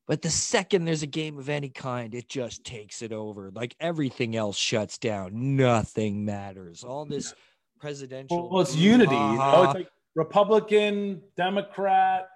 But 0.05 0.21
the 0.21 0.29
second 0.29 0.85
there's 0.85 1.01
a 1.01 1.07
game 1.07 1.39
of 1.39 1.49
any 1.49 1.69
kind, 1.69 2.13
it 2.13 2.29
just 2.29 2.63
takes 2.63 3.01
it 3.01 3.11
over. 3.11 3.49
Like 3.55 3.75
everything 3.79 4.35
else 4.35 4.55
shuts 4.55 4.99
down. 4.99 5.55
Nothing 5.55 6.25
matters. 6.25 6.83
All 6.83 7.05
this 7.05 7.33
presidential. 7.79 8.47
Well, 8.51 8.61
it's 8.61 8.75
unity. 8.75 9.15
You 9.15 9.37
know, 9.37 9.63
it's 9.63 9.73
like 9.73 9.89
Republican, 10.13 11.23
Democrat, 11.35 12.27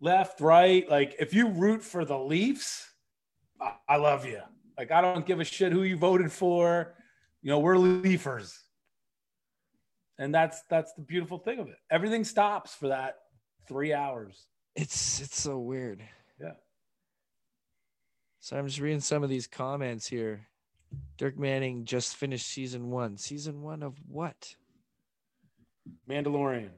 left, 0.00 0.40
right. 0.40 0.88
Like 0.88 1.16
if 1.18 1.34
you 1.34 1.48
root 1.48 1.82
for 1.82 2.04
the 2.04 2.16
Leafs, 2.18 2.88
I, 3.60 3.72
I 3.88 3.96
love 3.96 4.24
you. 4.24 4.42
Like 4.76 4.90
I 4.90 5.00
don't 5.00 5.26
give 5.26 5.40
a 5.40 5.44
shit 5.44 5.72
who 5.72 5.82
you 5.82 5.96
voted 5.96 6.32
for. 6.32 6.94
You 7.42 7.50
know, 7.50 7.58
we're 7.58 7.76
Leafers. 7.76 8.58
And 10.18 10.34
that's 10.34 10.62
that's 10.70 10.92
the 10.94 11.02
beautiful 11.02 11.38
thing 11.38 11.58
of 11.58 11.68
it. 11.68 11.76
Everything 11.90 12.24
stops 12.24 12.74
for 12.74 12.88
that 12.88 13.16
three 13.66 13.92
hours. 13.92 14.46
It's 14.76 15.20
it's 15.20 15.40
so 15.40 15.58
weird. 15.58 16.02
Yeah. 16.40 16.52
So 18.40 18.56
I'm 18.56 18.66
just 18.66 18.80
reading 18.80 19.00
some 19.00 19.22
of 19.22 19.30
these 19.30 19.46
comments 19.46 20.06
here. 20.06 20.46
Dirk 21.16 21.38
Manning 21.38 21.84
just 21.84 22.16
finished 22.16 22.46
season 22.46 22.90
one. 22.90 23.16
Season 23.16 23.62
one 23.62 23.82
of 23.82 23.96
what? 24.06 24.54
Mandalorian. 26.08 26.70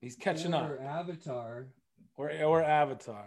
He's 0.00 0.16
catching 0.16 0.52
up. 0.52 0.70
Avatar. 0.80 1.68
Or 2.16 2.30
or 2.44 2.62
Avatar. 2.62 3.24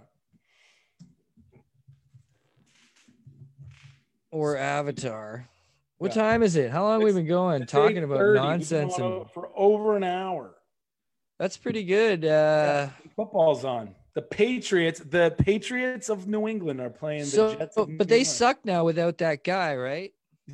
Or 4.35 4.57
Avatar. 4.57 5.47
What 5.97 6.13
Yeah. 6.13 6.23
time 6.23 6.43
is 6.43 6.57
it? 6.57 6.69
How 6.69 6.83
long 6.83 6.99
have 6.99 7.05
we 7.05 7.13
been 7.13 7.25
going 7.25 7.65
talking 7.65 8.03
about 8.03 8.19
8:30. 8.19 8.25
We've 8.25 8.33
been 8.33 8.43
nonsense? 8.43 8.97
And 8.97 9.31
for 9.31 9.49
over 9.55 9.95
an 9.95 10.03
hour. 10.03 10.55
that's 11.39 11.55
pretty 11.55 11.85
good. 11.85 12.25
Uh, 12.25 12.89
Football's 13.15 13.63
on. 13.63 13.95
The 14.13 14.21
Patriots, 14.21 14.99
the 14.99 15.33
Patriots 15.37 16.09
of 16.09 16.27
New 16.27 16.49
England 16.49 16.81
are 16.81 16.89
playing 16.89 17.21
the 17.21 17.25
so, 17.27 17.55
Jets. 17.55 17.77
Of 17.77 17.87
New 17.87 17.97
but 17.97 18.09
they 18.09 18.25
suck 18.25 18.65
now 18.65 18.83
without 18.83 19.19
that 19.19 19.45
guy, 19.45 19.77
right? 19.77 20.13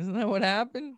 Isn't 0.00 0.14
that 0.14 0.28
what 0.28 0.42
happened? 0.42 0.96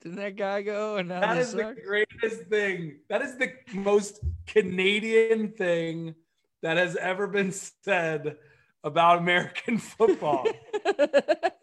Didn't 0.00 0.18
that 0.18 0.36
guy 0.36 0.62
go 0.62 0.96
and 0.96 1.08
now 1.08 1.22
That 1.22 1.38
is 1.38 1.54
the 1.54 1.74
greatest 1.84 2.44
thing. 2.44 3.00
That 3.08 3.20
is 3.20 3.36
the 3.36 3.52
most 3.72 4.20
Canadian 4.46 5.50
thing 5.50 6.14
that 6.62 6.76
has 6.76 6.94
ever 6.94 7.26
been 7.26 7.50
said 7.50 8.36
about 8.84 9.18
American 9.18 9.78
football. 9.98 10.46
that 10.84 11.54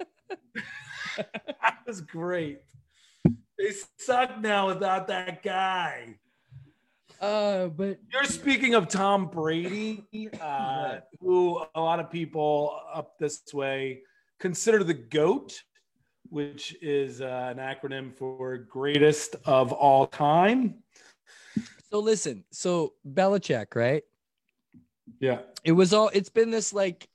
was 1.88 2.02
great. 2.02 2.60
They 3.57 3.72
suck 3.98 4.41
now 4.41 4.68
without 4.68 5.07
that 5.07 5.43
guy. 5.43 6.15
uh, 7.22 7.68
but 7.68 7.99
You're 8.11 8.23
speaking 8.26 8.73
of 8.73 8.88
Tom 8.88 9.27
Brady, 9.27 10.03
uh, 10.41 10.98
who 11.22 11.64
a 11.76 11.80
lot 11.80 11.99
of 11.99 12.10
people 12.11 12.80
up 12.93 13.18
this 13.19 13.41
way 13.53 14.02
consider 14.39 14.84
the 14.84 14.95
GOAT, 14.95 15.61
which 16.30 16.76
is 16.81 17.22
uh, 17.22 17.53
an 17.56 17.57
acronym 17.57 18.11
for 18.15 18.57
greatest 18.57 19.35
of 19.45 19.72
all 19.72 20.07
time. 20.07 20.76
so 21.91 21.99
listen, 21.99 22.43
so 22.52 22.93
Belichick, 23.07 23.76
right? 23.76 24.03
Yeah. 25.19 25.39
it 25.64 25.73
was 25.73 25.93
all 25.93 26.10
it's 26.14 26.30
been 26.30 26.49
this 26.49 26.73
like 26.73 27.07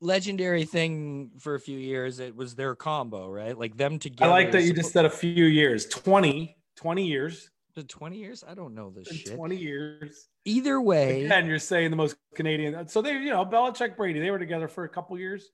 legendary 0.00 0.64
thing 0.64 1.30
for 1.38 1.54
a 1.54 1.60
few 1.60 1.78
years 1.78 2.20
it 2.20 2.36
was 2.36 2.54
their 2.54 2.74
combo 2.74 3.28
right 3.28 3.58
like 3.58 3.76
them 3.76 3.98
together. 3.98 4.30
I 4.30 4.34
like 4.34 4.52
that 4.52 4.62
you 4.62 4.72
just 4.72 4.92
said 4.92 5.04
a 5.04 5.10
few 5.10 5.44
years 5.44 5.86
20, 5.86 6.56
20 6.76 7.06
years. 7.06 7.50
the 7.74 7.82
20 7.82 8.16
years 8.16 8.44
i 8.46 8.54
don't 8.54 8.74
know 8.74 8.90
this 8.90 9.08
shit 9.08 9.34
20 9.34 9.56
years. 9.56 10.28
either 10.44 10.80
way 10.80 11.24
Again, 11.24 11.46
you're 11.46 11.58
saying 11.58 11.90
the 11.90 11.96
most 11.96 12.16
Canadian. 12.38 12.88
So 12.88 13.02
they, 13.02 13.12
you 13.14 13.30
know, 13.30 13.44
Belichick 13.44 13.96
Brady, 13.96 14.20
they 14.20 14.30
were 14.30 14.38
together 14.38 14.68
for 14.68 14.84
a 14.84 14.88
couple 14.88 15.18
years. 15.18 15.50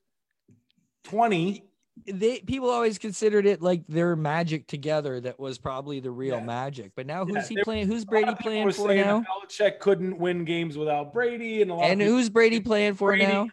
20. 1.05 1.67
They 2.07 2.39
people 2.41 2.69
always 2.69 2.97
considered 2.97 3.45
it 3.45 3.61
like 3.61 3.81
their 3.87 4.17
magic 4.17 4.67
together 4.67 5.21
that 5.21 5.39
was 5.39 5.57
probably 5.57 6.01
the 6.01 6.11
real 6.11 6.35
Yeah. 6.35 6.43
magic 6.43 6.91
but 6.93 7.05
now 7.07 7.25
Yeah, 7.25 7.35
who's 7.39 7.47
he 7.47 7.55
playing 7.63 7.87
who's 7.87 8.03
brady 8.03 8.33
playing 8.41 8.69
for 8.73 8.93
now 8.93 9.23
Belichick 9.23 9.79
couldn't 9.79 10.17
win 10.19 10.43
games 10.43 10.77
without 10.77 11.13
Brady, 11.13 11.61
and 11.61 11.71
a 11.71 11.75
lot 11.75 11.85
and 11.85 12.01
who's 12.01 12.29
brady 12.29 12.59
playing 12.59 12.95
for 12.95 13.09
Brady 13.11 13.25
now 13.27 13.47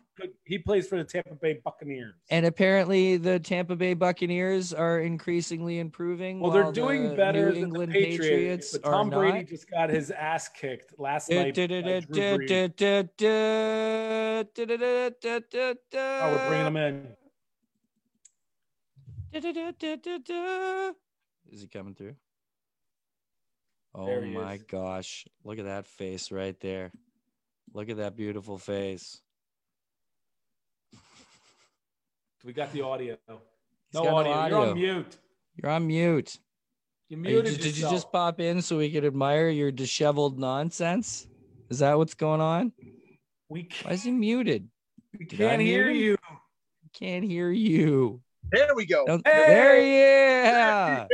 he 0.44 0.58
plays 0.58 0.86
for 0.88 0.98
the 0.98 1.04
Tampa 1.04 1.34
Bay 1.36 1.60
Buccaneers. 1.64 2.14
and 2.30 2.44
apparently 2.44 3.16
the 3.16 3.38
tampa 3.40 3.74
bay 3.76 3.94
buccaneers 3.94 4.72
are 4.74 5.00
increasingly 5.00 5.78
improving 5.78 6.38
well, 6.40 6.50
they're 6.50 6.70
doing 6.72 7.08
the 7.10 7.14
better 7.14 7.46
new 7.48 7.52
than 7.54 7.62
england 7.62 7.92
the 7.92 8.04
Patriots, 8.04 8.72
patriots 8.72 8.78
but 8.78 8.90
Tom 8.90 9.08
Brady 9.10 9.38
not. 9.38 9.46
just 9.46 9.70
got 9.70 9.88
his 9.88 10.10
ass 10.10 10.48
kicked 10.48 10.98
last 10.98 11.30
night. 11.30 11.54
by 11.54 11.66
Drew 11.66 11.68
Brees. 11.68 12.50
Oh, 15.94 16.32
we're 16.32 16.48
bringing 16.48 16.66
him 16.66 16.76
in. 16.76 17.06
Is 19.32 19.44
he 21.60 21.66
coming 21.68 21.94
through? 21.94 22.16
Oh 23.94 24.20
my 24.22 24.54
is. 24.54 24.62
gosh. 24.62 25.26
Look 25.44 25.58
at 25.58 25.64
that 25.66 25.86
face 25.86 26.30
right 26.30 26.58
there. 26.60 26.90
Look 27.74 27.88
at 27.88 27.96
that 27.98 28.16
beautiful 28.16 28.58
face. 28.58 29.20
We 32.44 32.52
got 32.52 32.72
the 32.72 32.82
audio. 32.82 33.16
He's 33.28 33.36
No 33.94 34.04
got 34.04 34.24
no 34.24 34.32
audio. 34.32 34.58
You're 34.58 34.68
on 34.70 34.74
mute. 34.74 35.16
You're 35.56 35.70
on 35.70 35.86
mute. 35.86 36.38
You 37.08 37.16
Are 37.16 37.20
you 37.20 37.22
muted 37.36 37.46
just- 37.46 37.60
did 37.62 37.76
you 37.78 37.88
just 37.90 38.10
pop 38.10 38.40
in 38.40 38.62
so 38.62 38.78
we 38.78 38.90
could 38.90 39.04
admire 39.04 39.48
your 39.48 39.70
disheveled 39.70 40.38
nonsense? 40.38 41.26
Is 41.70 41.78
that 41.80 41.96
what's 41.96 42.14
going 42.14 42.40
on? 42.40 42.72
We 43.48 43.62
Why 43.62 43.68
can't, 43.68 43.94
is 43.94 44.02
he 44.04 44.10
muted? 44.10 44.68
we 45.18 45.26
can't 45.26 45.60
hear 45.62 45.86
mute 45.90 45.96
him? 45.96 46.02
you. 46.02 46.38
Can't 46.94 47.24
hear 47.24 47.50
you. 47.50 48.22
There 48.52 48.74
we 48.74 48.86
go. 48.86 49.04
Oh, 49.08 49.20
hey! 49.24 49.46
There, 49.46 49.80
yeah. 49.80 51.06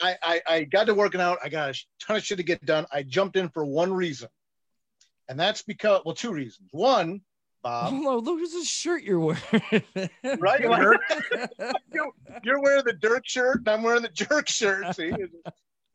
I, 0.00 0.16
I, 0.22 0.40
I 0.48 0.64
got 0.64 0.86
to 0.86 0.94
working 0.94 1.20
out. 1.20 1.38
I 1.44 1.48
got 1.48 1.70
a 1.70 1.84
ton 2.04 2.16
of 2.16 2.24
shit 2.24 2.38
to 2.38 2.42
get 2.42 2.64
done. 2.66 2.86
I 2.92 3.04
jumped 3.04 3.36
in 3.36 3.48
for 3.48 3.64
one 3.64 3.92
reason. 3.92 4.28
And 5.28 5.38
that's 5.38 5.62
because, 5.62 6.02
well, 6.04 6.14
two 6.16 6.32
reasons. 6.32 6.68
One, 6.72 7.20
Bob, 7.62 7.92
Oh, 7.96 8.18
look 8.18 8.40
at 8.40 8.50
this 8.50 8.68
shirt 8.68 9.04
you're 9.04 9.20
wearing. 9.20 9.38
Right, 10.40 10.60
Dirk? 10.62 11.00
you're 12.42 12.60
wearing 12.60 12.84
the 12.84 12.96
Dirk 13.00 13.22
shirt 13.26 13.58
and 13.58 13.68
I'm 13.68 13.82
wearing 13.84 14.02
the 14.02 14.08
jerk 14.08 14.48
shirt. 14.48 14.96
See? 14.96 15.12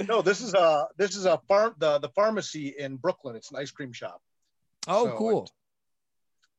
No, 0.07 0.21
this 0.21 0.39
is 0.39 0.53
a 0.53 0.85
this 0.97 1.15
is 1.15 1.25
a 1.25 1.39
farm 1.47 1.75
the, 1.79 1.99
the 1.99 2.09
pharmacy 2.09 2.73
in 2.77 2.95
Brooklyn. 2.95 3.35
It's 3.35 3.51
an 3.51 3.57
ice 3.57 3.71
cream 3.71 3.91
shop. 3.91 4.21
oh, 4.87 5.07
So, 5.07 5.17
cool. 5.17 5.49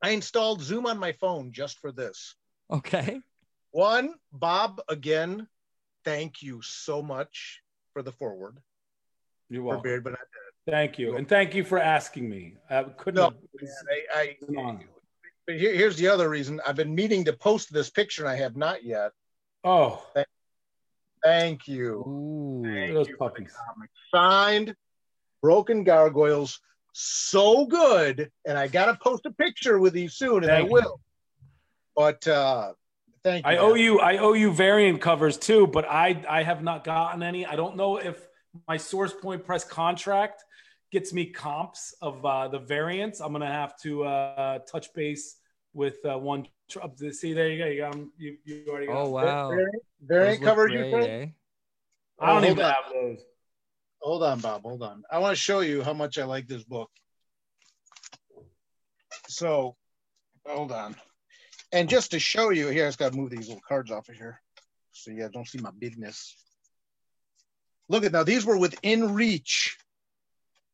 I 0.02 0.10
installed 0.10 0.60
Zoom 0.60 0.84
on 0.86 0.98
my 0.98 1.12
phone 1.12 1.52
just 1.52 1.78
for 1.78 1.90
this. 1.90 2.34
Okay. 2.70 3.20
One, 3.72 4.14
Bob, 4.32 4.80
again, 4.88 5.46
thank 6.04 6.42
you 6.42 6.62
so 6.62 7.02
much 7.02 7.60
for 7.92 8.02
the 8.02 8.12
forward. 8.12 8.56
You're 9.50 9.62
For 9.62 9.66
welcome. 9.68 9.82
Beard, 9.82 10.04
but 10.04 10.10
not 10.10 10.18
Dead. 10.20 10.72
Thank 10.72 10.98
you, 10.98 11.16
and 11.16 11.26
thank 11.26 11.54
you 11.54 11.64
for 11.64 11.78
asking 11.78 12.28
me. 12.28 12.56
I 12.68 12.82
couldn't. 12.84 13.14
No, 13.16 13.24
have- 13.24 13.34
man, 13.60 13.70
I, 14.14 14.18
I, 14.20 14.36
an 14.48 14.84
but 15.46 15.56
here, 15.58 15.72
here's 15.72 15.96
the 15.96 16.08
other 16.08 16.28
reason. 16.28 16.60
I've 16.66 16.76
been 16.76 16.94
meaning 16.94 17.24
to 17.24 17.32
post 17.32 17.72
this 17.72 17.88
picture, 17.88 18.22
and 18.22 18.30
I 18.30 18.36
have 18.36 18.54
not 18.56 18.84
yet. 18.84 19.12
oh, 19.64 20.04
Thank 21.24 21.66
you. 21.66 22.04
Ooh. 22.06 22.62
look 22.64 22.74
Thank 22.74 22.90
at 22.90 22.94
those 22.94 23.08
you 23.08 23.16
for 23.16 23.28
the 23.28 23.30
puppies. 23.30 23.52
comic. 23.66 23.90
Signed, 24.14 24.74
Broken 25.42 25.84
Gargoyles, 25.84 26.60
so 26.92 27.64
good. 27.66 28.30
And 28.44 28.58
I 28.58 28.68
gotta 28.68 28.96
post 29.02 29.24
a 29.26 29.30
picture 29.32 29.78
with 29.78 29.96
you 29.96 30.08
soon, 30.08 30.44
and 30.44 30.46
Thank 30.52 30.64
I 30.64 30.66
you. 30.66 30.72
will. 30.72 31.00
But 31.96 32.28
uh 32.28 32.72
thank 33.24 33.44
you. 33.46 33.50
I 33.52 33.56
owe 33.58 33.74
you. 33.74 34.00
I 34.00 34.18
owe 34.18 34.32
you 34.32 34.52
variant 34.52 35.00
covers 35.00 35.36
too, 35.38 35.66
but 35.66 35.84
I 35.88 36.24
I 36.28 36.42
have 36.42 36.62
not 36.62 36.84
gotten 36.84 37.22
any. 37.22 37.46
I 37.46 37.56
don't 37.56 37.76
know 37.76 37.96
if 37.98 38.26
my 38.66 38.76
Source 38.76 39.12
Point 39.12 39.44
Press 39.44 39.64
contract 39.64 40.44
gets 40.90 41.12
me 41.12 41.26
comps 41.26 41.94
of 42.00 42.24
uh, 42.24 42.48
the 42.48 42.58
variants. 42.58 43.20
I'm 43.20 43.32
gonna 43.32 43.46
have 43.52 43.76
to 43.82 44.04
uh, 44.04 44.58
touch 44.60 44.92
base 44.94 45.36
with 45.74 45.96
uh, 46.04 46.18
one. 46.18 46.46
tr- 46.70 46.80
See, 47.12 47.32
there 47.34 47.48
you 47.50 47.58
go. 47.58 47.66
You 47.66 47.80
got 47.80 47.94
'em. 47.94 48.12
You, 48.18 48.36
you 48.44 48.64
already 48.68 48.86
got. 48.86 48.96
Oh 48.96 49.04
'em. 49.06 49.10
wow. 49.12 49.48
Variant, 49.50 49.72
Those 50.00 50.08
variant 50.08 50.40
look 50.40 50.48
covers 50.48 50.72
you 50.72 50.98
eh? 50.98 51.26
I 52.20 52.26
don't 52.34 52.44
Oh, 52.44 52.50
even 52.50 52.64
on. 52.64 52.72
have 52.72 52.92
those. 52.92 53.20
Hold 54.00 54.22
on, 54.22 54.40
Bob. 54.40 54.62
Hold 54.62 54.82
on. 54.82 55.02
I 55.10 55.18
want 55.18 55.36
to 55.36 55.40
show 55.40 55.60
you 55.60 55.82
how 55.82 55.92
much 55.92 56.18
I 56.18 56.24
like 56.24 56.46
this 56.46 56.64
book. 56.64 56.90
So, 59.28 59.76
hold 60.46 60.72
on. 60.72 60.96
And 61.72 61.88
just 61.88 62.12
to 62.12 62.18
show 62.18 62.50
you, 62.50 62.68
here, 62.68 62.84
I 62.84 62.88
just 62.88 62.98
got 62.98 63.12
to 63.12 63.18
move 63.18 63.30
these 63.30 63.48
little 63.48 63.62
cards 63.66 63.90
off 63.90 64.08
of 64.08 64.14
here 64.14 64.40
so 64.92 65.10
you 65.10 65.20
guys 65.20 65.30
don't 65.32 65.46
see 65.46 65.58
my 65.58 65.70
bigness. 65.78 66.34
Look 67.88 68.04
at 68.04 68.12
now, 68.12 68.22
these 68.22 68.44
were 68.44 68.56
within 68.56 69.14
reach. 69.14 69.76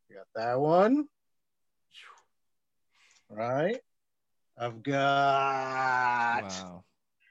You 0.09 0.17
got 0.17 0.27
that 0.35 0.61
one. 0.61 1.07
Right. 3.29 3.79
I've 4.57 4.83
got 4.83 6.43
Wow. 6.45 6.85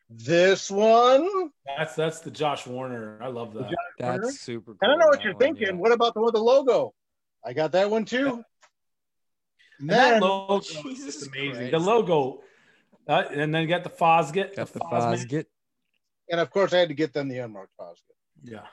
this 0.10 0.70
one. 0.70 1.52
That's 1.66 1.96
that's 1.96 2.20
the 2.20 2.32
Josh 2.32 2.68
Werner. 2.68 3.18
I 3.22 3.28
love 3.28 3.54
that. 3.54 3.72
That's 3.98 4.42
super 4.42 4.74
cool. 4.74 4.78
I 4.82 4.88
don't 4.88 5.00
know 5.00 5.08
what 5.08 5.24
you're 5.24 5.34
one, 5.34 5.42
thinking. 5.42 5.68
yeah. 5.68 5.74
What 5.74 5.94
about 5.94 6.14
the 6.14 6.20
one 6.20 6.26
with 6.26 6.36
the 6.36 6.44
logo? 6.44 6.94
I 7.46 7.54
got 7.54 7.72
that 7.74 7.90
one 7.90 8.04
too. 8.04 8.44
And 9.80 9.90
that 9.90 10.22
logo 10.22 10.60
Jesus 10.60 11.22
is 11.22 11.28
amazing. 11.28 11.70
Christ. 11.70 11.72
The 11.72 11.80
logo, 11.80 12.42
uh, 13.08 13.24
and 13.32 13.54
then 13.54 13.62
you 13.62 13.68
got 13.68 13.84
the 13.84 13.90
Fosgate. 13.90 14.56
Got 14.56 14.74
the 14.74 14.80
Fosman. 14.80 15.26
Fosgate. 15.26 15.46
and 16.30 16.40
of 16.40 16.50
course, 16.50 16.74
I 16.74 16.80
had 16.80 16.90
to 16.90 16.96
get 16.96 17.14
them 17.14 17.28
the 17.28 17.40
unmarked 17.40 17.76
positive. 17.78 18.16
Yeah. 18.44 18.68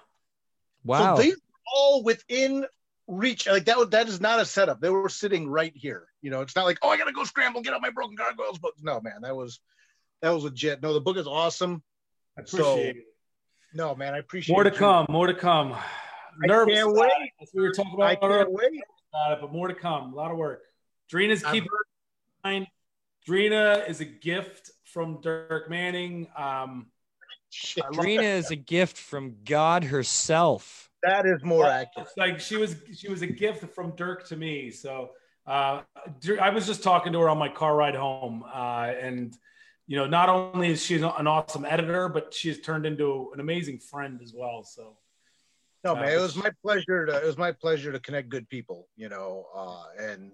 Wow. 0.85 1.17
So 1.17 1.23
these 1.23 1.37
all 1.75 2.03
within 2.03 2.67
reach. 3.07 3.47
Like 3.47 3.65
that. 3.67 3.91
That 3.91 4.09
is 4.09 4.21
not 4.21 4.41
a 4.41 4.45
setup. 4.45 4.81
They 4.81 4.91
were 4.91 5.09
sitting 5.09 5.49
right 5.49 5.73
here. 5.75 6.07
You 6.23 6.31
know, 6.31 6.41
it's 6.41 6.57
not 6.57 6.65
like 6.65 6.79
oh 6.83 6.91
I 6.91 6.97
gotta 6.97 7.13
go 7.13 7.25
scramble, 7.25 7.61
get 7.61 7.75
out 7.75 7.83
my 7.83 7.91
broken 7.91 8.15
gargoyles 8.15 8.59
book. 8.59 8.75
No, 8.81 9.01
man, 9.01 9.23
that 9.23 9.35
was 9.35 9.61
that 10.23 10.31
was 10.31 10.45
legit. 10.45 10.83
No, 10.83 10.93
the 10.93 11.01
book 11.01 11.17
is 11.17 11.27
awesome. 11.27 11.83
I 12.39 12.43
appreciate 12.43 12.97
it. 12.97 13.05
No, 13.73 13.95
man, 13.95 14.15
I 14.15 14.19
appreciate 14.19 14.55
it. 14.55 14.57
More 14.57 14.65
to 14.65 14.71
you. 14.71 14.77
come. 14.77 15.07
More 15.09 15.27
to 15.27 15.35
come. 15.35 15.77
Nervous. 16.39 16.75
can't 16.75 16.93
wait. 16.93 17.11
as 17.41 17.51
we 17.55 17.63
were 17.63 17.73
talking 17.73 17.95
about 17.95 18.19
earlier 18.23 18.45
can't 18.45 18.53
wait. 18.53 18.81
about 19.13 19.33
it, 19.33 19.39
but 19.41 19.53
more 19.53 19.69
to 19.69 19.75
come. 19.75 20.13
A 20.13 20.17
lot 20.17 20.31
of 20.31 20.37
work. 20.37 20.63
Drina's 21.09 21.45
I've 21.45 21.53
keeping 21.53 21.69
in 22.45 22.51
mind. 22.51 22.67
Drina 23.27 23.85
is 23.89 24.01
a 24.01 24.05
gift 24.05 24.71
from 24.85 25.21
Dirk 25.21 25.69
Manning. 25.71 26.29
Um, 26.37 26.87
Shit, 27.51 27.85
I 27.85 27.89
love 27.89 28.05
Drina 28.05 28.23
is 28.23 28.51
a 28.51 28.57
gift 28.57 28.97
from 28.97 29.37
God 29.45 29.85
herself. 29.85 30.89
that 31.03 31.27
is 31.27 31.43
more 31.43 31.67
accurate. 31.67 32.07
It's 32.09 32.17
like 32.17 32.39
she 32.39 32.57
was 32.57 32.77
she 32.95 33.09
was 33.09 33.23
a 33.23 33.27
gift 33.27 33.75
from 33.75 33.97
Dirk 33.97 34.27
to 34.29 34.37
me. 34.37 34.71
So 34.71 35.11
uh, 35.47 35.83
I 36.41 36.51
was 36.51 36.67
just 36.67 36.83
talking 36.83 37.13
to 37.13 37.21
her 37.21 37.29
on 37.29 37.39
my 37.39 37.49
car 37.49 37.75
ride 37.75 37.97
home, 37.97 38.45
uh, 38.55 38.93
and 39.01 39.37
you 39.89 39.97
know, 39.97 40.07
not 40.07 40.29
only 40.29 40.71
is 40.71 40.85
she 40.85 40.97
an 40.97 41.27
awesome 41.27 41.65
editor, 41.65 42.09
but 42.09 42.33
she 42.33 42.49
has 42.49 42.61
turned 42.61 42.87
into 42.87 43.31
an 43.35 43.41
amazing 43.41 43.81
friend 43.81 44.21
as 44.23 44.33
well. 44.33 44.63
So 44.63 44.97
No, 45.83 45.93
Uh, 45.93 46.03
man, 46.03 46.13
it 46.13 46.21
was 46.21 46.37
my 46.37 46.53
pleasure 46.63 47.07
to 47.07 47.17
it 47.17 47.25
was 47.25 47.37
my 47.39 47.51
pleasure 47.51 47.91
to 47.91 47.99
connect 47.99 48.29
good 48.29 48.49
people, 48.49 48.87
you 48.95 49.09
know, 49.09 49.47
uh, 49.53 49.85
and 49.99 50.31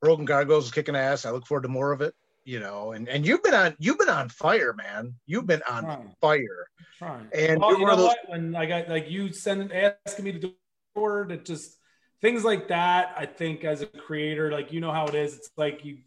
Broken 0.00 0.24
Gargoyles 0.24 0.66
is 0.66 0.72
kicking 0.72 0.96
ass. 0.96 1.26
I 1.26 1.30
look 1.30 1.46
forward 1.46 1.62
to 1.62 1.68
more 1.68 1.92
of 1.92 2.00
it, 2.00 2.14
you 2.44 2.60
know, 2.60 2.92
and 2.92 3.08
and 3.08 3.26
you've 3.26 3.42
been 3.42 3.54
on 3.54 3.76
you've 3.78 3.98
been 3.98 4.08
on 4.08 4.28
fire, 4.28 4.72
man. 4.72 5.14
You've 5.26 5.46
been 5.46 5.62
on 5.68 5.84
Trying. 5.84 6.14
fire. 6.20 6.66
trying. 6.98 7.28
And 7.34 7.60
well, 7.60 7.78
you 7.78 7.86
know 7.86 7.96
those 7.96 8.06
what? 8.06 8.18
When 8.28 8.54
I 8.54 8.66
got 8.66 8.88
like 8.88 9.10
you 9.10 9.32
send 9.32 9.72
asking 9.72 10.24
me 10.24 10.32
to 10.32 10.38
do 10.38 10.52
forward, 10.94 11.32
it 11.32 11.44
just 11.44 11.76
things 12.20 12.44
like 12.44 12.68
that. 12.68 13.14
I 13.16 13.26
think 13.26 13.64
as 13.64 13.82
a 13.82 13.86
creator, 13.86 14.50
like 14.50 14.72
you 14.72 14.80
know 14.80 14.92
how 14.92 15.06
it 15.06 15.14
is. 15.14 15.34
It's 15.36 15.50
like 15.56 15.84
you 15.84 15.98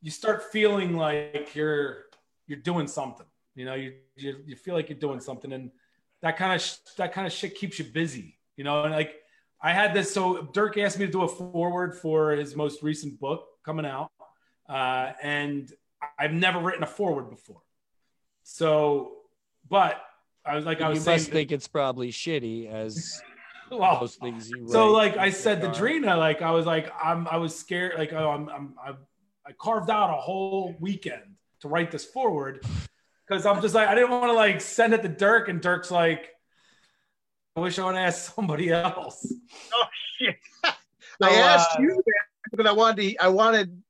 you 0.00 0.10
start 0.10 0.44
feeling 0.52 0.96
like 0.96 1.54
you're 1.54 2.04
you're 2.46 2.58
doing 2.58 2.86
something. 2.86 3.26
You 3.54 3.64
know, 3.64 3.74
you 3.74 3.94
you, 4.16 4.36
you 4.46 4.56
feel 4.56 4.74
like 4.74 4.88
you're 4.88 4.98
doing 4.98 5.20
something, 5.20 5.52
and 5.52 5.70
that 6.22 6.36
kind 6.36 6.54
of 6.60 6.78
that 6.96 7.12
kind 7.12 7.26
of 7.26 7.32
shit 7.32 7.54
keeps 7.54 7.78
you 7.78 7.84
busy. 7.84 8.38
You 8.56 8.64
know, 8.64 8.84
and 8.84 8.94
like 8.94 9.16
I 9.60 9.72
had 9.72 9.94
this. 9.94 10.12
So 10.12 10.48
Dirk 10.52 10.78
asked 10.78 10.98
me 10.98 11.06
to 11.06 11.12
do 11.12 11.22
a 11.22 11.28
forward 11.28 11.96
for 11.96 12.32
his 12.32 12.54
most 12.54 12.82
recent 12.82 13.18
book 13.18 13.46
coming 13.64 13.86
out, 13.86 14.10
uh, 14.68 15.12
and 15.22 15.72
I've 16.18 16.32
never 16.32 16.60
written 16.60 16.82
a 16.82 16.86
forward 16.86 17.30
before. 17.30 17.62
So, 18.42 19.12
but 19.68 20.00
I 20.44 20.54
was 20.56 20.64
like, 20.64 20.80
I 20.80 20.88
was 20.88 20.96
you 20.96 21.00
was 21.00 21.06
must 21.06 21.24
saying, 21.24 21.32
think 21.32 21.52
it's 21.52 21.68
probably 21.68 22.12
shitty 22.12 22.70
as 22.70 23.20
well, 23.70 23.98
most 24.00 24.20
things 24.20 24.48
you 24.48 24.62
write. 24.62 24.70
so 24.70 24.92
like 24.92 25.16
I 25.16 25.30
said 25.30 25.60
to 25.62 25.68
are. 25.68 25.74
Drina, 25.74 26.16
like 26.16 26.42
I 26.42 26.50
was 26.52 26.66
like 26.66 26.92
I'm 27.02 27.26
I 27.28 27.38
was 27.38 27.56
scared, 27.58 27.98
like 27.98 28.12
oh, 28.12 28.30
I'm, 28.30 28.48
I'm 28.48 28.74
I, 28.82 28.90
I 29.46 29.52
carved 29.52 29.90
out 29.90 30.10
a 30.10 30.20
whole 30.20 30.76
weekend 30.80 31.22
to 31.60 31.68
write 31.68 31.90
this 31.90 32.04
forward 32.04 32.64
because 33.26 33.46
I'm 33.46 33.60
just 33.60 33.74
like 33.74 33.88
I 33.88 33.94
didn't 33.94 34.10
want 34.10 34.26
to 34.26 34.34
like 34.34 34.60
send 34.60 34.94
it 34.94 35.02
to 35.02 35.08
Dirk 35.08 35.48
and 35.48 35.60
Dirk's 35.60 35.90
like 35.90 36.30
wish 37.60 37.78
I 37.78 37.84
would 37.84 37.96
ask 37.96 38.34
somebody 38.34 38.70
else. 38.70 39.32
oh 39.74 39.84
shit. 40.18 40.36
So, 41.18 41.28
I 41.28 41.32
asked 41.32 41.78
uh, 41.78 41.82
you 41.82 41.94
that 41.94 42.24
because 42.50 42.66
I 42.66 42.72
wanted 42.72 42.96
to, 42.96 43.16
I 43.24 43.28
wanted 43.28 43.82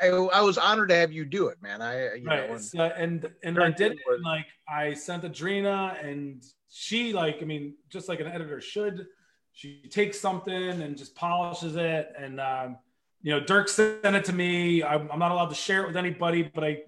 I, 0.00 0.10
I 0.10 0.40
was 0.42 0.58
honored 0.58 0.90
to 0.90 0.94
have 0.94 1.10
you 1.10 1.24
do 1.24 1.48
it, 1.48 1.60
man. 1.60 1.82
I 1.82 2.14
you 2.14 2.24
right 2.24 2.48
know 2.48 2.54
and- 2.54 2.64
so, 2.64 2.84
and 2.96 3.28
and 3.42 3.60
I 3.60 3.72
did 3.72 3.92
it 3.92 3.98
and, 4.08 4.22
like 4.24 4.46
I 4.68 4.94
sent 4.94 5.22
to 5.22 5.28
Drina 5.28 5.96
and 6.00 6.40
she 6.70 7.12
like 7.12 7.38
I 7.42 7.46
mean 7.46 7.74
just 7.90 8.08
like 8.08 8.20
an 8.20 8.28
editor 8.28 8.60
should 8.60 9.06
she 9.52 9.88
takes 9.90 10.20
something 10.20 10.54
and 10.82 10.96
just 10.96 11.16
polishes 11.16 11.74
it 11.74 12.12
and 12.16 12.40
um, 12.40 12.76
you 13.22 13.32
know 13.32 13.40
Dirk 13.40 13.68
sent 13.68 14.04
it 14.04 14.24
to 14.26 14.32
me 14.32 14.84
I'm, 14.84 15.10
I'm 15.10 15.18
not 15.18 15.32
allowed 15.32 15.48
to 15.48 15.56
share 15.56 15.82
it 15.82 15.88
with 15.88 15.96
anybody 15.96 16.42
but 16.54 16.62
I 16.62 16.82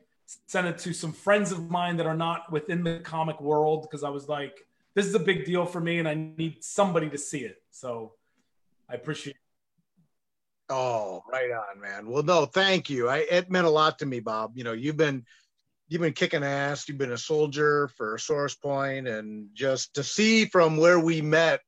sent 0.46 0.68
it 0.68 0.78
to 0.78 0.92
some 0.92 1.12
friends 1.12 1.50
of 1.50 1.68
mine 1.68 1.96
that 1.96 2.06
are 2.06 2.16
not 2.16 2.52
within 2.52 2.84
the 2.84 3.00
comic 3.00 3.40
world 3.40 3.82
because 3.82 4.04
I 4.04 4.10
was 4.10 4.28
like 4.28 4.64
this 4.94 5.06
is 5.06 5.14
a 5.14 5.20
big 5.20 5.44
deal 5.44 5.66
for 5.66 5.80
me 5.80 5.98
and 5.98 6.08
I 6.08 6.14
need 6.14 6.62
somebody 6.62 7.08
to 7.10 7.18
see 7.18 7.40
it 7.40 7.56
so 7.70 8.12
I 8.90 8.94
appreciate 8.94 9.36
it. 9.36 9.42
Oh, 10.68 11.22
right 11.30 11.50
on, 11.50 11.80
man. 11.80 12.08
Well, 12.08 12.22
no, 12.22 12.44
thank 12.44 12.90
you. 12.90 13.08
I 13.08 13.18
it 13.18 13.50
meant 13.50 13.66
a 13.66 13.70
lot 13.70 13.98
to 14.00 14.06
me, 14.06 14.20
Bob. 14.20 14.52
You 14.54 14.64
know, 14.64 14.72
you've 14.72 14.96
been 14.96 15.24
you've 15.88 16.00
been 16.00 16.12
kicking 16.12 16.44
ass. 16.44 16.88
You've 16.88 16.98
been 16.98 17.12
a 17.12 17.18
soldier 17.18 17.88
for 17.96 18.16
Source 18.18 18.54
Point, 18.54 19.08
and 19.08 19.48
just 19.52 19.94
to 19.94 20.04
see 20.04 20.44
from 20.44 20.76
where 20.76 21.00
we 21.00 21.22
met 21.22 21.60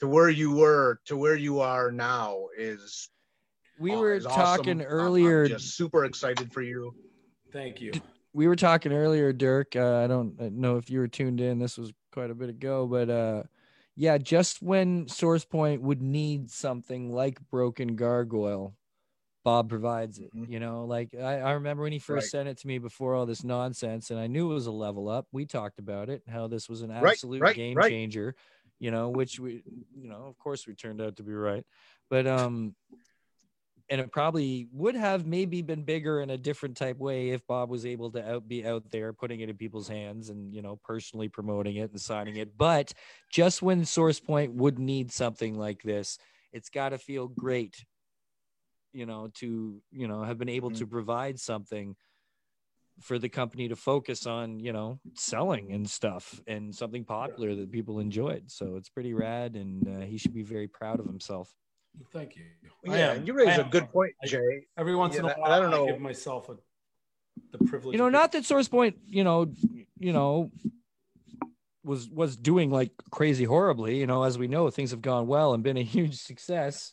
to 0.00 0.08
where 0.08 0.28
you 0.28 0.54
were 0.54 1.00
to 1.06 1.16
where 1.16 1.36
you 1.36 1.60
are 1.60 1.90
now 1.90 2.46
is 2.58 3.08
we 3.78 3.92
uh, 3.92 3.98
were 3.98 4.14
is 4.14 4.26
awesome. 4.26 4.42
talking 4.42 4.80
I'm- 4.80 4.90
earlier. 4.90 5.44
I'm 5.44 5.50
just 5.50 5.76
super 5.76 6.04
excited 6.04 6.52
for 6.52 6.62
you. 6.62 6.94
thank 7.52 7.80
you 7.80 7.92
we 8.34 8.48
were 8.48 8.56
talking 8.56 8.92
earlier, 8.92 9.32
Dirk. 9.32 9.76
Uh, 9.76 9.98
I 9.98 10.08
don't 10.08 10.38
know 10.52 10.76
if 10.76 10.90
you 10.90 10.98
were 10.98 11.08
tuned 11.08 11.40
in. 11.40 11.58
This 11.60 11.78
was 11.78 11.92
quite 12.14 12.30
a 12.30 12.34
bit 12.34 12.48
ago, 12.48 12.86
but 12.86 13.10
uh, 13.10 13.42
yeah, 13.96 14.16
just 14.16 14.62
when 14.62 15.08
Source 15.08 15.44
Point 15.44 15.82
would 15.82 16.00
need 16.00 16.50
something 16.50 17.12
like 17.12 17.38
Broken 17.50 17.96
Gargoyle, 17.96 18.76
Bob 19.44 19.68
provides 19.68 20.18
it. 20.20 20.30
Mhm. 20.34 20.48
You 20.48 20.60
know, 20.60 20.84
like 20.86 21.14
I, 21.14 21.40
I 21.40 21.52
remember 21.52 21.82
when 21.82 21.92
he 21.92 21.98
first 21.98 22.26
Right. 22.26 22.30
sent 22.30 22.48
it 22.48 22.58
to 22.58 22.66
me 22.68 22.78
before 22.78 23.14
all 23.14 23.26
this 23.26 23.44
nonsense, 23.44 24.10
and 24.10 24.18
I 24.18 24.28
knew 24.28 24.50
it 24.50 24.54
was 24.54 24.66
a 24.66 24.72
level 24.72 25.08
up. 25.08 25.26
We 25.32 25.44
talked 25.44 25.80
about 25.80 26.08
it, 26.08 26.22
how 26.28 26.46
this 26.46 26.68
was 26.68 26.82
an 26.82 26.92
absolute 26.92 27.42
right, 27.42 27.56
game 27.56 27.76
right. 27.76 27.90
changer. 27.90 28.36
You 28.78 28.90
know, 28.90 29.08
which 29.08 29.38
we, 29.38 29.62
you 29.96 30.08
know, 30.08 30.26
of 30.26 30.38
course, 30.38 30.66
we 30.66 30.74
turned 30.74 31.00
out 31.00 31.16
to 31.16 31.22
be 31.22 31.32
right, 31.32 31.64
but 32.10 32.26
um, 32.26 32.74
and 33.90 34.00
it 34.00 34.10
probably 34.12 34.68
would 34.72 34.94
have 34.94 35.26
maybe 35.26 35.60
been 35.60 35.82
bigger 35.82 36.20
in 36.20 36.30
a 36.30 36.38
different 36.38 36.76
type 36.76 36.98
way 36.98 37.30
if 37.30 37.46
Bob 37.46 37.68
was 37.68 37.84
able 37.84 38.10
to 38.12 38.32
out 38.32 38.48
be 38.48 38.66
out 38.66 38.90
there 38.90 39.12
putting 39.12 39.40
it 39.40 39.50
in 39.50 39.56
people's 39.56 39.88
hands 39.88 40.30
and 40.30 40.54
you 40.54 40.62
know 40.62 40.80
personally 40.84 41.28
promoting 41.28 41.76
it 41.76 41.90
and 41.90 42.00
signing 42.00 42.36
it. 42.36 42.56
But 42.56 42.94
just 43.30 43.62
when 43.62 43.84
Source 43.84 44.20
Point 44.20 44.54
would 44.54 44.78
need 44.78 45.12
something 45.12 45.58
like 45.58 45.82
this, 45.82 46.18
it's 46.52 46.70
got 46.70 46.90
to 46.90 46.98
feel 46.98 47.28
great, 47.28 47.84
you 48.92 49.06
know, 49.06 49.28
to 49.34 49.80
you 49.90 50.08
know 50.08 50.22
have 50.22 50.38
been 50.38 50.48
able 50.48 50.70
to 50.72 50.86
provide 50.86 51.38
something 51.38 51.94
for 53.00 53.18
the 53.18 53.28
company 53.28 53.68
to 53.68 53.76
focus 53.76 54.24
on, 54.26 54.60
you 54.60 54.72
know, 54.72 55.00
selling 55.14 55.72
and 55.72 55.90
stuff 55.90 56.40
and 56.46 56.74
something 56.74 57.04
popular 57.04 57.54
that 57.56 57.72
people 57.72 57.98
enjoyed. 57.98 58.50
So 58.50 58.76
it's 58.76 58.88
pretty 58.88 59.12
rad, 59.14 59.56
and 59.56 59.86
uh, 59.86 60.06
he 60.06 60.16
should 60.16 60.32
be 60.32 60.44
very 60.44 60.68
proud 60.68 61.00
of 61.00 61.06
himself. 61.06 61.52
Thank 62.12 62.36
you. 62.36 62.44
Yeah, 62.84 63.12
am. 63.12 63.26
you 63.26 63.32
raise 63.32 63.58
a 63.58 63.64
good 63.64 63.90
point, 63.90 64.12
I- 64.22 64.26
Jay. 64.26 64.66
Every 64.76 64.94
once 64.94 65.16
in 65.16 65.24
a 65.24 65.28
while, 65.34 65.52
I 65.52 65.58
don't 65.58 65.70
know- 65.70 65.86
give 65.86 66.00
myself 66.00 66.48
a, 66.48 66.56
the 67.52 67.64
privilege. 67.64 67.94
you 67.94 67.98
know 67.98 68.08
not 68.08 68.32
that 68.32 68.44
source 68.44 68.68
point 68.68 68.96
you 69.06 69.24
know 69.24 69.52
you 69.98 70.12
know 70.12 70.50
was 71.84 72.08
was 72.08 72.36
doing 72.36 72.70
like 72.70 72.90
crazy 73.10 73.44
horribly 73.44 73.98
you 73.98 74.06
know 74.06 74.22
as 74.22 74.38
we 74.38 74.48
know 74.48 74.70
things 74.70 74.90
have 74.92 75.02
gone 75.02 75.26
well 75.26 75.52
and 75.54 75.62
been 75.62 75.76
a 75.76 75.82
huge 75.96 76.16
success 76.16 76.92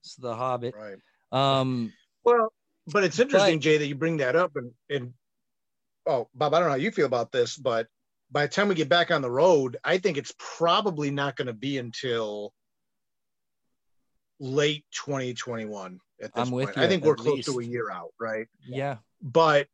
it's 0.00 0.16
the 0.16 0.34
hobbit 0.34 0.74
Right. 0.76 0.96
um 1.32 1.92
Well, 2.24 2.52
but 2.92 3.04
it's 3.04 3.18
interesting, 3.18 3.56
But- 3.58 3.62
Jay, 3.62 3.78
that 3.78 3.86
you 3.86 3.94
bring 3.96 4.18
that 4.18 4.36
up. 4.36 4.52
And, 4.56 4.70
and 4.88 5.12
oh, 6.06 6.28
Bob, 6.34 6.54
I 6.54 6.58
don't 6.58 6.68
know 6.68 6.72
how 6.72 6.76
you 6.76 6.90
feel 6.92 7.06
about 7.06 7.32
this, 7.32 7.56
but 7.56 7.88
by 8.30 8.46
the 8.46 8.52
time 8.52 8.68
we 8.68 8.74
get 8.74 8.88
back 8.88 9.10
on 9.10 9.22
the 9.22 9.30
road, 9.30 9.76
I 9.84 9.98
think 9.98 10.16
it's 10.16 10.32
probably 10.38 11.10
not 11.10 11.36
going 11.36 11.46
to 11.48 11.52
be 11.52 11.78
until 11.78 12.52
late 14.38 14.84
2021 14.92 15.98
at 16.22 16.34
this 16.34 16.46
I'm 16.46 16.50
with 16.50 16.66
point. 16.66 16.76
you 16.76 16.82
I 16.82 16.88
think 16.88 17.04
we're 17.04 17.14
close 17.16 17.44
to 17.46 17.58
a 17.60 17.64
year 17.64 17.90
out, 17.90 18.12
right? 18.20 18.46
yeah 18.66 18.96
But 19.22 19.68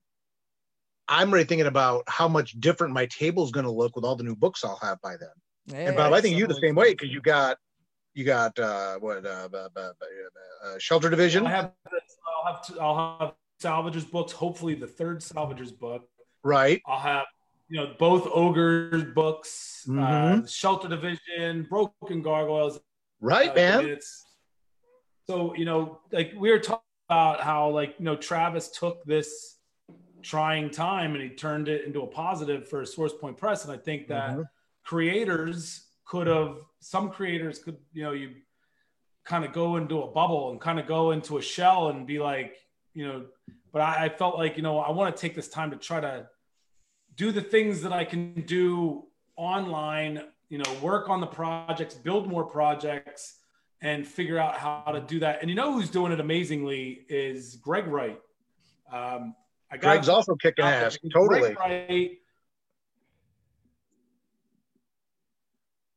I'm 1.08 1.30
already 1.30 1.44
thinking 1.44 1.66
about 1.66 2.04
how 2.08 2.28
much 2.28 2.52
different 2.60 2.94
my 2.94 3.06
table 3.06 3.44
is 3.44 3.50
going 3.50 3.66
to 3.66 3.72
look 3.72 3.96
with 3.96 4.04
all 4.04 4.16
the 4.16 4.24
new 4.24 4.36
books 4.36 4.64
I'll 4.64 4.78
have 4.82 5.00
by 5.02 5.16
then. 5.16 5.86
And 5.86 5.96
Bob, 5.96 6.12
I 6.12 6.20
think 6.20 6.36
you 6.36 6.46
the 6.46 6.54
same 6.54 6.74
way 6.74 6.92
because 6.92 7.10
you 7.10 7.20
got 7.20 7.58
you 8.14 8.24
got 8.24 8.58
uh 8.58 8.98
what 8.98 9.24
uh, 9.24 9.48
uh, 9.52 9.68
uh, 9.76 9.80
uh, 10.64 10.78
shelter 10.78 11.08
division 11.10 11.46
I 11.46 11.50
have, 11.50 11.72
I'll 12.44 12.54
have, 12.54 12.66
to, 12.66 12.80
I'll 12.80 13.18
have 13.20 13.34
salvagers 13.60 14.10
books. 14.10 14.32
Hopefully, 14.32 14.74
the 14.74 14.86
third 14.86 15.20
salvagers 15.20 15.76
book. 15.76 16.08
right 16.44 16.80
I'll 16.86 16.98
have, 16.98 17.26
you 17.68 17.78
know, 17.80 17.94
both 17.98 18.26
ogres 18.32 19.04
books, 19.14 19.86
uh, 19.88 19.92
Mhm. 19.92 20.48
shelter 20.52 20.88
division, 20.88 21.64
broken 21.64 22.22
gargoyles. 22.22 22.80
right 23.20 23.50
uh, 23.50 23.54
man 23.54 23.84
It's, 23.86 24.24
so 25.26 25.54
you 25.54 25.64
know, 25.64 26.00
like 26.10 26.32
we 26.36 26.50
were 26.50 26.58
talking 26.58 26.82
about 27.08 27.40
how 27.40 27.68
like 27.70 27.94
you 27.98 28.04
know 28.04 28.16
Travis 28.16 28.68
took 28.70 29.04
this 29.04 29.58
trying 30.22 30.70
time 30.70 31.14
and 31.14 31.22
he 31.22 31.30
turned 31.30 31.68
it 31.68 31.84
into 31.84 32.02
a 32.02 32.06
positive 32.06 32.68
for 32.68 32.84
Source 32.84 33.12
Point 33.12 33.36
Press, 33.36 33.64
and 33.64 33.72
I 33.72 33.76
think 33.76 34.08
that 34.08 34.36
Mhm. 34.36 34.48
creators 34.84 35.88
could 36.04 36.26
have 36.26 36.58
some 36.80 37.10
creators 37.10 37.58
could 37.58 37.78
you 37.92 38.02
know 38.02 38.12
you 38.12 38.34
kind 39.24 39.44
of 39.44 39.52
go 39.52 39.76
into 39.76 40.02
a 40.02 40.10
bubble 40.10 40.50
and 40.50 40.60
kind 40.60 40.78
of 40.80 40.86
go 40.86 41.12
into 41.12 41.38
a 41.38 41.42
shell 41.42 41.88
and 41.90 42.06
be 42.06 42.18
like 42.18 42.56
you 42.92 43.06
know 43.06 43.26
but 43.72 43.80
I, 43.80 44.06
I 44.06 44.08
felt 44.08 44.36
like 44.36 44.56
you 44.56 44.62
know 44.62 44.78
i 44.78 44.90
want 44.90 45.14
to 45.14 45.20
take 45.20 45.34
this 45.34 45.48
time 45.48 45.70
to 45.70 45.76
try 45.76 46.00
to 46.00 46.28
do 47.14 47.30
the 47.30 47.40
things 47.40 47.80
that 47.82 47.92
i 47.92 48.04
can 48.04 48.42
do 48.42 49.06
online 49.36 50.24
you 50.48 50.58
know 50.58 50.70
work 50.82 51.08
on 51.08 51.20
the 51.20 51.26
projects 51.26 51.94
build 51.94 52.28
more 52.28 52.44
projects 52.44 53.38
and 53.82 54.06
figure 54.06 54.38
out 54.38 54.56
how 54.56 54.84
to 54.92 55.00
do 55.00 55.18
that 55.18 55.40
and 55.42 55.50
you 55.50 55.56
know 55.56 55.72
who's 55.72 55.90
doing 55.90 56.12
it 56.12 56.20
amazingly 56.20 57.04
is 57.08 57.56
greg 57.56 57.86
wright 57.88 58.20
um, 58.92 59.34
I 59.70 59.76
got 59.78 59.92
Greg's 59.94 60.08
also 60.10 60.34
kicking 60.34 60.64
ass. 60.66 60.98
Totally. 61.14 61.54
Wright, 61.54 62.18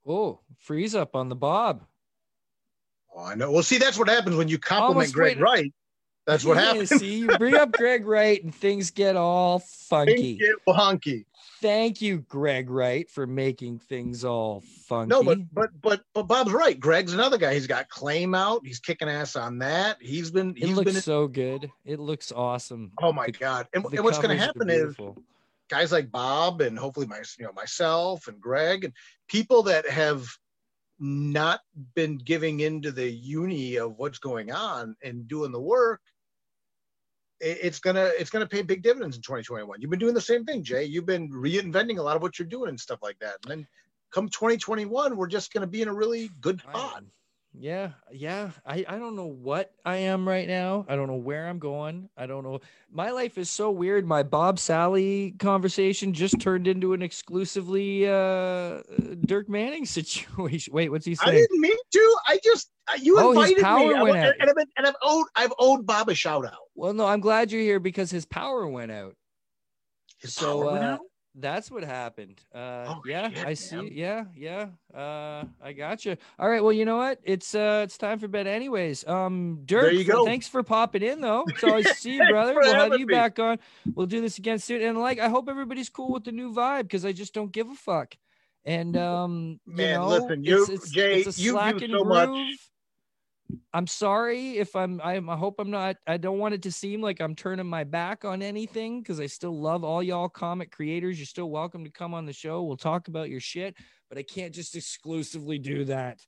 oh 0.05 0.39
freeze 0.57 0.95
up 0.95 1.15
on 1.15 1.29
the 1.29 1.35
bob 1.35 1.83
Oh, 3.17 3.23
I 3.23 3.33
know. 3.33 3.49
Well, 3.49 3.63
see, 3.63 3.77
that's 3.77 3.97
what 3.97 4.09
happens 4.09 4.35
when 4.35 4.49
you 4.49 4.57
compliment 4.59 4.95
Almost 4.97 5.13
Greg 5.13 5.37
waited- 5.37 5.41
Wright. 5.41 5.73
That's 6.27 6.43
what 6.43 6.57
Yeah, 6.57 6.63
happens. 6.63 6.89
see 6.89 7.19
you 7.19 7.27
bring 7.37 7.55
up 7.55 7.71
greg 7.71 8.05
wright 8.05 8.43
and 8.43 8.53
things 8.53 8.91
get 8.91 9.15
all 9.15 9.59
funky 9.89 10.37
Things 10.37 10.39
get 10.39 10.55
wonky. 10.75 11.23
Thank 11.65 12.01
you 12.01 12.19
greg 12.29 12.69
wright 12.69 13.09
for 13.09 13.25
making 13.25 13.79
things 13.79 14.23
all 14.23 14.61
funky 14.87 15.09
No, 15.09 15.23
but 15.23 15.39
but 15.51 15.69
but 15.81 16.01
but 16.13 16.23
Bob's 16.23 16.51
right. 16.51 16.79
Greg's 16.79 17.13
another 17.13 17.37
guy. 17.37 17.53
He's 17.55 17.65
got 17.67 17.89
claim 17.89 18.35
out. 18.35 18.61
He's 18.63 18.79
kicking 18.79 19.09
ass 19.09 19.35
on 19.35 19.57
that. 19.59 19.97
He's 19.99 20.29
been 20.29 20.55
it 20.57 20.69
looks 20.69 20.93
been 20.93 21.01
so 21.01 21.27
good 21.27 21.71
it 21.83 21.99
looks 21.99 22.31
awesome 22.31 22.91
oh 23.01 23.11
my 23.11 23.27
The- 23.27 23.31
god. 23.33 23.67
And, 23.73 23.83
and 23.85 24.03
what's 24.03 24.19
going 24.19 24.37
to 24.37 24.43
happen 24.43 24.69
is 24.69 24.95
guys 25.69 25.91
like 25.91 26.11
Bob 26.11 26.61
and 26.61 26.77
hopefully 26.77 27.07
my 27.07 27.21
you 27.39 27.45
know 27.45 27.53
myself 27.53 28.27
and 28.27 28.39
Greg 28.39 28.83
and 28.83 28.93
people 29.27 29.63
that 29.63 29.89
have 29.89 30.27
not 30.99 31.61
been 31.95 32.17
giving 32.17 32.61
into 32.61 32.91
the 32.91 33.09
uni 33.09 33.77
of 33.77 33.97
what's 33.97 34.19
going 34.19 34.51
on 34.51 34.95
and 35.03 35.27
doing 35.27 35.51
the 35.51 35.59
work 35.59 36.01
it's 37.45 37.79
gonna 37.79 38.11
it's 38.17 38.29
gonna 38.29 38.47
pay 38.47 38.61
big 38.61 38.81
dividends 38.81 39.15
in 39.15 39.21
2021 39.21 39.79
you've 39.79 39.91
been 39.91 39.99
doing 39.99 40.13
the 40.13 40.21
same 40.21 40.43
thing 40.45 40.63
jay. 40.63 40.83
You've 40.83 41.05
been 41.05 41.29
reinventing 41.29 41.99
a 41.99 42.01
lot 42.01 42.15
of 42.15 42.21
what 42.21 42.39
you're 42.39 42.47
doing 42.47 42.69
and 42.69 42.79
stuff 42.79 42.99
like 43.03 43.19
that. 43.19 43.35
And 43.43 43.51
then 43.51 43.67
come 44.11 44.27
2021 44.29 45.15
we're 45.15 45.27
just 45.27 45.53
gonna 45.53 45.67
be 45.67 45.81
in 45.81 45.87
a 45.87 45.93
really 45.93 46.31
good 46.41 46.59
spot. 46.59 47.03
Yeah, 47.57 47.91
yeah. 48.11 48.51
I, 48.65 48.85
I 48.87 48.97
don't 48.97 49.15
know 49.15 49.25
what 49.27 49.71
I 49.85 49.97
am 49.97 50.27
right 50.27 50.47
now. 50.47 50.85
I 50.89 50.95
don't 50.95 51.07
know 51.07 51.15
where 51.15 51.47
I'm 51.47 51.59
going. 51.59 52.09
I 52.17 52.25
don't 52.25 52.43
know. 52.43 52.59
My 52.91 53.11
life 53.11 53.37
is 53.37 53.49
so 53.49 53.71
weird. 53.71 54.05
My 54.05 54.23
Bob 54.23 54.57
Salley 54.57 55.37
conversation 55.39 56.13
just 56.13 56.39
turned 56.39 56.67
into 56.67 56.93
an 56.93 57.01
exclusively 57.01 58.07
uh 58.07 58.81
Dirk 59.25 59.47
Manning 59.49 59.85
situation. 59.97 60.73
Wait, 60.73 60.89
what's 60.89 61.05
he 61.05 61.15
saying 61.15 61.29
i 61.29 61.31
didn't 61.39 61.59
mean 61.61 61.77
to 61.93 62.17
i 62.27 62.39
just 62.43 62.69
you 63.01 63.17
Oh, 63.19 63.31
his 63.31 63.49
invited 63.51 63.63
power 63.63 63.79
me 63.95 64.01
went 64.01 64.17
and, 64.17 64.25
out. 64.27 64.33
and, 64.39 64.49
I've, 64.49 64.55
been- 64.55 64.67
and 64.77 64.87
I've 64.87 64.95
owed 65.01 65.25
i've 65.35 65.53
owed 65.57 65.85
bob 65.85 66.09
a 66.09 66.15
shout 66.15 66.45
out 66.45 66.59
Well, 66.75 66.93
no, 66.93 67.05
I'm 67.07 67.19
glad 67.21 67.51
you're 67.51 67.61
here 67.61 67.79
because 67.79 68.11
his 68.11 68.25
power 68.25 68.67
went 68.67 68.91
out. 68.91 69.15
His 70.19 70.33
So, 70.33 70.61
power 70.61 70.71
went 70.73 70.83
uh, 70.83 70.87
out? 70.87 70.99
That's 71.37 71.69
what 71.69 71.83
happened. 71.83 72.41
Uh, 72.53 72.85
Oh, 72.87 73.01
yeah, 73.05 73.29
shit, 73.29 73.45
I 73.45 73.53
see. 73.55 73.75
man. 73.75 73.89
Yeah, 73.91 74.23
yeah. 74.35 74.67
Uh, 74.97 75.43
I 75.61 75.73
got 75.73 76.05
you. 76.05 76.15
All 76.39 76.49
right. 76.49 76.63
Well, 76.63 76.71
you 76.71 76.85
know 76.85 76.95
what? 76.97 77.19
It's 77.23 77.53
uh, 77.53 77.81
it's 77.83 77.97
time 77.97 78.19
for 78.19 78.27
bed, 78.29 78.47
anyways. 78.47 79.05
Um, 79.05 79.59
Dirk, 79.65 79.91
you 79.91 79.97
th- 80.05 80.07
go. 80.07 80.25
thanks 80.25 80.47
for 80.47 80.63
popping 80.63 81.03
in, 81.03 81.19
though. 81.19 81.43
It's 81.49 81.63
always 81.63 81.89
see 81.97 82.15
you, 82.15 82.25
brother. 82.29 82.53
We'll 82.55 82.73
have 82.73 82.97
you 82.97 83.05
me. 83.05 83.13
back 83.13 83.37
on. 83.39 83.59
We'll 83.95 84.05
do 84.07 84.21
this 84.21 84.37
again 84.37 84.59
soon. 84.59 84.81
And 84.81 84.97
like, 84.97 85.19
I 85.19 85.27
hope 85.27 85.49
everybody's 85.49 85.89
cool 85.89 86.13
with 86.13 86.23
the 86.23 86.31
new 86.31 86.53
vibe 86.53 86.83
because 86.83 87.03
I 87.05 87.11
just 87.11 87.33
don't 87.33 87.51
give 87.51 87.69
a 87.69 87.75
fuck. 87.75 88.15
And 88.63 88.95
um, 88.95 89.59
you 89.67 89.73
Man, 89.75 89.99
know, 89.99 90.07
listen, 90.07 90.43
you- 90.43 90.61
it's, 90.63 90.69
it's, 90.71 90.91
Jay, 90.91 91.21
it's 91.21 91.37
a 91.37 91.41
you 91.41 91.51
do 91.79 91.87
so 91.89 92.03
much. 92.05 92.29
I'm 93.73 93.87
sorry 93.87 94.57
if 94.57 94.75
I'm, 94.75 95.01
I'm, 95.03 95.29
I 95.29 95.35
hope 95.35 95.55
I'm 95.59 95.69
not, 95.69 95.97
I 96.07 96.17
don't 96.17 96.39
want 96.39 96.53
it 96.53 96.61
to 96.63 96.71
seem 96.71 97.01
like 97.01 97.19
I'm 97.19 97.35
turning 97.35 97.67
my 97.67 97.83
back 97.83 98.25
on 98.25 98.41
anything 98.41 99.01
because 99.01 99.19
I 99.19 99.27
still 99.27 99.59
love 99.59 99.83
all 99.83 100.01
y'all 100.01 100.29
comic 100.29 100.71
creators. 100.71 101.19
You're 101.19 101.25
still 101.25 101.49
welcome 101.49 101.83
to 101.83 101.91
come 101.91 102.13
on 102.13 102.25
the 102.25 102.33
show. 102.33 102.63
We'll 102.63 102.77
talk 102.77 103.07
about 103.07 103.29
your 103.29 103.39
shit, 103.39 103.75
but 104.09 104.17
I 104.17 104.23
can't 104.23 104.53
just 104.53 104.75
exclusively 104.75 105.59
do 105.59 105.85
that 105.85 106.19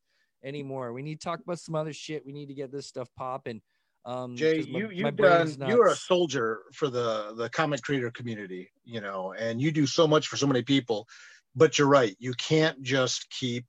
anymore. 0.43 0.93
We 0.93 1.01
need 1.01 1.21
to 1.21 1.25
talk 1.25 1.39
about 1.39 1.59
some 1.59 1.75
other 1.75 1.93
shit. 1.93 2.25
We 2.25 2.33
need 2.33 2.47
to 2.47 2.53
get 2.53 2.71
this 2.71 2.87
stuff 2.87 3.09
popping. 3.17 3.61
Um, 4.05 4.35
Jay, 4.35 4.65
my- 4.69 4.79
you 4.79 4.89
you've 4.89 5.15
done 5.17 5.55
you 5.67 5.81
are 5.81 5.89
a 5.89 5.95
soldier 5.95 6.61
for 6.73 6.87
the 6.87 7.33
the 7.35 7.49
comic 7.49 7.81
creator 7.81 8.09
community, 8.11 8.69
you 8.85 9.01
know, 9.01 9.33
and 9.37 9.61
you 9.61 9.71
do 9.71 9.85
so 9.85 10.07
much 10.07 10.27
for 10.27 10.37
so 10.37 10.47
many 10.47 10.61
people. 10.61 11.07
But 11.55 11.77
you're 11.77 11.89
right, 11.89 12.15
you 12.19 12.33
can't 12.35 12.81
just 12.81 13.29
keep 13.29 13.65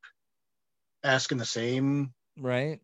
asking 1.03 1.39
the 1.39 1.45
same 1.45 2.13
right. 2.39 2.81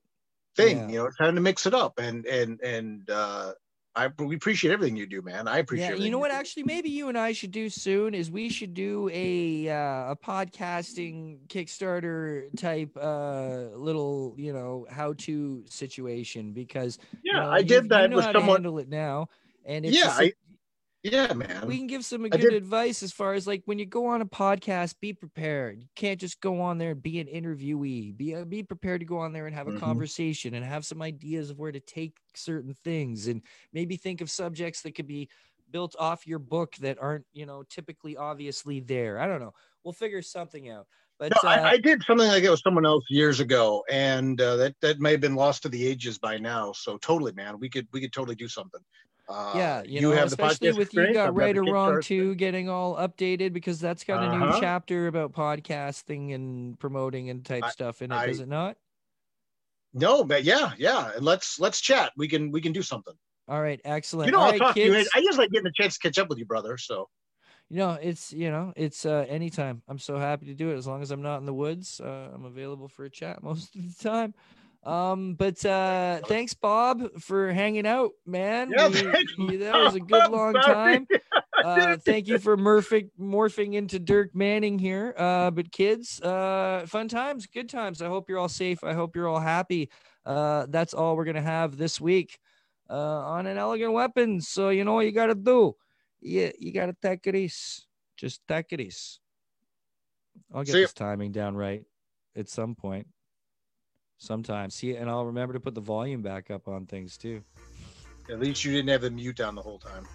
Thing. 0.56 0.78
Yeah. 0.78 0.88
You 0.88 0.98
know, 1.04 1.10
trying 1.16 1.34
to 1.34 1.40
mix 1.40 1.66
it 1.66 1.74
up. 1.74 1.98
And 1.98 2.26
and 2.26 2.60
and 2.60 3.10
uh, 3.10 3.52
I 3.96 4.08
we 4.18 4.34
appreciate 4.36 4.72
everything 4.72 4.96
you 4.96 5.06
do, 5.06 5.22
man. 5.22 5.46
I 5.46 5.58
appreciate. 5.58 5.98
Yeah, 5.98 6.04
you 6.04 6.10
know 6.10 6.18
what? 6.18 6.30
Actually, 6.32 6.64
maybe 6.64 6.90
you 6.90 7.08
and 7.08 7.16
I 7.16 7.32
should 7.32 7.52
do 7.52 7.68
soon 7.68 8.14
is 8.14 8.30
we 8.30 8.48
should 8.48 8.74
do 8.74 9.08
a 9.12 9.68
uh, 9.68 10.12
a 10.12 10.16
podcasting 10.16 11.46
Kickstarter 11.48 12.48
type 12.56 12.96
uh, 13.00 13.76
little 13.76 14.34
you 14.36 14.52
know 14.52 14.86
how 14.90 15.12
to 15.18 15.64
situation 15.68 16.52
because 16.52 16.98
you 17.22 17.32
Yeah, 17.32 17.40
know, 17.40 17.50
I 17.50 17.58
you- 17.58 17.64
did 17.66 17.84
you 17.84 17.88
that 17.90 18.10
know 18.10 18.16
with 18.16 18.24
someone. 18.24 18.48
handle 18.56 18.78
it 18.78 18.88
now, 18.88 19.28
and 19.64 19.84
it's 19.86 19.96
Yeah, 19.96 20.08
I, 20.10 20.32
yeah, 21.04 21.32
man. 21.34 21.66
we 21.66 21.78
can 21.78 21.86
give 21.86 22.04
some 22.04 22.28
good 22.28 22.52
advice 22.52 23.02
as 23.02 23.12
far 23.12 23.34
as 23.34 23.46
like 23.46 23.62
when 23.64 23.78
you 23.78 23.86
go 23.86 24.06
on 24.06 24.20
a 24.20 24.26
podcast, 24.26 25.00
be 25.00 25.12
prepared. 25.12 25.80
You 25.82 25.88
can't 25.96 26.20
just 26.20 26.40
go 26.40 26.60
on 26.60 26.78
there 26.78 26.90
and 26.92 27.02
be 27.02 27.20
an 27.20 27.26
interviewee. 27.26 28.16
Be 28.16 28.34
uh, 28.34 28.44
be 28.44 28.62
prepared 28.62 29.00
to 29.00 29.06
go 29.06 29.18
on 29.18 29.32
there 29.32 29.46
and 29.46 29.54
have 29.54 29.68
a 29.68 29.72
Mhm. 29.72 29.80
conversation 29.80 30.54
and 30.54 30.64
have 30.64 30.84
some 30.84 31.00
ideas 31.02 31.50
of 31.50 31.58
where 31.58 31.72
to 31.72 31.80
take 31.80 32.18
certain 32.34 32.74
things 32.74 33.28
and 33.28 33.42
maybe 33.72 33.96
think 33.96 34.20
of 34.20 34.30
subjects 34.30 34.82
that 34.82 34.94
could 34.94 35.06
be 35.06 35.28
built 35.70 35.96
off 35.98 36.26
your 36.26 36.38
book 36.38 36.76
that 36.76 36.98
aren't 37.00 37.26
you 37.32 37.46
know 37.46 37.62
typically 37.62 38.16
obviously 38.16 38.80
there. 38.80 39.18
I 39.18 39.26
don't 39.26 39.40
know. 39.40 39.52
We'll 39.84 39.92
figure 39.94 40.22
something 40.22 40.68
out. 40.70 40.86
But 41.18 41.34
No, 41.34 41.48
uh, 41.54 41.64
I, 41.64 41.70
I 41.70 41.76
did 41.78 42.02
something 42.06 42.26
like 42.28 42.42
that 42.42 42.50
with 42.50 42.60
someone 42.60 42.84
else 42.84 43.04
years 43.08 43.40
ago, 43.40 43.82
and 43.90 44.38
uh, 44.40 44.56
that 44.56 44.74
that 44.82 45.00
may 45.00 45.12
have 45.12 45.22
been 45.22 45.34
lost 45.36 45.62
to 45.62 45.70
the 45.70 45.86
ages 45.86 46.18
by 46.18 46.36
now. 46.36 46.72
So 46.72 46.98
totally, 46.98 47.32
man, 47.32 47.58
we 47.58 47.70
could 47.70 47.88
we 47.92 48.00
could 48.02 48.12
totally 48.12 48.36
do 48.36 48.46
something. 48.46 48.80
Uh, 49.26 49.54
yeah, 49.56 49.82
you, 49.86 50.02
know, 50.02 50.10
have 50.10 50.28
the 50.30 50.34
especially 50.34 50.68
podcast 50.72 50.76
with 50.76 50.94
you 50.94 51.12
got 51.14 51.28
I've 51.28 51.34
right 51.34 51.56
or 51.56 51.64
wrong 51.64 52.02
too, 52.02 52.34
getting 52.34 52.68
all 52.68 52.94
updated 52.96 53.52
because 53.54 53.80
that's 53.80 54.04
got 54.04 54.22
a 54.22 54.36
new 54.36 54.44
Uh-huh. 54.44 54.60
chapter 54.60 55.06
about 55.06 55.32
podcasting 55.32 56.34
and 56.34 56.78
promoting 56.78 57.30
and 57.30 57.42
type 57.44 57.64
I- 57.64 57.70
stuff 57.70 58.02
in 58.02 58.12
it, 58.12 58.14
I- 58.16 58.26
does 58.26 58.40
it 58.40 58.48
not? 58.48 58.76
No, 59.94 60.24
but 60.24 60.44
yeah, 60.44 60.72
yeah. 60.76 61.12
Let's 61.20 61.58
let's 61.60 61.80
chat. 61.80 62.12
We 62.16 62.28
can 62.28 62.50
we 62.50 62.60
can 62.60 62.72
do 62.72 62.82
something. 62.82 63.14
All 63.48 63.62
right, 63.62 63.80
excellent. 63.84 64.26
You 64.26 64.32
know, 64.32 64.38
all 64.38 64.44
I'll 64.46 64.50
right, 64.52 64.58
talk 64.60 64.74
kids. 64.74 64.92
to 64.94 65.00
you. 65.00 65.06
I 65.14 65.20
just 65.22 65.38
like 65.38 65.50
getting 65.50 65.68
a 65.68 65.72
chance 65.72 65.94
to 65.96 66.00
catch 66.00 66.18
up 66.18 66.28
with 66.28 66.38
you, 66.38 66.44
brother. 66.46 66.76
So 66.76 67.08
You 67.70 67.78
know, 67.78 67.92
it's 67.92 68.32
you 68.32 68.50
know, 68.50 68.72
it's 68.76 69.06
uh 69.06 69.24
anytime. 69.28 69.82
I'm 69.88 69.98
so 69.98 70.18
happy 70.18 70.46
to 70.46 70.54
do 70.54 70.70
it 70.70 70.74
as 70.76 70.86
long 70.86 71.00
as 71.00 71.10
I'm 71.12 71.22
not 71.22 71.38
in 71.38 71.46
the 71.46 71.54
woods. 71.54 72.00
Uh, 72.00 72.30
I'm 72.34 72.44
available 72.44 72.88
for 72.88 73.04
a 73.04 73.10
chat 73.10 73.42
most 73.50 73.74
of 73.76 73.96
the 73.96 74.02
time. 74.04 74.34
Um, 74.84 75.34
but 75.34 75.64
uh, 75.64 76.20
thanks, 76.26 76.52
Bob, 76.54 77.18
for 77.20 77.52
hanging 77.52 77.86
out, 77.86 78.10
man. 78.26 78.70
Yeah, 78.76 78.88
We- 78.88 79.52
you- 79.52 79.58
that 79.58 79.74
was 79.82 79.94
a 79.94 80.00
good 80.00 80.30
long 80.30 80.54
time. 80.54 81.06
Uh, 81.64 81.96
thank 81.96 82.26
you 82.26 82.36
for 82.38 82.56
morphing 82.58 83.08
morphing 83.18 83.74
into 83.74 83.98
Dirk 84.00 84.34
Manning 84.34 84.76
here. 84.78 85.14
Uh, 85.16 85.50
but 85.52 85.70
kids, 85.70 86.20
uh, 86.20 86.84
fun 86.86 87.06
times, 87.08 87.46
good 87.46 87.68
times. 87.70 88.02
I 88.02 88.06
hope 88.08 88.28
you're 88.28 88.38
all 88.40 88.48
safe. 88.48 88.82
I 88.82 88.92
hope 88.92 89.14
you're 89.14 89.28
all 89.28 89.38
happy. 89.38 89.88
Uh, 90.26 90.66
that's 90.68 90.92
all 90.92 91.16
we're 91.16 91.24
gonna 91.24 91.40
have 91.40 91.76
this 91.78 92.00
week 92.00 92.38
uh, 92.90 92.92
on 93.20 93.46
an 93.46 93.56
elegant 93.56 93.92
weapons. 93.92 94.48
So 94.48 94.70
you 94.70 94.84
know 94.84 94.94
what 94.94 95.06
you 95.06 95.12
gotta 95.12 95.36
do. 95.36 95.76
Yeah, 96.20 96.50
you 96.58 96.72
gotta 96.72 96.94
take 97.00 97.24
it 97.28 97.36
easy. 97.36 97.82
Just 98.16 98.40
take 98.48 98.66
it 98.72 98.80
easy. 98.80 99.20
I'll 100.52 100.64
get 100.64 100.72
See 100.72 100.80
this 100.82 100.92
timing 100.92 101.30
down 101.32 101.56
right 101.56 101.84
at 102.36 102.48
some 102.48 102.74
point. 102.74 103.06
Sometime. 104.18 104.70
See, 104.70 104.96
and 104.96 105.10
I'll 105.10 105.26
remember 105.26 105.52
to 105.54 105.60
put 105.60 105.74
the 105.74 105.80
volume 105.80 106.22
back 106.22 106.50
up 106.50 106.68
on 106.68 106.86
things 106.86 107.16
too. 107.16 107.42
At 108.30 108.40
least 108.40 108.64
you 108.64 108.72
didn't 108.72 108.88
have 108.88 109.02
the 109.02 109.10
mute 109.10 109.40
on 109.40 109.54
the 109.54 109.62
whole 109.62 109.78
time. 109.78 110.06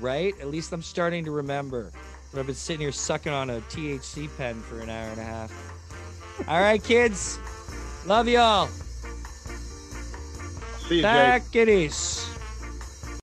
Right? 0.00 0.34
At 0.40 0.48
least 0.48 0.72
I'm 0.72 0.82
starting 0.82 1.24
to 1.24 1.30
remember. 1.30 1.92
But 2.32 2.40
I've 2.40 2.46
been 2.46 2.54
sitting 2.54 2.80
here 2.80 2.92
sucking 2.92 3.32
on 3.32 3.50
a 3.50 3.60
THC 3.62 4.28
pen 4.36 4.60
for 4.60 4.80
an 4.80 4.88
hour 4.88 5.10
and 5.10 5.20
a 5.20 5.24
half. 5.24 5.52
All 6.48 6.60
right, 6.60 6.82
kids. 6.82 7.38
Love 8.06 8.26
y'all. 8.26 8.66
See 10.88 10.96
you. 10.96 11.02
Back 11.02 11.54
it 11.54 11.68
is. 11.68 12.26